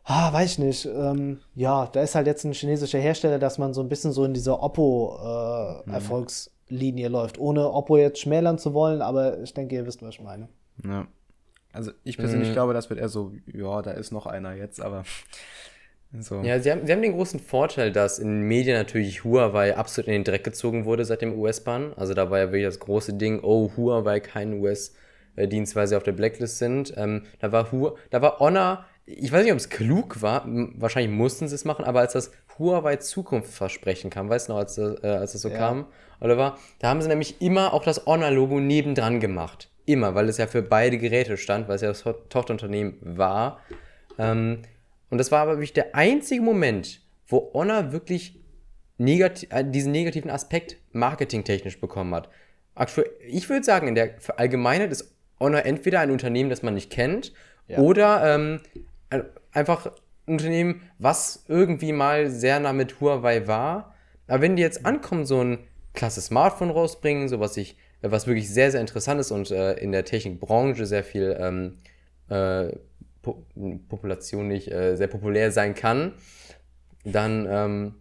ah, 0.03 0.34
weiß 0.34 0.53
ich 0.53 0.60
nicht, 0.60 0.88
ähm, 0.88 1.41
ja, 1.53 1.88
da 1.91 2.02
ist 2.02 2.15
halt 2.15 2.26
jetzt 2.26 2.44
ein 2.44 2.53
chinesischer 2.53 2.98
Hersteller, 2.98 3.38
dass 3.38 3.60
man 3.60 3.76
so 3.76 3.82
ein 3.82 3.90
bisschen 3.90 4.11
so 4.11 4.26
in 4.26 4.34
dieser 4.34 4.64
Oppo-Erfolgslinie 4.64 7.06
äh, 7.06 7.10
mhm. 7.10 7.14
läuft, 7.14 7.40
ohne 7.40 7.72
Oppo 7.72 7.98
jetzt 7.98 8.19
schmälern 8.19 8.57
zu 8.57 8.74
wollen, 8.74 9.03
aber 9.03 9.40
ich 9.41 9.53
denke, 9.53 9.76
ihr 9.76 9.86
wisst, 9.86 10.02
was 10.02 10.15
ich 10.15 10.24
meine. 10.24 10.49
Ja. 10.84 11.06
Also 11.77 11.91
ich 12.03 12.17
persönlich 12.17 12.49
mhm. 12.49 12.53
glaube, 12.53 12.73
das 12.73 12.89
wird 12.89 12.99
eher 12.99 13.07
so, 13.07 13.31
ja, 13.45 13.83
da 13.83 13.91
ist 13.91 14.11
noch 14.11 14.25
einer 14.25 14.53
jetzt, 14.55 14.81
aber 14.81 15.03
so. 16.19 16.41
Ja, 16.41 16.59
sie 16.59 16.71
haben, 16.71 16.87
sie 16.87 16.91
haben 16.91 17.03
den 17.03 17.13
großen 17.13 17.39
Vorteil, 17.39 17.91
dass 17.91 18.17
in 18.17 18.27
den 18.27 18.41
Medien 18.47 18.75
natürlich 18.75 19.23
Huawei 19.23 19.77
absolut 19.77 20.07
in 20.07 20.13
den 20.13 20.23
Dreck 20.23 20.43
gezogen 20.43 20.85
wurde 20.85 21.05
seit 21.05 21.21
dem 21.21 21.37
US-Bahn. 21.37 21.93
Also 21.95 22.15
da 22.15 22.31
war 22.31 22.39
ja 22.39 22.45
wirklich 22.45 22.65
das 22.65 22.79
große 22.79 23.13
Ding, 23.13 23.41
oh, 23.43 23.71
Huawei 23.77 24.19
kein 24.19 24.59
US-Dienst, 24.59 25.75
weil 25.75 25.85
sie 25.87 25.95
auf 25.95 26.01
der 26.01 26.13
Blacklist 26.13 26.57
sind. 26.57 26.95
Ähm, 26.97 27.23
da 27.39 27.51
war 27.51 27.71
Hu 27.71 27.91
da 28.09 28.23
war 28.23 28.39
Honor, 28.39 28.83
ich 29.05 29.31
weiß 29.31 29.43
nicht, 29.43 29.53
ob 29.53 29.59
es 29.59 29.69
klug 29.69 30.23
war, 30.23 30.43
wahrscheinlich 30.47 31.15
mussten 31.15 31.47
sie 31.47 31.55
es 31.55 31.63
machen, 31.63 31.85
aber 31.85 31.99
als 31.99 32.13
das 32.13 32.31
Huawei 32.57 32.95
Zukunftsversprechen 32.95 34.09
kam, 34.09 34.29
weißt 34.29 34.49
du 34.49 34.53
noch, 34.53 34.59
als, 34.59 34.75
das, 34.75 35.03
äh, 35.03 35.07
als 35.07 35.33
das 35.33 35.43
so 35.43 35.49
ja. 35.49 35.57
kam, 35.57 35.85
oder 36.19 36.37
war, 36.37 36.57
da 36.79 36.89
haben 36.89 37.03
sie 37.03 37.07
nämlich 37.07 37.39
immer 37.39 37.73
auch 37.73 37.83
das 37.83 38.07
Honor-Logo 38.07 38.59
nebendran 38.59 39.19
gemacht. 39.19 39.69
Immer, 39.88 40.15
weil 40.15 40.27
es 40.27 40.38
ja 40.38 40.47
für 40.47 40.61
beide 40.61 40.97
Geräte 40.97 41.38
stand, 41.38 41.68
weil 41.68 41.77
es 41.77 41.81
ja 41.81 41.88
das 41.88 42.03
Tochterunternehmen 42.03 42.97
war. 43.01 43.61
Ähm, 44.19 44.59
und 45.09 45.18
das 45.18 45.31
war 45.31 45.39
aber 45.39 45.53
wirklich 45.53 45.72
der 45.72 45.95
einzige 45.95 46.41
Moment, 46.41 47.01
wo 47.26 47.51
Honor 47.53 47.93
wirklich 47.93 48.38
negati 48.97 49.47
äh, 49.49 49.64
diesen 49.64 49.93
negativen 49.93 50.30
Aspekt 50.30 50.76
marketingtechnisch 50.91 51.80
bekommen 51.80 52.14
hat. 52.14 52.30
Aktuell, 52.76 53.09
ich 53.26 53.49
würde 53.49 53.64
sagen, 53.64 53.88
in 53.88 53.95
der 53.95 54.15
Allgemeinheit 54.35 54.91
ist 54.91 55.15
Honor 55.39 55.65
entweder 55.65 56.01
ein 56.01 56.11
Unternehmen, 56.11 56.49
das 56.49 56.64
man 56.64 56.73
nicht 56.73 56.91
kennt, 56.91 57.31
ja. 57.69 57.77
oder 57.80 58.35
ähm, 58.35 58.59
einfach 59.53 59.85
ein 60.26 60.34
Unternehmen, 60.34 60.81
was 60.99 61.45
irgendwie 61.47 61.93
mal 61.93 62.30
sehr 62.30 62.59
nah 62.59 62.73
mit 62.73 62.99
Huawei 62.99 63.47
war. 63.47 63.95
Aber 64.27 64.41
wenn 64.41 64.57
die 64.57 64.64
jetzt 64.64 64.85
ankommen, 64.85 65.26
so 65.26 65.41
ein 65.41 65.59
klasse 65.93 66.19
Smartphone 66.19 66.72
rausbringen, 66.72 67.30
so 67.30 67.39
was 67.39 67.55
ich 67.55 67.77
was 68.02 68.28
wirklich 68.28 68.49
sehr, 68.49 68.72
sehr 68.72 68.82
interessant 68.82 69.19
ist 69.19 69.32
und 69.32 69.52
äh, 69.52 69.74
in 69.74 69.91
der 69.91 70.06
Technikbranche 70.06 70.86
sehr 70.86 71.03
viel 71.03 71.36
ähm, 71.40 71.78
äh, 72.30 72.76
po 73.22 73.44
Population 73.90 74.48
nicht 74.48 74.72
äh, 74.72 74.95
sehr 74.95 75.07
populär 75.07 75.52
sein 75.52 75.76
kann, 75.76 76.14
dann 77.03 77.48
ähm, 77.49 77.95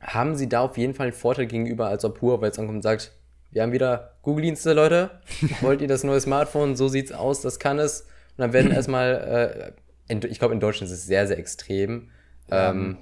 haben 0.00 0.36
sie 0.36 0.48
da 0.48 0.60
auf 0.60 0.78
jeden 0.78 0.94
Fall 0.94 1.08
einen 1.08 1.12
Vorteil 1.12 1.46
gegenüber, 1.46 1.88
als 1.88 2.04
ob 2.04 2.20
Huawei 2.20 2.46
jetzt 2.46 2.58
ankommt 2.58 2.76
und 2.76 2.82
sagt, 2.82 3.12
wir 3.50 3.62
haben 3.62 3.72
wieder 3.72 4.12
Google-Dienste, 4.22 4.72
Leute. 4.74 5.10
Wollt 5.60 5.80
ihr 5.80 5.88
das 5.88 6.04
neue 6.04 6.20
Smartphone? 6.20 6.76
So 6.76 6.88
sieht's 6.88 7.12
aus, 7.12 7.40
das 7.40 7.58
kann 7.58 7.78
es. 7.78 8.02
Und 8.02 8.38
dann 8.38 8.52
werden 8.52 8.70
erstmal, 8.72 9.74
äh, 10.08 10.26
ich 10.26 10.38
glaube, 10.38 10.54
in 10.54 10.60
Deutschland 10.60 10.92
ist 10.92 10.98
es 10.98 11.06
sehr, 11.06 11.26
sehr 11.26 11.38
extrem. 11.38 12.10
Ähm, 12.50 12.98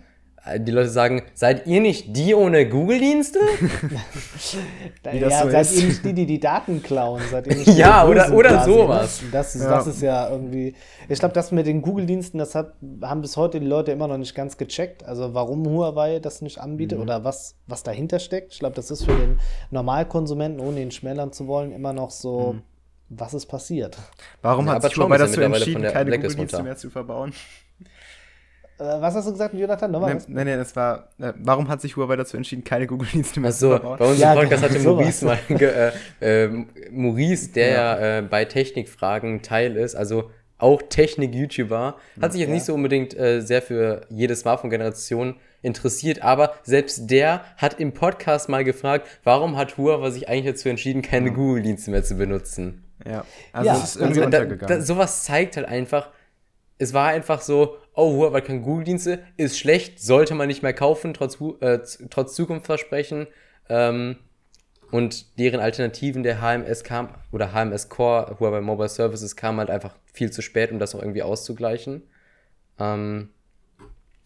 die 0.58 0.70
Leute 0.70 0.90
sagen, 0.90 1.22
seid 1.34 1.66
ihr 1.66 1.80
nicht 1.80 2.16
die 2.16 2.34
ohne 2.34 2.68
Google-Dienste? 2.68 3.40
ja, 5.12 5.42
so 5.42 5.50
seid 5.50 5.62
ist. 5.62 5.80
ihr 5.80 5.88
nicht 5.88 6.04
die, 6.04 6.12
die 6.12 6.26
die 6.26 6.40
Daten 6.40 6.82
klauen? 6.82 7.20
Seid 7.30 7.48
ihr 7.48 7.56
nicht 7.56 7.66
ja, 7.76 8.06
oder, 8.06 8.32
oder 8.32 8.64
sowas. 8.64 9.22
Das, 9.32 9.54
ja. 9.54 9.68
das 9.68 9.86
ist 9.88 10.02
ja 10.02 10.30
irgendwie. 10.30 10.74
Ich 11.08 11.18
glaube, 11.18 11.34
das 11.34 11.50
mit 11.50 11.66
den 11.66 11.82
Google-Diensten, 11.82 12.38
das 12.38 12.54
hat, 12.54 12.74
haben 13.02 13.22
bis 13.22 13.36
heute 13.36 13.58
die 13.58 13.66
Leute 13.66 13.90
immer 13.90 14.06
noch 14.06 14.18
nicht 14.18 14.34
ganz 14.34 14.56
gecheckt. 14.56 15.04
Also, 15.04 15.34
warum 15.34 15.66
Huawei 15.66 16.20
das 16.20 16.42
nicht 16.42 16.58
anbietet 16.58 16.98
mhm. 16.98 17.04
oder 17.04 17.24
was, 17.24 17.56
was 17.66 17.82
dahinter 17.82 18.20
steckt. 18.20 18.52
Ich 18.52 18.60
glaube, 18.60 18.76
das 18.76 18.90
ist 18.90 19.04
für 19.04 19.16
den 19.16 19.40
Normalkonsumenten, 19.70 20.60
ohne 20.60 20.80
ihn 20.80 20.92
schmälern 20.92 21.32
zu 21.32 21.48
wollen, 21.48 21.72
immer 21.72 21.92
noch 21.92 22.10
so. 22.10 22.54
Mhm. 22.54 22.62
Was 23.08 23.34
ist 23.34 23.46
passiert? 23.46 23.96
Warum 24.42 24.66
ja, 24.66 24.74
hat 24.74 24.82
sich 24.82 24.96
Huawei 24.96 25.16
dazu 25.16 25.40
entschieden, 25.40 25.82
keine 25.84 26.18
Google-Dienste 26.18 26.62
mehr 26.64 26.76
zu 26.76 26.90
verbauen? 26.90 27.32
Äh, 28.78 28.84
was 28.84 29.14
hast 29.14 29.26
du 29.26 29.32
gesagt, 29.32 29.54
Jonathan? 29.54 29.90
Nochmal 29.90 30.14
nein, 30.14 30.24
nein, 30.28 30.46
nein, 30.46 30.58
das 30.58 30.76
war. 30.76 31.08
Äh, 31.18 31.32
warum 31.38 31.68
hat 31.68 31.80
sich 31.80 31.96
Huawei 31.96 32.16
dazu 32.16 32.36
entschieden, 32.36 32.62
keine 32.62 32.86
Google-Dienste 32.86 33.40
mehr 33.40 33.52
so, 33.52 33.74
zu 33.74 33.80
verbauen? 33.80 33.98
Bei 33.98 34.06
uns 34.06 34.18
ja, 34.18 34.34
im 34.34 34.40
Podcast 34.40 34.62
hatte 34.62 34.78
Maurice 34.80 35.24
mal. 35.24 35.38
Äh, 35.48 36.44
äh, 36.44 36.64
Maurice, 36.90 37.52
der 37.52 37.68
ja 37.68 38.18
äh, 38.18 38.22
bei 38.22 38.44
Technikfragen 38.44 39.42
Teil 39.42 39.76
ist, 39.76 39.94
also 39.94 40.30
auch 40.58 40.82
Technik-YouTuber, 40.82 41.96
hat 42.20 42.32
sich 42.32 42.40
jetzt 42.40 42.48
ja. 42.48 42.54
nicht 42.54 42.64
so 42.64 42.74
unbedingt 42.74 43.16
äh, 43.18 43.40
sehr 43.40 43.62
für 43.62 44.06
jede 44.08 44.34
Smartphone-Generation 44.34 45.36
interessiert, 45.62 46.22
aber 46.22 46.54
selbst 46.62 47.10
der 47.10 47.42
hat 47.56 47.80
im 47.80 47.92
Podcast 47.92 48.48
mal 48.48 48.64
gefragt, 48.64 49.06
warum 49.24 49.56
hat 49.56 49.76
Huawei 49.76 50.10
sich 50.10 50.28
eigentlich 50.28 50.54
dazu 50.54 50.68
entschieden, 50.68 51.02
keine 51.02 51.28
ja. 51.28 51.34
Google-Dienste 51.34 51.90
mehr 51.90 52.04
zu 52.04 52.16
benutzen? 52.16 52.84
Ja, 53.04 53.24
also 53.52 53.66
ja, 53.66 53.76
es 53.76 53.84
ist 53.84 53.96
irgendwie 53.96 54.20
also, 54.20 54.26
untergegangen. 54.26 54.68
Da, 54.68 54.76
da, 54.76 54.80
sowas 54.80 55.24
zeigt 55.24 55.56
halt 55.56 55.66
einfach, 55.66 56.10
es 56.78 56.94
war 56.94 57.08
einfach 57.08 57.40
so, 57.40 57.76
oh, 57.96 58.12
Huawei 58.12 58.40
kann 58.42 58.62
Google-Dienste, 58.62 59.20
ist 59.36 59.58
schlecht, 59.58 60.00
sollte 60.00 60.34
man 60.34 60.48
nicht 60.48 60.62
mehr 60.62 60.74
kaufen, 60.74 61.14
trotz, 61.14 61.38
äh, 61.60 61.80
trotz 62.10 62.34
Zukunftsversprechen. 62.34 63.26
Ähm, 63.68 64.16
und 64.92 65.38
deren 65.38 65.58
Alternativen 65.58 66.22
der 66.22 66.40
HMS 66.40 66.84
kam, 66.84 67.08
oder 67.32 67.52
HMS 67.52 67.88
Core, 67.88 68.36
Huawei 68.38 68.60
Mobile 68.60 68.88
Services, 68.88 69.34
kam 69.34 69.58
halt 69.58 69.70
einfach 69.70 69.96
viel 70.12 70.30
zu 70.30 70.42
spät, 70.42 70.70
um 70.70 70.78
das 70.78 70.94
auch 70.94 71.00
irgendwie 71.00 71.22
auszugleichen. 71.22 72.02
Ähm, 72.78 73.30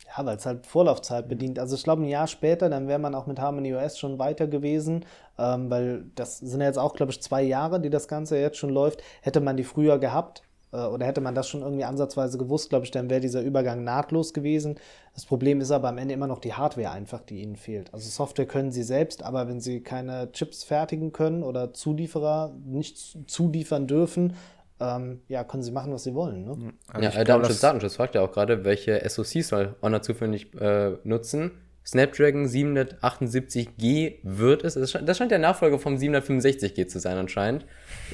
ja, 0.06 0.26
weil 0.26 0.36
es 0.36 0.44
halt 0.44 0.66
Vorlaufzeit 0.66 1.28
bedient. 1.28 1.58
Also 1.58 1.76
ich 1.76 1.84
glaube, 1.84 2.02
ein 2.02 2.08
Jahr 2.08 2.26
später, 2.26 2.68
dann 2.68 2.88
wäre 2.88 2.98
man 2.98 3.14
auch 3.14 3.26
mit 3.26 3.38
Harmony 3.38 3.74
OS 3.74 3.98
schon 3.98 4.18
weiter 4.18 4.48
gewesen, 4.48 5.06
ähm, 5.38 5.70
weil 5.70 6.04
das 6.16 6.38
sind 6.38 6.60
ja 6.60 6.66
jetzt 6.66 6.78
auch, 6.78 6.94
glaube 6.94 7.12
ich, 7.12 7.22
zwei 7.22 7.42
Jahre, 7.42 7.80
die 7.80 7.90
das 7.90 8.08
Ganze 8.08 8.36
jetzt 8.38 8.58
schon 8.58 8.70
läuft. 8.70 9.02
Hätte 9.22 9.40
man 9.40 9.56
die 9.56 9.64
früher 9.64 9.98
gehabt, 9.98 10.42
oder 10.76 11.06
hätte 11.06 11.20
man 11.20 11.34
das 11.34 11.48
schon 11.48 11.62
irgendwie 11.62 11.84
ansatzweise 11.84 12.38
gewusst, 12.38 12.70
glaube 12.70 12.84
ich, 12.84 12.90
dann 12.90 13.10
wäre 13.10 13.20
dieser 13.20 13.42
Übergang 13.42 13.82
nahtlos 13.82 14.32
gewesen. 14.32 14.76
Das 15.14 15.26
Problem 15.26 15.60
ist 15.60 15.70
aber 15.70 15.88
am 15.88 15.98
Ende 15.98 16.14
immer 16.14 16.28
noch 16.28 16.38
die 16.38 16.54
Hardware 16.54 16.92
einfach, 16.92 17.20
die 17.22 17.42
ihnen 17.42 17.56
fehlt. 17.56 17.92
Also 17.92 18.08
Software 18.08 18.46
können 18.46 18.70
sie 18.70 18.84
selbst, 18.84 19.22
aber 19.24 19.48
wenn 19.48 19.60
sie 19.60 19.80
keine 19.80 20.30
Chips 20.32 20.62
fertigen 20.62 21.12
können 21.12 21.42
oder 21.42 21.72
Zulieferer 21.72 22.54
nicht 22.64 23.18
zuliefern 23.28 23.86
dürfen, 23.86 24.34
ähm, 24.78 25.20
ja, 25.28 25.44
können 25.44 25.62
sie 25.62 25.72
machen, 25.72 25.92
was 25.92 26.04
sie 26.04 26.14
wollen. 26.14 26.44
Ne? 26.44 26.72
Also 26.88 27.04
ja, 27.04 27.20
äh, 27.20 27.24
Datenschutz, 27.24 27.60
Datenschutz 27.60 27.96
fragt 27.96 28.14
ja 28.14 28.22
auch 28.22 28.32
gerade, 28.32 28.64
welche 28.64 29.06
SoC 29.08 29.42
soll 29.42 29.74
Honor 29.82 30.02
zufällig 30.02 30.54
äh, 30.54 30.92
nutzen. 31.04 31.50
Snapdragon 31.84 32.46
778G 32.46 34.18
wird 34.22 34.64
es. 34.64 34.74
Das 34.74 35.16
scheint 35.16 35.30
der 35.30 35.38
Nachfolger 35.38 35.78
vom 35.78 35.96
765G 35.96 36.86
zu 36.86 37.00
sein 37.00 37.16
anscheinend. 37.16 37.66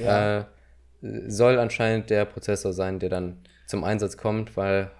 Ja. 0.03 0.41
Äh, 0.41 0.45
soll 1.27 1.59
anscheinend 1.59 2.11
der 2.11 2.25
Prozessor 2.25 2.73
sein, 2.73 2.99
der 2.99 3.09
dann 3.09 3.39
zum 3.67 3.85
Einsatz 3.85 4.17
kommt, 4.17 4.57
weil 4.57 4.91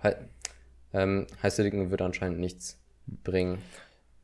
ähm, 0.93 1.27
Heißsilicon 1.43 1.91
wird 1.91 2.03
anscheinend 2.03 2.41
nichts 2.41 2.79
bringen. 3.07 3.59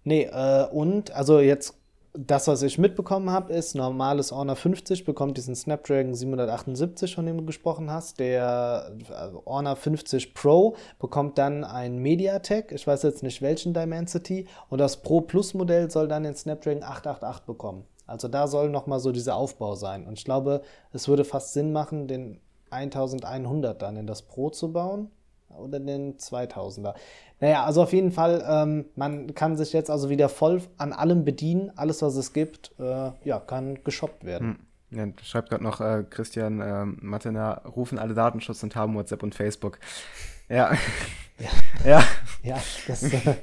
Nee, 0.04 0.24
äh, 0.24 0.66
und 0.70 1.12
also 1.12 1.40
jetzt 1.40 1.74
das, 2.14 2.46
was 2.46 2.62
ich 2.62 2.76
mitbekommen 2.76 3.30
habe, 3.30 3.54
ist, 3.54 3.74
normales 3.74 4.32
Honor 4.32 4.56
50 4.56 5.04
bekommt 5.04 5.38
diesen 5.38 5.54
Snapdragon 5.54 6.14
778, 6.14 7.14
von 7.14 7.24
dem 7.24 7.38
du 7.38 7.44
gesprochen 7.46 7.90
hast. 7.90 8.20
Der 8.20 8.92
äh, 9.09 9.28
Honor 9.46 9.76
50 9.76 10.34
Pro 10.34 10.76
bekommt 10.98 11.38
dann 11.38 11.64
ein 11.64 11.98
MediaTek, 11.98 12.72
ich 12.72 12.86
weiß 12.86 13.02
jetzt 13.04 13.22
nicht 13.22 13.40
welchen 13.40 13.72
Dimensity, 13.72 14.46
und 14.68 14.78
das 14.78 15.02
Pro 15.02 15.22
Plus 15.22 15.54
Modell 15.54 15.90
soll 15.90 16.06
dann 16.06 16.24
den 16.24 16.34
Snapdragon 16.34 16.82
888 16.82 17.46
bekommen. 17.46 17.84
Also 18.12 18.28
da 18.28 18.47
soll 18.47 18.68
nochmal 18.68 19.01
so 19.01 19.10
dieser 19.10 19.36
Aufbau 19.36 19.74
sein. 19.74 20.06
Und 20.06 20.18
ich 20.18 20.24
glaube, 20.24 20.60
es 20.93 21.09
würde 21.09 21.24
fast 21.24 21.55
Sinn 21.55 21.72
machen, 21.72 22.06
den 22.09 22.40
1100 22.70 23.80
dann 23.80 23.97
in 23.97 24.06
das 24.06 24.22
Pro 24.22 24.51
zu 24.51 24.72
bauen 24.72 25.10
oder 25.48 25.80
den 25.80 26.18
2000er. 26.18 26.94
Naja, 27.40 27.64
also 27.64 27.82
auf 27.82 27.93
jeden 27.93 28.12
Fall, 28.12 28.44
ähm, 28.47 28.84
man 28.97 29.34
kann 29.34 29.56
sich 29.56 29.72
jetzt 29.72 29.90
also 29.90 30.10
wieder 30.10 30.28
voll 30.28 30.60
an 30.76 30.93
allem 30.93 31.24
bedienen. 31.24 31.72
Alles, 31.74 32.02
was 32.02 32.16
es 32.16 32.34
gibt, 32.34 32.72
äh, 32.78 33.12
ja, 33.24 33.40
kann 33.40 33.82
geshoppt 33.82 34.24
werden. 34.24 34.59
Hm. 34.90 34.98
Ja, 34.98 35.06
schreibt 35.22 35.48
gerade 35.48 35.64
noch 35.64 35.80
äh, 35.80 36.05
Christian 36.09 36.60
äh, 36.60 36.84
Matena, 36.84 37.62
rufen 37.64 37.98
alle 37.98 38.12
Datenschutz 38.12 38.62
und 38.62 38.76
haben 38.76 38.94
WhatsApp 38.94 39.22
und 39.22 39.34
Facebook. 39.34 39.78
Ja. 40.53 40.77
Ja. 41.39 41.51
ja. 41.85 42.05
Ja, 42.45 42.61
das, 42.89 43.05
äh, 43.05 43.37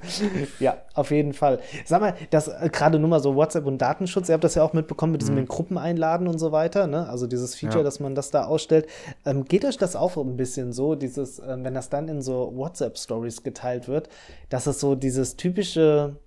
ja, 0.60 0.78
auf 0.94 1.12
jeden 1.12 1.32
Fall. 1.32 1.60
Sag 1.86 2.02
mal, 2.02 2.16
das 2.32 2.50
äh, 2.50 2.70
gerade 2.70 3.00
nur 3.00 3.08
mal 3.08 3.22
so 3.22 3.34
WhatsApp 3.34 3.66
und 3.66 3.78
Datenschutz, 3.78 4.28
ihr 4.28 4.34
habt 4.34 4.44
das 4.44 4.56
ja 4.56 4.64
auch 4.64 4.74
mitbekommen 4.74 5.14
mit 5.14 5.22
diesem 5.22 5.36
mhm. 5.36 5.46
Gruppen 5.46 5.78
einladen 5.78 6.28
und 6.28 6.38
so 6.38 6.52
weiter, 6.52 6.86
ne? 6.86 7.08
Also 7.08 7.26
dieses 7.26 7.56
Feature, 7.56 7.80
ja. 7.80 7.84
dass 7.84 8.02
man 8.02 8.14
das 8.14 8.30
da 8.30 8.44
ausstellt. 8.44 8.88
Ähm, 9.26 9.46
geht 9.46 9.64
euch 9.64 9.78
das 9.78 9.96
auch 9.96 10.18
ein 10.18 10.36
bisschen 10.36 10.74
so, 10.74 10.96
dieses, 10.96 11.40
ähm, 11.40 11.64
wenn 11.64 11.74
das 11.74 11.90
dann 11.90 12.10
in 12.10 12.22
so 12.22 12.52
WhatsApp-Stories 12.54 13.44
geteilt 13.44 13.88
wird, 13.88 14.10
dass 14.50 14.68
es 14.68 14.82
so 14.82 14.96
dieses 14.96 15.38
typische, 15.38 16.18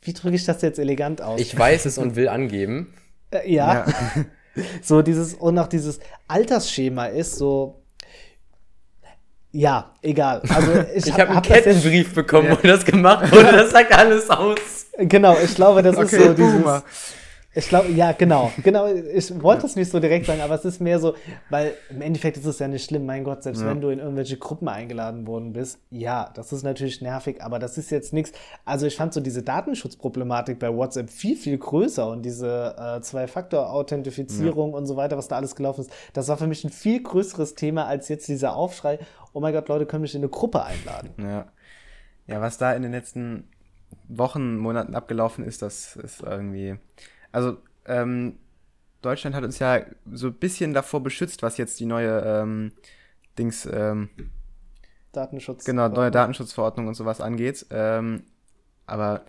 wie 0.00 0.14
drücke 0.14 0.34
ich 0.34 0.46
das 0.46 0.62
jetzt 0.62 0.78
elegant 0.78 1.20
aus? 1.20 1.38
Ich 1.38 1.58
weiß 1.58 1.84
es 1.84 1.98
und 1.98 2.16
will 2.16 2.30
angeben. 2.30 2.94
Äh, 3.32 3.52
ja. 3.52 3.84
ja. 3.86 4.24
so 4.82 5.02
dieses, 5.02 5.34
und 5.34 5.58
auch 5.58 5.68
dieses 5.68 6.00
Altersschema 6.26 7.04
ist 7.04 7.36
so, 7.36 7.82
Ja, 9.52 9.90
egal. 10.02 10.42
Also 10.54 10.72
ich, 10.94 11.06
Ich 11.06 11.12
hab- 11.12 11.20
habe 11.20 11.28
einen 11.30 11.36
hab 11.38 11.46
jetzt- 11.46 11.64
Kettenbrief 11.64 12.14
bekommen, 12.14 12.50
wo 12.50 12.66
das 12.66 12.84
gemacht 12.84 13.30
wurde. 13.32 13.52
Das 13.52 13.70
sagt 13.70 13.92
alles 13.96 14.28
aus. 14.30 14.56
Genau, 14.98 15.36
ich 15.42 15.54
glaube, 15.54 15.82
das 15.82 15.96
ist 15.96 16.10
so 16.10 16.34
dieses. 16.34 16.36
Boomer. 16.36 16.82
Ich 17.58 17.68
glaube, 17.68 17.90
ja, 17.90 18.12
genau. 18.12 18.52
Genau, 18.62 18.86
ich 18.86 19.42
wollte 19.42 19.66
es 19.66 19.74
nicht 19.74 19.90
so 19.90 19.98
direkt 19.98 20.26
sagen, 20.26 20.40
aber 20.42 20.54
es 20.54 20.64
ist 20.64 20.80
mehr 20.80 21.00
so, 21.00 21.14
weil 21.50 21.74
im 21.90 22.02
Endeffekt 22.02 22.36
ist 22.36 22.44
es 22.46 22.60
ja 22.60 22.68
nicht 22.68 22.84
schlimm, 22.84 23.04
mein 23.04 23.24
Gott, 23.24 23.42
selbst 23.42 23.62
Ja. 23.62 23.68
wenn 23.68 23.80
du 23.80 23.88
in 23.88 23.98
irgendwelche 23.98 24.36
Gruppen 24.36 24.68
eingeladen 24.68 25.26
worden 25.26 25.52
bist, 25.52 25.80
ja, 25.90 26.30
das 26.34 26.52
ist 26.52 26.62
natürlich 26.62 27.02
nervig, 27.02 27.42
aber 27.42 27.58
das 27.58 27.76
ist 27.76 27.90
jetzt 27.90 28.12
nichts. 28.12 28.30
Also 28.64 28.86
ich 28.86 28.94
fand 28.94 29.12
so 29.12 29.20
diese 29.20 29.42
Datenschutzproblematik 29.42 30.60
bei 30.60 30.72
WhatsApp 30.72 31.10
viel, 31.10 31.36
viel 31.36 31.58
größer 31.58 32.08
und 32.08 32.22
diese 32.22 32.76
äh, 32.78 33.00
Zwei-Faktor-Authentifizierung 33.00 34.72
und 34.72 34.86
so 34.86 34.96
weiter, 34.96 35.16
was 35.16 35.26
da 35.26 35.36
alles 35.36 35.56
gelaufen 35.56 35.80
ist, 35.80 35.90
das 36.12 36.28
war 36.28 36.36
für 36.36 36.46
mich 36.46 36.62
ein 36.64 36.70
viel 36.70 37.02
größeres 37.02 37.54
Thema 37.56 37.86
als 37.86 38.08
jetzt 38.08 38.28
dieser 38.28 38.54
Aufschrei, 38.54 39.00
oh 39.32 39.40
mein 39.40 39.52
Gott, 39.52 39.68
Leute 39.68 39.86
können 39.86 40.02
mich 40.02 40.14
in 40.14 40.20
eine 40.20 40.28
Gruppe 40.28 40.62
einladen. 40.64 41.10
Ja. 41.18 41.46
ja, 42.28 42.40
was 42.40 42.56
da 42.58 42.72
in 42.72 42.82
den 42.82 42.92
letzten 42.92 43.48
Wochen, 44.08 44.56
Monaten 44.58 44.94
abgelaufen 44.94 45.44
ist, 45.44 45.62
das 45.62 45.96
ist 45.96 46.22
irgendwie. 46.22 46.76
Also, 47.32 47.58
ähm, 47.86 48.38
Deutschland 49.02 49.36
hat 49.36 49.44
uns 49.44 49.58
ja 49.58 49.80
so 50.12 50.28
ein 50.28 50.34
bisschen 50.34 50.74
davor 50.74 51.02
beschützt, 51.02 51.42
was 51.42 51.56
jetzt 51.56 51.78
die 51.80 51.86
neue 51.86 52.20
ähm, 52.24 52.72
Dings, 53.38 53.66
ähm, 53.70 54.08
Datenschutz. 55.12 55.64
genau, 55.64 55.88
neue 55.88 56.10
Datenschutzverordnung 56.10 56.88
und 56.88 56.94
sowas 56.94 57.20
angeht. 57.20 57.66
Ähm, 57.70 58.24
aber 58.86 59.24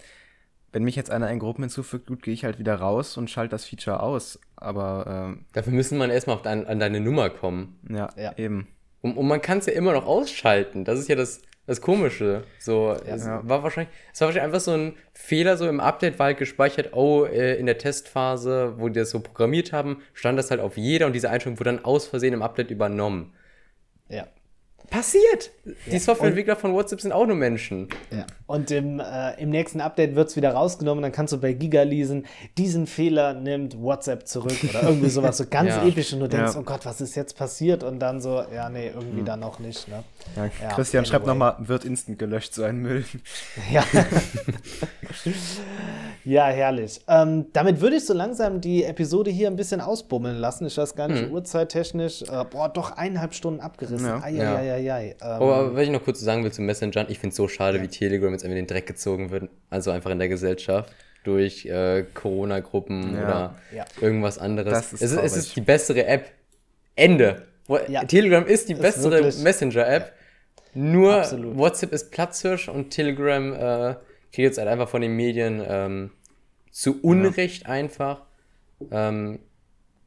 wenn 0.72 0.84
mich 0.84 0.96
jetzt 0.96 1.12
einer 1.12 1.30
in 1.32 1.40
Gruppen 1.40 1.64
hinzufügt, 1.64 2.08
gut, 2.08 2.22
gehe 2.24 2.34
ich 2.34 2.44
halt 2.44 2.60
wieder 2.60 2.76
raus 2.76 3.18
und 3.18 3.30
schalte 3.30 3.52
das 3.52 3.66
Feature 3.66 4.02
aus. 4.02 4.40
Aber 4.56 5.06
ähm, 5.08 5.46
Dafür 5.54 5.74
müssen 5.74 5.98
man 5.98 6.10
erstmal 6.10 6.36
auf 6.36 6.42
dein, 6.42 6.68
an 6.68 6.80
deine 6.80 7.00
Nummer 7.00 7.30
kommen. 7.30 7.80
ja, 7.90 8.10
Ja. 8.18 8.38
eben. 8.38 8.68
Und, 9.02 9.18
und 9.18 9.28
man 9.28 9.42
kann 9.42 9.60
es 9.60 9.66
ja 9.66 9.74
immer 9.74 9.94
noch 9.94 10.06
ausschalten. 10.06 10.84
Das 10.84 11.00
ist 11.00 11.08
ja 11.08 11.16
das, 11.16 11.42
das 11.70 11.82
Komische. 11.82 12.44
So, 12.58 12.92
es 13.06 13.26
Ja. 13.26 13.42
war 13.48 13.62
wahrscheinlich, 13.64 13.94
es 14.12 14.20
war 14.20 14.28
wahrscheinlich 14.28 14.46
einfach 14.46 14.60
so 14.60 14.72
ein 14.72 14.96
Fehler, 15.14 15.56
so 15.56 15.68
im 15.68 15.80
Update 15.80 16.18
war 16.18 16.26
halt 16.28 16.38
gespeichert, 16.40 16.94
oh, 16.94 17.26
äh, 17.26 17.56
in 17.58 17.68
der 17.68 17.78
Testphase, 17.78 18.74
wo 18.78 18.88
die 18.90 19.00
das 19.00 19.12
so 19.12 19.20
programmiert 19.20 19.72
haben, 19.72 20.02
stand 20.14 20.38
das 20.40 20.50
halt 20.50 20.62
auf 20.62 20.78
jeder 20.78 21.06
und 21.06 21.14
diese 21.14 21.30
Einstellung 21.30 21.60
wurde 21.60 21.72
dann 21.76 21.86
aus 21.86 22.08
Versehen 22.08 22.34
im 22.34 22.42
Update 22.42 22.72
übernommen. 22.72 23.34
Ja. 24.10 24.28
Passiert! 24.90 25.52
Die 25.86 25.92
Ja, 25.92 26.00
Softwareentwickler 26.00 26.56
von 26.56 26.74
WhatsApp 26.74 27.02
sind 27.02 27.12
auch 27.12 27.26
nur 27.28 27.36
Menschen. 27.36 27.88
Ja. 28.12 28.26
Und 28.48 28.72
im, 28.72 29.00
äh, 29.00 29.40
im 29.40 29.50
nächsten 29.52 29.82
Update 29.82 30.16
wird 30.16 30.30
es 30.30 30.36
wieder 30.36 30.52
rausgenommen. 30.54 31.02
Dann 31.04 31.12
kannst 31.12 31.32
du 31.34 31.38
bei 31.38 31.54
Giga 31.54 31.84
lesen, 31.84 32.26
diesen 32.58 32.88
Fehler 32.88 33.34
nimmt 33.36 33.80
WhatsApp 33.80 34.28
zurück 34.28 34.58
oder 34.68 34.84
irgendwie 34.84 35.10
sowas 35.10 35.38
so 35.38 35.46
ganz 35.46 35.70
Ja. 35.76 35.86
episch 35.88 36.12
und 36.14 36.22
du 36.22 36.28
denkst, 36.28 36.54
Ja. 36.56 36.60
oh 36.60 36.64
Gott, 36.64 36.86
was 36.86 37.02
ist 37.02 37.16
jetzt 37.16 37.38
passiert? 37.38 37.84
Und 37.84 38.00
dann 38.00 38.20
so, 38.22 38.44
ja, 38.54 38.70
nee, 38.70 38.88
irgendwie 38.88 39.24
dann 39.24 39.42
noch 39.42 39.60
nicht. 39.60 39.88
Ne? 39.88 40.04
Christian 40.74 41.06
schreibt 41.06 41.28
anyway. 41.28 41.50
nochmal, 41.52 41.68
wird 41.68 41.86
instant 41.86 42.18
gelöscht, 42.18 42.54
so 42.56 42.64
ein 42.64 42.78
Müll. 42.78 43.06
Ja. 43.72 43.84
ja, 46.24 46.46
herrlich. 46.48 47.02
Ähm, 47.08 47.48
damit 47.54 47.82
würde 47.82 47.98
ich 47.98 48.06
so 48.06 48.14
langsam 48.14 48.62
die 48.62 48.84
Episode 48.84 49.30
hier 49.32 49.48
ein 49.48 49.56
bisschen 49.56 49.82
ausbummeln 49.82 50.38
lassen. 50.38 50.66
Ich 50.68 50.78
weiß 50.78 50.96
gar 50.96 51.08
nicht, 51.08 51.30
uhrzeittechnisch. 51.30 52.24
Äh, 52.24 52.46
boah, 52.50 52.70
doch 52.70 52.92
eineinhalb 52.98 53.34
Stunden 53.34 53.60
abgerissen. 53.60 54.06
Ja. 54.08 54.20
Eieieiei. 54.80 55.10
Ähm, 55.12 55.16
Aber 55.22 55.76
was 55.76 55.84
ich 55.84 55.90
noch 55.90 56.04
kurz 56.04 56.20
sagen 56.20 56.44
will 56.44 56.52
zu 56.52 56.62
Messengern, 56.62 57.08
ich 57.10 57.20
finde 57.20 57.32
es 57.32 57.36
so 57.38 57.48
schade, 57.48 57.82
wie 57.82 57.88
Telegram 57.88 58.32
jetzt 58.32 58.44
einfach 58.44 58.58
in 58.58 58.66
den 58.66 58.68
Dreck 58.68 58.88
gezogen 58.88 59.30
wird. 59.32 59.50
Also 59.70 59.92
einfach 59.92 60.12
in 60.12 60.20
der 60.20 60.30
Gesellschaft. 60.30 60.94
Durch 61.26 61.66
äh, 61.66 62.06
Corona-Gruppen 62.14 63.14
Ja. 63.16 63.20
oder 63.24 63.56
Ja. 63.76 63.86
irgendwas 64.02 64.38
anderes. 64.38 64.72
Das 64.72 64.94
ist 64.94 65.02
es, 65.02 65.12
ist, 65.12 65.18
es 65.24 65.36
ist 65.38 65.56
die 65.56 65.62
bessere 65.62 66.06
App. 66.06 66.32
Ende. 66.96 67.46
Wo- 67.68 67.80
Ja. 67.88 68.04
Telegram 68.06 68.46
ist 68.46 68.70
die 68.70 68.74
Ist 68.74 68.82
bessere 68.82 69.22
Messenger-App. 69.22 70.14
Nur 70.74 71.16
Absolut. 71.18 71.58
WhatsApp 71.58 71.92
ist 71.94 72.12
Platzhirsch 72.12 72.70
und 72.70 72.92
Telegram 72.92 73.54
äh, 73.54 73.96
kriegt 74.32 74.38
jetzt 74.46 74.58
halt 74.60 74.68
einfach 74.70 74.88
von 74.88 75.02
den 75.02 75.16
Medien 75.16 75.62
ähm, 75.68 76.12
zu 76.72 77.02
Unrecht 77.02 77.66
einfach 77.66 78.22
ähm, 78.92 79.40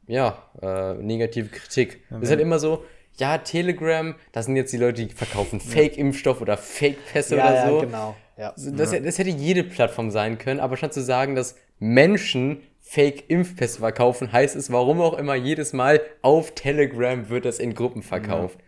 ja, 0.07 0.41
äh, 0.61 0.93
negative 0.95 1.49
Kritik. 1.49 2.01
ist 2.21 2.29
halt 2.29 2.39
immer 2.41 2.59
so, 2.59 2.83
ja, 3.17 3.37
Telegram, 3.37 4.15
das 4.31 4.45
sind 4.45 4.55
jetzt 4.55 4.73
die 4.73 4.77
Leute, 4.77 5.05
die 5.05 5.13
verkaufen 5.13 5.59
Fake-Impfstoff 5.59 6.41
oder 6.41 6.57
Fake-Pässe 6.57 7.37
ja, 7.37 7.45
oder 7.45 7.55
ja, 7.55 7.69
so. 7.69 7.79
genau. 7.79 8.15
Ja. 8.37 8.53
Das, 8.55 8.91
das 8.91 9.17
hätte 9.19 9.29
jede 9.29 9.63
Plattform 9.63 10.09
sein 10.09 10.37
können, 10.37 10.59
aber 10.59 10.77
statt 10.77 10.93
zu 10.93 11.03
sagen, 11.03 11.35
dass 11.35 11.55
Menschen 11.79 12.63
Fake-Impfpässe 12.81 13.79
verkaufen, 13.79 14.31
heißt 14.31 14.55
es, 14.55 14.71
warum 14.71 15.01
auch 15.01 15.17
immer, 15.17 15.35
jedes 15.35 15.73
Mal 15.73 16.01
auf 16.21 16.51
Telegram 16.53 17.29
wird 17.29 17.45
das 17.45 17.59
in 17.59 17.73
Gruppen 17.73 18.03
verkauft. 18.03 18.59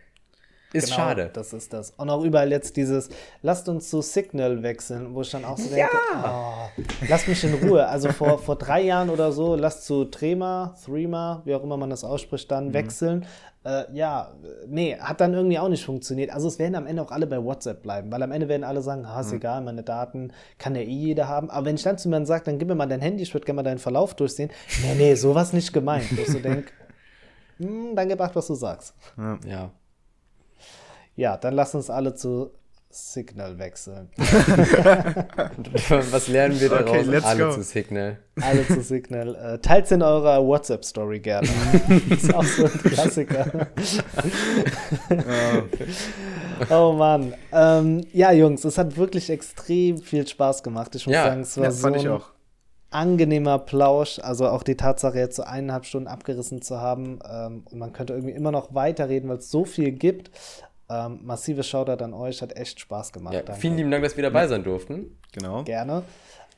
Ist 0.72 0.86
Genau, 0.86 0.96
schade. 0.96 1.30
Das 1.32 1.52
ist 1.52 1.72
das. 1.72 1.92
Und 1.96 2.10
auch 2.10 2.22
überall 2.24 2.50
jetzt 2.50 2.76
dieses, 2.76 3.08
lasst 3.42 3.68
uns 3.68 3.88
zu 3.88 4.02
Signal 4.02 4.62
wechseln, 4.62 5.14
wo 5.14 5.22
ich 5.22 5.30
dann 5.30 5.44
auch 5.44 5.56
so 5.56 5.68
denke, 5.68 5.90
oh, 6.24 6.68
lasst 7.08 7.28
mich 7.28 7.42
in 7.44 7.54
Ruhe. 7.54 7.86
Also 7.86 8.10
vor, 8.12 8.38
vor 8.46 8.56
drei 8.56 8.82
Jahren 8.82 9.08
oder 9.10 9.32
so, 9.32 9.54
lasst 9.54 9.84
zu 9.86 10.04
Trema, 10.06 10.74
Threema, 10.84 11.42
wie 11.44 11.54
auch 11.54 11.62
immer 11.62 11.76
man 11.76 11.90
das 11.90 12.04
ausspricht, 12.04 12.50
Mhm. 12.50 12.54
dann 12.54 12.72
wechseln. 12.74 13.26
Äh, 13.64 13.84
ja, 13.94 14.32
nee, 14.66 14.96
hat 14.96 15.20
dann 15.20 15.34
irgendwie 15.34 15.58
auch 15.58 15.68
nicht 15.68 15.84
funktioniert. 15.84 16.30
Also 16.30 16.46
es 16.46 16.58
werden 16.58 16.74
am 16.76 16.86
Ende 16.86 17.02
auch 17.02 17.10
alle 17.10 17.26
bei 17.26 17.42
WhatsApp 17.42 17.82
bleiben, 17.82 18.12
weil 18.12 18.22
am 18.22 18.30
Ende 18.30 18.48
werden 18.48 18.62
alle 18.62 18.80
sagen, 18.82 19.04
ah, 19.06 19.20
ist 19.20 19.30
Mhm. 19.30 19.36
egal, 19.36 19.60
meine 19.62 19.82
Daten 19.82 20.32
kann 20.58 20.74
ja 20.74 20.82
eh 20.82 20.84
jeder 20.84 21.26
haben. 21.28 21.48
Aber 21.50 21.66
wenn 21.66 21.76
ich 21.76 21.82
dann 21.82 21.96
zu 21.98 22.08
jemandem 22.08 22.26
sage, 22.26 22.44
dann 22.44 22.58
gib 22.58 22.68
mir 22.68 22.74
mal 22.74 22.86
dein 22.86 23.00
Handy, 23.00 23.22
ich 23.22 23.32
würde 23.34 23.44
gerne 23.44 23.56
mal 23.56 23.62
deinen 23.62 23.78
Verlauf 23.78 24.14
durchsehen. 24.14 24.50
Nee, 24.82 24.94
nee, 24.96 25.14
sowas 25.14 25.52
nicht 25.52 25.72
gemeint. 25.72 26.06
Wo 26.16 26.22
ich 26.22 26.28
so 26.28 26.38
denk, 26.38 26.72
hm, 27.58 27.96
acht, 28.18 28.36
was 28.36 28.46
du 28.46 28.54
sagst. 28.54 28.94
Ja. 29.16 29.38
Ja, 29.48 29.70
dann 31.36 31.54
lass 31.54 31.74
uns 31.74 31.90
alle 31.90 32.14
zu 32.14 32.50
Signal 32.88 33.58
wechseln. 33.58 34.08
Was 36.10 36.28
lernen 36.28 36.58
wir 36.60 36.68
daraus? 36.70 36.88
Okay, 36.90 37.02
let's 37.02 37.26
Alle 37.26 37.44
go. 37.44 37.50
zu 37.52 37.62
Signal. 37.62 38.18
Alle 38.40 38.66
zu 38.66 38.80
Signal. 38.80 39.34
Äh, 39.34 39.58
Teilt 39.58 39.90
in 39.90 40.02
eurer 40.02 40.42
WhatsApp-Story 40.46 41.20
gerne. 41.20 41.48
ist 42.10 42.32
auch 42.32 42.44
so 42.44 42.64
ein 42.64 42.70
Klassiker. 42.70 43.66
oh 46.70 46.92
Mann. 46.92 47.34
Ähm, 47.52 48.04
ja, 48.12 48.32
Jungs, 48.32 48.64
es 48.64 48.78
hat 48.78 48.96
wirklich 48.96 49.30
extrem 49.30 49.98
viel 49.98 50.26
Spaß 50.26 50.62
gemacht. 50.62 50.94
Ich 50.94 51.06
muss 51.06 51.14
Ja, 51.14 51.24
sagen, 51.24 51.40
es 51.42 51.56
war 51.56 51.64
Das 51.66 51.76
so 51.76 51.82
fand 51.82 51.96
ich 51.96 52.06
ein 52.06 52.12
auch. 52.12 52.30
angenehmer 52.90 53.58
Plausch. 53.58 54.18
Also 54.20 54.48
auch 54.48 54.62
die 54.62 54.76
Tatsache, 54.76 55.18
jetzt 55.18 55.36
so 55.36 55.42
eineinhalb 55.42 55.84
Stunden 55.86 56.08
abgerissen 56.08 56.62
zu 56.62 56.80
haben. 56.80 57.18
Ähm, 57.30 57.64
und 57.70 57.78
man 57.78 57.92
könnte 57.92 58.14
irgendwie 58.14 58.34
immer 58.34 58.52
noch 58.52 58.74
weiterreden, 58.74 59.28
weil 59.28 59.38
es 59.38 59.50
so 59.50 59.64
viel 59.64 59.92
gibt. 59.92 60.30
Ähm, 60.88 61.20
massives 61.22 61.66
Shoutout 61.68 62.02
an 62.04 62.14
euch, 62.14 62.42
hat 62.42 62.56
echt 62.56 62.78
Spaß 62.80 63.12
gemacht. 63.12 63.34
Ja, 63.34 63.42
Danke. 63.42 63.60
vielen 63.60 63.76
lieben 63.76 63.90
Dank, 63.90 64.04
dass 64.04 64.16
wir 64.16 64.22
dabei 64.22 64.46
sein 64.46 64.62
durften. 64.62 65.18
Genau. 65.32 65.64
Gerne. 65.64 66.02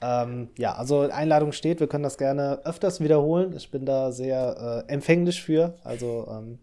Ähm, 0.01 0.49
ja, 0.57 0.75
also 0.75 1.01
Einladung 1.01 1.53
steht, 1.53 1.81
wir 1.81 1.87
können 1.89 2.05
das 2.05 2.19
gerne 2.19 2.61
öfters 2.65 3.01
wiederholen. 3.01 3.55
Ich 3.57 3.71
bin 3.71 3.85
da 3.85 4.13
sehr 4.13 4.85
äh, 4.89 4.93
empfänglich 4.93 5.43
für. 5.43 5.75
Also 5.83 6.29
ähm, 6.31 6.59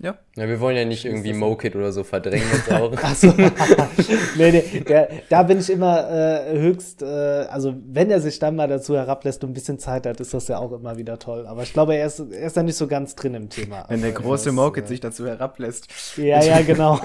ja. 0.00 0.06
Ja. 0.08 0.18
Ja, 0.36 0.46
wir 0.48 0.60
wollen 0.60 0.76
ja 0.76 0.84
nicht 0.84 1.06
irgendwie 1.06 1.32
Mokit 1.32 1.74
oder 1.74 1.90
so 1.90 2.04
verdrängen 2.04 2.46
jetzt 2.52 2.70
auch. 2.70 2.92
Achso. 3.02 3.28
nee, 4.36 4.52
nee, 4.52 4.80
der, 4.86 5.08
da 5.30 5.42
bin 5.42 5.58
ich 5.58 5.70
immer 5.70 6.10
äh, 6.10 6.58
höchst, 6.58 7.00
äh, 7.02 7.06
also 7.06 7.74
wenn 7.86 8.10
er 8.10 8.20
sich 8.20 8.38
dann 8.38 8.56
mal 8.56 8.68
dazu 8.68 8.94
herablässt 8.94 9.42
und 9.42 9.50
ein 9.50 9.54
bisschen 9.54 9.78
Zeit 9.78 10.06
hat, 10.06 10.20
ist 10.20 10.34
das 10.34 10.48
ja 10.48 10.58
auch 10.58 10.72
immer 10.72 10.98
wieder 10.98 11.18
toll. 11.18 11.46
Aber 11.46 11.62
ich 11.62 11.72
glaube, 11.72 11.94
er 11.96 12.06
ist, 12.06 12.20
er 12.20 12.46
ist 12.46 12.56
da 12.58 12.62
nicht 12.62 12.76
so 12.76 12.86
ganz 12.86 13.14
drin 13.14 13.34
im 13.34 13.48
Thema. 13.48 13.86
Wenn 13.88 14.02
der 14.02 14.10
Also, 14.10 14.22
große 14.22 14.52
Mokit 14.52 14.86
sich 14.86 15.00
dazu 15.00 15.26
herablässt. 15.26 15.88
Ja, 16.18 16.42
ja, 16.42 16.60
genau. 16.66 17.00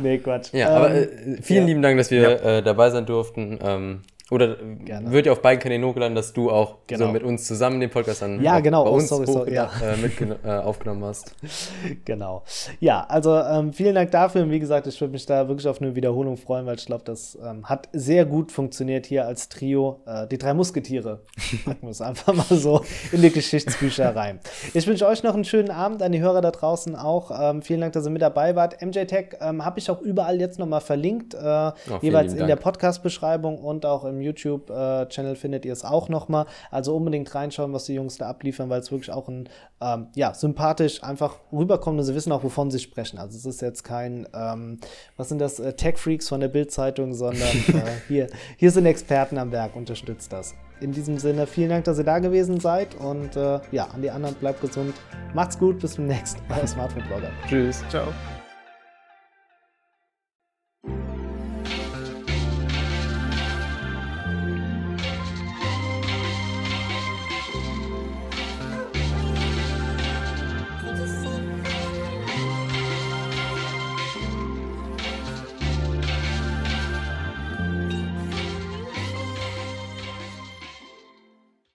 nee, 0.00 0.18
Quatsch. 0.18 0.52
Ja, 0.52 0.68
aber 0.76 0.90
Ähm, 0.94 1.34
äh, 1.38 1.42
vielen 1.42 1.62
ja. 1.62 1.66
lieben 1.66 1.82
Dank, 1.82 1.98
dass 1.98 2.10
wir 2.12 2.42
äh, 2.44 2.62
dabei 2.62 2.90
sein 2.90 3.06
durften. 3.06 3.58
Ähm, 3.62 4.02
oder 4.30 4.56
Gerne. 4.84 5.12
wird 5.12 5.26
ja 5.26 5.32
auf 5.32 5.42
beiden 5.42 5.60
Kanälen 5.62 5.84
hochgeladen, 5.84 6.14
dass 6.14 6.32
du 6.32 6.50
auch 6.50 6.76
Genau. 6.86 7.06
so 7.06 7.12
mit 7.12 7.22
uns 7.22 7.44
zusammen 7.46 7.78
den 7.80 7.90
Podcast 7.90 8.22
dann 8.22 8.42
Ja, 8.42 8.60
genau. 8.60 8.84
bei 8.84 8.90
Oh, 8.90 8.94
uns 8.94 9.08
sorry, 9.08 9.26
sorry, 9.26 9.50
hochgela- 9.52 9.68
äh, 9.82 9.96
mitgeno- 9.96 10.36
äh, 10.44 10.62
aufgenommen 10.62 11.04
hast. 11.04 11.34
Genau. 12.04 12.42
Ja, 12.80 13.04
also 13.08 13.36
ähm, 13.38 13.72
vielen 13.72 13.94
Dank 13.94 14.10
dafür. 14.10 14.42
Und 14.42 14.50
wie 14.50 14.60
gesagt, 14.60 14.86
ich 14.86 15.00
würde 15.00 15.12
mich 15.12 15.26
da 15.26 15.46
wirklich 15.48 15.68
auf 15.68 15.80
eine 15.80 15.94
Wiederholung 15.94 16.36
freuen, 16.36 16.64
weil 16.66 16.76
ich 16.76 16.86
glaube, 16.86 17.04
das 17.04 17.38
ähm, 17.44 17.64
hat 17.68 17.88
sehr 17.92 18.24
gut 18.24 18.50
funktioniert 18.50 19.06
hier 19.06 19.26
als 19.26 19.48
Trio. 19.48 20.00
Äh, 20.06 20.26
die 20.26 20.38
drei 20.38 20.54
Musketiere. 20.54 21.20
Packen 21.64 21.82
wir 21.82 21.90
es 21.90 22.00
einfach 22.00 22.32
mal 22.34 22.44
so 22.58 22.80
in 23.12 23.20
die 23.22 23.30
Geschichtsbücher 23.30 24.16
rein. 24.16 24.40
Ich 24.72 24.86
wünsche 24.86 25.06
euch 25.06 25.22
noch 25.22 25.34
einen 25.34 25.44
schönen 25.44 25.70
Abend, 25.70 26.02
an 26.02 26.12
die 26.12 26.20
Hörer 26.20 26.40
da 26.40 26.50
draußen 26.50 26.96
auch. 26.96 27.30
Ähm, 27.38 27.60
vielen 27.62 27.80
Dank, 27.82 27.92
dass 27.92 28.06
ihr 28.06 28.10
mit 28.10 28.22
dabei 28.22 28.56
wart. 28.56 28.80
MJ 28.80 29.04
Tech 29.04 29.36
ähm, 29.40 29.64
habe 29.64 29.78
ich 29.78 29.90
auch 29.90 30.00
überall 30.00 30.40
jetzt 30.40 30.58
nochmal 30.58 30.80
verlinkt. 30.80 31.34
Äh, 31.34 31.38
vielen 31.40 32.00
jeweils 32.00 32.32
in 32.32 32.46
der. 32.46 32.54
Podcast-Beschreibung 32.64 33.58
und 33.58 33.84
auch 33.84 34.04
im 34.04 34.13
unserem 34.14 34.20
YouTube-Channel 34.20 35.36
findet 35.36 35.64
ihr 35.64 35.72
es 35.72 35.84
auch 35.84 36.08
nochmal. 36.08 36.46
Also 36.70 36.94
unbedingt 36.96 37.34
reinschauen, 37.34 37.72
was 37.72 37.84
die 37.84 37.94
Jungs 37.94 38.18
da 38.18 38.28
abliefern, 38.28 38.70
weil 38.70 38.80
es 38.80 38.90
wirklich 38.90 39.10
auch 39.10 39.28
ein, 39.28 39.48
ähm, 39.80 40.08
ja, 40.14 40.34
sympathisch 40.34 41.02
einfach 41.02 41.36
rüberkommt 41.52 41.98
und 41.98 42.04
sie 42.04 42.14
wissen 42.14 42.32
auch, 42.32 42.42
wovon 42.44 42.70
sie 42.70 42.78
sprechen. 42.78 43.18
Also 43.18 43.36
es 43.36 43.44
ist 43.44 43.60
jetzt 43.60 43.82
kein, 43.82 44.26
ähm, 44.34 44.78
was 45.16 45.28
sind 45.28 45.38
das, 45.40 45.58
äh, 45.60 45.72
Tech-Freaks 45.74 46.28
von 46.28 46.40
der 46.40 46.48
Bild-Zeitung, 46.48 47.14
sondern 47.14 47.48
äh, 47.68 47.82
hier, 48.08 48.28
hier 48.56 48.70
sind 48.70 48.86
Experten 48.86 49.38
am 49.38 49.52
Werk, 49.52 49.76
unterstützt 49.76 50.32
das. 50.32 50.54
In 50.80 50.92
diesem 50.92 51.18
Sinne, 51.18 51.46
vielen 51.46 51.70
Dank, 51.70 51.84
dass 51.84 51.98
ihr 51.98 52.04
da 52.04 52.18
gewesen 52.18 52.60
seid 52.60 52.94
und 52.96 53.36
äh, 53.36 53.60
ja, 53.70 53.86
an 53.86 54.02
die 54.02 54.10
anderen 54.10 54.34
bleibt 54.34 54.60
gesund. 54.60 54.94
Macht's 55.32 55.58
gut, 55.58 55.78
bis 55.78 55.94
zum 55.94 56.06
nächsten 56.06 56.46
Mal, 56.48 56.66
Smartphone-Blogger. 56.66 57.30
Tschüss. 57.48 57.82
Ciao. 57.88 58.08